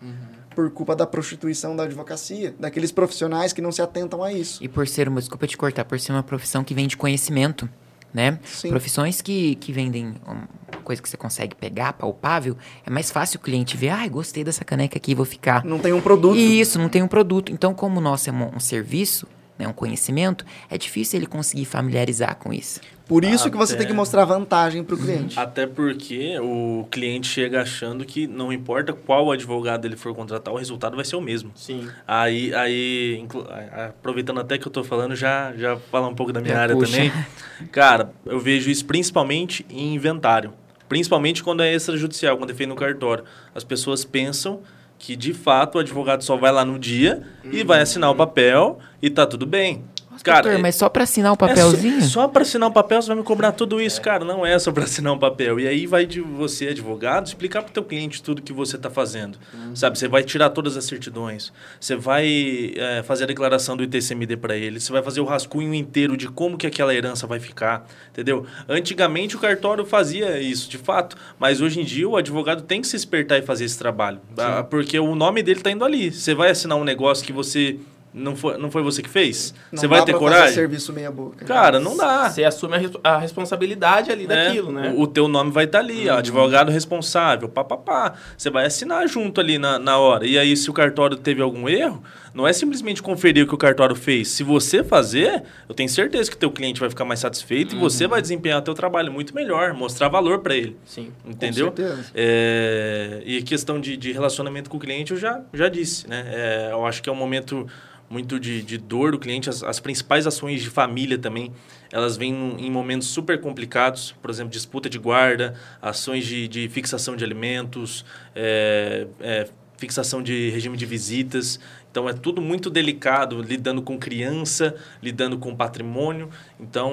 Por 0.54 0.70
culpa 0.70 0.96
da 0.96 1.06
prostituição 1.06 1.76
da 1.76 1.82
advocacia, 1.82 2.54
daqueles 2.58 2.90
profissionais 2.90 3.52
que 3.52 3.60
não 3.60 3.70
se 3.70 3.82
atentam 3.82 4.24
a 4.24 4.32
isso. 4.32 4.64
E 4.64 4.68
por 4.68 4.88
ser 4.88 5.10
uma, 5.10 5.20
desculpa 5.20 5.46
te 5.46 5.54
cortar, 5.54 5.84
por 5.84 6.00
ser 6.00 6.12
uma 6.12 6.22
profissão 6.22 6.64
que 6.64 6.72
vende 6.72 6.96
conhecimento, 6.96 7.68
né? 8.16 8.38
Sim. 8.42 8.70
Profissões 8.70 9.20
que, 9.20 9.56
que 9.56 9.70
vendem 9.70 10.14
um, 10.26 10.78
coisa 10.82 11.02
que 11.02 11.08
você 11.08 11.18
consegue 11.18 11.54
pegar, 11.54 11.92
palpável, 11.92 12.56
é 12.86 12.88
mais 12.88 13.10
fácil 13.10 13.38
o 13.38 13.42
cliente 13.42 13.76
ver, 13.76 13.90
ai, 13.90 14.08
gostei 14.08 14.42
dessa 14.42 14.64
caneca 14.64 14.96
aqui, 14.96 15.14
vou 15.14 15.26
ficar. 15.26 15.62
Não 15.66 15.78
tem 15.78 15.92
um 15.92 16.00
produto. 16.00 16.38
Isso, 16.38 16.78
não 16.78 16.88
tem 16.88 17.02
um 17.02 17.08
produto. 17.08 17.52
Então, 17.52 17.74
como 17.74 17.98
o 17.98 18.00
nosso 18.00 18.30
é 18.30 18.32
um, 18.32 18.56
um 18.56 18.60
serviço, 18.60 19.26
né, 19.58 19.68
um 19.68 19.72
conhecimento, 19.72 20.46
é 20.70 20.78
difícil 20.78 21.18
ele 21.18 21.26
conseguir 21.26 21.66
familiarizar 21.66 22.36
com 22.36 22.54
isso. 22.54 22.80
Por 23.08 23.24
isso 23.24 23.48
que 23.50 23.56
você 23.56 23.74
Até- 23.74 23.78
tem 23.84 23.86
que 23.88 23.92
mostrar 23.92 24.24
vantagem 24.24 24.82
para 24.82 24.94
o 24.96 24.98
cliente. 24.98 25.38
Até 25.38 25.64
porque 25.66 26.36
o 26.40 26.86
cliente 26.90 27.28
chega 27.28 27.62
achando 27.62 28.04
que 28.04 28.26
não 28.26 28.52
importa 28.52 28.92
qual 28.92 29.30
advogado 29.30 29.84
ele 29.84 29.94
for 29.96 30.12
contratar, 30.12 30.52
o 30.52 30.56
resultado 30.56 30.96
vai 30.96 31.04
ser 31.04 31.14
o 31.14 31.20
mesmo. 31.20 31.52
Sim. 31.54 31.88
Aí, 32.06 32.52
aí 32.52 33.16
inclu- 33.22 33.46
aproveitando 33.88 34.40
até 34.40 34.58
que 34.58 34.66
eu 34.66 34.72
tô 34.72 34.82
falando, 34.82 35.14
já, 35.14 35.52
já 35.56 35.76
falar 35.76 36.08
um 36.08 36.14
pouco 36.16 36.32
da 36.32 36.40
minha 36.40 36.58
área 36.58 36.74
puxa. 36.74 36.92
também. 36.92 37.12
Cara, 37.70 38.10
eu 38.24 38.40
vejo 38.40 38.68
isso 38.70 38.84
principalmente 38.84 39.64
em 39.70 39.94
inventário. 39.94 40.52
Principalmente 40.88 41.42
quando 41.44 41.62
é 41.62 41.72
extrajudicial, 41.74 42.36
quando 42.36 42.50
é 42.50 42.54
feito 42.54 42.68
no 42.70 42.76
cartório. 42.76 43.22
As 43.54 43.62
pessoas 43.64 44.04
pensam 44.04 44.60
que, 44.98 45.14
de 45.14 45.32
fato, 45.34 45.76
o 45.76 45.78
advogado 45.78 46.22
só 46.24 46.36
vai 46.36 46.50
lá 46.50 46.64
no 46.64 46.78
dia 46.78 47.22
e 47.44 47.62
vai 47.62 47.80
assinar 47.82 48.10
o 48.10 48.14
papel 48.14 48.78
e 49.02 49.10
tá 49.10 49.26
tudo 49.26 49.44
bem. 49.46 49.84
Cara, 50.22 50.42
Doutor, 50.42 50.58
é- 50.58 50.62
mas 50.62 50.74
só 50.74 50.88
para 50.88 51.04
assinar 51.04 51.32
o 51.32 51.34
é 51.34 51.38
só- 51.38 51.46
papelzinho? 51.48 52.02
só 52.02 52.28
para 52.28 52.42
assinar 52.42 52.68
um 52.68 52.72
papel 52.72 53.00
você 53.02 53.08
vai 53.08 53.16
me 53.16 53.22
cobrar 53.22 53.52
tudo 53.52 53.80
isso, 53.80 54.00
cara. 54.00 54.24
Não 54.24 54.44
é 54.44 54.58
só 54.58 54.72
para 54.72 54.84
assinar 54.84 55.12
um 55.12 55.18
papel. 55.18 55.60
E 55.60 55.66
aí 55.68 55.86
vai 55.86 56.04
de 56.06 56.20
você, 56.20 56.68
advogado, 56.68 57.26
explicar 57.26 57.62
para 57.62 57.70
o 57.70 57.72
teu 57.72 57.84
cliente 57.84 58.22
tudo 58.22 58.42
que 58.42 58.52
você 58.52 58.76
está 58.76 58.90
fazendo. 58.90 59.38
Sabe? 59.74 59.98
Você 59.98 60.08
vai 60.08 60.22
tirar 60.22 60.50
todas 60.50 60.76
as 60.76 60.84
certidões. 60.84 61.52
Você 61.80 61.94
vai 61.96 62.72
é, 62.76 63.02
fazer 63.02 63.24
a 63.24 63.26
declaração 63.26 63.76
do 63.76 63.82
ITCMD 63.84 64.36
para 64.36 64.56
ele. 64.56 64.80
Você 64.80 64.90
vai 64.92 65.02
fazer 65.02 65.20
o 65.20 65.24
rascunho 65.24 65.72
inteiro 65.74 66.16
de 66.16 66.28
como 66.28 66.56
que 66.56 66.66
aquela 66.66 66.94
herança 66.94 67.26
vai 67.26 67.38
ficar. 67.38 67.86
Entendeu? 68.10 68.46
Antigamente 68.68 69.36
o 69.36 69.38
cartório 69.38 69.84
fazia 69.84 70.40
isso, 70.40 70.68
de 70.68 70.78
fato. 70.78 71.16
Mas 71.38 71.60
hoje 71.60 71.80
em 71.80 71.84
dia 71.84 72.08
o 72.08 72.16
advogado 72.16 72.62
tem 72.62 72.80
que 72.80 72.86
se 72.86 72.96
espertar 72.96 73.38
e 73.38 73.42
fazer 73.42 73.64
esse 73.64 73.78
trabalho. 73.78 74.20
Ah, 74.36 74.62
Porque 74.62 74.98
o 74.98 75.14
nome 75.14 75.42
dele 75.42 75.60
está 75.60 75.70
indo 75.70 75.84
ali. 75.84 76.10
Você 76.12 76.34
vai 76.34 76.50
assinar 76.50 76.76
um 76.78 76.84
negócio 76.84 77.24
que 77.24 77.32
você... 77.32 77.78
Não 78.16 78.34
foi, 78.34 78.56
não 78.56 78.70
foi 78.70 78.82
você 78.82 79.02
que 79.02 79.10
fez? 79.10 79.52
Não 79.70 79.78
você 79.78 79.86
vai 79.86 79.98
dá 79.98 80.06
ter 80.06 80.12
pra 80.12 80.20
fazer 80.22 80.34
coragem? 80.34 80.54
serviço 80.54 80.90
meia 80.90 81.10
boca. 81.10 81.44
Cara, 81.44 81.78
não 81.78 81.94
dá. 81.94 82.30
Você 82.30 82.44
assume 82.44 82.74
a, 83.04 83.12
a 83.12 83.18
responsabilidade 83.18 84.10
ali 84.10 84.26
né? 84.26 84.46
daquilo, 84.46 84.72
né? 84.72 84.94
O, 84.96 85.02
o 85.02 85.06
teu 85.06 85.28
nome 85.28 85.50
vai 85.50 85.66
estar 85.66 85.80
ali, 85.80 86.08
ó, 86.08 86.16
advogado 86.16 86.72
responsável, 86.72 87.46
papapá. 87.46 88.14
Você 88.34 88.48
vai 88.48 88.64
assinar 88.64 89.06
junto 89.06 89.38
ali 89.38 89.58
na, 89.58 89.78
na 89.78 89.98
hora. 89.98 90.26
E 90.26 90.38
aí, 90.38 90.56
se 90.56 90.70
o 90.70 90.72
cartório 90.72 91.18
teve 91.18 91.42
algum 91.42 91.68
erro, 91.68 92.02
não 92.36 92.46
é 92.46 92.52
simplesmente 92.52 93.02
conferir 93.02 93.44
o 93.44 93.48
que 93.48 93.54
o 93.54 93.58
cartório 93.58 93.96
fez. 93.96 94.28
Se 94.28 94.42
você 94.42 94.84
fazer, 94.84 95.42
eu 95.66 95.74
tenho 95.74 95.88
certeza 95.88 96.30
que 96.30 96.36
teu 96.36 96.50
cliente 96.50 96.78
vai 96.78 96.90
ficar 96.90 97.06
mais 97.06 97.20
satisfeito 97.20 97.74
e 97.74 97.78
você 97.78 98.06
vai 98.06 98.20
desempenhar 98.20 98.58
o 98.58 98.62
teu 98.62 98.74
trabalho 98.74 99.10
muito 99.10 99.34
melhor, 99.34 99.72
mostrar 99.72 100.08
valor 100.08 100.40
para 100.40 100.54
ele. 100.54 100.76
Sim. 100.84 101.10
Entendeu? 101.24 101.72
certeza. 101.74 102.10
É, 102.14 103.22
e 103.24 103.42
questão 103.42 103.80
de, 103.80 103.96
de 103.96 104.12
relacionamento 104.12 104.68
com 104.68 104.76
o 104.76 104.80
cliente, 104.80 105.12
eu 105.12 105.18
já, 105.18 105.42
já 105.50 105.70
disse, 105.70 106.06
né? 106.06 106.26
É, 106.28 106.68
eu 106.72 106.84
acho 106.84 107.02
que 107.02 107.08
é 107.08 107.12
um 107.12 107.16
momento 107.16 107.66
muito 108.10 108.38
de, 108.38 108.62
de 108.62 108.76
dor 108.76 109.12
do 109.12 109.18
cliente. 109.18 109.48
As, 109.48 109.62
as 109.62 109.80
principais 109.80 110.26
ações 110.26 110.60
de 110.60 110.68
família 110.68 111.16
também, 111.16 111.50
elas 111.90 112.18
vêm 112.18 112.54
em 112.58 112.70
momentos 112.70 113.08
super 113.08 113.40
complicados. 113.40 114.14
Por 114.20 114.30
exemplo, 114.30 114.50
disputa 114.50 114.90
de 114.90 114.98
guarda, 114.98 115.54
ações 115.80 116.26
de, 116.26 116.46
de 116.48 116.68
fixação 116.68 117.16
de 117.16 117.24
alimentos, 117.24 118.04
é, 118.34 119.06
é, 119.20 119.48
fixação 119.76 120.22
de 120.22 120.50
regime 120.50 120.76
de 120.76 120.86
visitas. 120.86 121.60
Então, 121.96 122.10
é 122.10 122.12
tudo 122.12 122.42
muito 122.42 122.68
delicado, 122.68 123.40
lidando 123.40 123.80
com 123.80 123.98
criança, 123.98 124.74
lidando 125.02 125.38
com 125.38 125.56
patrimônio. 125.56 126.28
Então, 126.60 126.92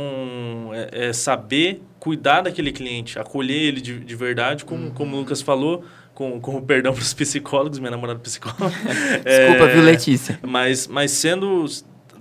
é, 0.72 1.10
é 1.10 1.14
saber 1.14 1.84
cuidar 2.00 2.40
daquele 2.40 2.72
cliente, 2.72 3.20
acolher 3.20 3.64
ele 3.64 3.82
de, 3.82 4.00
de 4.00 4.16
verdade, 4.16 4.64
como, 4.64 4.92
como 4.92 5.18
o 5.18 5.20
Lucas 5.20 5.42
falou, 5.42 5.84
com, 6.14 6.40
com 6.40 6.56
o 6.56 6.62
perdão 6.62 6.94
para 6.94 7.02
os 7.02 7.14
psicólogos, 7.14 7.80
minha 7.80 7.92
namorada 7.92 8.18
é 8.18 8.24
psicóloga. 8.24 8.74
Desculpa, 9.26 9.66
É, 9.66 9.74
viu, 9.74 9.84
Letícia? 9.84 10.40
Mas, 10.42 10.88
mas 10.88 11.12
sendo... 11.12 11.66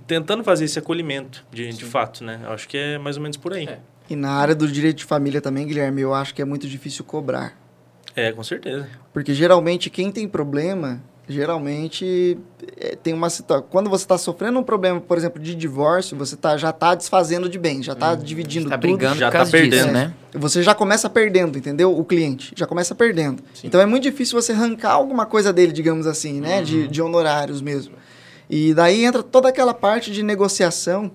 Tentando 0.05 0.43
fazer 0.43 0.65
esse 0.65 0.77
acolhimento, 0.77 1.45
de, 1.53 1.69
de 1.69 1.85
fato, 1.85 2.21
né? 2.21 2.41
Eu 2.43 2.51
acho 2.51 2.67
que 2.67 2.77
é 2.77 2.97
mais 2.97 3.15
ou 3.15 3.23
menos 3.23 3.37
por 3.37 3.53
aí. 3.53 3.65
É. 3.65 3.79
E 4.09 4.15
na 4.17 4.31
área 4.31 4.53
do 4.53 4.67
direito 4.67 4.97
de 4.97 5.05
família 5.05 5.39
também, 5.39 5.65
Guilherme, 5.65 6.01
eu 6.01 6.13
acho 6.13 6.35
que 6.35 6.41
é 6.41 6.45
muito 6.45 6.67
difícil 6.67 7.05
cobrar. 7.05 7.57
É, 8.13 8.33
com 8.33 8.43
certeza. 8.43 8.89
Porque 9.13 9.33
geralmente 9.33 9.89
quem 9.89 10.11
tem 10.11 10.27
problema, 10.27 11.01
geralmente 11.27 12.37
é, 12.77 12.95
tem 12.95 13.13
uma 13.13 13.29
situação. 13.29 13.65
Quando 13.69 13.89
você 13.89 14.03
está 14.03 14.17
sofrendo 14.17 14.59
um 14.59 14.63
problema, 14.63 14.99
por 14.99 15.17
exemplo, 15.17 15.41
de 15.41 15.55
divórcio, 15.55 16.17
você 16.17 16.35
tá, 16.35 16.57
já 16.57 16.69
está 16.69 16.95
desfazendo 16.95 17.47
de 17.49 17.57
bem, 17.57 17.81
já 17.81 17.93
está 17.93 18.15
dividindo 18.15 18.69
Tá 18.69 18.77
tudo. 18.77 18.95
brigando 18.97 19.15
já 19.19 19.27
por 19.27 19.31
tá 19.31 19.37
causa 19.39 19.51
disso, 19.51 19.69
perdendo. 19.69 19.93
né? 19.93 20.13
Você 20.33 20.61
já 20.63 20.73
começa 20.75 21.09
perdendo, 21.09 21.57
entendeu? 21.57 21.97
O 21.97 22.03
cliente 22.03 22.53
já 22.55 22.65
começa 22.65 22.93
perdendo. 22.95 23.41
Então 23.63 23.79
é 23.79 23.85
muito 23.85 24.03
difícil 24.03 24.39
você 24.41 24.51
arrancar 24.51 24.91
alguma 24.91 25.25
coisa 25.25 25.53
dele, 25.53 25.71
digamos 25.71 26.07
assim, 26.07 26.41
né? 26.41 26.61
De, 26.61 26.87
de 26.87 27.01
honorários 27.01 27.61
mesmo. 27.61 27.93
E 28.49 28.73
daí 28.73 29.05
entra 29.05 29.23
toda 29.23 29.49
aquela 29.49 29.73
parte 29.73 30.11
de 30.11 30.21
negociação. 30.23 31.11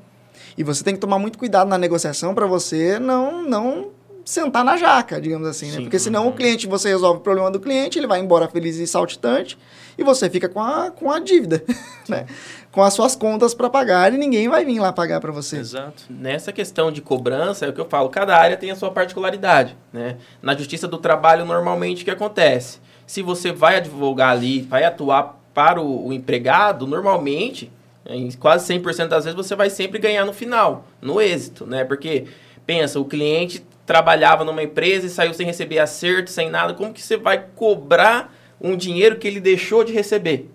E 0.57 0.65
você 0.65 0.83
tem 0.83 0.95
que 0.95 1.01
tomar 1.01 1.19
muito 1.19 1.39
cuidado 1.39 1.69
na 1.69 1.79
negociação 1.79 2.35
para 2.35 2.47
você 2.47 2.99
não, 2.99 3.43
não 3.49 3.91
sentar 4.25 4.65
na 4.65 4.77
jaca, 4.77 5.21
digamos 5.21 5.47
assim, 5.47 5.67
né? 5.67 5.77
Sim. 5.77 5.83
Porque 5.83 5.99
senão 5.99 6.27
o 6.29 6.33
cliente, 6.33 6.67
você 6.67 6.89
resolve 6.89 7.21
o 7.21 7.23
problema 7.23 7.51
do 7.51 7.61
cliente, 7.61 7.99
ele 7.99 8.07
vai 8.09 8.19
embora 8.21 8.49
feliz 8.49 8.77
e 8.77 8.87
saltitante 8.87 9.57
e 9.99 10.05
você 10.05 10.31
fica 10.31 10.49
com 10.49 10.61
a, 10.61 10.93
com 10.93 11.11
a 11.11 11.19
dívida, 11.19 11.63
né? 12.09 12.25
Com 12.71 12.83
as 12.83 12.95
suas 12.95 13.17
contas 13.17 13.53
para 13.53 13.69
pagar 13.69 14.15
e 14.15 14.17
ninguém 14.17 14.49
vai 14.49 14.65
vir 14.65 14.79
lá 14.79 14.93
pagar 14.93 15.21
para 15.21 15.33
você. 15.33 15.57
Exato. 15.57 16.05
Nessa 16.09 16.53
questão 16.53 16.93
de 16.93 17.03
cobrança, 17.03 17.67
é 17.67 17.69
o 17.69 17.73
que 17.73 17.81
eu 17.81 17.89
falo, 17.89 18.09
cada 18.09 18.37
área 18.37 18.57
tem 18.57 18.71
a 18.71 18.77
sua 18.77 18.93
particularidade, 18.93 19.77
né? 19.93 20.17
Na 20.41 20.55
justiça 20.57 20.87
do 20.87 20.99
trabalho, 20.99 21.45
normalmente, 21.45 22.03
o 22.03 22.05
que 22.05 22.11
acontece? 22.13 22.79
Se 23.05 23.23
você 23.23 23.51
vai 23.51 23.77
advogar 23.77 24.31
ali, 24.31 24.63
vai 24.63 24.85
atuar 24.85 25.41
para 25.53 25.81
o, 25.81 26.07
o 26.07 26.13
empregado, 26.13 26.87
normalmente, 26.87 27.73
em 28.07 28.31
quase 28.33 28.73
100% 28.73 29.09
das 29.09 29.25
vezes, 29.25 29.37
você 29.37 29.57
vai 29.57 29.69
sempre 29.69 29.99
ganhar 29.99 30.25
no 30.25 30.33
final, 30.33 30.87
no 31.03 31.21
êxito, 31.21 31.67
né? 31.67 31.85
Porque, 31.85 32.27
pensa, 32.65 33.01
o 33.01 33.05
cliente 33.05 33.67
trabalhava 33.85 34.45
numa 34.45 34.63
empresa 34.63 35.07
e 35.07 35.11
saiu 35.11 35.35
sem 35.35 35.47
receber 35.47 35.81
acerto, 35.81 36.31
sem 36.31 36.51
nada, 36.51 36.75
como 36.75 36.93
que 36.93 37.03
você 37.03 37.17
vai 37.17 37.47
cobrar 37.57 38.33
um 38.61 38.77
dinheiro 38.77 39.17
que 39.17 39.27
ele 39.27 39.41
deixou 39.41 39.85
de 39.85 39.93
receber? 39.93 40.51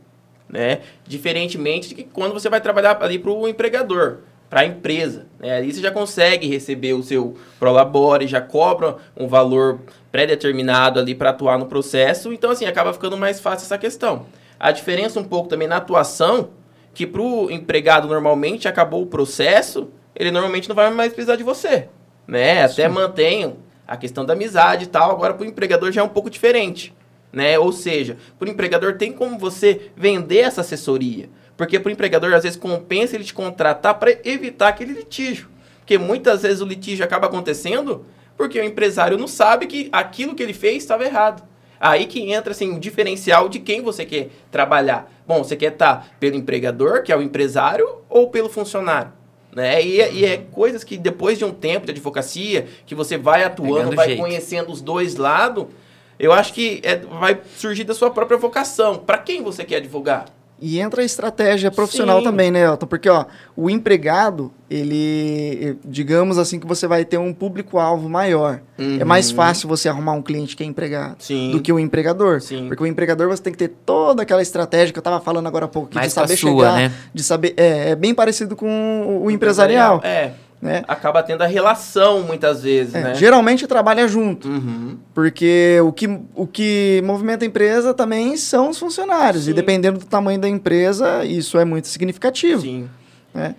né? 0.53 0.81
Diferentemente 1.05 1.89
de 1.89 1.95
que 1.95 2.03
quando 2.03 2.33
você 2.33 2.47
vai 2.47 2.61
trabalhar 2.61 3.01
ali 3.01 3.17
para 3.17 3.31
o 3.31 3.47
empregador, 3.47 4.19
para 4.49 4.61
a 4.61 4.65
empresa, 4.65 5.25
né? 5.39 5.57
Ali 5.57 5.73
você 5.73 5.81
já 5.81 5.89
consegue 5.89 6.47
receber 6.47 6.93
o 6.93 7.01
seu 7.01 7.35
prolabore, 7.59 8.27
já 8.27 8.39
cobra 8.39 8.97
um 9.17 9.27
valor 9.27 9.79
pré-determinado 10.11 10.99
ali 10.99 11.15
para 11.15 11.31
atuar 11.31 11.57
no 11.57 11.65
processo, 11.65 12.31
então 12.31 12.51
assim 12.51 12.65
acaba 12.65 12.93
ficando 12.93 13.17
mais 13.17 13.39
fácil 13.39 13.65
essa 13.65 13.79
questão. 13.79 14.27
A 14.59 14.71
diferença 14.71 15.19
um 15.19 15.23
pouco 15.23 15.49
também 15.49 15.67
na 15.67 15.77
atuação, 15.77 16.49
que 16.93 17.07
para 17.07 17.21
o 17.21 17.49
empregado 17.49 18.07
normalmente 18.07 18.67
acabou 18.67 19.01
o 19.01 19.07
processo, 19.07 19.89
ele 20.15 20.29
normalmente 20.29 20.69
não 20.69 20.75
vai 20.75 20.91
mais 20.91 21.11
precisar 21.11 21.35
de 21.35 21.43
você, 21.43 21.89
né? 22.27 22.63
Até 22.63 22.87
mantém 22.87 23.55
a 23.87 23.97
questão 23.97 24.23
da 24.23 24.33
amizade 24.33 24.83
e 24.83 24.87
tal, 24.87 25.09
agora 25.09 25.33
para 25.33 25.43
o 25.43 25.49
empregador 25.49 25.91
já 25.91 26.01
é 26.01 26.03
um 26.03 26.09
pouco 26.09 26.29
diferente 26.29 26.93
né? 27.33 27.57
Ou 27.59 27.71
seja, 27.73 28.15
para 28.39 28.47
o 28.47 28.51
empregador 28.51 28.93
tem 28.97 29.11
como 29.11 29.37
você 29.37 29.89
vender 29.97 30.39
essa 30.39 30.61
assessoria. 30.61 31.29
Porque 31.57 31.79
para 31.79 31.89
o 31.89 31.91
empregador, 31.91 32.33
às 32.33 32.43
vezes, 32.43 32.57
compensa 32.57 33.15
ele 33.15 33.23
te 33.23 33.33
contratar 33.33 33.95
para 33.99 34.15
evitar 34.23 34.69
aquele 34.69 34.93
litígio. 34.93 35.49
Porque 35.79 35.97
muitas 35.97 36.43
vezes 36.43 36.61
o 36.61 36.65
litígio 36.65 37.03
acaba 37.03 37.27
acontecendo 37.27 38.05
porque 38.37 38.59
o 38.59 38.63
empresário 38.63 39.17
não 39.17 39.27
sabe 39.27 39.67
que 39.67 39.89
aquilo 39.91 40.33
que 40.33 40.41
ele 40.41 40.53
fez 40.53 40.77
estava 40.83 41.03
errado. 41.05 41.43
Aí 41.79 42.05
que 42.05 42.31
entra 42.31 42.51
assim, 42.51 42.73
o 42.73 42.79
diferencial 42.79 43.49
de 43.49 43.59
quem 43.59 43.81
você 43.81 44.05
quer 44.05 44.29
trabalhar. 44.49 45.11
Bom, 45.27 45.43
você 45.43 45.55
quer 45.55 45.73
estar 45.73 46.15
pelo 46.19 46.35
empregador, 46.35 47.03
que 47.03 47.11
é 47.11 47.17
o 47.17 47.21
empresário, 47.21 47.87
ou 48.09 48.29
pelo 48.29 48.47
funcionário? 48.49 49.11
Né? 49.53 49.83
E, 49.85 50.01
é- 50.01 50.11
e 50.13 50.25
é 50.25 50.37
coisas 50.37 50.83
que 50.83 50.97
depois 50.97 51.37
de 51.37 51.45
um 51.45 51.51
tempo 51.51 51.85
de 51.85 51.91
advocacia, 51.91 52.65
que 52.85 52.95
você 52.95 53.17
vai 53.17 53.43
atuando, 53.43 53.75
Pegando 53.75 53.95
vai 53.95 54.07
jeito. 54.07 54.19
conhecendo 54.21 54.71
os 54.71 54.81
dois 54.81 55.15
lados, 55.17 55.65
eu 56.19 56.31
acho 56.33 56.53
que 56.53 56.79
é- 56.83 56.97
vai 57.19 57.39
surgir 57.57 57.83
da 57.83 57.93
sua 57.93 58.09
própria 58.09 58.37
vocação. 58.37 58.97
Para 58.97 59.17
quem 59.17 59.41
você 59.43 59.63
quer 59.63 59.77
advogar? 59.77 60.25
E 60.65 60.79
entra 60.79 61.01
a 61.01 61.05
estratégia 61.05 61.69
profissional 61.69 62.19
Sim. 62.19 62.23
também, 62.23 62.49
né, 62.49 62.63
Elton? 62.63 62.85
Porque, 62.85 63.09
ó, 63.09 63.25
o 63.53 63.69
empregado, 63.69 64.49
ele, 64.69 65.77
digamos 65.83 66.37
assim, 66.37 66.57
que 66.57 66.65
você 66.65 66.87
vai 66.87 67.03
ter 67.03 67.17
um 67.17 67.33
público-alvo 67.33 68.07
maior. 68.07 68.61
É 68.77 69.03
mais 69.03 69.29
fácil 69.29 69.67
você 69.67 69.89
arrumar 69.89 70.13
um 70.13 70.21
cliente 70.21 70.55
que 70.55 70.63
é 70.63 70.65
empregado 70.65 71.11
Uhum. 71.11 71.15
Sim. 71.19 71.51
do 71.51 71.59
que 71.59 71.73
o 71.73 71.77
empregador. 71.79 72.39
Sim. 72.39 72.67
Porque 72.69 72.81
o 72.81 72.87
empregador 72.87 73.27
você 73.27 73.41
tem 73.43 73.51
que 73.51 73.59
ter 73.59 73.73
toda 73.85 74.21
aquela 74.23 74.41
estratégia 74.41 74.93
que 74.93 74.99
eu 74.99 75.01
estava 75.01 75.19
falando 75.19 75.47
agora 75.47 75.65
há 75.65 75.67
pouco, 75.67 75.89
de 75.99 76.09
saber 76.09 76.37
sua, 76.37 76.51
chegar, 76.51 76.75
né? 76.77 76.91
de 77.13 77.23
saber... 77.23 77.53
É, 77.57 77.89
é 77.91 77.95
bem 77.95 78.13
parecido 78.13 78.55
com 78.55 79.21
o 79.21 79.29
empresarial, 79.29 79.99
É. 80.03 80.31
né? 80.63 80.81
Acaba 80.87 81.21
tendo 81.21 81.41
a 81.41 81.45
relação 81.45 82.23
muitas 82.23 82.63
vezes, 82.63 82.95
É, 82.95 83.01
né? 83.01 83.15
Geralmente 83.15 83.67
trabalha 83.67 84.07
junto. 84.07 84.47
Uhum. 84.47 84.97
Porque 85.13 85.77
o 85.83 85.91
que, 85.91 86.07
o 86.33 86.47
que 86.47 87.01
movimenta 87.03 87.43
a 87.43 87.47
empresa 87.47 87.93
também 87.93 88.37
são 88.37 88.69
os 88.69 88.79
funcionários. 88.79 89.43
Sim. 89.43 89.51
E 89.51 89.53
dependendo 89.53 89.99
do 89.99 90.05
tamanho 90.05 90.39
da 90.39 90.47
empresa, 90.47 91.25
isso 91.25 91.57
é 91.57 91.65
muito 91.65 91.89
significativo. 91.89 92.61
Sim. 92.61 92.89
né? 93.33 93.55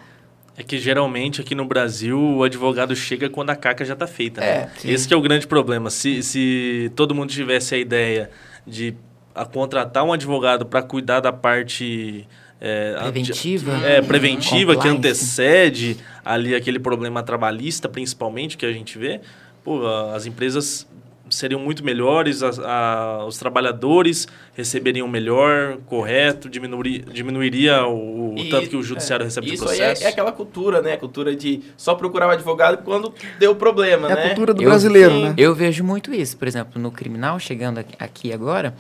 É 0.57 0.63
que 0.63 0.79
geralmente 0.79 1.43
aqui 1.43 1.55
no 1.55 1.67
Brasil 1.67 2.19
o 2.19 2.43
advogado 2.43 2.97
chega 2.97 3.29
quando 3.29 3.51
a 3.51 3.57
caca 3.57 3.85
já 3.85 3.93
está 3.93 4.07
feita. 4.07 4.41
Né? 4.41 4.47
É. 4.47 4.91
Esse 4.91 5.07
que 5.07 5.13
é 5.13 5.17
o 5.17 5.21
grande 5.21 5.47
problema. 5.47 5.91
Se, 5.91 6.23
se 6.23 6.91
todo 6.97 7.15
mundo 7.15 7.29
tivesse 7.29 7.75
a 7.75 7.79
ideia 7.79 8.31
de 8.67 8.97
a 9.35 9.45
contratar 9.45 10.05
um 10.05 10.13
advogado 10.13 10.65
para 10.65 10.81
cuidar 10.81 11.21
da 11.21 11.33
parte 11.33 12.27
é, 12.67 12.95
Preventiva. 12.99 13.73
é, 13.87 14.01
preventiva 14.01 14.77
que 14.77 14.89
antecede 14.89 15.97
ali 16.25 16.55
aquele 16.55 16.79
problema 16.79 17.23
trabalhista, 17.23 17.89
principalmente 17.89 18.57
que 18.57 18.65
a 18.65 18.73
gente 18.73 18.97
vê, 18.99 19.21
pô, 19.63 19.87
a- 19.87 20.15
as 20.17 20.25
empresas 20.25 20.87
seriam 21.31 21.59
muito 21.61 21.85
melhores, 21.85 22.43
as- 22.43 22.59
a- 22.59 23.25
os 23.27 23.37
trabalhadores 23.39 24.27
receberiam 24.55 25.09
melhor, 25.09 25.79
correto, 25.87 26.49
diminuiria, 26.49 27.01
diminuiria 27.13 27.85
o, 27.87 28.35
o 28.35 28.39
E- 28.39 28.49
tanto 28.51 28.69
que 28.71 28.77
o 28.77 28.83
judiciário 28.83 29.25
recebe 29.25 29.47
de 29.49 29.55
Isso 29.55 29.65
aí 29.65 29.77
processo. 29.79 30.03
é, 30.05 30.07
é 30.07 30.09
aquela 30.11 30.33
cultura, 30.33 30.81
né? 30.81 30.97
Cultura 30.97 31.35
de 31.35 31.61
só 31.77 31.95
procurar 31.95 32.29
o 32.29 32.31
advogado 32.31 32.83
quando 32.85 33.13
deu 33.39 33.55
problema, 33.57 34.11
É 34.11 34.15
né? 34.15 34.23
a 34.23 34.27
cultura 34.29 34.55
do 34.55 34.63
Eu- 34.63 34.69
brasileiro, 34.69 35.11
sim. 35.13 35.23
né? 35.25 35.35
Eu 35.37 35.55
vejo 35.55 35.83
muito 35.83 36.15
isso. 36.15 36.37
Por 36.37 36.47
exemplo, 36.47 36.81
no 36.81 36.91
criminal, 36.91 37.39
chegando 37.39 37.79
aqui- 37.79 37.97
aqui 37.99 38.33
agora, 38.33 38.75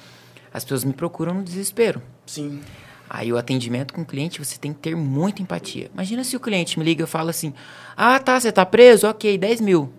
as 0.52 0.62
pessoas 0.64 0.84
me 0.84 0.92
procuram 0.92 1.34
no 1.34 1.42
desespero. 1.42 2.00
Sim. 2.26 2.60
Aí 3.08 3.32
o 3.32 3.36
atendimento 3.36 3.92
com 3.92 4.02
o 4.02 4.04
cliente, 4.04 4.38
você 4.38 4.58
tem 4.58 4.72
que 4.72 4.80
ter 4.80 4.96
muita 4.96 5.42
empatia. 5.42 5.90
Imagina 5.92 6.24
se 6.24 6.36
o 6.36 6.40
cliente 6.40 6.78
me 6.78 6.84
liga 6.84 7.04
e 7.04 7.06
fala 7.06 7.30
assim, 7.30 7.52
ah, 7.96 8.18
tá, 8.18 8.40
você 8.40 8.50
tá 8.50 8.64
preso? 8.64 9.06
Ok, 9.06 9.36
10 9.36 9.60
mil. 9.60 9.92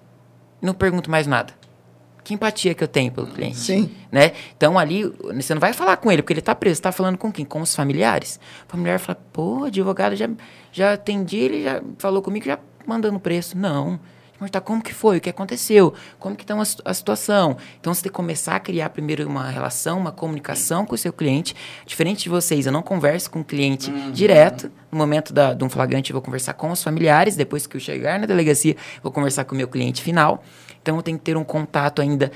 Não 0.61 0.73
pergunto 0.73 1.09
mais 1.09 1.27
nada. 1.27 1.53
Que 2.23 2.33
empatia 2.33 2.73
que 2.73 2.83
eu 2.83 2.87
tenho 2.87 3.11
pelo 3.11 3.27
cliente. 3.27 3.57
Sim. 3.57 3.91
Né? 4.11 4.31
Então 4.57 4.79
ali, 4.79 5.03
você 5.35 5.53
não 5.53 5.61
vai 5.61 5.73
falar 5.73 5.97
com 5.97 6.11
ele, 6.11 6.23
porque 6.23 6.33
ele 6.33 6.41
tá 6.41 6.55
preso. 6.55 6.77
Você 6.77 6.81
tá 6.81 6.91
falando 6.91 7.17
com 7.17 7.31
quem? 7.31 7.45
Com 7.45 7.61
os 7.61 7.75
familiares. 7.75 8.39
O 8.67 8.71
familiar 8.71 8.99
fala, 8.99 9.19
pô, 9.31 9.65
advogado, 9.65 10.15
já, 10.15 10.27
já 10.71 10.93
atendi, 10.93 11.37
ele 11.37 11.63
já 11.63 11.83
falou 11.99 12.23
comigo, 12.23 12.45
já 12.45 12.57
mandando 12.87 13.19
preço. 13.19 13.55
Não. 13.55 13.91
Mas 13.91 13.99
tá, 14.51 14.59
como 14.59 14.81
que 14.83 14.93
foi? 14.93 15.17
O 15.17 15.21
que 15.21 15.29
aconteceu? 15.29 15.93
Como 16.19 16.35
que 16.35 16.43
está 16.43 16.59
a, 16.59 16.65
situ- 16.65 16.83
a 16.85 16.93
situação? 16.93 17.57
Então, 17.79 17.93
você 17.93 18.03
tem 18.03 18.11
que 18.11 18.15
começar 18.15 18.55
a 18.55 18.59
criar 18.59 18.89
primeiro 18.89 19.25
uma 19.27 19.49
relação, 19.49 19.97
uma 19.97 20.11
comunicação 20.11 20.85
com 20.85 20.93
o 20.93 20.97
seu 20.97 21.13
cliente. 21.13 21.55
Diferente 21.85 22.23
de 22.23 22.29
vocês, 22.29 22.65
eu 22.65 22.71
não 22.71 22.81
converso 22.81 23.31
com 23.31 23.39
o 23.39 23.43
cliente 23.45 23.89
direto. 24.11 24.69
No 24.91 24.97
momento 24.97 25.33
da, 25.33 25.53
de 25.53 25.63
um 25.63 25.69
flagrante, 25.69 26.11
eu 26.11 26.15
vou 26.15 26.21
conversar 26.21 26.53
com 26.53 26.69
os 26.69 26.83
familiares. 26.83 27.35
Depois 27.35 27.65
que 27.65 27.77
eu 27.77 27.81
chegar 27.81 28.19
na 28.19 28.25
delegacia, 28.25 28.75
vou 29.01 29.11
conversar 29.11 29.45
com 29.45 29.55
o 29.55 29.57
meu 29.57 29.67
cliente 29.67 30.01
final. 30.01 30.43
Então, 30.81 30.97
eu 30.97 31.01
tenho 31.01 31.17
que 31.17 31.23
ter 31.23 31.37
um 31.37 31.43
contato 31.43 32.01
ainda 32.01 32.31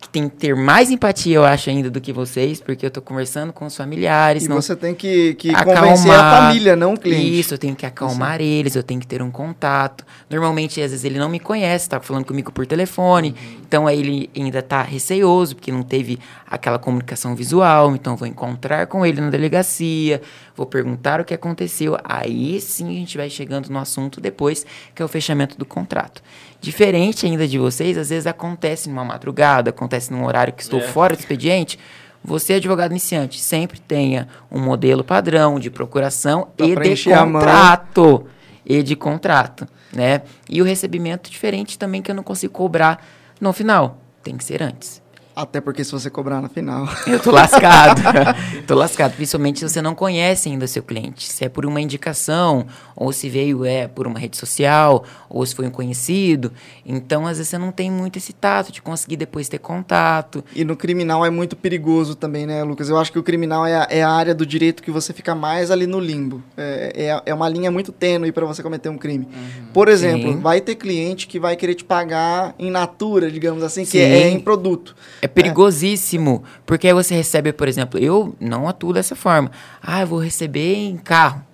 que 0.00 0.08
tem 0.08 0.28
que 0.28 0.36
ter 0.36 0.54
mais 0.54 0.90
empatia, 0.90 1.34
eu 1.34 1.44
acho, 1.44 1.70
ainda 1.70 1.90
do 1.90 2.00
que 2.00 2.12
vocês, 2.12 2.60
porque 2.60 2.86
eu 2.86 2.90
tô 2.90 3.02
conversando 3.02 3.52
com 3.52 3.66
os 3.66 3.76
familiares. 3.76 4.44
E 4.44 4.48
não 4.48 4.62
você 4.62 4.76
tem 4.76 4.94
que, 4.94 5.34
que 5.34 5.50
acalmar. 5.50 5.82
convencer 5.82 6.12
a 6.12 6.30
família, 6.30 6.76
não 6.76 6.94
o 6.94 6.98
cliente. 6.98 7.40
Isso, 7.40 7.54
eu 7.54 7.58
tenho 7.58 7.74
que 7.74 7.84
acalmar 7.84 8.40
eles, 8.40 8.76
eu 8.76 8.82
tenho 8.82 9.00
que 9.00 9.06
ter 9.06 9.20
um 9.20 9.30
contato. 9.30 10.04
Normalmente, 10.30 10.80
às 10.80 10.92
vezes, 10.92 11.04
ele 11.04 11.18
não 11.18 11.28
me 11.28 11.40
conhece, 11.40 11.88
tá 11.88 12.00
falando 12.00 12.24
comigo 12.24 12.52
por 12.52 12.64
telefone. 12.64 13.34
Então, 13.66 13.88
aí 13.88 13.98
ele 13.98 14.30
ainda 14.36 14.62
tá 14.62 14.82
receoso, 14.82 15.56
porque 15.56 15.72
não 15.72 15.82
teve 15.82 16.18
aquela 16.48 16.78
comunicação 16.78 17.34
visual. 17.34 17.94
Então, 17.96 18.16
vou 18.16 18.28
encontrar 18.28 18.86
com 18.86 19.04
ele 19.04 19.20
na 19.20 19.30
delegacia, 19.30 20.22
vou 20.56 20.64
perguntar 20.64 21.20
o 21.20 21.24
que 21.24 21.34
aconteceu. 21.34 21.98
Aí 22.04 22.60
sim 22.60 22.88
a 22.88 22.92
gente 22.92 23.16
vai 23.16 23.28
chegando 23.28 23.68
no 23.68 23.78
assunto 23.78 24.20
depois, 24.20 24.64
que 24.94 25.02
é 25.02 25.04
o 25.04 25.08
fechamento 25.08 25.58
do 25.58 25.64
contrato. 25.64 26.22
Diferente 26.60 27.24
ainda 27.24 27.46
de 27.46 27.58
vocês, 27.58 27.96
às 27.96 28.10
vezes 28.10 28.26
acontece 28.26 28.88
numa 28.88 29.04
madrugada, 29.04 29.70
acontece 29.70 30.12
num 30.12 30.24
horário 30.24 30.52
que 30.52 30.62
estou 30.62 30.80
É. 30.80 30.82
fora 30.82 31.14
do 31.14 31.20
expediente. 31.20 31.78
Você, 32.24 32.54
advogado 32.54 32.90
iniciante, 32.90 33.40
sempre 33.40 33.78
tenha 33.80 34.26
um 34.50 34.60
modelo 34.60 35.04
padrão 35.04 35.58
de 35.60 35.70
procuração 35.70 36.48
Pra 36.56 36.66
e 36.66 36.74
de 36.94 37.04
contrato. 37.04 38.26
E 38.66 38.82
de 38.82 38.96
contrato, 38.96 39.66
né? 39.92 40.22
E 40.48 40.60
o 40.60 40.64
recebimento 40.64 41.30
diferente 41.30 41.78
também 41.78 42.02
que 42.02 42.10
eu 42.10 42.14
não 42.14 42.24
consigo 42.24 42.52
cobrar 42.52 43.02
no 43.40 43.52
final. 43.52 43.98
Tem 44.22 44.36
que 44.36 44.44
ser 44.44 44.62
antes. 44.62 45.00
Até 45.38 45.60
porque 45.60 45.84
se 45.84 45.92
você 45.92 46.10
cobrar 46.10 46.42
na 46.42 46.48
final. 46.48 46.88
Eu 47.06 47.20
tô 47.20 47.30
lascado. 47.30 48.02
tô 48.66 48.74
lascado. 48.74 49.14
Principalmente 49.14 49.60
se 49.60 49.68
você 49.68 49.80
não 49.80 49.94
conhece 49.94 50.48
ainda 50.48 50.66
seu 50.66 50.82
cliente. 50.82 51.32
Se 51.32 51.44
é 51.44 51.48
por 51.48 51.64
uma 51.64 51.80
indicação, 51.80 52.66
ou 52.96 53.12
se 53.12 53.28
veio 53.28 53.64
é 53.64 53.86
por 53.86 54.08
uma 54.08 54.18
rede 54.18 54.36
social, 54.36 55.04
ou 55.30 55.46
se 55.46 55.54
foi 55.54 55.68
um 55.68 55.70
conhecido. 55.70 56.52
Então, 56.84 57.24
às 57.24 57.36
vezes, 57.36 57.50
você 57.50 57.56
não 57.56 57.70
tem 57.70 57.88
muito 57.88 58.18
esse 58.18 58.32
tato 58.32 58.72
de 58.72 58.82
conseguir 58.82 59.16
depois 59.16 59.48
ter 59.48 59.58
contato. 59.58 60.44
E 60.56 60.64
no 60.64 60.76
criminal 60.76 61.24
é 61.24 61.30
muito 61.30 61.54
perigoso 61.54 62.16
também, 62.16 62.44
né, 62.44 62.64
Lucas? 62.64 62.88
Eu 62.88 62.98
acho 62.98 63.12
que 63.12 63.18
o 63.20 63.22
criminal 63.22 63.64
é 63.64 63.76
a, 63.76 63.86
é 63.88 64.02
a 64.02 64.10
área 64.10 64.34
do 64.34 64.44
direito 64.44 64.82
que 64.82 64.90
você 64.90 65.12
fica 65.12 65.36
mais 65.36 65.70
ali 65.70 65.86
no 65.86 66.00
limbo. 66.00 66.42
É, 66.56 66.92
é, 66.96 67.30
é 67.30 67.32
uma 67.34 67.48
linha 67.48 67.70
muito 67.70 67.92
tênue 67.92 68.32
para 68.32 68.44
você 68.44 68.60
cometer 68.60 68.88
um 68.88 68.98
crime. 68.98 69.28
Por 69.72 69.86
exemplo, 69.86 70.32
Sim. 70.32 70.40
vai 70.40 70.60
ter 70.60 70.74
cliente 70.74 71.28
que 71.28 71.38
vai 71.38 71.54
querer 71.54 71.76
te 71.76 71.84
pagar 71.84 72.56
em 72.58 72.72
natura, 72.72 73.30
digamos 73.30 73.62
assim, 73.62 73.82
que 73.84 73.92
Sim. 73.92 73.98
é 74.00 74.28
em 74.28 74.40
produto. 74.40 74.96
É 75.22 75.27
perigosíssimo. 75.28 76.42
Porque 76.66 76.86
aí 76.88 76.92
você 76.94 77.14
recebe, 77.14 77.52
por 77.52 77.68
exemplo, 77.68 77.98
eu 78.00 78.34
não 78.40 78.68
atuo 78.68 78.92
dessa 78.92 79.14
forma. 79.14 79.50
Ah, 79.82 80.00
eu 80.00 80.06
vou 80.06 80.18
receber 80.18 80.74
em 80.76 80.96
carro. 80.96 81.44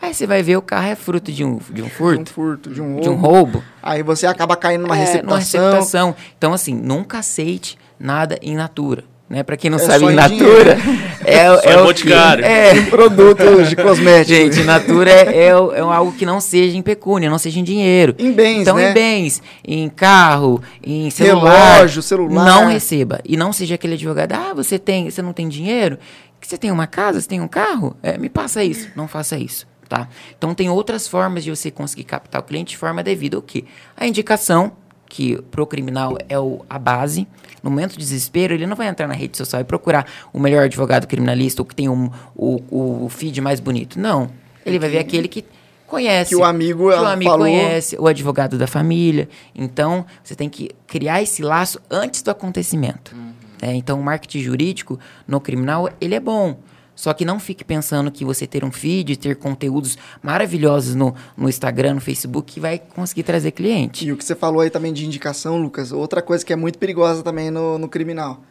Aí 0.00 0.12
você 0.12 0.26
vai 0.26 0.42
ver 0.42 0.56
o 0.58 0.62
carro 0.62 0.88
é 0.88 0.94
fruto 0.94 1.32
de 1.32 1.42
um, 1.42 1.56
de 1.56 1.70
um 1.70 1.74
De 1.74 1.82
um 1.84 1.88
furto, 1.88 2.32
furto, 2.32 2.70
de 2.70 2.82
um 2.82 2.88
roubo. 2.92 3.02
de 3.02 3.08
um 3.08 3.14
roubo. 3.16 3.62
Aí 3.82 4.02
você 4.02 4.26
acaba 4.26 4.54
caindo 4.54 4.82
numa 4.82 4.94
É, 4.96 5.00
receptação. 5.00 5.26
numa 5.30 5.38
receptação. 5.38 6.14
Então, 6.36 6.52
assim, 6.52 6.74
nunca 6.74 7.18
aceite 7.18 7.78
nada 7.98 8.38
in 8.42 8.56
natura. 8.56 9.04
Né? 9.28 9.42
Pra 9.42 9.56
quem 9.56 9.68
não 9.68 9.78
É 9.78 9.80
sabe, 9.80 9.98
só 10.04 10.10
in 10.10 10.12
em 10.12 10.16
natura 10.16 10.78
é, 11.24 11.46
Só 11.48 11.60
é 11.68 11.74
em 11.74 11.76
o 11.78 11.82
boticário. 11.84 12.44
que- 12.44 12.48
É, 12.48 12.82
Produtos 12.82 13.68
de 13.68 13.74
cosméticos. 13.74 14.28
gente, 14.28 14.60
in 14.60 14.64
natura 14.64 15.10
é, 15.10 15.36
é, 15.36 15.48
é 15.48 15.80
algo 15.80 16.12
que 16.12 16.24
não 16.24 16.40
seja 16.40 16.76
em 16.76 16.82
pecúnia, 16.82 17.28
não 17.28 17.36
seja 17.38 17.58
em 17.58 17.64
dinheiro. 17.64 18.14
Em 18.20 18.30
bens, 18.30 18.60
Então, 18.62 18.76
né? 18.76 18.90
em 18.90 18.94
bens, 18.94 19.42
em 19.66 19.88
carro, 19.88 20.62
em 20.80 21.10
celular. 21.10 21.74
Relógio, 21.78 22.02
celular. 22.02 22.44
Não 22.44 22.66
receba. 22.68 23.18
E 23.24 23.36
não 23.36 23.52
seja 23.52 23.74
aquele 23.74 23.94
advogado, 23.94 24.32
ah, 24.32 24.54
você 24.54 24.78
tem, 24.78 25.10
você 25.10 25.20
não 25.20 25.32
tem 25.32 25.48
dinheiro? 25.48 25.98
Que 26.40 26.46
Você 26.46 26.56
tem 26.56 26.70
uma 26.70 26.86
casa, 26.86 27.20
você 27.20 27.26
tem 27.28 27.40
um 27.40 27.48
carro? 27.48 27.96
É, 28.04 28.16
me 28.16 28.28
passa 28.28 28.62
isso. 28.62 28.88
Não 28.94 29.08
faça 29.08 29.36
isso, 29.36 29.66
tá? 29.88 30.08
Então, 30.38 30.54
tem 30.54 30.70
outras 30.70 31.08
formas 31.08 31.42
de 31.42 31.50
você 31.50 31.68
conseguir 31.72 32.04
captar 32.04 32.40
o 32.40 32.44
cliente 32.44 32.70
de 32.70 32.76
forma 32.76 33.02
devida. 33.02 33.36
O 33.36 33.42
quê? 33.42 33.64
A 33.96 34.06
indicação, 34.06 34.70
que 35.08 35.40
pro 35.50 35.66
criminal 35.66 36.16
é 36.28 36.38
o, 36.38 36.64
a 36.68 36.78
base. 36.78 37.26
No 37.62 37.70
momento 37.70 37.92
de 37.92 37.98
desespero, 37.98 38.54
ele 38.54 38.66
não 38.66 38.76
vai 38.76 38.88
entrar 38.88 39.08
na 39.08 39.14
rede 39.14 39.36
social 39.36 39.60
e 39.60 39.64
procurar 39.64 40.06
o 40.32 40.38
melhor 40.38 40.64
advogado 40.64 41.06
criminalista 41.06 41.62
ou 41.62 41.66
que 41.66 41.74
tem 41.74 41.88
um, 41.88 42.10
o, 42.34 43.04
o 43.04 43.08
feed 43.08 43.40
mais 43.40 43.60
bonito. 43.60 43.98
Não. 43.98 44.30
Ele 44.64 44.78
vai 44.78 44.88
ver 44.88 44.98
aquele 44.98 45.28
que 45.28 45.44
conhece. 45.86 46.30
Que 46.30 46.36
o 46.36 46.44
amigo, 46.44 46.90
que 46.90 46.96
o 46.96 47.06
amigo 47.06 47.30
falou. 47.30 47.46
conhece, 47.46 47.96
o 47.98 48.06
advogado 48.06 48.58
da 48.58 48.66
família. 48.66 49.28
Então, 49.54 50.04
você 50.22 50.34
tem 50.34 50.48
que 50.48 50.70
criar 50.86 51.22
esse 51.22 51.42
laço 51.42 51.80
antes 51.90 52.22
do 52.22 52.30
acontecimento. 52.30 53.14
É, 53.62 53.74
então, 53.74 53.98
o 53.98 54.02
marketing 54.02 54.40
jurídico 54.40 54.98
no 55.26 55.40
criminal, 55.40 55.88
ele 56.00 56.14
é 56.14 56.20
bom. 56.20 56.58
Só 56.96 57.12
que 57.12 57.24
não 57.24 57.38
fique 57.38 57.62
pensando 57.62 58.10
que 58.10 58.24
você 58.24 58.46
ter 58.46 58.64
um 58.64 58.72
feed, 58.72 59.16
ter 59.18 59.36
conteúdos 59.36 59.98
maravilhosos 60.22 60.94
no, 60.94 61.14
no 61.36 61.48
Instagram, 61.48 61.94
no 61.94 62.00
Facebook, 62.00 62.58
vai 62.58 62.78
conseguir 62.78 63.22
trazer 63.22 63.50
cliente. 63.50 64.06
E 64.06 64.12
o 64.12 64.16
que 64.16 64.24
você 64.24 64.34
falou 64.34 64.62
aí 64.62 64.70
também 64.70 64.92
de 64.92 65.04
indicação, 65.04 65.60
Lucas, 65.60 65.92
outra 65.92 66.22
coisa 66.22 66.44
que 66.44 66.52
é 66.52 66.56
muito 66.56 66.78
perigosa 66.78 67.22
também 67.22 67.50
no, 67.50 67.78
no 67.78 67.88
criminal. 67.88 68.42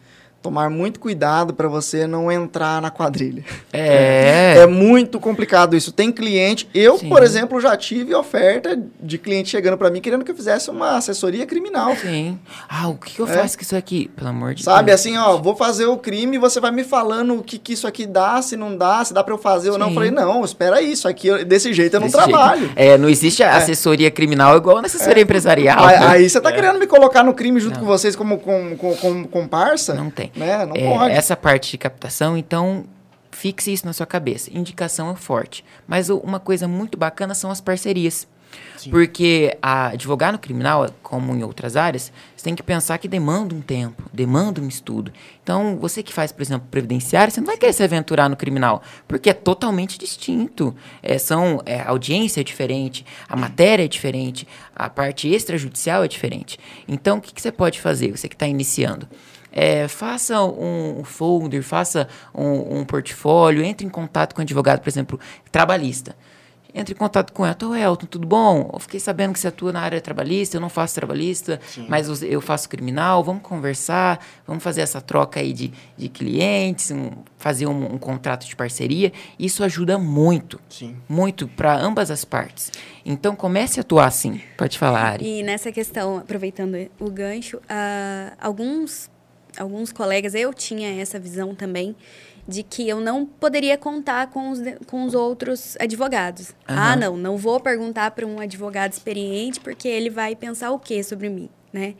Tomar 0.46 0.70
muito 0.70 1.00
cuidado 1.00 1.52
para 1.54 1.66
você 1.68 2.06
não 2.06 2.30
entrar 2.30 2.80
na 2.80 2.90
quadrilha. 2.90 3.44
É. 3.72 4.54
É 4.58 4.66
muito 4.66 5.18
complicado 5.18 5.76
isso. 5.76 5.90
Tem 5.92 6.10
cliente, 6.12 6.68
eu, 6.74 6.98
Sim. 6.98 7.08
por 7.08 7.22
exemplo, 7.22 7.60
já 7.60 7.76
tive 7.76 8.14
oferta 8.14 8.78
de 9.00 9.18
cliente 9.18 9.48
chegando 9.50 9.76
para 9.76 9.90
mim 9.90 10.00
querendo 10.00 10.24
que 10.24 10.30
eu 10.30 10.36
fizesse 10.36 10.70
uma 10.70 10.96
assessoria 10.96 11.44
criminal. 11.46 11.94
Sim. 11.96 12.38
Ah, 12.68 12.88
o 12.88 12.94
que, 12.94 13.18
eu 13.20 13.26
É. 13.26 13.32
faço 13.32 13.56
com 13.56 13.62
isso 13.62 13.76
aqui? 13.76 14.08
Pelo 14.16 14.28
amor 14.30 14.54
de 14.54 14.62
Sabe, 14.62 14.86
Deus. 14.86 15.00
assim, 15.00 15.16
ó, 15.16 15.36
vou 15.36 15.56
fazer 15.56 15.86
o 15.86 15.96
crime 15.96 16.36
e 16.36 16.38
você 16.38 16.60
vai 16.60 16.70
me 16.70 16.84
falando 16.84 17.34
o 17.34 17.42
que, 17.42 17.58
que 17.58 17.72
isso 17.72 17.86
aqui 17.86 18.06
dá, 18.06 18.40
se 18.40 18.56
não 18.56 18.76
dá, 18.76 19.04
se 19.04 19.12
dá 19.12 19.22
para 19.24 19.34
eu 19.34 19.38
fazer 19.38 19.70
ou 19.70 19.78
não. 19.78 19.86
Eu 19.86 19.90
Sim. 19.90 19.94
falei, 19.94 20.10
não, 20.10 20.44
espera 20.44 20.80
isso 20.80 21.08
aqui, 21.08 21.26
eu- 21.28 21.44
desse 21.44 21.72
jeito 21.72 21.94
eu 21.94 22.00
não 22.00 22.06
Desse 22.06 22.16
jeito. 22.18 22.30
trabalho. 22.30 22.70
É, 22.76 22.96
não 22.96 23.08
existe 23.08 23.42
a 23.42 23.56
assessoria 23.56 24.10
criminal 24.10 24.56
igual 24.56 24.80
na 24.80 24.86
assessoria 24.86 25.22
empresarial. 25.22 25.84
Aí, 25.84 25.96
aí 25.96 26.30
você 26.30 26.40
tá 26.40 26.52
querendo 26.52 26.78
me 26.78 26.86
colocar 26.86 27.22
no 27.24 27.34
crime 27.34 27.58
junto 27.60 27.74
Não. 27.74 27.80
com 27.80 27.86
vocês 27.86 28.14
como 28.14 28.38
com, 28.38 28.76
com, 28.76 28.94
com, 28.96 29.24
comparsa? 29.24 29.94
Não 29.94 30.10
tem. 30.10 30.30
Né? 30.36 30.66
Não 30.66 30.76
É, 30.76 30.96
pode. 30.96 31.14
Essa 31.14 31.36
parte 31.36 31.70
de 31.70 31.78
captação, 31.78 32.36
então, 32.36 32.84
fixe 33.30 33.72
isso 33.72 33.86
na 33.86 33.92
sua 33.92 34.06
cabeça. 34.06 34.50
Indicação 34.52 35.10
é 35.10 35.16
forte. 35.16 35.64
Mas 35.86 36.08
uma 36.10 36.38
coisa 36.38 36.68
muito 36.68 36.96
bacana 36.96 37.34
são 37.34 37.50
as 37.50 37.60
parcerias. 37.60 38.26
Porque 38.90 39.56
a, 39.60 39.88
advogar 39.88 40.32
no 40.32 40.38
criminal, 40.38 40.88
como 41.02 41.34
em 41.34 41.42
outras 41.42 41.76
áreas, 41.76 42.12
você 42.36 42.44
tem 42.44 42.54
que 42.54 42.62
pensar 42.62 42.98
que 42.98 43.08
demanda 43.08 43.54
um 43.54 43.60
tempo, 43.60 44.04
demanda 44.12 44.60
um 44.60 44.68
estudo. 44.68 45.12
Então, 45.42 45.76
você 45.76 46.02
que 46.02 46.12
faz, 46.12 46.30
por 46.30 46.42
exemplo, 46.42 46.68
previdenciário, 46.70 47.32
você 47.32 47.40
não 47.40 47.46
vai 47.46 47.56
querer 47.56 47.72
se 47.72 47.82
aventurar 47.82 48.28
no 48.28 48.36
criminal, 48.36 48.82
porque 49.08 49.30
é 49.30 49.34
totalmente 49.34 49.98
distinto. 49.98 50.74
É, 51.02 51.18
são, 51.18 51.60
é, 51.66 51.80
a 51.80 51.88
audiência 51.90 52.40
é 52.40 52.44
diferente, 52.44 53.04
a 53.28 53.36
matéria 53.36 53.84
é 53.84 53.88
diferente, 53.88 54.46
a 54.74 54.88
parte 54.88 55.28
extrajudicial 55.28 56.04
é 56.04 56.08
diferente. 56.08 56.58
Então, 56.86 57.18
o 57.18 57.20
que, 57.20 57.34
que 57.34 57.42
você 57.42 57.50
pode 57.50 57.80
fazer, 57.80 58.16
você 58.16 58.28
que 58.28 58.34
está 58.34 58.46
iniciando? 58.46 59.08
É, 59.58 59.88
faça 59.88 60.44
um, 60.44 61.02
folder, 61.02 61.62
faça 61.62 62.06
um, 62.34 62.80
um 62.80 62.84
portfólio, 62.84 63.64
entre 63.64 63.86
em 63.86 63.88
contato 63.88 64.34
com 64.34 64.42
um 64.42 64.44
advogado, 64.44 64.80
por 64.80 64.90
exemplo, 64.90 65.18
trabalhista. 65.50 66.14
entra 66.74 66.92
em 66.92 66.96
contato 66.98 67.32
com 67.32 67.46
ela. 67.46 67.56
Ô, 67.64 67.74
Elton, 67.74 68.04
tudo 68.04 68.26
bom? 68.26 68.68
Eu 68.70 68.78
fiquei 68.78 69.00
sabendo 69.00 69.32
que 69.32 69.40
você 69.40 69.48
atua 69.48 69.72
na 69.72 69.80
área 69.80 69.98
trabalhista, 69.98 70.58
eu 70.58 70.60
não 70.60 70.68
faço 70.68 70.94
trabalhista, 70.94 71.58
mas 71.88 72.22
eu 72.22 72.42
faço 72.42 72.68
criminal, 72.68 73.24
vamos 73.24 73.42
conversar, 73.42 74.22
vamos 74.46 74.62
fazer 74.62 74.82
essa 74.82 75.00
troca 75.00 75.40
aí 75.40 75.54
de, 75.54 75.72
de 75.96 76.10
clientes, 76.10 76.90
um, 76.90 77.12
fazer 77.38 77.66
um, 77.66 77.94
um, 77.94 77.98
contrato 77.98 78.46
de 78.46 78.54
parceria. 78.54 79.10
Isso 79.38 79.64
ajuda 79.64 79.96
muito, 79.96 80.60
Sim. 80.68 80.94
muito 81.08 81.48
para 81.48 81.74
ambas 81.74 82.10
as 82.10 82.26
partes. 82.26 82.70
Então, 83.06 83.34
comece 83.34 83.80
a 83.80 83.82
atuar 83.82 84.08
assim. 84.08 84.38
Pode 84.58 84.78
falar, 84.78 85.12
Ari. 85.12 85.38
E 85.38 85.42
nessa 85.42 85.72
questão, 85.72 86.18
aproveitando 86.18 86.76
o 87.00 87.10
gancho, 87.10 87.56
uh, 87.56 88.36
alguns, 88.38 89.08
alguns 89.58 89.92
colegas, 89.92 90.34
eu 90.34 90.52
tinha 90.52 91.00
essa 91.00 91.18
visão 91.18 91.54
também, 91.54 91.94
de 92.48 92.62
que 92.62 92.88
eu 92.88 93.00
não 93.00 93.26
poderia 93.26 93.76
contar 93.76 94.28
com 94.28 94.50
os, 94.50 94.60
com 94.86 95.04
os 95.04 95.14
outros 95.14 95.76
advogados. 95.80 96.50
Uhum. 96.50 96.54
Ah, 96.66 96.96
não, 96.96 97.16
não 97.16 97.36
vou 97.36 97.58
perguntar 97.58 98.12
para 98.12 98.26
um 98.26 98.38
advogado 98.38 98.92
experiente 98.92 99.58
porque 99.60 99.88
ele 99.88 100.10
vai 100.10 100.36
pensar 100.36 100.70
o 100.70 100.78
que 100.78 101.02
sobre 101.02 101.28
mim, 101.28 101.48
né? 101.72 101.94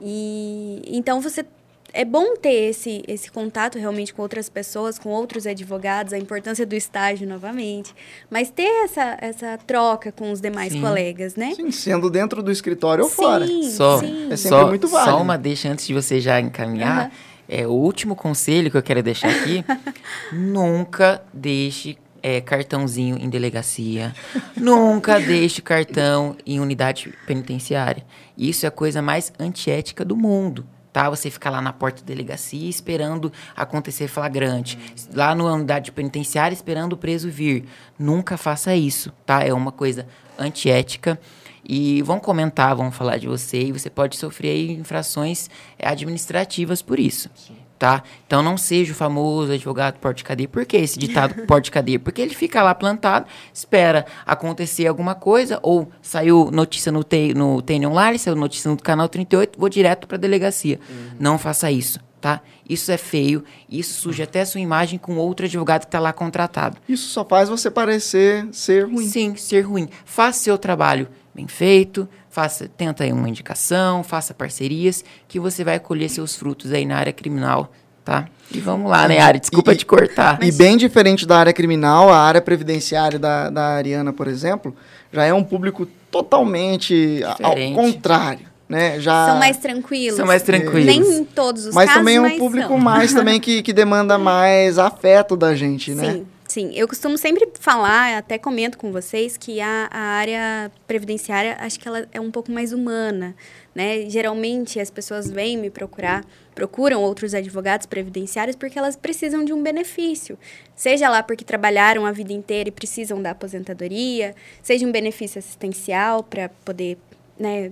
E 0.00 0.82
então 0.86 1.20
você 1.20 1.44
é 1.92 2.04
bom 2.04 2.36
ter 2.36 2.70
esse, 2.70 3.02
esse 3.08 3.30
contato 3.30 3.78
realmente 3.78 4.12
com 4.12 4.22
outras 4.22 4.48
pessoas, 4.48 4.98
com 4.98 5.08
outros 5.08 5.46
advogados, 5.46 6.12
a 6.12 6.18
importância 6.18 6.66
do 6.66 6.74
estágio 6.74 7.26
novamente, 7.26 7.94
mas 8.30 8.50
ter 8.50 8.84
essa, 8.84 9.16
essa 9.20 9.58
troca 9.66 10.12
com 10.12 10.30
os 10.30 10.40
demais 10.40 10.72
Sim. 10.72 10.80
colegas, 10.80 11.34
né? 11.34 11.54
Sim, 11.54 11.70
sendo 11.70 12.10
dentro 12.10 12.42
do 12.42 12.50
escritório 12.50 13.04
ou 13.04 13.10
sim, 13.10 13.16
fora. 13.16 13.46
Só, 13.70 13.98
sim. 14.00 14.28
É 14.30 14.36
sempre 14.36 14.58
só, 14.58 14.68
muito 14.68 14.88
válido. 14.88 15.10
Só 15.12 15.22
uma 15.22 15.38
deixa 15.38 15.68
antes 15.68 15.86
de 15.86 15.94
você 15.94 16.20
já 16.20 16.40
encaminhar. 16.40 17.06
Uhum. 17.06 17.10
É, 17.48 17.66
o 17.66 17.72
último 17.72 18.14
conselho 18.14 18.70
que 18.70 18.76
eu 18.76 18.82
quero 18.82 19.02
deixar 19.02 19.30
aqui: 19.30 19.64
nunca 20.30 21.22
deixe 21.32 21.96
é, 22.22 22.40
cartãozinho 22.40 23.16
em 23.18 23.30
delegacia. 23.30 24.14
nunca 24.54 25.18
deixe 25.18 25.62
cartão 25.62 26.36
em 26.44 26.60
unidade 26.60 27.14
penitenciária. 27.26 28.04
Isso 28.36 28.66
é 28.66 28.68
a 28.68 28.72
coisa 28.72 29.00
mais 29.00 29.32
antiética 29.38 30.04
do 30.04 30.14
mundo. 30.14 30.66
Tá? 30.98 31.08
Você 31.08 31.30
ficar 31.30 31.50
lá 31.50 31.62
na 31.62 31.72
porta 31.72 32.02
da 32.02 32.08
delegacia 32.08 32.68
esperando 32.68 33.32
acontecer 33.54 34.08
flagrante. 34.08 34.76
Lá 35.14 35.32
na 35.32 35.44
unidade 35.44 35.92
penitenciária 35.92 36.52
esperando 36.52 36.94
o 36.94 36.96
preso 36.96 37.30
vir. 37.30 37.68
Nunca 37.96 38.36
faça 38.36 38.74
isso, 38.74 39.12
tá? 39.24 39.44
É 39.44 39.52
uma 39.54 39.70
coisa 39.70 40.08
antiética. 40.36 41.16
E 41.64 42.02
vão 42.02 42.18
comentar, 42.18 42.74
vão 42.74 42.90
falar 42.90 43.16
de 43.16 43.28
você 43.28 43.66
e 43.66 43.72
você 43.72 43.88
pode 43.88 44.16
sofrer 44.16 44.72
infrações 44.72 45.48
administrativas 45.80 46.82
por 46.82 46.98
isso. 46.98 47.30
Tá? 47.78 48.02
Então 48.26 48.42
não 48.42 48.56
seja 48.56 48.92
o 48.92 48.94
famoso 48.94 49.52
advogado 49.52 49.98
porte-cadeia. 50.00 50.48
Por 50.48 50.66
que 50.66 50.76
esse 50.76 50.98
ditado 50.98 51.34
porte-cadeia? 51.46 51.98
Porque 52.00 52.20
ele 52.20 52.34
fica 52.34 52.60
lá 52.60 52.74
plantado, 52.74 53.26
espera 53.54 54.04
acontecer 54.26 54.88
alguma 54.88 55.14
coisa, 55.14 55.60
ou 55.62 55.88
saiu 56.02 56.50
notícia 56.50 56.90
no, 56.90 57.04
te, 57.04 57.32
no 57.34 57.62
TN 57.62 57.86
Online, 57.86 58.18
saiu 58.18 58.34
notícia 58.34 58.68
no 58.68 58.76
canal 58.76 59.08
38, 59.08 59.58
vou 59.58 59.68
direto 59.68 60.08
para 60.08 60.16
a 60.16 60.20
delegacia. 60.20 60.80
Não 61.20 61.38
faça 61.38 61.70
isso, 61.70 62.00
tá? 62.20 62.40
Isso 62.68 62.90
é 62.90 62.96
feio, 62.96 63.44
isso 63.70 64.00
suja 64.00 64.24
até 64.24 64.40
a 64.40 64.46
sua 64.46 64.60
imagem 64.60 64.98
com 64.98 65.16
outro 65.16 65.46
advogado 65.46 65.82
que 65.82 65.86
está 65.86 66.00
lá 66.00 66.12
contratado. 66.12 66.78
Isso 66.88 67.08
só 67.08 67.24
faz 67.24 67.48
você 67.48 67.70
parecer 67.70 68.48
ser 68.50 68.86
ruim. 68.86 69.08
Sim, 69.08 69.36
ser 69.36 69.60
ruim. 69.60 69.88
Faça 70.04 70.40
seu 70.40 70.58
trabalho 70.58 71.06
bem 71.32 71.46
feito, 71.46 72.08
faça, 72.38 72.68
tenta 72.76 73.02
aí 73.02 73.12
uma 73.12 73.28
indicação, 73.28 74.04
faça 74.04 74.32
parcerias, 74.32 75.04
que 75.26 75.40
você 75.40 75.64
vai 75.64 75.80
colher 75.80 76.08
seus 76.08 76.36
frutos 76.36 76.72
aí 76.72 76.86
na 76.86 76.96
área 76.96 77.12
criminal, 77.12 77.72
tá? 78.04 78.26
E 78.54 78.60
vamos 78.60 78.88
lá, 78.88 79.08
né, 79.08 79.18
Ari? 79.18 79.40
Desculpa 79.40 79.72
E- 79.72 79.76
te 79.76 79.84
cortar. 79.84 80.38
E 80.40 80.52
bem 80.52 80.76
diferente 80.76 81.26
da 81.26 81.36
área 81.36 81.52
criminal, 81.52 82.08
a 82.12 82.16
área 82.18 82.40
previdenciária 82.40 83.18
da, 83.18 83.50
da 83.50 83.66
Ariana, 83.70 84.12
por 84.12 84.28
exemplo, 84.28 84.72
já 85.12 85.24
é 85.24 85.34
um 85.34 85.42
público 85.42 85.84
totalmente 86.12 87.20
a- 87.24 87.30
ao 87.30 87.36
Diferente. 87.54 87.74
contrário, 87.74 88.46
né? 88.68 89.00
Já, 89.00 89.26
São 89.30 89.38
mais 89.40 89.56
tranquilos. 89.56 90.16
São 90.16 90.26
mais 90.26 90.42
tranquilos. 90.42 90.86
Nem 90.86 91.00
em 91.00 91.24
todos 91.24 91.66
os 91.66 91.74
mas 91.74 91.86
casos, 91.86 92.00
também 92.00 92.16
é 92.16 92.20
um 92.20 92.22
mas 92.22 92.38
público 92.38 92.68
são. 92.68 92.78
mais 92.78 93.12
também 93.12 93.40
que, 93.40 93.62
que 93.64 93.72
demanda 93.72 94.16
mais 94.16 94.78
afeto 94.78 95.36
da 95.36 95.56
gente, 95.56 95.92
né? 95.92 96.12
Sim, 96.12 96.26
sim. 96.48 96.72
Eu 96.74 96.88
costumo 96.88 97.16
sempre 97.16 97.48
falar, 97.60 98.16
até 98.16 98.38
comento 98.38 98.78
com 98.78 98.90
vocês, 98.90 99.36
que 99.36 99.60
a, 99.60 99.88
a 99.90 100.00
área 100.00 100.72
previdenciária, 100.86 101.56
acho 101.60 101.78
que 101.78 101.86
ela 101.86 102.08
é 102.10 102.20
um 102.20 102.30
pouco 102.30 102.50
mais 102.50 102.72
humana, 102.72 103.36
né? 103.74 104.08
Geralmente 104.08 104.80
as 104.80 104.90
pessoas 104.90 105.30
vêm 105.30 105.56
me 105.56 105.70
procurar, 105.70 106.24
procuram 106.54 107.02
outros 107.02 107.34
advogados 107.34 107.86
previdenciários 107.86 108.56
porque 108.56 108.78
elas 108.78 108.96
precisam 108.96 109.44
de 109.44 109.52
um 109.52 109.62
benefício. 109.62 110.38
Seja 110.74 111.08
lá 111.08 111.22
porque 111.22 111.44
trabalharam 111.44 112.04
a 112.04 112.12
vida 112.12 112.32
inteira 112.32 112.68
e 112.68 112.72
precisam 112.72 113.22
da 113.22 113.30
aposentadoria, 113.30 114.34
seja 114.62 114.86
um 114.86 114.90
benefício 114.90 115.38
assistencial 115.38 116.22
para 116.22 116.48
poder, 116.64 116.98
né, 117.38 117.70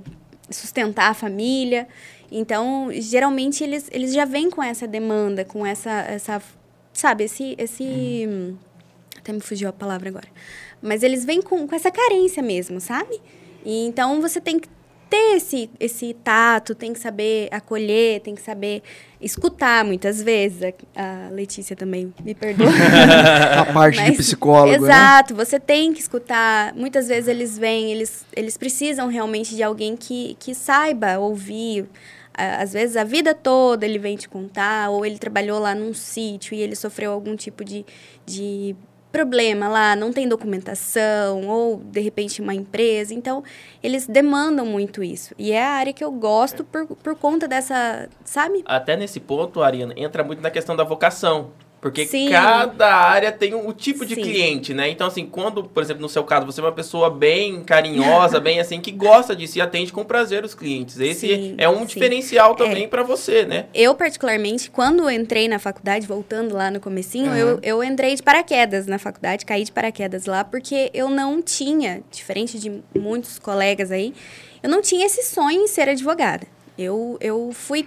sustentar 0.51 1.11
a 1.11 1.15
família. 1.15 1.89
Então, 2.31 2.89
geralmente 2.93 3.65
eles, 3.65 3.89
eles 3.91 4.13
já 4.13 4.25
vêm 4.25 4.51
com 4.51 4.63
essa 4.63 4.87
demanda, 4.87 5.45
com 5.45 5.65
essa, 5.65 5.91
essa 6.09 6.43
sabe, 6.93 7.25
esse, 7.25 7.55
esse 7.59 8.57
até 9.27 9.33
me 9.33 9.41
fugiu 9.41 9.69
a 9.69 9.73
palavra 9.73 10.09
agora. 10.09 10.29
Mas 10.81 11.03
eles 11.03 11.25
vêm 11.25 11.43
com, 11.43 11.67
com 11.67 11.75
essa 11.75 11.91
carência 11.91 12.43
mesmo, 12.43 12.81
sabe? 12.81 13.21
E 13.65 13.85
então 13.87 14.21
você 14.21 14.41
tem 14.41 14.59
que 14.61 14.69
ter 15.11 15.37
esse, 15.37 15.71
esse 15.79 16.15
tato, 16.15 16.75
tem 16.75 16.93
que 16.93 16.99
saber 16.99 17.49
acolher, 17.53 18.21
tem 18.21 18.35
que 18.35 18.43
saber 18.43 18.83
escutar 19.21 19.85
muitas 19.85 20.23
vezes. 20.23 20.63
A, 20.95 21.27
a 21.27 21.31
Letícia 21.31 21.75
também 21.75 22.13
me 22.25 22.35
perdoa. 22.35 22.69
A 23.61 23.73
parte 23.73 23.97
de 23.97 24.09
Mas- 24.09 24.17
psicólogo, 24.17 24.71
né? 24.71 24.77
Exato, 24.77 25.35
você 25.35 25.59
tem 25.59 25.93
que 25.93 26.01
escutar. 26.01 26.75
Muitas 26.75 27.09
vezes 27.09 27.29
eles 27.29 27.59
vêm, 27.59 27.93
eles, 27.93 28.25
eles 28.35 28.57
precisam 28.57 29.09
realmente 29.09 29.55
de 29.55 29.63
alguém 29.63 29.97
que, 29.97 30.37
que 30.39 30.55
saiba 30.55 31.19
ouvir. 31.19 31.87
Às 32.35 32.75
vezes 32.75 32.99
a 32.99 33.05
vida 33.05 33.35
toda 33.35 33.87
ele 33.87 33.99
vem 33.99 34.15
te 34.15 34.29
contar, 34.29 34.91
ou 34.91 35.07
ele 35.07 35.19
trabalhou 35.19 35.59
lá 35.59 35.75
num 35.75 35.95
sítio 35.95 36.55
e 36.55 36.61
ele 36.61 36.77
sofreu 36.77 37.11
algum 37.11 37.35
tipo 37.35 37.65
de, 37.65 37.83
de 38.27 38.77
problema 39.17 39.67
lá, 39.67 39.97
não 39.97 40.13
tem 40.13 40.29
documentação, 40.29 41.49
ou 41.49 41.79
de 41.79 42.01
repente 42.01 42.43
uma 42.43 42.55
empresa. 42.55 43.15
Então, 43.15 43.43
eles 43.83 44.07
demandam 44.07 44.67
muito 44.67 45.03
isso. 45.03 45.35
E 45.39 45.53
é 45.53 45.65
a 45.65 45.71
área 45.71 45.91
que 45.91 46.05
eu 46.05 46.13
gosto 46.13 46.63
por, 46.63 46.87
por 46.87 47.17
conta 47.17 47.49
dessa, 47.49 48.11
sabe? 48.23 48.63
Até 48.67 48.95
nesse 48.95 49.19
ponto, 49.19 49.63
Ariana, 49.63 49.95
entra 49.97 50.23
muito 50.23 50.43
na 50.43 50.51
questão 50.51 50.77
da 50.77 50.85
vocação. 50.85 51.51
Porque 51.81 52.07
Sim. 52.07 52.31
cada 52.31 52.95
área 52.95 53.31
tem 53.31 53.55
um, 53.55 53.69
o 53.69 53.73
tipo 53.73 54.05
de 54.05 54.15
Sim. 54.15 54.23
cliente, 54.23 54.75
né? 54.75 54.89
Então, 54.89 55.07
assim, 55.07 55.27
quando, 55.27 55.63
por 55.65 55.83
exemplo, 55.83 56.03
no 56.03 56.09
seu 56.09 56.25
caso, 56.25 56.47
você 56.47 56.61
é 56.61 56.65
uma 56.65 56.73
pessoa 56.73 57.11
bem 57.11 57.63
carinhosa, 57.63 58.41
bem 58.41 58.59
assim, 58.59 58.81
que 58.81 58.91
gosta 58.91 59.37
disso 59.37 59.59
e 59.59 59.61
atende 59.61 59.93
com 59.93 60.03
prazer 60.05 60.45
os 60.45 60.55
clientes. 60.55 60.99
Esse 60.99 61.29
Sim, 61.29 61.55
é 61.59 61.69
um 61.69 61.85
diferencial 61.85 62.55
também 62.55 62.89
pra 62.89 63.03
você, 63.03 63.45
né? 63.45 63.67
Eu, 63.75 63.95
particularmente, 63.95 64.71
quando 64.71 65.09
entrei 65.11 65.49
na 65.49 65.59
faculdade, 65.59 66.07
voltando 66.07 66.55
lá 66.55 66.71
no 66.71 66.81
comecinho, 66.81 67.35
eu, 67.35 67.61
eu 67.63 67.85
entrei 67.85 68.15
de 68.15 68.23
paraquedas 68.23 68.87
na 68.87 68.99
faculdade, 68.99 69.45
caí 69.45 69.63
de 69.63 69.71
paraquedas 69.71 70.25
lá, 70.27 70.43
porque 70.43 70.91
eu 70.95 71.11
não 71.11 71.43
tinha, 71.43 72.03
diferente 72.11 72.59
de 72.59 72.83
muitos 72.99 73.39
colegas 73.39 73.93
aí, 73.93 74.15
eu 74.63 74.71
não 74.71 74.81
tinha 74.81 75.07
esse 75.07 75.23
sonho 75.23 75.63
em 75.63 75.69
ser 75.69 75.89
advogada. 75.89 76.47
Eu, 76.79 77.17
eu 77.21 77.53
fui 77.53 77.87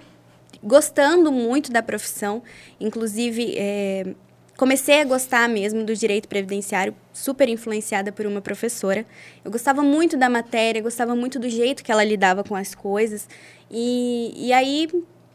gostando 0.62 1.32
muito 1.32 1.72
da 1.72 1.82
profissão, 1.82 2.42
inclusive 2.78 3.54
é, 3.56 4.14
comecei 4.56 5.00
a 5.00 5.04
gostar 5.04 5.48
mesmo 5.48 5.84
do 5.84 5.96
direito 5.96 6.28
previdenciário, 6.28 6.94
super 7.14 7.48
influenciada 7.48 8.12
por 8.12 8.26
uma 8.26 8.42
professora. 8.42 9.06
Eu 9.42 9.50
gostava 9.50 9.82
muito 9.82 10.18
da 10.18 10.28
matéria, 10.28 10.82
gostava 10.82 11.16
muito 11.16 11.38
do 11.38 11.48
jeito 11.48 11.82
que 11.82 11.90
ela 11.90 12.04
lidava 12.04 12.44
com 12.44 12.54
as 12.54 12.74
coisas. 12.74 13.26
E, 13.70 14.34
e 14.36 14.52
aí 14.52 14.86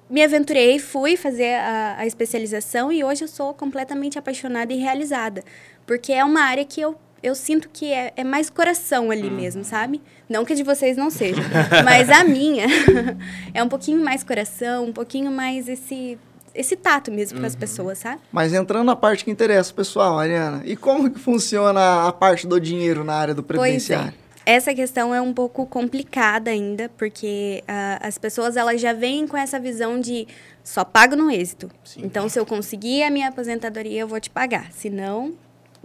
me 0.07 0.23
aventurei, 0.23 0.77
fui 0.77 1.17
fazer 1.17 1.55
a, 1.55 1.95
a 1.97 2.05
especialização 2.05 2.91
e 2.91 3.03
hoje 3.03 3.23
eu 3.23 3.27
sou 3.27 3.53
completamente 3.53 4.19
apaixonada 4.19 4.71
e 4.71 4.77
realizada. 4.77 5.43
Porque 5.87 6.13
é 6.13 6.23
uma 6.23 6.41
área 6.41 6.63
que 6.63 6.79
eu, 6.79 6.95
eu 7.25 7.33
sinto 7.33 7.67
que 7.73 7.91
é, 7.91 8.13
é 8.15 8.23
mais 8.23 8.51
coração 8.51 9.09
ali 9.09 9.31
mesmo, 9.31 9.63
sabe? 9.63 9.99
Não 10.29 10.45
que 10.45 10.53
a 10.53 10.55
de 10.55 10.61
vocês 10.61 10.95
não 10.95 11.09
seja, 11.09 11.41
mas 11.83 12.07
a 12.11 12.23
minha 12.23 12.67
é 13.51 13.63
um 13.63 13.67
pouquinho 13.67 14.03
mais 14.03 14.23
coração, 14.23 14.85
um 14.85 14.93
pouquinho 14.93 15.31
mais 15.31 15.67
esse, 15.67 16.19
esse 16.53 16.75
tato 16.75 17.11
mesmo 17.11 17.39
com 17.39 17.45
as 17.47 17.55
pessoas, 17.55 17.97
sabe? 17.97 18.21
Mas 18.31 18.53
entrando 18.53 18.85
na 18.85 18.95
parte 18.95 19.25
que 19.25 19.31
interessa 19.31 19.71
o 19.71 19.75
pessoal, 19.75 20.19
Ariana, 20.19 20.61
e 20.65 20.75
como 20.75 21.09
que 21.09 21.17
funciona 21.19 22.07
a 22.07 22.13
parte 22.13 22.45
do 22.45 22.61
dinheiro 22.61 23.03
na 23.03 23.15
área 23.15 23.33
do 23.33 23.41
Pois 23.41 23.59
previdenciário? 23.59 24.13
é. 24.21 24.25
Essa 24.47 24.75
questão 24.75 25.13
é 25.13 25.19
um 25.19 25.33
pouco 25.33 25.65
complicada 25.65 26.51
ainda, 26.51 26.87
porque 26.95 27.63
ah, 27.67 27.97
as 28.03 28.19
pessoas 28.19 28.55
elas 28.55 28.79
já 28.79 28.93
vêm 28.93 29.25
com 29.25 29.35
essa 29.35 29.59
visão 29.59 29.99
de 29.99 30.27
só 30.63 30.85
pago 30.85 31.15
no 31.15 31.31
êxito. 31.31 31.71
Então, 31.97 32.29
se 32.29 32.39
eu 32.39 32.45
conseguir 32.45 33.01
a 33.01 33.09
minha 33.09 33.29
aposentadoria, 33.29 34.01
eu 34.01 34.07
vou 34.07 34.19
te 34.19 34.29
pagar. 34.29 34.71
Se 34.71 34.87
não, 34.87 35.33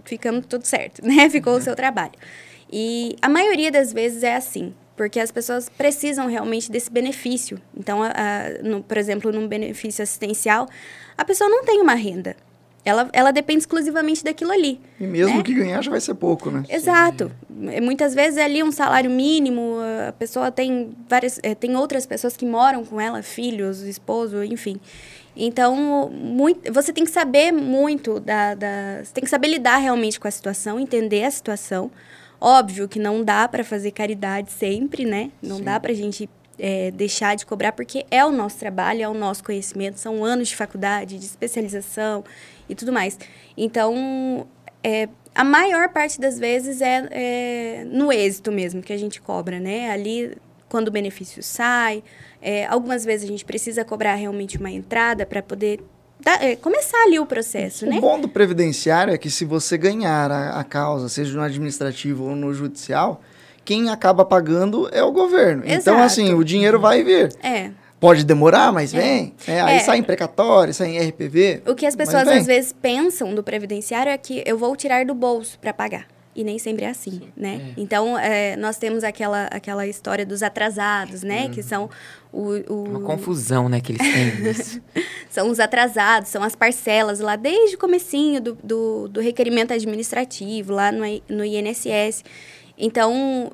ficamos 0.05 0.45
tudo 0.47 0.65
certo, 0.65 1.01
né? 1.05 1.29
Ficou 1.29 1.55
o 1.57 1.61
seu 1.61 1.75
trabalho. 1.75 2.13
E 2.71 3.15
a 3.21 3.27
maioria 3.29 3.71
das 3.71 3.91
vezes 3.91 4.23
é 4.23 4.35
assim, 4.35 4.73
porque 4.95 5.19
as 5.19 5.31
pessoas 5.31 5.67
precisam 5.69 6.27
realmente 6.27 6.71
desse 6.71 6.89
benefício. 6.89 7.59
Então, 7.77 8.01
a- 8.03 8.07
a- 8.09 8.63
no- 8.63 8.81
por 8.83 8.97
exemplo, 8.97 9.31
num 9.31 9.47
benefício 9.47 10.01
assistencial, 10.03 10.67
a 11.17 11.25
pessoa 11.25 11.49
não 11.49 11.63
tem 11.65 11.81
uma 11.81 11.93
renda. 11.95 12.35
ela, 12.83 13.07
ela 13.13 13.29
depende 13.31 13.59
exclusivamente 13.59 14.23
daquilo 14.23 14.51
ali. 14.51 14.81
E 14.99 15.05
mesmo 15.05 15.37
né? 15.37 15.43
que 15.43 15.53
ganhar 15.53 15.83
já 15.83 15.91
vai 15.91 16.01
ser 16.01 16.15
pouco, 16.15 16.49
né? 16.49 16.63
Exato. 16.67 17.31
Muitas 17.47 18.15
vezes 18.15 18.37
é 18.39 18.43
ali 18.43 18.63
um 18.63 18.71
salário 18.71 19.07
mínimo, 19.11 19.75
a 20.07 20.11
pessoa 20.13 20.49
tem 20.51 20.89
várias, 21.07 21.39
eh, 21.43 21.53
tem 21.53 21.75
outras 21.75 22.07
pessoas 22.07 22.35
que 22.35 22.43
moram 22.43 22.83
com 22.83 22.99
ela, 22.99 23.21
filhos, 23.21 23.81
esposo, 23.81 24.43
enfim. 24.43 24.79
Então, 25.35 26.09
muito, 26.09 26.71
você 26.73 26.91
tem 26.91 27.05
que 27.05 27.11
saber 27.11 27.51
muito 27.51 28.19
da, 28.19 28.53
da, 28.53 29.03
você 29.03 29.13
tem 29.13 29.23
que 29.23 29.29
saber 29.29 29.47
lidar 29.47 29.77
realmente 29.77 30.19
com 30.19 30.27
a 30.27 30.31
situação, 30.31 30.79
entender 30.79 31.23
a 31.23 31.31
situação. 31.31 31.89
Óbvio 32.39 32.87
que 32.87 32.99
não 32.99 33.23
dá 33.23 33.47
para 33.47 33.63
fazer 33.63 33.91
caridade 33.91 34.51
sempre, 34.51 35.05
né? 35.05 35.31
Não 35.41 35.57
Sim. 35.57 35.63
dá 35.63 35.79
para 35.79 35.91
a 35.91 35.95
gente 35.95 36.29
é, 36.59 36.91
deixar 36.91 37.35
de 37.35 37.45
cobrar 37.45 37.71
porque 37.71 38.05
é 38.11 38.25
o 38.25 38.31
nosso 38.31 38.57
trabalho, 38.57 39.03
é 39.03 39.07
o 39.07 39.13
nosso 39.13 39.43
conhecimento, 39.43 39.99
são 39.99 40.23
anos 40.23 40.49
de 40.49 40.55
faculdade, 40.55 41.17
de 41.17 41.25
especialização 41.25 42.23
e 42.67 42.75
tudo 42.75 42.91
mais. 42.91 43.17
Então, 43.55 44.47
é, 44.83 45.07
a 45.33 45.43
maior 45.43 45.89
parte 45.89 46.19
das 46.19 46.37
vezes 46.37 46.81
é, 46.81 47.07
é 47.11 47.83
no 47.85 48.11
êxito 48.11 48.51
mesmo 48.51 48.81
que 48.81 48.91
a 48.91 48.97
gente 48.97 49.21
cobra, 49.21 49.59
né? 49.59 49.89
Ali, 49.91 50.37
quando 50.69 50.89
o 50.89 50.91
benefício 50.91 51.41
sai, 51.41 52.03
é, 52.41 52.65
algumas 52.65 53.05
vezes 53.05 53.25
a 53.25 53.31
gente 53.31 53.45
precisa 53.45 53.85
cobrar 53.85 54.15
realmente 54.15 54.57
uma 54.57 54.71
entrada 54.71 55.25
para 55.25 55.41
poder 55.41 55.79
é, 56.39 56.55
começar 56.55 56.97
ali 57.03 57.19
o 57.19 57.25
processo, 57.25 57.85
O 57.85 57.89
né? 57.89 57.99
bom 57.99 58.19
do 58.19 58.27
previdenciário 58.27 59.13
é 59.13 59.17
que 59.17 59.29
se 59.29 59.43
você 59.45 59.77
ganhar 59.77 60.31
a, 60.31 60.59
a 60.59 60.63
causa, 60.63 61.09
seja 61.09 61.35
no 61.35 61.43
administrativo 61.43 62.25
ou 62.25 62.35
no 62.35 62.53
judicial, 62.53 63.21
quem 63.65 63.89
acaba 63.89 64.25
pagando 64.25 64.89
é 64.91 65.03
o 65.03 65.11
governo. 65.11 65.63
Então, 65.65 65.95
Exato. 65.95 66.01
assim, 66.01 66.33
o 66.33 66.43
dinheiro 66.43 66.79
vai 66.79 67.03
vir. 67.03 67.31
É. 67.43 67.71
Pode 67.99 68.23
demorar, 68.25 68.71
mas 68.71 68.91
vem. 68.91 69.35
É, 69.47 69.61
aí 69.61 69.75
É. 69.75 69.79
sai 69.79 69.99
em 69.99 70.03
precatório, 70.03 70.73
sai 70.73 70.95
em 70.97 71.09
RPV. 71.09 71.61
O 71.67 71.75
que 71.75 71.85
as 71.85 71.95
pessoas 71.95 72.27
às 72.27 72.47
vezes 72.47 72.73
pensam 72.73 73.35
do 73.35 73.43
previdenciário 73.43 74.11
é 74.11 74.17
que 74.17 74.43
eu 74.43 74.57
vou 74.57 74.75
tirar 74.75 75.05
do 75.05 75.13
bolso 75.13 75.59
para 75.59 75.71
pagar. 75.71 76.07
E 76.33 76.43
nem 76.45 76.57
sempre 76.57 76.85
é 76.85 76.89
assim, 76.89 77.21
né? 77.35 77.73
Então, 77.75 78.17
é, 78.17 78.55
nós 78.55 78.77
temos 78.77 79.03
aquela, 79.03 79.47
aquela 79.47 79.85
história 79.85 80.25
dos 80.25 80.41
atrasados, 80.41 81.23
né? 81.23 81.49
Que 81.49 81.61
são 81.61 81.89
o, 82.31 82.51
o- 82.73 82.83
Uma 82.85 83.01
confusão, 83.01 83.67
né, 83.67 83.81
que 83.81 83.91
eles 83.91 84.01
têm 84.01 84.81
são 85.29 85.49
os 85.49 85.59
atrasados, 85.59 86.29
são 86.29 86.41
as 86.41 86.55
parcelas 86.55 87.19
lá 87.19 87.35
desde 87.35 87.75
o 87.75 87.77
comecinho 87.77 88.39
do, 88.41 88.57
do, 88.63 89.07
do 89.09 89.19
requerimento 89.19 89.73
administrativo, 89.73 90.71
lá 90.73 90.89
no, 90.91 91.03
no 91.27 91.43
INSS. 91.43 92.23
Então, 92.77 93.51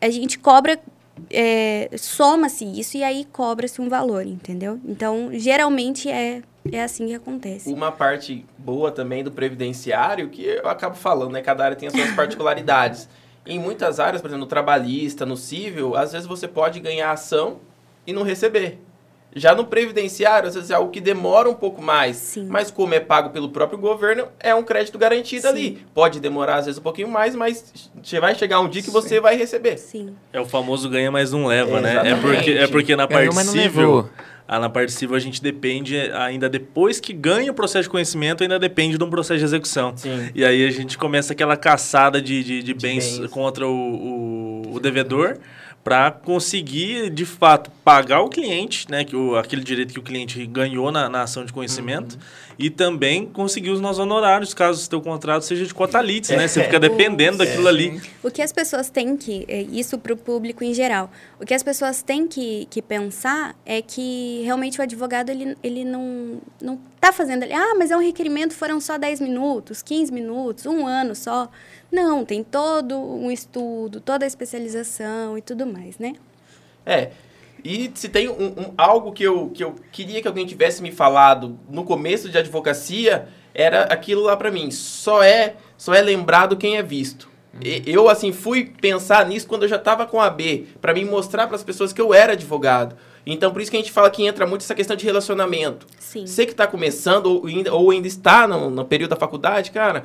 a 0.00 0.08
gente 0.08 0.38
cobra, 0.38 0.78
é, 1.28 1.90
soma-se 1.96 2.64
isso 2.64 2.96
e 2.96 3.02
aí 3.02 3.26
cobra-se 3.32 3.80
um 3.80 3.88
valor, 3.88 4.24
entendeu? 4.26 4.80
Então, 4.84 5.30
geralmente 5.32 6.08
é, 6.08 6.42
é 6.70 6.82
assim 6.82 7.06
que 7.06 7.14
acontece. 7.14 7.72
Uma 7.72 7.90
parte 7.90 8.46
boa 8.56 8.90
também 8.90 9.24
do 9.24 9.32
previdenciário, 9.32 10.28
que 10.28 10.44
eu 10.44 10.68
acabo 10.68 10.94
falando, 10.94 11.32
né? 11.32 11.42
Cada 11.42 11.64
área 11.64 11.76
tem 11.76 11.88
as 11.88 11.94
suas 11.94 12.12
particularidades. 12.14 13.08
Em 13.44 13.58
muitas 13.58 13.98
áreas, 13.98 14.20
por 14.22 14.28
exemplo, 14.28 14.44
no 14.44 14.48
trabalhista, 14.48 15.26
no 15.26 15.36
civil, 15.36 15.96
às 15.96 16.12
vezes 16.12 16.26
você 16.26 16.46
pode 16.46 16.78
ganhar 16.78 17.10
ação 17.10 17.58
e 18.06 18.12
não 18.12 18.22
receber. 18.22 18.78
Já 19.34 19.54
no 19.54 19.64
previdenciário, 19.64 20.46
às 20.46 20.54
vezes 20.54 20.70
é 20.70 20.74
algo 20.74 20.90
que 20.90 21.00
demora 21.00 21.48
um 21.48 21.54
pouco 21.54 21.80
mais. 21.80 22.16
Sim. 22.16 22.46
Mas 22.50 22.70
como 22.70 22.92
é 22.92 23.00
pago 23.00 23.30
pelo 23.30 23.48
próprio 23.48 23.78
governo, 23.78 24.28
é 24.38 24.54
um 24.54 24.62
crédito 24.62 24.98
garantido 24.98 25.42
Sim. 25.42 25.48
ali. 25.48 25.86
Pode 25.94 26.20
demorar 26.20 26.56
às 26.56 26.66
vezes 26.66 26.78
um 26.78 26.82
pouquinho 26.82 27.08
mais, 27.08 27.34
mas 27.34 27.90
vai 28.20 28.34
chegar 28.34 28.60
um 28.60 28.68
dia 28.68 28.82
que 28.82 28.90
você 28.90 29.20
vai 29.20 29.34
receber. 29.34 29.78
Sim. 29.78 30.14
É 30.32 30.40
o 30.40 30.44
famoso 30.44 30.88
ganha, 30.88 31.10
mas 31.10 31.32
não 31.32 31.46
leva, 31.46 31.80
né? 31.80 32.10
É 32.10 32.14
porque, 32.14 32.50
é 32.50 32.66
porque 32.66 32.94
na 32.94 33.08
parte 33.08 33.34
civil, 33.46 33.62
levou. 33.62 34.10
Ah, 34.46 34.58
na 34.58 34.68
parte 34.68 34.92
civil 34.92 35.16
a 35.16 35.18
gente 35.18 35.42
depende, 35.42 35.96
ainda 36.12 36.48
depois 36.48 37.00
que 37.00 37.12
ganha 37.12 37.50
o 37.50 37.54
processo 37.54 37.84
de 37.84 37.90
conhecimento, 37.90 38.42
ainda 38.42 38.58
depende 38.58 38.98
de 38.98 39.04
um 39.04 39.10
processo 39.10 39.38
de 39.38 39.44
execução. 39.44 39.96
Sim. 39.96 40.30
E 40.34 40.44
aí 40.44 40.66
a 40.66 40.70
gente 40.70 40.98
começa 40.98 41.32
aquela 41.32 41.56
caçada 41.56 42.20
de, 42.20 42.42
de, 42.42 42.62
de 42.62 42.74
bens, 42.74 43.18
bens. 43.18 43.30
contra 43.30 43.66
o, 43.66 43.72
o, 43.72 44.74
o 44.74 44.80
devedor 44.80 45.38
para 45.84 46.12
conseguir, 46.12 47.10
de 47.10 47.26
fato, 47.26 47.70
pagar 47.84 48.20
o 48.20 48.28
cliente, 48.28 48.88
né, 48.88 49.04
que 49.04 49.16
o, 49.16 49.36
aquele 49.36 49.64
direito 49.64 49.92
que 49.92 49.98
o 49.98 50.02
cliente 50.02 50.46
ganhou 50.46 50.92
na, 50.92 51.08
na 51.08 51.22
ação 51.22 51.44
de 51.44 51.52
conhecimento, 51.52 52.16
e 52.56 52.70
também 52.70 53.26
conseguir 53.26 53.70
os 53.70 53.80
nossos 53.80 53.98
honorários, 53.98 54.54
caso 54.54 54.80
o 54.80 54.84
seu 54.84 55.00
contrato 55.00 55.42
seja 55.42 55.66
de 55.66 55.74
cotalites, 55.74 56.30
né? 56.30 56.46
Você 56.46 56.62
fica 56.62 56.78
dependendo 56.78 57.38
daquilo 57.38 57.66
ali. 57.66 58.00
O 58.22 58.30
que 58.30 58.40
as 58.40 58.52
pessoas 58.52 58.88
têm 58.88 59.16
que, 59.16 59.44
é, 59.48 59.62
isso 59.62 59.98
para 59.98 60.12
o 60.12 60.16
público 60.16 60.62
em 60.62 60.72
geral, 60.72 61.10
o 61.40 61.44
que 61.44 61.54
as 61.54 61.62
pessoas 61.62 62.02
têm 62.02 62.28
que, 62.28 62.66
que 62.70 62.80
pensar 62.80 63.56
é 63.66 63.82
que 63.82 64.42
realmente 64.44 64.78
o 64.78 64.82
advogado 64.82 65.30
ele, 65.30 65.56
ele 65.62 65.84
não 65.84 66.40
não 66.60 66.78
está 66.94 67.12
fazendo 67.12 67.42
ali, 67.42 67.52
ah, 67.52 67.74
mas 67.76 67.90
é 67.90 67.96
um 67.96 68.00
requerimento, 68.00 68.54
foram 68.54 68.80
só 68.80 68.96
10 68.96 69.20
minutos, 69.20 69.82
15 69.82 70.12
minutos, 70.12 70.66
um 70.66 70.86
ano 70.86 71.16
só. 71.16 71.50
Não, 71.92 72.24
tem 72.24 72.42
todo 72.42 72.98
um 72.98 73.30
estudo, 73.30 74.00
toda 74.00 74.24
a 74.24 74.26
especialização 74.28 75.36
e 75.36 75.42
tudo 75.42 75.66
mais, 75.66 75.98
né? 75.98 76.14
É. 76.86 77.10
E 77.64 77.90
se 77.94 78.08
tem 78.08 78.28
um, 78.28 78.46
um- 78.46 78.74
algo 78.76 79.12
que 79.12 79.22
eu, 79.22 79.50
que 79.50 79.62
eu 79.62 79.76
queria 79.92 80.20
que 80.20 80.26
alguém 80.26 80.46
tivesse 80.46 80.82
me 80.82 80.90
falado 80.90 81.58
no 81.70 81.84
começo 81.84 82.28
de 82.28 82.36
advocacia, 82.38 83.28
era 83.54 83.82
aquilo 83.84 84.22
lá 84.22 84.36
pra 84.36 84.50
mim. 84.50 84.70
Só 84.70 85.22
é, 85.22 85.54
só 85.76 85.92
é 85.94 86.00
lembrado 86.02 86.56
quem 86.56 86.76
é 86.76 86.82
visto. 86.82 87.30
E- 87.62 87.82
Eu, 87.86 88.08
assim, 88.08 88.32
fui 88.32 88.64
pensar 88.80 89.26
nisso 89.26 89.46
quando 89.46 89.64
eu 89.64 89.68
já 89.68 89.78
tava 89.78 90.06
com 90.06 90.20
a 90.20 90.30
B, 90.30 90.64
pra 90.80 90.94
mim 90.94 91.04
mostrar 91.04 91.46
pras 91.46 91.62
pessoas 91.62 91.92
que 91.92 92.00
eu 92.00 92.12
era 92.14 92.32
advogado. 92.32 92.96
Então, 93.24 93.52
por 93.52 93.60
isso 93.62 93.70
que 93.70 93.76
a 93.76 93.80
gente 93.80 93.92
fala 93.92 94.10
que 94.10 94.26
entra 94.26 94.46
muito 94.46 94.62
essa 94.62 94.74
questão 94.74 94.96
de 94.96 95.04
relacionamento. 95.04 95.86
Sim. 96.00 96.26
Você 96.26 96.44
que 96.46 96.52
está 96.52 96.66
começando 96.66 97.26
ou 97.26 97.46
ainda, 97.46 97.72
ou 97.72 97.90
ainda 97.90 98.08
está 98.08 98.48
no, 98.48 98.70
no 98.70 98.84
período 98.84 99.10
da 99.10 99.16
faculdade, 99.16 99.70
cara, 99.70 100.02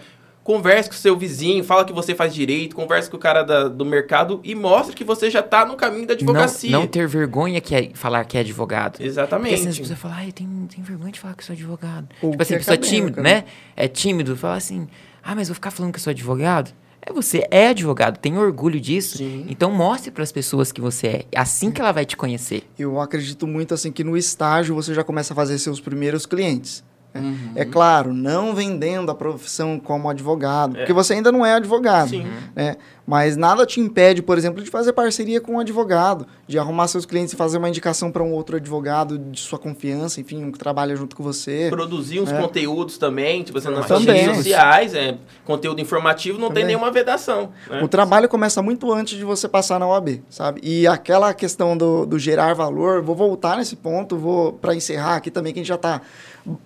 converse 0.48 0.88
com 0.88 0.96
o 0.96 0.98
seu 0.98 1.18
vizinho, 1.18 1.62
fala 1.62 1.84
que 1.84 1.92
você 1.92 2.16
faz 2.16 2.34
direito, 2.34 2.74
converse 2.74 3.10
com 3.10 3.18
o 3.18 3.20
cara 3.20 3.44
da- 3.44 3.68
do 3.68 3.84
mercado 3.84 4.40
e 4.46 4.56
mostre 4.56 4.96
que 4.96 5.04
você 5.04 5.30
já 5.30 5.42
está 5.42 5.66
no 5.66 5.76
caminho 5.76 6.08
da 6.08 6.14
advocacia. 6.14 6.72
Não, 6.72 6.80
não 6.80 6.88
ter 6.88 7.06
vergonha 7.06 7.60
que 7.60 7.76
é 7.76 7.92
falar 7.94 8.24
que 8.24 8.38
é 8.38 8.40
advogado. 8.40 8.94
Porque 8.94 9.04
Exatamente. 9.04 9.56
assim, 9.56 9.68
as 9.68 9.78
pessoas 9.78 10.00
falam, 10.00 10.16
ai, 10.16 10.32
tem, 10.32 10.48
tem 10.74 10.82
vergonha 10.82 11.12
de 11.12 11.20
falar 11.20 11.34
que 11.36 11.44
sou 11.44 11.52
advogado. 11.52 12.08
Ou 12.22 12.32
tipo 12.32 12.42
assim, 12.42 12.54
é 12.54 12.56
a 12.56 12.60
pessoa 12.60 12.76
é 12.76 12.78
tímido, 12.78 13.22
né? 13.22 13.34
né? 13.34 13.44
É 13.76 13.90
tímido, 13.90 14.38
fala 14.38 14.56
assim, 14.56 14.88
ah, 15.22 15.36
mas 15.36 15.50
vou 15.50 15.56
ficar 15.56 15.70
falando 15.70 15.92
que 15.92 16.00
eu 16.00 16.04
sou 16.04 16.12
advogado? 16.12 16.72
É, 17.02 17.12
você 17.12 17.46
é 17.52 17.68
advogado, 17.68 18.18
tem 18.18 18.38
orgulho 18.38 18.80
disso. 18.80 19.18
Sim. 19.18 19.46
Então 19.50 19.70
mostre 19.70 20.12
para 20.12 20.24
as 20.24 20.32
pessoas 20.32 20.72
que 20.72 20.80
você 20.80 21.08
é. 21.08 21.26
É 21.30 21.40
assim 21.42 21.72
que 21.72 21.82
ela 21.82 21.92
vai 21.92 22.06
te 22.06 22.16
conhecer. 22.16 22.64
Eu 22.80 23.02
acredito 23.02 23.46
muito 23.46 23.74
assim 23.74 23.92
que 23.92 24.02
no 24.02 24.16
estágio 24.16 24.74
você 24.74 24.94
já 24.94 25.04
começa 25.04 25.34
a 25.34 25.36
fazer 25.36 25.60
seus 25.60 25.82
primeiros 25.82 26.26
clientes. 26.26 26.86
Né? 27.14 27.22
Uhum. 27.22 27.52
É 27.56 27.66
claro, 27.66 28.14
não 28.14 28.54
vendendo 28.54 29.12
a 29.12 29.16
profissão 29.16 29.80
como 29.80 30.10
advogado, 30.10 30.76
porque 30.76 30.94
você 30.94 31.14
ainda 31.14 31.32
não 31.32 31.46
é 31.46 31.54
advogado. 31.54 32.10
Sim. 32.10 32.28
né? 32.56 32.78
Mas 33.10 33.38
nada 33.38 33.66
te 33.66 33.80
impede, 33.80 34.22
por 34.22 34.38
exemplo, 34.38 34.62
de 34.62 34.70
fazer 34.70 34.92
parceria 34.92 35.40
com 35.40 35.54
um 35.54 35.60
advogado, 35.60 36.28
de 36.46 36.60
arrumar 36.60 36.90
seus 36.90 37.06
clientes 37.06 37.34
e 37.34 37.38
fazer 37.38 37.58
uma 37.58 37.70
indicação 37.70 38.12
para 38.12 38.22
um 38.22 38.34
outro 38.34 38.58
advogado 38.58 39.18
de 39.18 39.40
sua 39.40 39.58
confiança, 39.58 40.20
enfim, 40.20 40.44
um 40.44 40.52
que 40.52 40.60
trabalha 40.60 40.94
junto 40.94 41.16
com 41.16 41.24
você. 41.24 41.68
Produzir 41.70 42.20
uns 42.20 42.30
É. 42.30 42.38
conteúdos 42.42 42.98
também, 42.98 43.44
tipo 43.44 43.58
assim, 43.60 43.70
nas 43.70 43.88
Também. 43.88 44.24
redes 44.24 44.36
sociais, 44.38 44.94
é, 44.94 45.18
conteúdo 45.46 45.80
informativo, 45.80 46.38
não 46.38 46.48
tem 46.50 46.56
Também. 46.64 46.66
nenhuma 46.76 46.92
vedação. 46.92 47.54
né? 47.70 47.82
O 47.82 47.88
trabalho 47.88 48.28
começa 48.28 48.62
muito 48.62 48.92
antes 48.92 49.18
de 49.18 49.24
você 49.24 49.48
passar 49.48 49.80
na 49.80 49.88
OAB, 49.88 50.22
sabe? 50.30 50.60
E 50.62 50.86
aquela 50.86 51.34
questão 51.34 51.78
do, 51.78 52.06
do 52.06 52.20
gerar 52.20 52.54
valor, 52.56 53.02
vou 53.02 53.16
voltar 53.16 53.56
nesse 53.56 53.78
ponto, 53.78 54.18
vou 54.18 54.52
para 54.52 54.76
encerrar 54.76 55.16
aqui 55.16 55.32
também, 55.32 55.54
que 55.54 55.60
a 55.60 55.64
gente 55.64 55.70
já 55.70 55.78
tá 55.78 56.02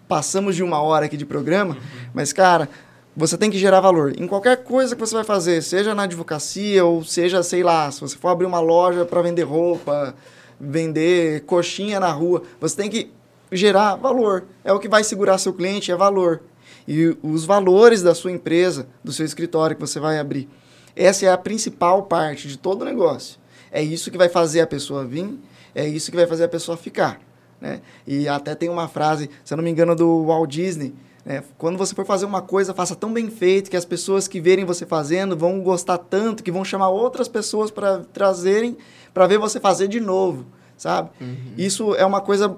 passamos 0.07 0.55
de 0.55 0.63
uma 0.63 0.81
hora 0.81 1.05
aqui 1.05 1.17
de 1.17 1.25
programa, 1.25 1.77
mas 2.13 2.33
cara, 2.33 2.67
você 3.16 3.38
tem 3.38 3.51
que 3.51 3.57
gerar 3.57 3.82
valor 3.82 4.14
em 4.18 4.28
qualquer 4.28 4.64
coisa 4.64 4.95
que 4.95 5.01
você 5.01 5.14
vai 5.14 5.24
fazer, 5.24 5.62
seja 5.62 5.93
na 5.93 6.03
advocacia 6.03 6.86
ou 6.86 7.03
seja, 7.03 7.43
sei 7.43 7.64
lá, 7.64 7.91
se 7.91 7.99
você 7.99 8.16
for 8.16 8.30
abrir 8.30 8.45
uma 8.45 8.59
loja 8.59 9.05
para 9.05 9.22
vender 9.22 9.43
roupa, 9.43 10.16
vender 10.59 11.41
coxinha 11.41 11.99
na 11.99 12.12
rua, 12.12 12.43
você 12.59 12.76
tem 12.76 12.89
que 12.89 13.12
gerar 13.51 13.95
valor. 13.95 14.45
É 14.64 14.72
o 14.72 14.80
que 14.80 14.88
vai 14.88 15.03
segurar 15.03 15.38
seu 15.38 15.53
cliente, 15.53 15.91
é 15.91 15.95
valor. 15.95 16.41
E 16.88 17.16
os 17.22 17.45
valores 17.45 18.01
da 18.01 18.16
sua 18.16 18.32
empresa, 18.32 18.88
do 19.03 19.12
seu 19.12 19.26
escritório 19.26 19.76
que 19.76 19.82
você 19.82 19.99
vai 19.99 20.18
abrir. 20.18 20.47
Essa 20.95 21.26
é 21.26 21.32
a 21.32 21.38
principal 21.38 22.03
parte 22.03 22.47
de 22.47 22.57
todo 22.57 22.82
o 22.82 22.86
negócio. 22.86 23.39
É 23.72 23.82
isso 23.82 24.12
que 24.12 24.18
vai 24.18 24.30
fazer 24.30 24.62
a 24.62 24.68
pessoa 24.68 25.05
vir, 25.05 25.39
é 25.74 25.88
isso 25.88 26.12
que 26.12 26.17
vai 26.17 26.28
fazer 26.28 26.46
a 26.46 26.50
pessoa 26.50 26.78
ficar. 26.78 27.20
Né? 27.59 27.82
E 28.05 28.28
até 28.28 28.55
tem 28.55 28.70
uma 28.70 28.88
frase, 28.88 29.29
se 29.43 29.54
eu 29.54 29.58
não 29.58 29.63
me 29.63 29.70
engano, 29.70 29.96
do 29.96 30.25
Walt 30.25 30.50
Disney. 30.50 30.93
Né? 31.25 31.43
Quando 31.57 31.77
você 31.77 31.93
for 31.93 32.05
fazer 32.05 32.25
uma 32.25 32.41
coisa, 32.41 32.73
faça 32.73 32.95
tão 32.95 33.13
bem 33.13 33.29
feito 33.29 33.69
que 33.69 33.77
as 33.77 33.85
pessoas 33.85 34.27
que 34.27 34.39
verem 34.39 34.65
você 34.65 34.85
fazendo 34.85 35.37
vão 35.37 35.61
gostar 35.61 35.97
tanto 35.97 36.43
que 36.43 36.51
vão 36.51 36.65
chamar 36.65 36.89
outras 36.89 37.27
pessoas 37.27 37.69
para 37.69 37.99
trazerem 38.11 38.77
para 39.13 39.27
ver 39.27 39.37
você 39.37 39.59
fazer 39.59 39.87
de 39.87 39.99
novo, 39.99 40.45
sabe? 40.77 41.09
Isso 41.57 41.93
é 41.95 42.05
uma 42.05 42.21
coisa 42.21 42.57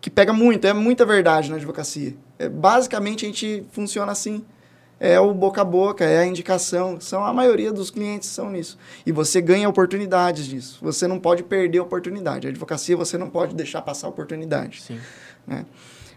que 0.00 0.10
pega 0.10 0.32
muito, 0.32 0.66
é 0.66 0.72
muita 0.72 1.06
verdade 1.06 1.48
na 1.48 1.56
advocacia. 1.56 2.14
É, 2.38 2.48
basicamente, 2.48 3.24
a 3.24 3.28
gente 3.28 3.64
funciona 3.72 4.12
assim. 4.12 4.44
É 5.00 5.18
o 5.18 5.34
boca 5.34 5.60
a 5.60 5.64
boca, 5.64 6.04
é 6.04 6.18
a 6.18 6.26
indicação. 6.26 7.00
São 7.00 7.24
a 7.24 7.32
maioria 7.32 7.72
dos 7.72 7.90
clientes 7.90 8.28
são 8.28 8.50
nisso. 8.50 8.78
E 9.04 9.12
você 9.12 9.40
ganha 9.40 9.68
oportunidades 9.68 10.46
disso. 10.46 10.78
Você 10.82 11.06
não 11.06 11.18
pode 11.18 11.42
perder 11.42 11.78
a 11.78 11.82
oportunidade. 11.82 12.46
A 12.46 12.50
advocacia 12.50 12.96
você 12.96 13.18
não 13.18 13.28
pode 13.28 13.54
deixar 13.54 13.82
passar 13.82 14.06
a 14.06 14.10
oportunidade. 14.10 14.82
Sim. 14.82 15.00
né? 15.46 15.64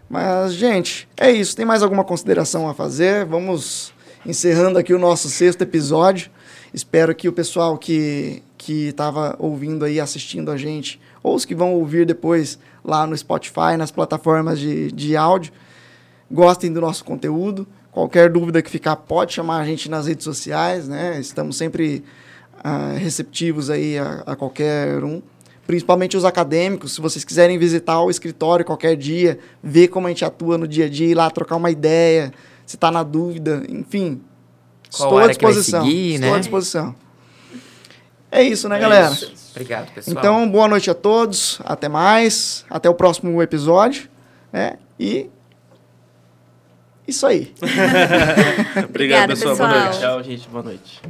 Mas, 0.08 0.54
gente, 0.54 1.08
é 1.16 1.30
isso. 1.30 1.54
Tem 1.54 1.66
mais 1.66 1.82
alguma 1.82 2.04
consideração 2.04 2.68
a 2.68 2.74
fazer? 2.74 3.24
Vamos 3.24 3.92
encerrando 4.24 4.78
aqui 4.78 4.94
o 4.94 4.98
nosso 4.98 5.28
sexto 5.28 5.62
episódio. 5.62 6.30
Espero 6.72 7.14
que 7.14 7.28
o 7.28 7.32
pessoal 7.32 7.76
que 7.76 8.42
que 8.58 8.88
estava 8.88 9.36
ouvindo 9.38 9.84
aí, 9.84 10.00
assistindo 10.00 10.50
a 10.50 10.56
gente, 10.56 11.00
ou 11.22 11.34
os 11.34 11.44
que 11.44 11.54
vão 11.54 11.74
ouvir 11.74 12.04
depois 12.04 12.58
lá 12.84 13.06
no 13.06 13.16
Spotify, 13.16 13.76
nas 13.78 13.92
plataformas 13.92 14.58
de, 14.58 14.90
de 14.90 15.16
áudio, 15.16 15.52
gostem 16.30 16.72
do 16.72 16.80
nosso 16.80 17.04
conteúdo. 17.04 17.66
Qualquer 17.92 18.30
dúvida 18.30 18.60
que 18.60 18.68
ficar, 18.68 18.96
pode 18.96 19.32
chamar 19.32 19.60
a 19.60 19.64
gente 19.64 19.88
nas 19.88 20.06
redes 20.06 20.24
sociais, 20.24 20.88
né? 20.88 21.18
Estamos 21.18 21.56
sempre 21.56 22.04
uh, 22.58 22.98
receptivos 22.98 23.70
aí 23.70 23.96
a, 23.96 24.24
a 24.26 24.36
qualquer 24.36 25.02
um 25.02 25.22
principalmente 25.68 26.16
os 26.16 26.24
acadêmicos, 26.24 26.94
se 26.94 27.00
vocês 27.02 27.22
quiserem 27.22 27.58
visitar 27.58 28.00
o 28.00 28.08
escritório 28.08 28.64
qualquer 28.64 28.96
dia, 28.96 29.38
ver 29.62 29.88
como 29.88 30.06
a 30.06 30.10
gente 30.10 30.24
atua 30.24 30.56
no 30.56 30.66
dia 30.66 30.86
a 30.86 30.88
dia, 30.88 31.08
ir 31.08 31.14
lá 31.14 31.30
trocar 31.30 31.56
uma 31.56 31.70
ideia, 31.70 32.32
se 32.64 32.76
está 32.76 32.90
na 32.90 33.02
dúvida, 33.02 33.62
enfim. 33.68 34.22
Qual 34.96 35.08
estou 35.10 35.18
à 35.18 35.22
área 35.24 35.34
que 35.34 35.44
vai 35.44 35.52
disposição. 35.52 35.84
seguir, 35.84 36.14
estou 36.14 36.30
né? 36.30 36.36
à 36.36 36.38
disposição. 36.38 36.96
É 38.32 38.42
isso, 38.42 38.66
né, 38.66 38.78
É 38.78 38.80
galera? 38.80 39.12
isso. 39.12 39.30
Obrigado, 39.50 39.92
pessoal. 39.92 40.16
Então, 40.16 40.50
boa 40.50 40.68
noite 40.68 40.90
a 40.90 40.94
todos, 40.94 41.60
até 41.62 41.86
mais, 41.86 42.64
até 42.70 42.88
o 42.88 42.94
próximo 42.94 43.42
episódio, 43.42 44.08
né? 44.50 44.78
E 44.98 45.28
isso 47.06 47.26
aí. 47.26 47.52
Obrigado, 47.60 48.88
Obrigada, 48.88 49.28
pessoal. 49.34 49.54
Boa 49.54 49.68
pessoal. 49.68 49.84
noite. 49.84 50.00
Tchau, 50.00 50.22
gente. 50.22 50.48
Boa 50.48 50.62
noite. 50.62 51.02